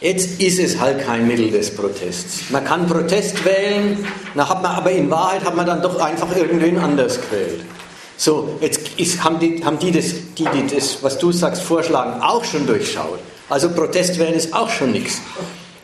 Jetzt 0.00 0.40
ist 0.42 0.58
es 0.58 0.78
halt 0.78 1.04
kein 1.06 1.26
Mittel 1.26 1.50
des 1.50 1.74
Protests. 1.74 2.50
Man 2.50 2.64
kann 2.64 2.86
Protest 2.86 3.42
wählen, 3.44 4.06
dann 4.34 4.48
hat 4.48 4.62
man, 4.62 4.72
aber 4.72 4.90
in 4.90 5.10
Wahrheit 5.10 5.42
hat 5.42 5.56
man 5.56 5.64
dann 5.64 5.80
doch 5.80 5.98
einfach 5.98 6.36
irgendwen 6.36 6.76
anders 6.78 7.18
gewählt. 7.18 7.62
So, 8.16 8.56
jetzt 8.60 8.80
ist, 8.96 9.22
haben, 9.22 9.38
die, 9.38 9.62
haben 9.64 9.78
die, 9.78 9.92
das, 9.92 10.06
die, 10.36 10.44
die 10.44 10.74
das, 10.74 11.02
was 11.02 11.18
du 11.18 11.32
sagst, 11.32 11.62
vorschlagen, 11.62 12.22
auch 12.22 12.44
schon 12.44 12.66
durchschaut. 12.66 13.18
Also 13.48 13.68
Protest 13.70 14.18
wählen 14.18 14.34
ist 14.34 14.54
auch 14.54 14.70
schon 14.70 14.92
nichts. 14.92 15.20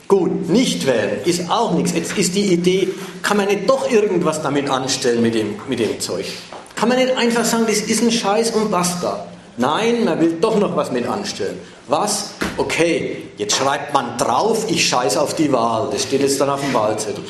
Gut, 0.08 0.48
nicht 0.48 0.86
wählen 0.86 1.20
ist 1.24 1.50
auch 1.50 1.72
nichts. 1.72 1.92
Jetzt 1.94 2.16
ist 2.18 2.34
die 2.34 2.52
Idee, 2.52 2.88
kann 3.22 3.36
man 3.36 3.46
nicht 3.46 3.68
doch 3.68 3.90
irgendwas 3.90 4.42
damit 4.42 4.68
anstellen 4.68 5.22
mit 5.22 5.34
dem, 5.34 5.56
mit 5.68 5.78
dem 5.78 6.00
Zeug? 6.00 6.26
Kann 6.74 6.88
man 6.88 6.98
nicht 6.98 7.16
einfach 7.16 7.44
sagen, 7.44 7.64
das 7.66 7.80
ist 7.80 8.02
ein 8.02 8.10
Scheiß 8.10 8.50
und 8.52 8.70
basta? 8.70 9.26
Nein, 9.58 10.04
man 10.04 10.18
will 10.18 10.38
doch 10.40 10.58
noch 10.58 10.74
was 10.74 10.90
mit 10.90 11.06
anstellen. 11.06 11.58
Was? 11.86 12.30
Okay, 12.56 13.28
jetzt 13.36 13.56
schreibt 13.56 13.92
man 13.92 14.16
drauf, 14.16 14.64
ich 14.68 14.88
scheiße 14.88 15.20
auf 15.20 15.34
die 15.34 15.52
Wahl. 15.52 15.88
Das 15.92 16.02
steht 16.02 16.22
jetzt 16.22 16.40
dann 16.40 16.48
auf 16.48 16.60
dem 16.60 16.72
Wahlzettel. 16.72 17.24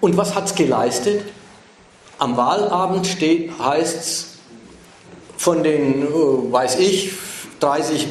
Und 0.00 0.16
was 0.16 0.34
hat 0.34 0.46
es 0.46 0.54
geleistet? 0.54 1.22
Am 2.18 2.36
Wahlabend 2.36 3.06
heißt 3.06 3.96
es, 3.96 4.28
von 5.36 5.62
den, 5.62 6.02
äh, 6.02 6.06
weiß 6.52 6.80
ich, 6.80 7.12
30, 7.60 8.08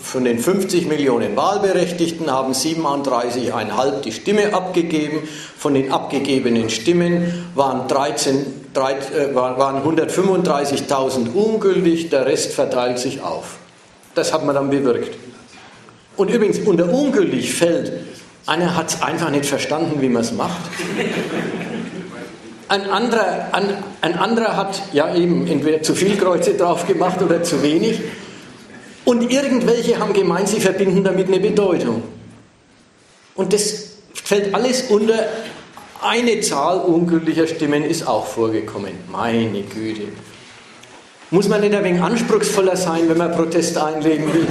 von 0.00 0.24
den 0.24 0.38
50 0.38 0.86
Millionen 0.86 1.36
Wahlberechtigten 1.36 2.30
haben 2.30 2.52
37,5 2.54 4.00
die 4.02 4.12
Stimme 4.12 4.54
abgegeben. 4.54 5.28
Von 5.58 5.74
den 5.74 5.92
abgegebenen 5.92 6.70
Stimmen 6.70 7.46
waren, 7.54 7.88
13, 7.88 8.70
13, 8.72 9.32
äh, 9.32 9.34
waren 9.34 9.82
135.000 9.82 11.34
ungültig, 11.34 12.08
der 12.08 12.26
Rest 12.26 12.52
verteilt 12.52 12.98
sich 12.98 13.20
auf. 13.20 13.58
Das 14.14 14.32
hat 14.32 14.44
man 14.44 14.54
dann 14.54 14.70
bewirkt. 14.70 15.16
Und 16.16 16.30
übrigens, 16.30 16.58
unter 16.60 16.92
ungültig 16.92 17.52
fällt, 17.52 17.92
einer 18.46 18.76
hat 18.76 18.90
es 18.90 19.02
einfach 19.02 19.30
nicht 19.30 19.46
verstanden, 19.46 20.00
wie 20.00 20.08
man 20.08 20.22
es 20.22 20.32
macht. 20.32 20.60
Ein 22.70 22.88
anderer, 22.88 23.48
ein, 23.50 23.64
ein 24.00 24.14
anderer 24.16 24.56
hat 24.56 24.80
ja 24.92 25.12
eben 25.12 25.44
entweder 25.48 25.82
zu 25.82 25.92
viel 25.92 26.16
Kreuze 26.16 26.54
drauf 26.54 26.86
gemacht 26.86 27.20
oder 27.20 27.42
zu 27.42 27.64
wenig. 27.64 28.00
Und 29.04 29.28
irgendwelche 29.28 29.98
haben 29.98 30.12
gemeint, 30.12 30.46
sie 30.46 30.60
verbinden 30.60 31.02
damit 31.02 31.26
eine 31.26 31.40
Bedeutung. 31.40 32.04
Und 33.34 33.52
das 33.52 33.96
fällt 34.14 34.54
alles 34.54 34.82
unter 34.82 35.14
eine 36.00 36.40
Zahl 36.42 36.78
ungültiger 36.78 37.48
Stimmen 37.48 37.82
ist 37.82 38.06
auch 38.06 38.24
vorgekommen. 38.24 38.92
Meine 39.10 39.62
Güte. 39.62 40.12
Muss 41.32 41.48
man 41.48 41.62
nicht 41.62 41.74
ein 41.74 41.82
wenig 41.82 42.00
anspruchsvoller 42.00 42.76
sein, 42.76 43.08
wenn 43.08 43.18
man 43.18 43.32
Protest 43.32 43.76
einlegen 43.78 44.32
will? 44.32 44.46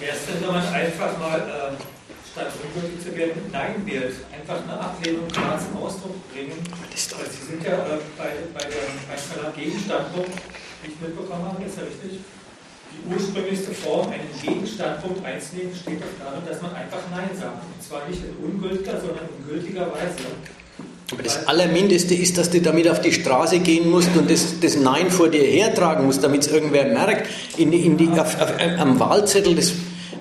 Wäre 0.00 0.16
es 0.16 0.26
denn, 0.26 0.40
wenn 0.40 0.54
man 0.54 0.74
einfach 0.74 1.16
mal 1.20 1.38
äh, 1.38 2.32
statt 2.32 2.50
ungültig 2.74 3.00
zu 3.00 3.16
werden 3.16 3.42
Nein 3.52 3.82
wählt? 3.84 4.14
Einfach 4.50 4.66
eine 4.66 4.80
Ablehnung 4.82 5.28
klar 5.28 5.60
zum 5.62 5.80
Ausdruck 5.80 6.18
bringen. 6.32 6.58
Weil 6.58 7.30
Sie 7.30 7.46
sind 7.46 7.62
ja 7.62 7.86
äh, 7.86 8.02
bei, 8.18 8.34
bei 8.50 8.66
der 8.66 8.82
Einsteller 9.06 9.54
Gegenstandpunkt, 9.54 10.34
wie 10.82 10.90
ich 10.90 11.00
mitbekommen 11.00 11.44
habe, 11.46 11.62
ist 11.62 11.78
ja 11.78 11.84
richtig. 11.84 12.18
Die 12.90 13.14
ursprünglichste 13.14 13.70
Form, 13.70 14.10
einen 14.10 14.26
Gegenstandpunkt 14.42 15.24
einzunehmen, 15.24 15.70
steht 15.70 16.02
doch 16.02 16.18
darin, 16.18 16.42
dass 16.48 16.60
man 16.60 16.74
einfach 16.74 16.98
Nein 17.14 17.30
sagt. 17.38 17.62
Und 17.62 17.78
zwar 17.78 18.08
nicht 18.08 18.22
in 18.26 18.34
ungültiger, 18.42 18.98
sondern 18.98 19.30
in 19.38 19.46
gültiger 19.46 19.86
Weise. 19.86 20.18
Aber 21.12 21.22
das 21.22 21.46
Allermindeste 21.46 22.14
ist, 22.16 22.36
dass 22.36 22.50
du 22.50 22.60
damit 22.60 22.88
auf 22.88 23.00
die 23.00 23.12
Straße 23.12 23.60
gehen 23.60 23.88
musst 23.88 24.10
und 24.16 24.28
das, 24.28 24.58
das 24.58 24.74
Nein 24.74 25.12
vor 25.12 25.28
dir 25.28 25.44
hertragen 25.44 26.06
musst, 26.06 26.24
damit 26.24 26.42
es 26.42 26.48
irgendwer 26.48 26.86
merkt. 26.86 27.30
In, 27.56 27.72
in 27.72 27.96
die, 27.96 28.08
auf, 28.18 28.40
auf, 28.40 28.52
am 28.58 28.98
Wahlzettel, 28.98 29.54
das, 29.54 29.72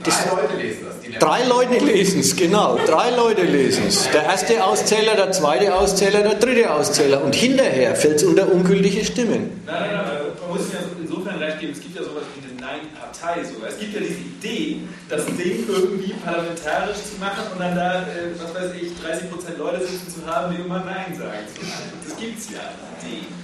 das, 0.03 0.23
Drei 0.23 0.41
Leute 0.41 0.55
lesen 0.55 0.85
das. 0.85 0.98
Drei 1.17 1.45
Leute 1.45 1.83
lesen 1.83 2.19
es, 2.19 2.35
genau. 2.35 2.77
Drei 2.85 3.09
Leute 3.15 3.43
lesen 3.43 3.85
es. 3.87 4.09
Der 4.11 4.23
erste 4.23 4.63
Auszähler, 4.63 5.15
der 5.15 5.31
zweite 5.31 5.73
Auszähler, 5.73 6.21
der 6.21 6.35
dritte 6.35 6.71
Auszähler. 6.71 7.23
Und 7.23 7.33
hinterher 7.33 7.95
fällt 7.95 8.17
es 8.17 8.23
unter 8.23 8.51
ungültige 8.51 9.03
Stimmen. 9.03 9.61
Nein, 9.65 9.75
nein, 9.81 10.05
nein, 10.05 10.17
man 10.39 10.49
muss 10.49 10.71
ja 10.71 10.79
insofern 11.01 11.39
recht 11.39 11.59
geben, 11.59 11.73
es 11.73 11.81
gibt 11.81 11.95
ja 11.95 12.03
sowas 12.03 12.23
wie 12.35 12.47
eine 12.47 12.61
Nein-Partei 12.61 13.43
sogar. 13.43 13.69
Es 13.69 13.79
gibt 13.79 13.93
ja 13.93 14.01
diese 14.01 14.19
Idee, 14.19 14.81
das 15.09 15.25
Ding 15.25 15.65
irgendwie 15.67 16.13
parlamentarisch 16.13 16.97
zu 16.97 17.19
machen 17.19 17.43
und 17.53 17.59
dann 17.59 17.75
da, 17.75 18.01
äh, 18.01 18.35
was 18.37 18.53
weiß 18.53 18.71
ich, 18.79 18.91
30% 19.01 19.57
Leute 19.57 19.85
sitzen 19.85 20.13
zu 20.13 20.25
haben, 20.27 20.55
die 20.55 20.61
immer 20.61 20.83
Nein 20.83 21.17
sagen. 21.17 21.47
Das 22.05 22.17
gibt's 22.17 22.49
ja, 22.51 22.59
die. 23.01 23.38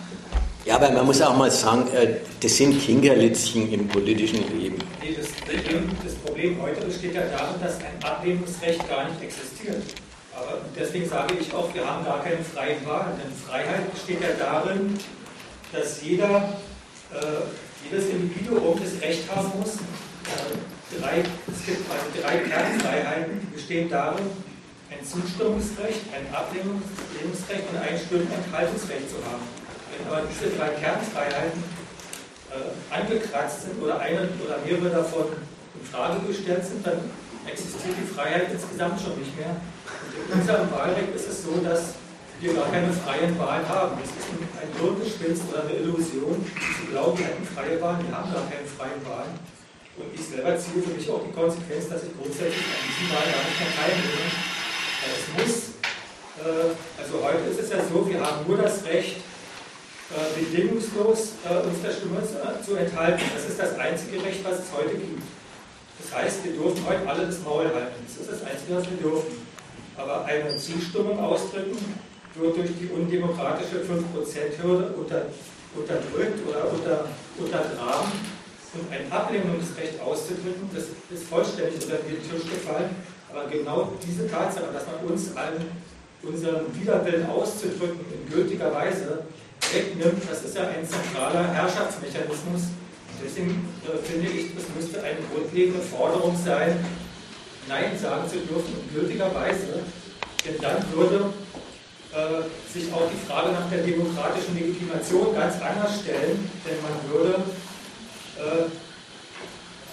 Ja, 0.66 0.78
aber 0.78 0.90
man 0.90 1.06
muss 1.06 1.22
auch 1.22 1.38
mal 1.38 1.52
sagen, 1.52 1.88
äh, 1.94 2.16
das 2.42 2.58
sind 2.58 2.82
Kinkerlitzchen 2.82 3.72
im 3.72 3.88
politischen 3.88 4.42
Leben. 4.60 4.80
Das, 5.16 5.28
das 6.04 6.16
Problem 6.16 6.60
heute 6.60 6.84
besteht 6.84 7.14
ja 7.14 7.22
darin, 7.22 7.62
dass 7.62 7.76
ein 7.78 8.04
Ablehnungsrecht 8.04 8.90
gar 8.90 9.08
nicht 9.08 9.22
existiert. 9.22 9.84
Aber 10.36 10.62
deswegen 10.76 11.08
sage 11.08 11.36
ich 11.40 11.54
auch, 11.54 11.72
wir 11.72 11.86
haben 11.88 12.04
gar 12.04 12.24
keine 12.24 12.44
freien 12.44 12.84
Wahlen. 12.84 13.14
Denn 13.22 13.32
Freiheit 13.32 13.94
besteht 13.94 14.22
ja 14.22 14.30
darin, 14.40 14.98
dass 15.72 16.02
jeder, 16.02 16.58
äh, 17.14 17.46
jedes 17.88 18.10
Individuum 18.10 18.80
das 18.82 19.00
Recht 19.08 19.24
haben 19.36 19.52
muss. 19.60 19.76
Äh, 19.76 21.00
drei, 21.00 21.20
es 21.20 21.64
gibt 21.64 21.86
also 21.92 22.06
drei 22.20 22.38
Kernfreiheiten, 22.40 23.40
die 23.40 23.56
bestehen 23.56 23.88
darin, 23.88 24.26
ein 24.90 25.06
Zustimmungsrecht, 25.06 26.10
ein 26.10 26.26
Ablehnungsrecht 26.34 27.70
und 27.70 27.78
ein 27.78 28.00
Stimm- 28.00 28.22
und 28.22 28.34
Enthaltungsrecht 28.34 29.10
zu 29.12 29.18
haben. 29.30 29.65
Wenn 29.98 30.08
aber 30.12 30.28
diese 30.28 30.52
drei 30.56 30.70
Kernfreiheiten 30.70 31.64
äh, 32.52 32.94
angekratzt 32.94 33.64
sind 33.64 33.82
oder 33.82 34.00
eine 34.00 34.28
oder 34.44 34.60
mehrere 34.66 34.90
davon 34.90 35.28
in 35.80 35.86
Frage 35.88 36.20
gestellt 36.28 36.66
sind, 36.66 36.86
dann 36.86 37.00
existiert 37.48 37.96
die 37.96 38.08
Freiheit 38.08 38.52
insgesamt 38.52 39.00
schon 39.00 39.18
nicht 39.20 39.36
mehr. 39.38 39.56
Und 39.56 40.34
in 40.34 40.40
unserem 40.42 40.72
Wahlrecht 40.72 41.16
ist 41.16 41.30
es 41.30 41.44
so, 41.44 41.62
dass 41.64 41.96
wir 42.40 42.54
gar 42.54 42.68
keine 42.68 42.92
freien 42.92 43.38
Wahlen 43.40 43.68
haben. 43.70 43.96
Das 44.02 44.12
ist 44.12 44.28
ein 44.36 44.70
Hirngespinst 44.76 45.44
oder 45.52 45.64
eine 45.64 45.80
Illusion, 45.80 46.44
zu 46.44 46.92
glauben, 46.92 47.18
wir 47.18 47.28
hätten 47.28 47.48
freie 47.48 47.80
Wahlen. 47.80 48.04
Wir 48.04 48.16
haben 48.18 48.34
gar 48.34 48.44
keine 48.52 48.68
freien 48.68 49.00
Wahlen. 49.08 49.32
Und 49.96 50.12
ich 50.12 50.20
selber 50.28 50.60
ziehe 50.60 50.84
für 50.84 50.92
mich 50.92 51.08
auch 51.08 51.24
die 51.24 51.32
Konsequenz, 51.32 51.88
dass 51.88 52.04
ich 52.04 52.12
grundsätzlich 52.12 52.68
an 52.68 52.82
diesen 52.84 53.08
Wahlen 53.16 53.32
gar 53.32 53.44
nicht 53.48 53.60
mehr 53.64 53.74
teilnehme. 53.80 54.28
Es 55.06 55.24
muss, 55.40 55.56
äh, 56.44 56.76
also 57.00 57.14
heute 57.24 57.48
ist 57.48 57.60
es 57.64 57.70
ja 57.72 57.80
so, 57.80 58.04
wir 58.04 58.20
haben 58.20 58.44
nur 58.44 58.58
das 58.58 58.84
Recht, 58.84 59.24
äh, 60.14 60.40
bedingungslos 60.40 61.34
äh, 61.50 61.66
uns 61.66 61.82
der 61.82 61.92
Stimme 61.92 62.22
zu, 62.22 62.38
zu 62.64 62.76
enthalten. 62.76 63.24
Das 63.34 63.50
ist 63.50 63.60
das 63.60 63.78
einzige 63.80 64.24
Recht, 64.24 64.44
was 64.44 64.60
es 64.60 64.70
heute 64.76 64.96
gibt. 64.96 65.24
Das 65.98 66.14
heißt, 66.14 66.44
wir 66.44 66.54
dürfen 66.54 66.86
heute 66.88 67.08
alle 67.08 67.26
das 67.26 67.42
Maul 67.42 67.66
halten. 67.66 68.06
Das 68.06 68.22
ist 68.22 68.32
das 68.32 68.44
Einzige, 68.44 68.78
was 68.78 68.86
wir 68.90 68.98
dürfen. 68.98 69.34
Aber 69.98 70.26
eine 70.26 70.56
Zustimmung 70.58 71.18
ausdrücken 71.20 71.78
wird 72.36 72.58
durch 72.58 72.70
die 72.80 72.90
undemokratische 72.94 73.82
5%-Hürde 73.82 74.94
unter, 74.94 75.26
unterdrückt 75.74 76.40
oder 76.48 76.70
unter, 76.70 77.08
untergraben. 77.40 78.12
Und 78.76 78.92
ein 78.92 79.10
Ablehnungsrecht 79.10 80.02
auszudrücken, 80.02 80.70
das 80.76 80.84
ist 81.10 81.28
vollständig 81.30 81.82
unter 81.82 81.98
den 81.98 82.20
Tisch 82.22 82.44
gefallen. 82.44 82.90
Aber 83.32 83.48
genau 83.48 83.94
diese 84.06 84.30
Tatsache, 84.30 84.68
dass 84.74 84.86
man 84.86 85.12
uns 85.12 85.36
allen 85.36 85.66
unseren 86.22 86.66
Widerwillen 86.76 87.30
auszudrücken 87.30 88.00
in 88.12 88.34
gültiger 88.34 88.74
Weise 88.74 89.26
wegnimmt, 89.74 90.24
das 90.30 90.44
ist 90.44 90.56
ja 90.56 90.68
ein 90.68 90.88
zentraler 90.88 91.54
Herrschaftsmechanismus. 91.54 92.74
Deswegen 93.24 93.68
äh, 93.86 93.98
finde 94.06 94.30
ich, 94.30 94.52
es 94.58 94.68
müsste 94.76 95.02
eine 95.02 95.20
grundlegende 95.34 95.82
Forderung 95.82 96.38
sein, 96.44 96.84
Nein 97.68 97.98
sagen 97.98 98.30
zu 98.30 98.38
dürfen 98.40 98.76
in 98.78 98.94
gültiger 98.94 99.32
denn 100.46 100.62
dann 100.62 100.78
würde 100.94 101.34
äh, 102.14 102.46
sich 102.72 102.94
auch 102.94 103.10
die 103.10 103.28
Frage 103.28 103.52
nach 103.52 103.70
der 103.72 103.82
demokratischen 103.84 104.56
Legitimation 104.56 105.34
ganz 105.34 105.56
anders 105.62 106.02
stellen, 106.02 106.50
denn 106.64 106.78
man 106.82 107.12
würde 107.12 107.44
äh, 108.38 108.70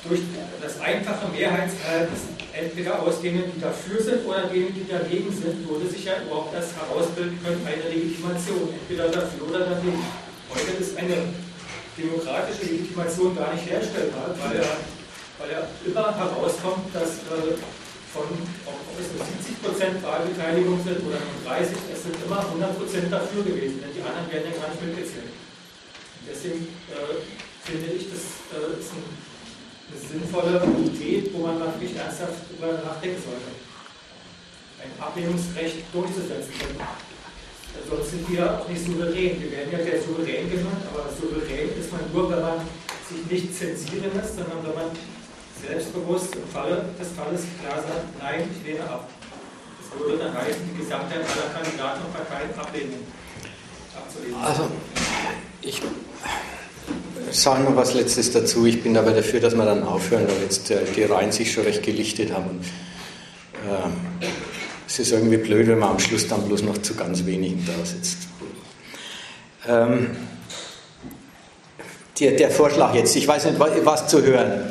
durch 0.06 0.20
das 0.60 0.80
einfache 0.80 1.28
Mehrheitsverhältnis 1.28 2.20
entweder 2.52 3.00
aus 3.02 3.20
denen, 3.20 3.44
die 3.54 3.60
dafür 3.60 4.00
sind 4.00 4.26
oder 4.26 4.44
denen, 4.46 4.74
die 4.74 4.86
dagegen 4.86 5.32
sind, 5.32 5.68
würde 5.68 5.88
sich 5.88 6.04
ja 6.04 6.22
überhaupt 6.22 6.54
das 6.54 6.76
herausbilden 6.76 7.38
können, 7.42 7.66
eine 7.66 7.88
Legitimation, 7.88 8.68
entweder 8.72 9.08
dafür 9.08 9.48
oder 9.48 9.60
dagegen. 9.60 10.04
Heute 10.52 10.72
ist 10.78 10.96
eine 10.96 11.32
demokratische 11.96 12.68
Legitimation 12.68 13.36
gar 13.36 13.54
nicht 13.54 13.68
herstellbar, 13.68 14.36
weil 14.36 14.60
ja, 14.60 14.72
weil 15.38 15.50
ja 15.50 15.60
immer 15.84 16.12
herauskommt, 16.12 16.92
dass 16.92 17.24
äh, 17.32 17.56
von, 18.12 18.28
ob, 18.68 18.76
es 19.00 19.08
nur 19.16 19.24
70% 19.24 20.04
Wahlbeteiligung 20.04 20.76
sind 20.84 21.00
oder 21.08 21.16
nur 21.16 21.40
30, 21.48 21.72
es 21.88 22.02
sind 22.04 22.16
immer 22.20 22.44
100% 22.44 23.08
dafür 23.08 23.42
gewesen, 23.42 23.80
denn 23.80 23.96
die 23.96 24.04
anderen 24.04 24.28
werden 24.28 24.52
ja 24.52 24.60
gar 24.60 24.68
nicht 24.68 24.84
mitgezählt. 24.84 25.32
Deswegen 26.28 26.68
äh, 26.92 27.24
finde 27.64 27.96
ich, 27.96 28.12
das 28.12 28.44
äh, 28.52 28.76
ist 28.76 28.92
ein, 28.92 29.31
eine 29.92 30.00
sinnvolle 30.00 30.62
Idee, 30.84 31.30
wo 31.32 31.46
man 31.46 31.60
wirklich 31.60 31.96
ernsthaft 31.96 32.48
darüber 32.48 32.80
nachdenken 32.80 33.20
sollte. 33.22 33.52
Ein 34.80 34.90
Ablehnungsrecht 34.98 35.84
durchzusetzen. 35.92 36.52
Sonst 37.88 38.10
sind 38.10 38.28
wir 38.30 38.60
auch 38.60 38.68
nicht 38.68 38.84
souverän. 38.84 39.40
Wir 39.40 39.50
werden 39.52 39.72
ja 39.72 39.78
der 39.78 40.02
Souverän 40.02 40.50
genannt, 40.50 40.84
aber 40.92 41.08
souverän 41.08 41.70
ist 41.78 41.92
man 41.92 42.00
nur, 42.12 42.30
wenn 42.30 42.42
man 42.42 42.60
sich 43.08 43.24
nicht 43.30 43.56
zensieren 43.56 44.12
lässt, 44.14 44.36
sondern 44.36 44.60
wenn 44.64 44.74
man 44.74 44.90
selbstbewusst 45.60 46.34
im 46.34 46.46
Falle 46.48 46.84
des 46.98 47.08
Falles 47.16 47.42
klar 47.60 47.80
sagt, 47.80 48.18
nein, 48.20 48.48
ich 48.50 48.66
lehne 48.66 48.84
ab. 48.84 49.08
Das 49.78 50.00
würde 50.00 50.18
dann 50.18 50.34
heißen, 50.34 50.62
die 50.68 50.78
Gesamtheit 50.82 51.20
aller 51.20 51.54
Kandidaten 51.54 52.00
und 52.04 52.12
Parteien 52.12 52.50
ablehnen. 52.58 53.06
Abzulehnen. 53.94 54.42
Also, 54.42 54.70
ich 55.60 55.80
sage 57.34 57.62
noch 57.62 57.76
was 57.76 57.94
Letztes 57.94 58.32
dazu. 58.32 58.66
Ich 58.66 58.82
bin 58.82 58.96
aber 58.96 59.12
dafür, 59.12 59.40
dass 59.40 59.54
wir 59.54 59.64
dann 59.64 59.82
aufhören, 59.82 60.26
weil 60.26 60.42
jetzt 60.42 60.70
äh, 60.70 60.78
die 60.96 61.04
Reihen 61.04 61.32
sich 61.32 61.52
schon 61.52 61.64
recht 61.64 61.82
gelichtet 61.82 62.32
haben. 62.32 62.60
Äh, 63.66 64.26
es 64.86 64.98
ist 64.98 65.12
irgendwie 65.12 65.38
blöd, 65.38 65.68
wenn 65.68 65.78
man 65.78 65.90
am 65.90 65.98
Schluss 65.98 66.28
dann 66.28 66.46
bloß 66.46 66.62
noch 66.62 66.78
zu 66.78 66.94
ganz 66.94 67.24
wenigen 67.24 67.66
da 67.66 67.84
sitzt. 67.84 68.18
Ähm, 69.66 70.10
der, 72.20 72.50
Vorschlag 72.50 72.94
jetzt, 72.94 73.16
ich 73.16 73.26
weiß 73.26 73.46
nicht, 73.46 73.58
was 73.58 74.06
zu 74.06 74.22
hören. 74.22 74.70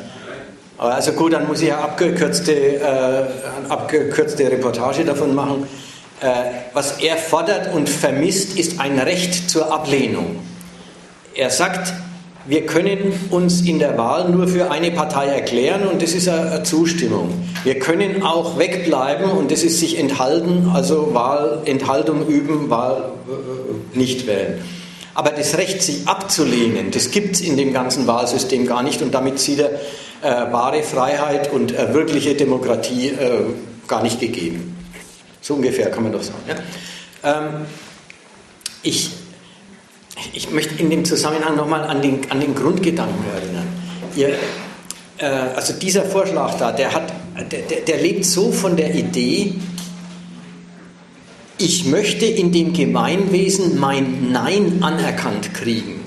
Also 0.78 1.12
gut, 1.12 1.32
dann 1.32 1.46
muss 1.46 1.60
ich 1.60 1.72
eine 1.72 1.82
abgekürzte, 1.82 2.52
äh, 2.52 3.24
abgekürzte 3.68 4.50
Reportage 4.50 5.04
davon 5.04 5.34
machen. 5.34 5.66
Äh, 6.20 6.26
was 6.72 7.00
er 7.00 7.16
fordert 7.16 7.74
und 7.74 7.88
vermisst, 7.88 8.58
ist 8.58 8.80
ein 8.80 8.98
Recht 8.98 9.50
zur 9.50 9.72
Ablehnung. 9.72 10.40
Er 11.34 11.50
sagt, 11.50 11.92
wir 12.46 12.66
können 12.66 13.12
uns 13.30 13.62
in 13.62 13.78
der 13.78 13.96
Wahl 13.96 14.28
nur 14.30 14.48
für 14.48 14.70
eine 14.70 14.90
Partei 14.90 15.26
erklären 15.26 15.86
und 15.86 16.02
das 16.02 16.12
ist 16.12 16.28
eine 16.28 16.62
Zustimmung. 16.64 17.30
Wir 17.62 17.78
können 17.78 18.22
auch 18.22 18.58
wegbleiben 18.58 19.30
und 19.30 19.50
das 19.50 19.62
ist 19.62 19.78
sich 19.78 19.98
enthalten, 19.98 20.70
also 20.74 21.14
Wahl, 21.14 21.62
Enthaltung 21.66 22.26
üben, 22.26 22.68
Wahl 22.68 23.12
äh, 23.28 23.98
nicht 23.98 24.26
wählen. 24.26 24.60
Aber 25.14 25.30
das 25.30 25.56
Recht, 25.56 25.82
sich 25.82 26.08
abzulehnen, 26.08 26.90
das 26.90 27.10
gibt 27.10 27.36
es 27.36 27.40
in 27.42 27.56
dem 27.56 27.72
ganzen 27.72 28.06
Wahlsystem 28.06 28.66
gar 28.66 28.82
nicht 28.82 29.02
und 29.02 29.12
damit 29.14 29.38
sieht 29.38 29.60
er 29.60 29.70
äh, 30.22 30.52
wahre 30.52 30.82
Freiheit 30.82 31.52
und 31.52 31.72
äh, 31.72 31.94
wirkliche 31.94 32.34
Demokratie 32.34 33.08
äh, 33.08 33.42
gar 33.86 34.02
nicht 34.02 34.20
gegeben. 34.20 34.76
So 35.40 35.54
ungefähr 35.54 35.90
kann 35.90 36.04
man 36.04 36.12
doch 36.12 36.22
sagen. 36.22 36.38
Ja? 36.48 37.38
Ähm, 37.38 37.66
ich 38.82 39.10
ich 40.32 40.50
möchte 40.50 40.74
in 40.74 40.90
dem 40.90 41.04
Zusammenhang 41.04 41.56
nochmal 41.56 41.84
an 41.84 42.02
den, 42.02 42.30
an 42.30 42.40
den 42.40 42.54
Grundgedanken 42.54 43.24
erinnern. 43.34 43.66
Ihr, 44.16 44.36
äh, 45.18 45.26
also 45.26 45.72
dieser 45.74 46.04
Vorschlag 46.04 46.58
da, 46.58 46.72
der, 46.72 46.92
hat, 46.92 47.12
der, 47.50 47.80
der 47.80 47.96
lebt 47.98 48.24
so 48.24 48.52
von 48.52 48.76
der 48.76 48.94
Idee, 48.94 49.54
ich 51.58 51.86
möchte 51.86 52.26
in 52.26 52.50
dem 52.50 52.72
Gemeinwesen 52.72 53.78
mein 53.78 54.32
Nein 54.32 54.82
anerkannt 54.82 55.54
kriegen. 55.54 56.00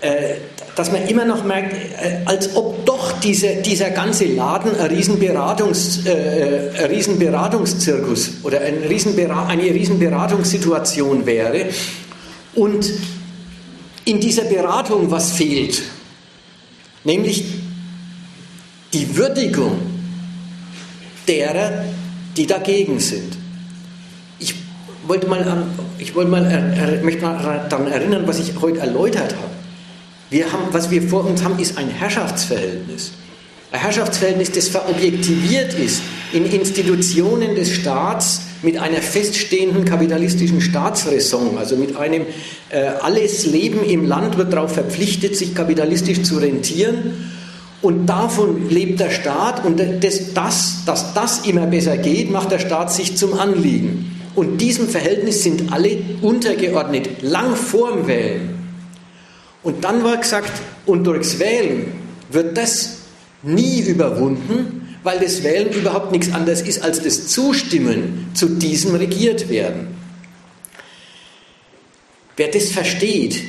Äh, 0.00 0.36
dass 0.76 0.92
man 0.92 1.08
immer 1.08 1.24
noch 1.24 1.42
merkt, 1.42 1.72
äh, 1.72 2.18
als 2.26 2.54
ob 2.54 2.84
doch 2.84 3.18
diese, 3.20 3.56
dieser 3.56 3.90
ganze 3.90 4.26
Laden 4.26 4.78
ein 4.78 4.86
Riesenberatungs, 4.86 6.04
äh, 6.06 6.70
ein 6.78 6.90
Riesenberatungszirkus 6.90 8.44
oder 8.44 8.60
ein 8.60 8.84
Riesenbera 8.86 9.46
eine 9.46 9.62
Riesenberatungssituation 9.62 11.24
wäre 11.24 11.66
und 12.54 12.92
in 14.04 14.20
dieser 14.20 14.44
Beratung 14.44 15.10
was 15.10 15.32
fehlt, 15.32 15.82
nämlich 17.04 17.44
die 18.92 19.16
Würdigung 19.16 19.78
derer, 21.26 21.86
die 22.36 22.46
dagegen 22.46 23.00
sind. 23.00 23.36
Ich 24.38 24.54
wollte 25.06 25.26
mal, 25.26 25.64
ich 25.98 26.14
wollte 26.14 26.30
mal, 26.30 26.44
er, 26.44 27.02
möchte 27.02 27.22
mal 27.22 27.66
daran 27.70 27.90
erinnern, 27.90 28.24
was 28.26 28.38
ich 28.38 28.52
heute 28.60 28.80
erläutert 28.80 29.34
habe. 29.34 29.55
Wir 30.28 30.52
haben, 30.52 30.64
was 30.72 30.90
wir 30.90 31.02
vor 31.02 31.24
uns 31.24 31.44
haben, 31.44 31.58
ist 31.58 31.78
ein 31.78 31.88
Herrschaftsverhältnis. 31.88 33.12
Ein 33.70 33.80
Herrschaftsverhältnis, 33.80 34.50
das 34.52 34.68
verobjektiviert 34.68 35.74
ist 35.74 36.02
in 36.32 36.44
Institutionen 36.46 37.54
des 37.54 37.70
Staats 37.70 38.42
mit 38.62 38.78
einer 38.78 38.98
feststehenden 38.98 39.84
kapitalistischen 39.84 40.60
Staatsräson, 40.60 41.58
also 41.58 41.76
mit 41.76 41.96
einem, 41.96 42.22
äh, 42.70 42.86
alles 43.02 43.46
Leben 43.46 43.84
im 43.84 44.06
Land 44.06 44.36
wird 44.36 44.52
darauf 44.52 44.72
verpflichtet, 44.72 45.36
sich 45.36 45.54
kapitalistisch 45.54 46.22
zu 46.22 46.38
rentieren. 46.38 47.30
Und 47.82 48.06
davon 48.06 48.68
lebt 48.68 48.98
der 48.98 49.10
Staat 49.10 49.64
und 49.64 49.78
das, 49.78 50.32
das, 50.34 50.84
dass 50.86 51.14
das 51.14 51.46
immer 51.46 51.66
besser 51.66 51.96
geht, 51.96 52.30
macht 52.30 52.50
der 52.50 52.58
Staat 52.58 52.92
sich 52.92 53.16
zum 53.16 53.34
Anliegen. 53.34 54.20
Und 54.34 54.60
diesem 54.60 54.88
Verhältnis 54.88 55.42
sind 55.42 55.72
alle 55.72 55.98
untergeordnet, 56.22 57.22
lang 57.22 57.54
vorm 57.54 58.06
Wählen. 58.06 58.55
Und 59.66 59.82
dann 59.82 60.04
war 60.04 60.16
gesagt, 60.16 60.52
und 60.86 61.02
durchs 61.02 61.40
Wählen 61.40 61.92
wird 62.30 62.56
das 62.56 62.98
nie 63.42 63.80
überwunden, 63.80 64.94
weil 65.02 65.18
das 65.18 65.42
Wählen 65.42 65.72
überhaupt 65.72 66.12
nichts 66.12 66.32
anderes 66.32 66.62
ist 66.62 66.84
als 66.84 67.02
das 67.02 67.26
Zustimmen 67.26 68.30
zu 68.32 68.48
diesem 68.48 68.94
regiert 68.94 69.48
werden. 69.48 69.88
Wer 72.36 72.46
das 72.46 72.70
versteht, 72.70 73.42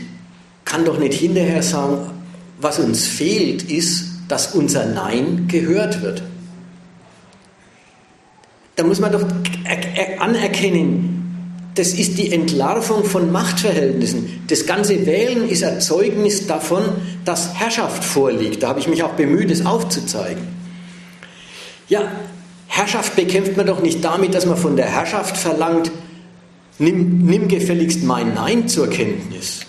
kann 0.66 0.86
doch 0.86 0.98
nicht 0.98 1.14
hinterher 1.14 1.62
sagen, 1.62 2.10
was 2.60 2.80
uns 2.80 3.06
fehlt, 3.06 3.70
ist, 3.70 4.06
dass 4.28 4.56
unser 4.56 4.88
Nein 4.88 5.48
gehört 5.48 6.02
wird. 6.02 6.24
Da 8.76 8.84
muss 8.84 9.00
man 9.00 9.12
doch 9.12 9.24
anerkennen, 10.18 11.17
das 11.77 11.93
ist 11.93 12.17
die 12.17 12.31
Entlarvung 12.31 13.03
von 13.03 13.31
Machtverhältnissen. 13.31 14.41
Das 14.47 14.65
ganze 14.65 15.06
Wählen 15.06 15.47
ist 15.47 15.61
Erzeugnis 15.61 16.47
davon, 16.47 16.83
dass 17.23 17.53
Herrschaft 17.53 18.03
vorliegt. 18.03 18.64
Da 18.64 18.69
habe 18.69 18.80
ich 18.80 18.88
mich 18.88 19.03
auch 19.03 19.14
bemüht, 19.14 19.51
es 19.51 19.65
aufzuzeigen. 19.65 20.41
Ja, 21.88 22.11
Herrschaft 22.67 23.15
bekämpft 23.15 23.57
man 23.57 23.67
doch 23.67 23.81
nicht 23.81 24.03
damit, 24.03 24.33
dass 24.33 24.45
man 24.45 24.57
von 24.57 24.75
der 24.75 24.88
Herrschaft 24.88 25.38
verlangt, 25.38 25.91
nimm, 26.80 27.25
nimm 27.25 27.47
gefälligst 27.47 28.03
mein 28.03 28.33
Nein 28.33 28.67
zur 28.67 28.89
Kenntnis. 28.89 29.61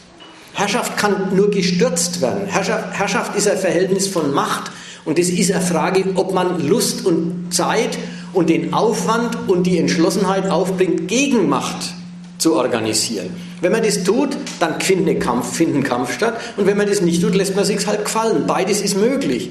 Herrschaft 0.54 0.96
kann 0.96 1.36
nur 1.36 1.50
gestürzt 1.50 2.22
werden. 2.22 2.46
Herrschaft, 2.46 2.98
Herrschaft 2.98 3.36
ist 3.36 3.48
ein 3.48 3.58
Verhältnis 3.58 4.08
von 4.08 4.32
Macht 4.32 4.72
und 5.04 5.18
es 5.18 5.28
ist 5.28 5.52
eine 5.52 5.60
Frage, 5.60 6.04
ob 6.14 6.32
man 6.32 6.66
Lust 6.66 7.04
und 7.04 7.50
Zeit 7.50 7.98
und 8.32 8.48
den 8.48 8.72
Aufwand 8.72 9.48
und 9.48 9.64
die 9.64 9.78
Entschlossenheit 9.78 10.50
aufbringt, 10.50 11.06
Gegenmacht 11.06 11.94
zu 12.38 12.54
organisieren. 12.54 13.30
Wenn 13.60 13.72
man 13.72 13.82
das 13.82 14.04
tut, 14.04 14.36
dann 14.60 14.80
findet, 14.80 15.20
Kampf, 15.20 15.56
findet 15.56 15.76
ein 15.76 15.82
Kampf 15.82 16.14
statt 16.14 16.38
und 16.56 16.66
wenn 16.66 16.76
man 16.76 16.86
das 16.86 17.00
nicht 17.00 17.20
tut, 17.20 17.34
lässt 17.34 17.56
man 17.56 17.64
sich 17.64 17.84
halt 17.86 18.04
gefallen. 18.04 18.44
Beides 18.46 18.80
ist 18.80 18.96
möglich. 18.96 19.50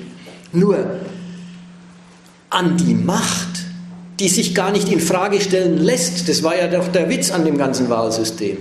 Nur 0.53 0.77
an 2.49 2.77
die 2.77 2.93
Macht, 2.93 3.65
die 4.19 4.29
sich 4.29 4.55
gar 4.55 4.71
nicht 4.71 4.89
in 4.89 5.01
Frage 5.01 5.41
stellen 5.41 5.77
lässt, 5.77 6.29
das 6.29 6.43
war 6.43 6.57
ja 6.57 6.67
doch 6.67 6.87
der 6.87 7.09
Witz 7.09 7.31
an 7.31 7.43
dem 7.43 7.57
ganzen 7.57 7.89
Wahlsystem, 7.89 8.57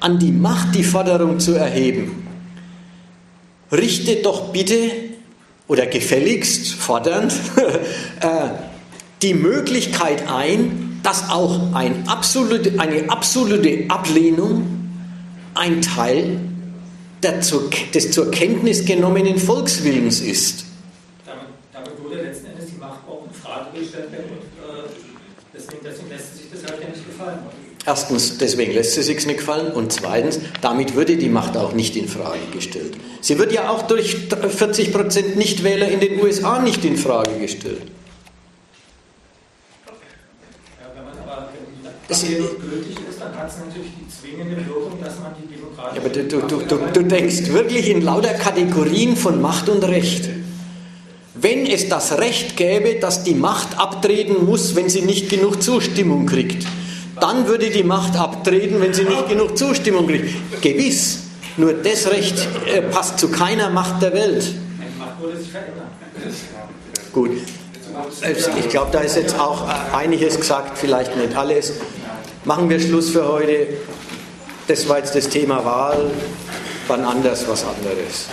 an 0.00 0.18
die 0.18 0.32
Macht 0.32 0.74
die 0.74 0.82
Forderung 0.82 1.38
zu 1.38 1.52
erheben. 1.52 2.26
Richte 3.70 4.16
doch 4.16 4.52
bitte 4.52 4.90
oder 5.68 5.86
gefälligst 5.86 6.72
fordernd 6.72 7.34
äh, 8.20 8.48
die 9.22 9.34
Möglichkeit 9.34 10.28
ein, 10.28 10.85
dass 11.06 11.30
auch 11.30 11.72
ein 11.72 12.08
absolute, 12.08 12.80
eine 12.80 13.08
absolute 13.08 13.84
Ablehnung 13.86 14.66
ein 15.54 15.80
Teil 15.80 16.40
zur, 17.42 17.70
des 17.94 18.10
zur 18.10 18.32
Kenntnis 18.32 18.84
genommenen 18.84 19.38
Volkswillens 19.38 20.20
ist. 20.20 20.64
Damit, 21.24 21.42
damit 21.72 22.02
würde 22.02 22.22
letzten 22.24 22.46
Endes 22.46 22.66
die 22.72 22.80
Macht 22.80 22.98
auch 23.08 23.22
in 23.24 23.32
Frage 23.32 23.78
gestellt 23.78 24.08
und 24.14 24.18
äh, 24.18 24.88
deswegen, 25.54 25.84
deswegen 25.84 26.08
lässt 26.08 26.38
sich 26.38 26.46
das 26.50 26.68
halt 26.68 26.82
ja 26.82 26.88
nicht 26.88 27.06
gefallen. 27.06 27.38
Erstens, 27.86 28.38
deswegen 28.38 28.72
lässt 28.72 28.94
sie 28.94 29.02
sich 29.04 29.26
nicht 29.26 29.38
gefallen 29.38 29.72
und 29.72 29.92
zweitens, 29.92 30.40
damit 30.60 30.96
würde 30.96 31.16
die 31.16 31.28
Macht 31.28 31.56
auch 31.56 31.72
nicht 31.72 31.94
in 31.94 32.08
Frage 32.08 32.40
gestellt. 32.52 32.96
Sie 33.20 33.38
wird 33.38 33.52
ja 33.52 33.70
auch 33.70 33.82
durch 33.82 34.16
40 34.26 34.92
Prozent 34.92 35.36
Nichtwähler 35.36 35.86
in 35.86 36.00
den 36.00 36.20
USA 36.20 36.58
nicht 36.58 36.84
in 36.84 36.96
Frage 36.96 37.38
gestellt. 37.38 37.82
Das 42.08 42.22
ist 42.22 42.28
gültig 42.28 42.96
ist, 43.10 43.20
dann 43.20 43.36
hat 43.36 43.50
es 43.50 43.58
natürlich 43.58 43.90
die 43.98 44.08
zwingende 44.08 44.64
Wirkung, 44.66 45.00
dass 45.02 45.18
man 45.18 45.32
die 45.42 45.54
demokratische. 45.54 46.00
Ja, 46.00 46.04
aber 46.04 46.08
du, 46.08 46.22
du, 46.24 46.76
du, 46.76 46.92
du 46.92 47.02
denkst 47.04 47.52
wirklich 47.52 47.88
in 47.88 48.02
lauter 48.02 48.34
Kategorien 48.34 49.16
von 49.16 49.40
Macht 49.40 49.68
und 49.68 49.82
Recht. 49.82 50.28
Wenn 51.34 51.66
es 51.66 51.88
das 51.88 52.16
Recht 52.18 52.56
gäbe, 52.56 53.00
dass 53.00 53.24
die 53.24 53.34
Macht 53.34 53.78
abtreten 53.78 54.46
muss, 54.46 54.76
wenn 54.76 54.88
sie 54.88 55.02
nicht 55.02 55.28
genug 55.28 55.62
Zustimmung 55.62 56.26
kriegt, 56.26 56.66
dann 57.20 57.48
würde 57.48 57.70
die 57.70 57.82
Macht 57.82 58.16
abtreten, 58.16 58.80
wenn 58.80 58.94
sie 58.94 59.04
nicht 59.04 59.28
genug 59.28 59.58
Zustimmung 59.58 60.06
kriegt. 60.06 60.62
Gewiss. 60.62 61.24
Nur 61.56 61.72
das 61.72 62.10
Recht 62.10 62.46
äh, 62.66 62.82
passt 62.82 63.18
zu 63.18 63.28
keiner 63.28 63.70
Macht 63.70 64.02
der 64.02 64.12
Welt. 64.12 64.44
Die 64.44 64.98
Macht 64.98 65.20
würde 65.20 65.38
sich 65.38 65.50
verändern. 65.50 65.88
Gut. 67.12 67.30
Ich 68.58 68.68
glaube, 68.68 68.90
da 68.92 69.00
ist 69.00 69.16
jetzt 69.16 69.38
auch 69.38 69.64
einiges 69.92 70.36
gesagt, 70.36 70.78
vielleicht 70.78 71.16
nicht 71.16 71.36
alles. 71.36 71.74
Machen 72.44 72.68
wir 72.68 72.80
Schluss 72.80 73.10
für 73.10 73.26
heute. 73.26 73.68
Das 74.68 74.88
war 74.88 74.98
jetzt 74.98 75.14
das 75.14 75.28
Thema 75.28 75.64
Wahl, 75.64 76.10
wann 76.88 77.04
anders 77.04 77.46
was 77.48 77.64
anderes. 77.64 78.26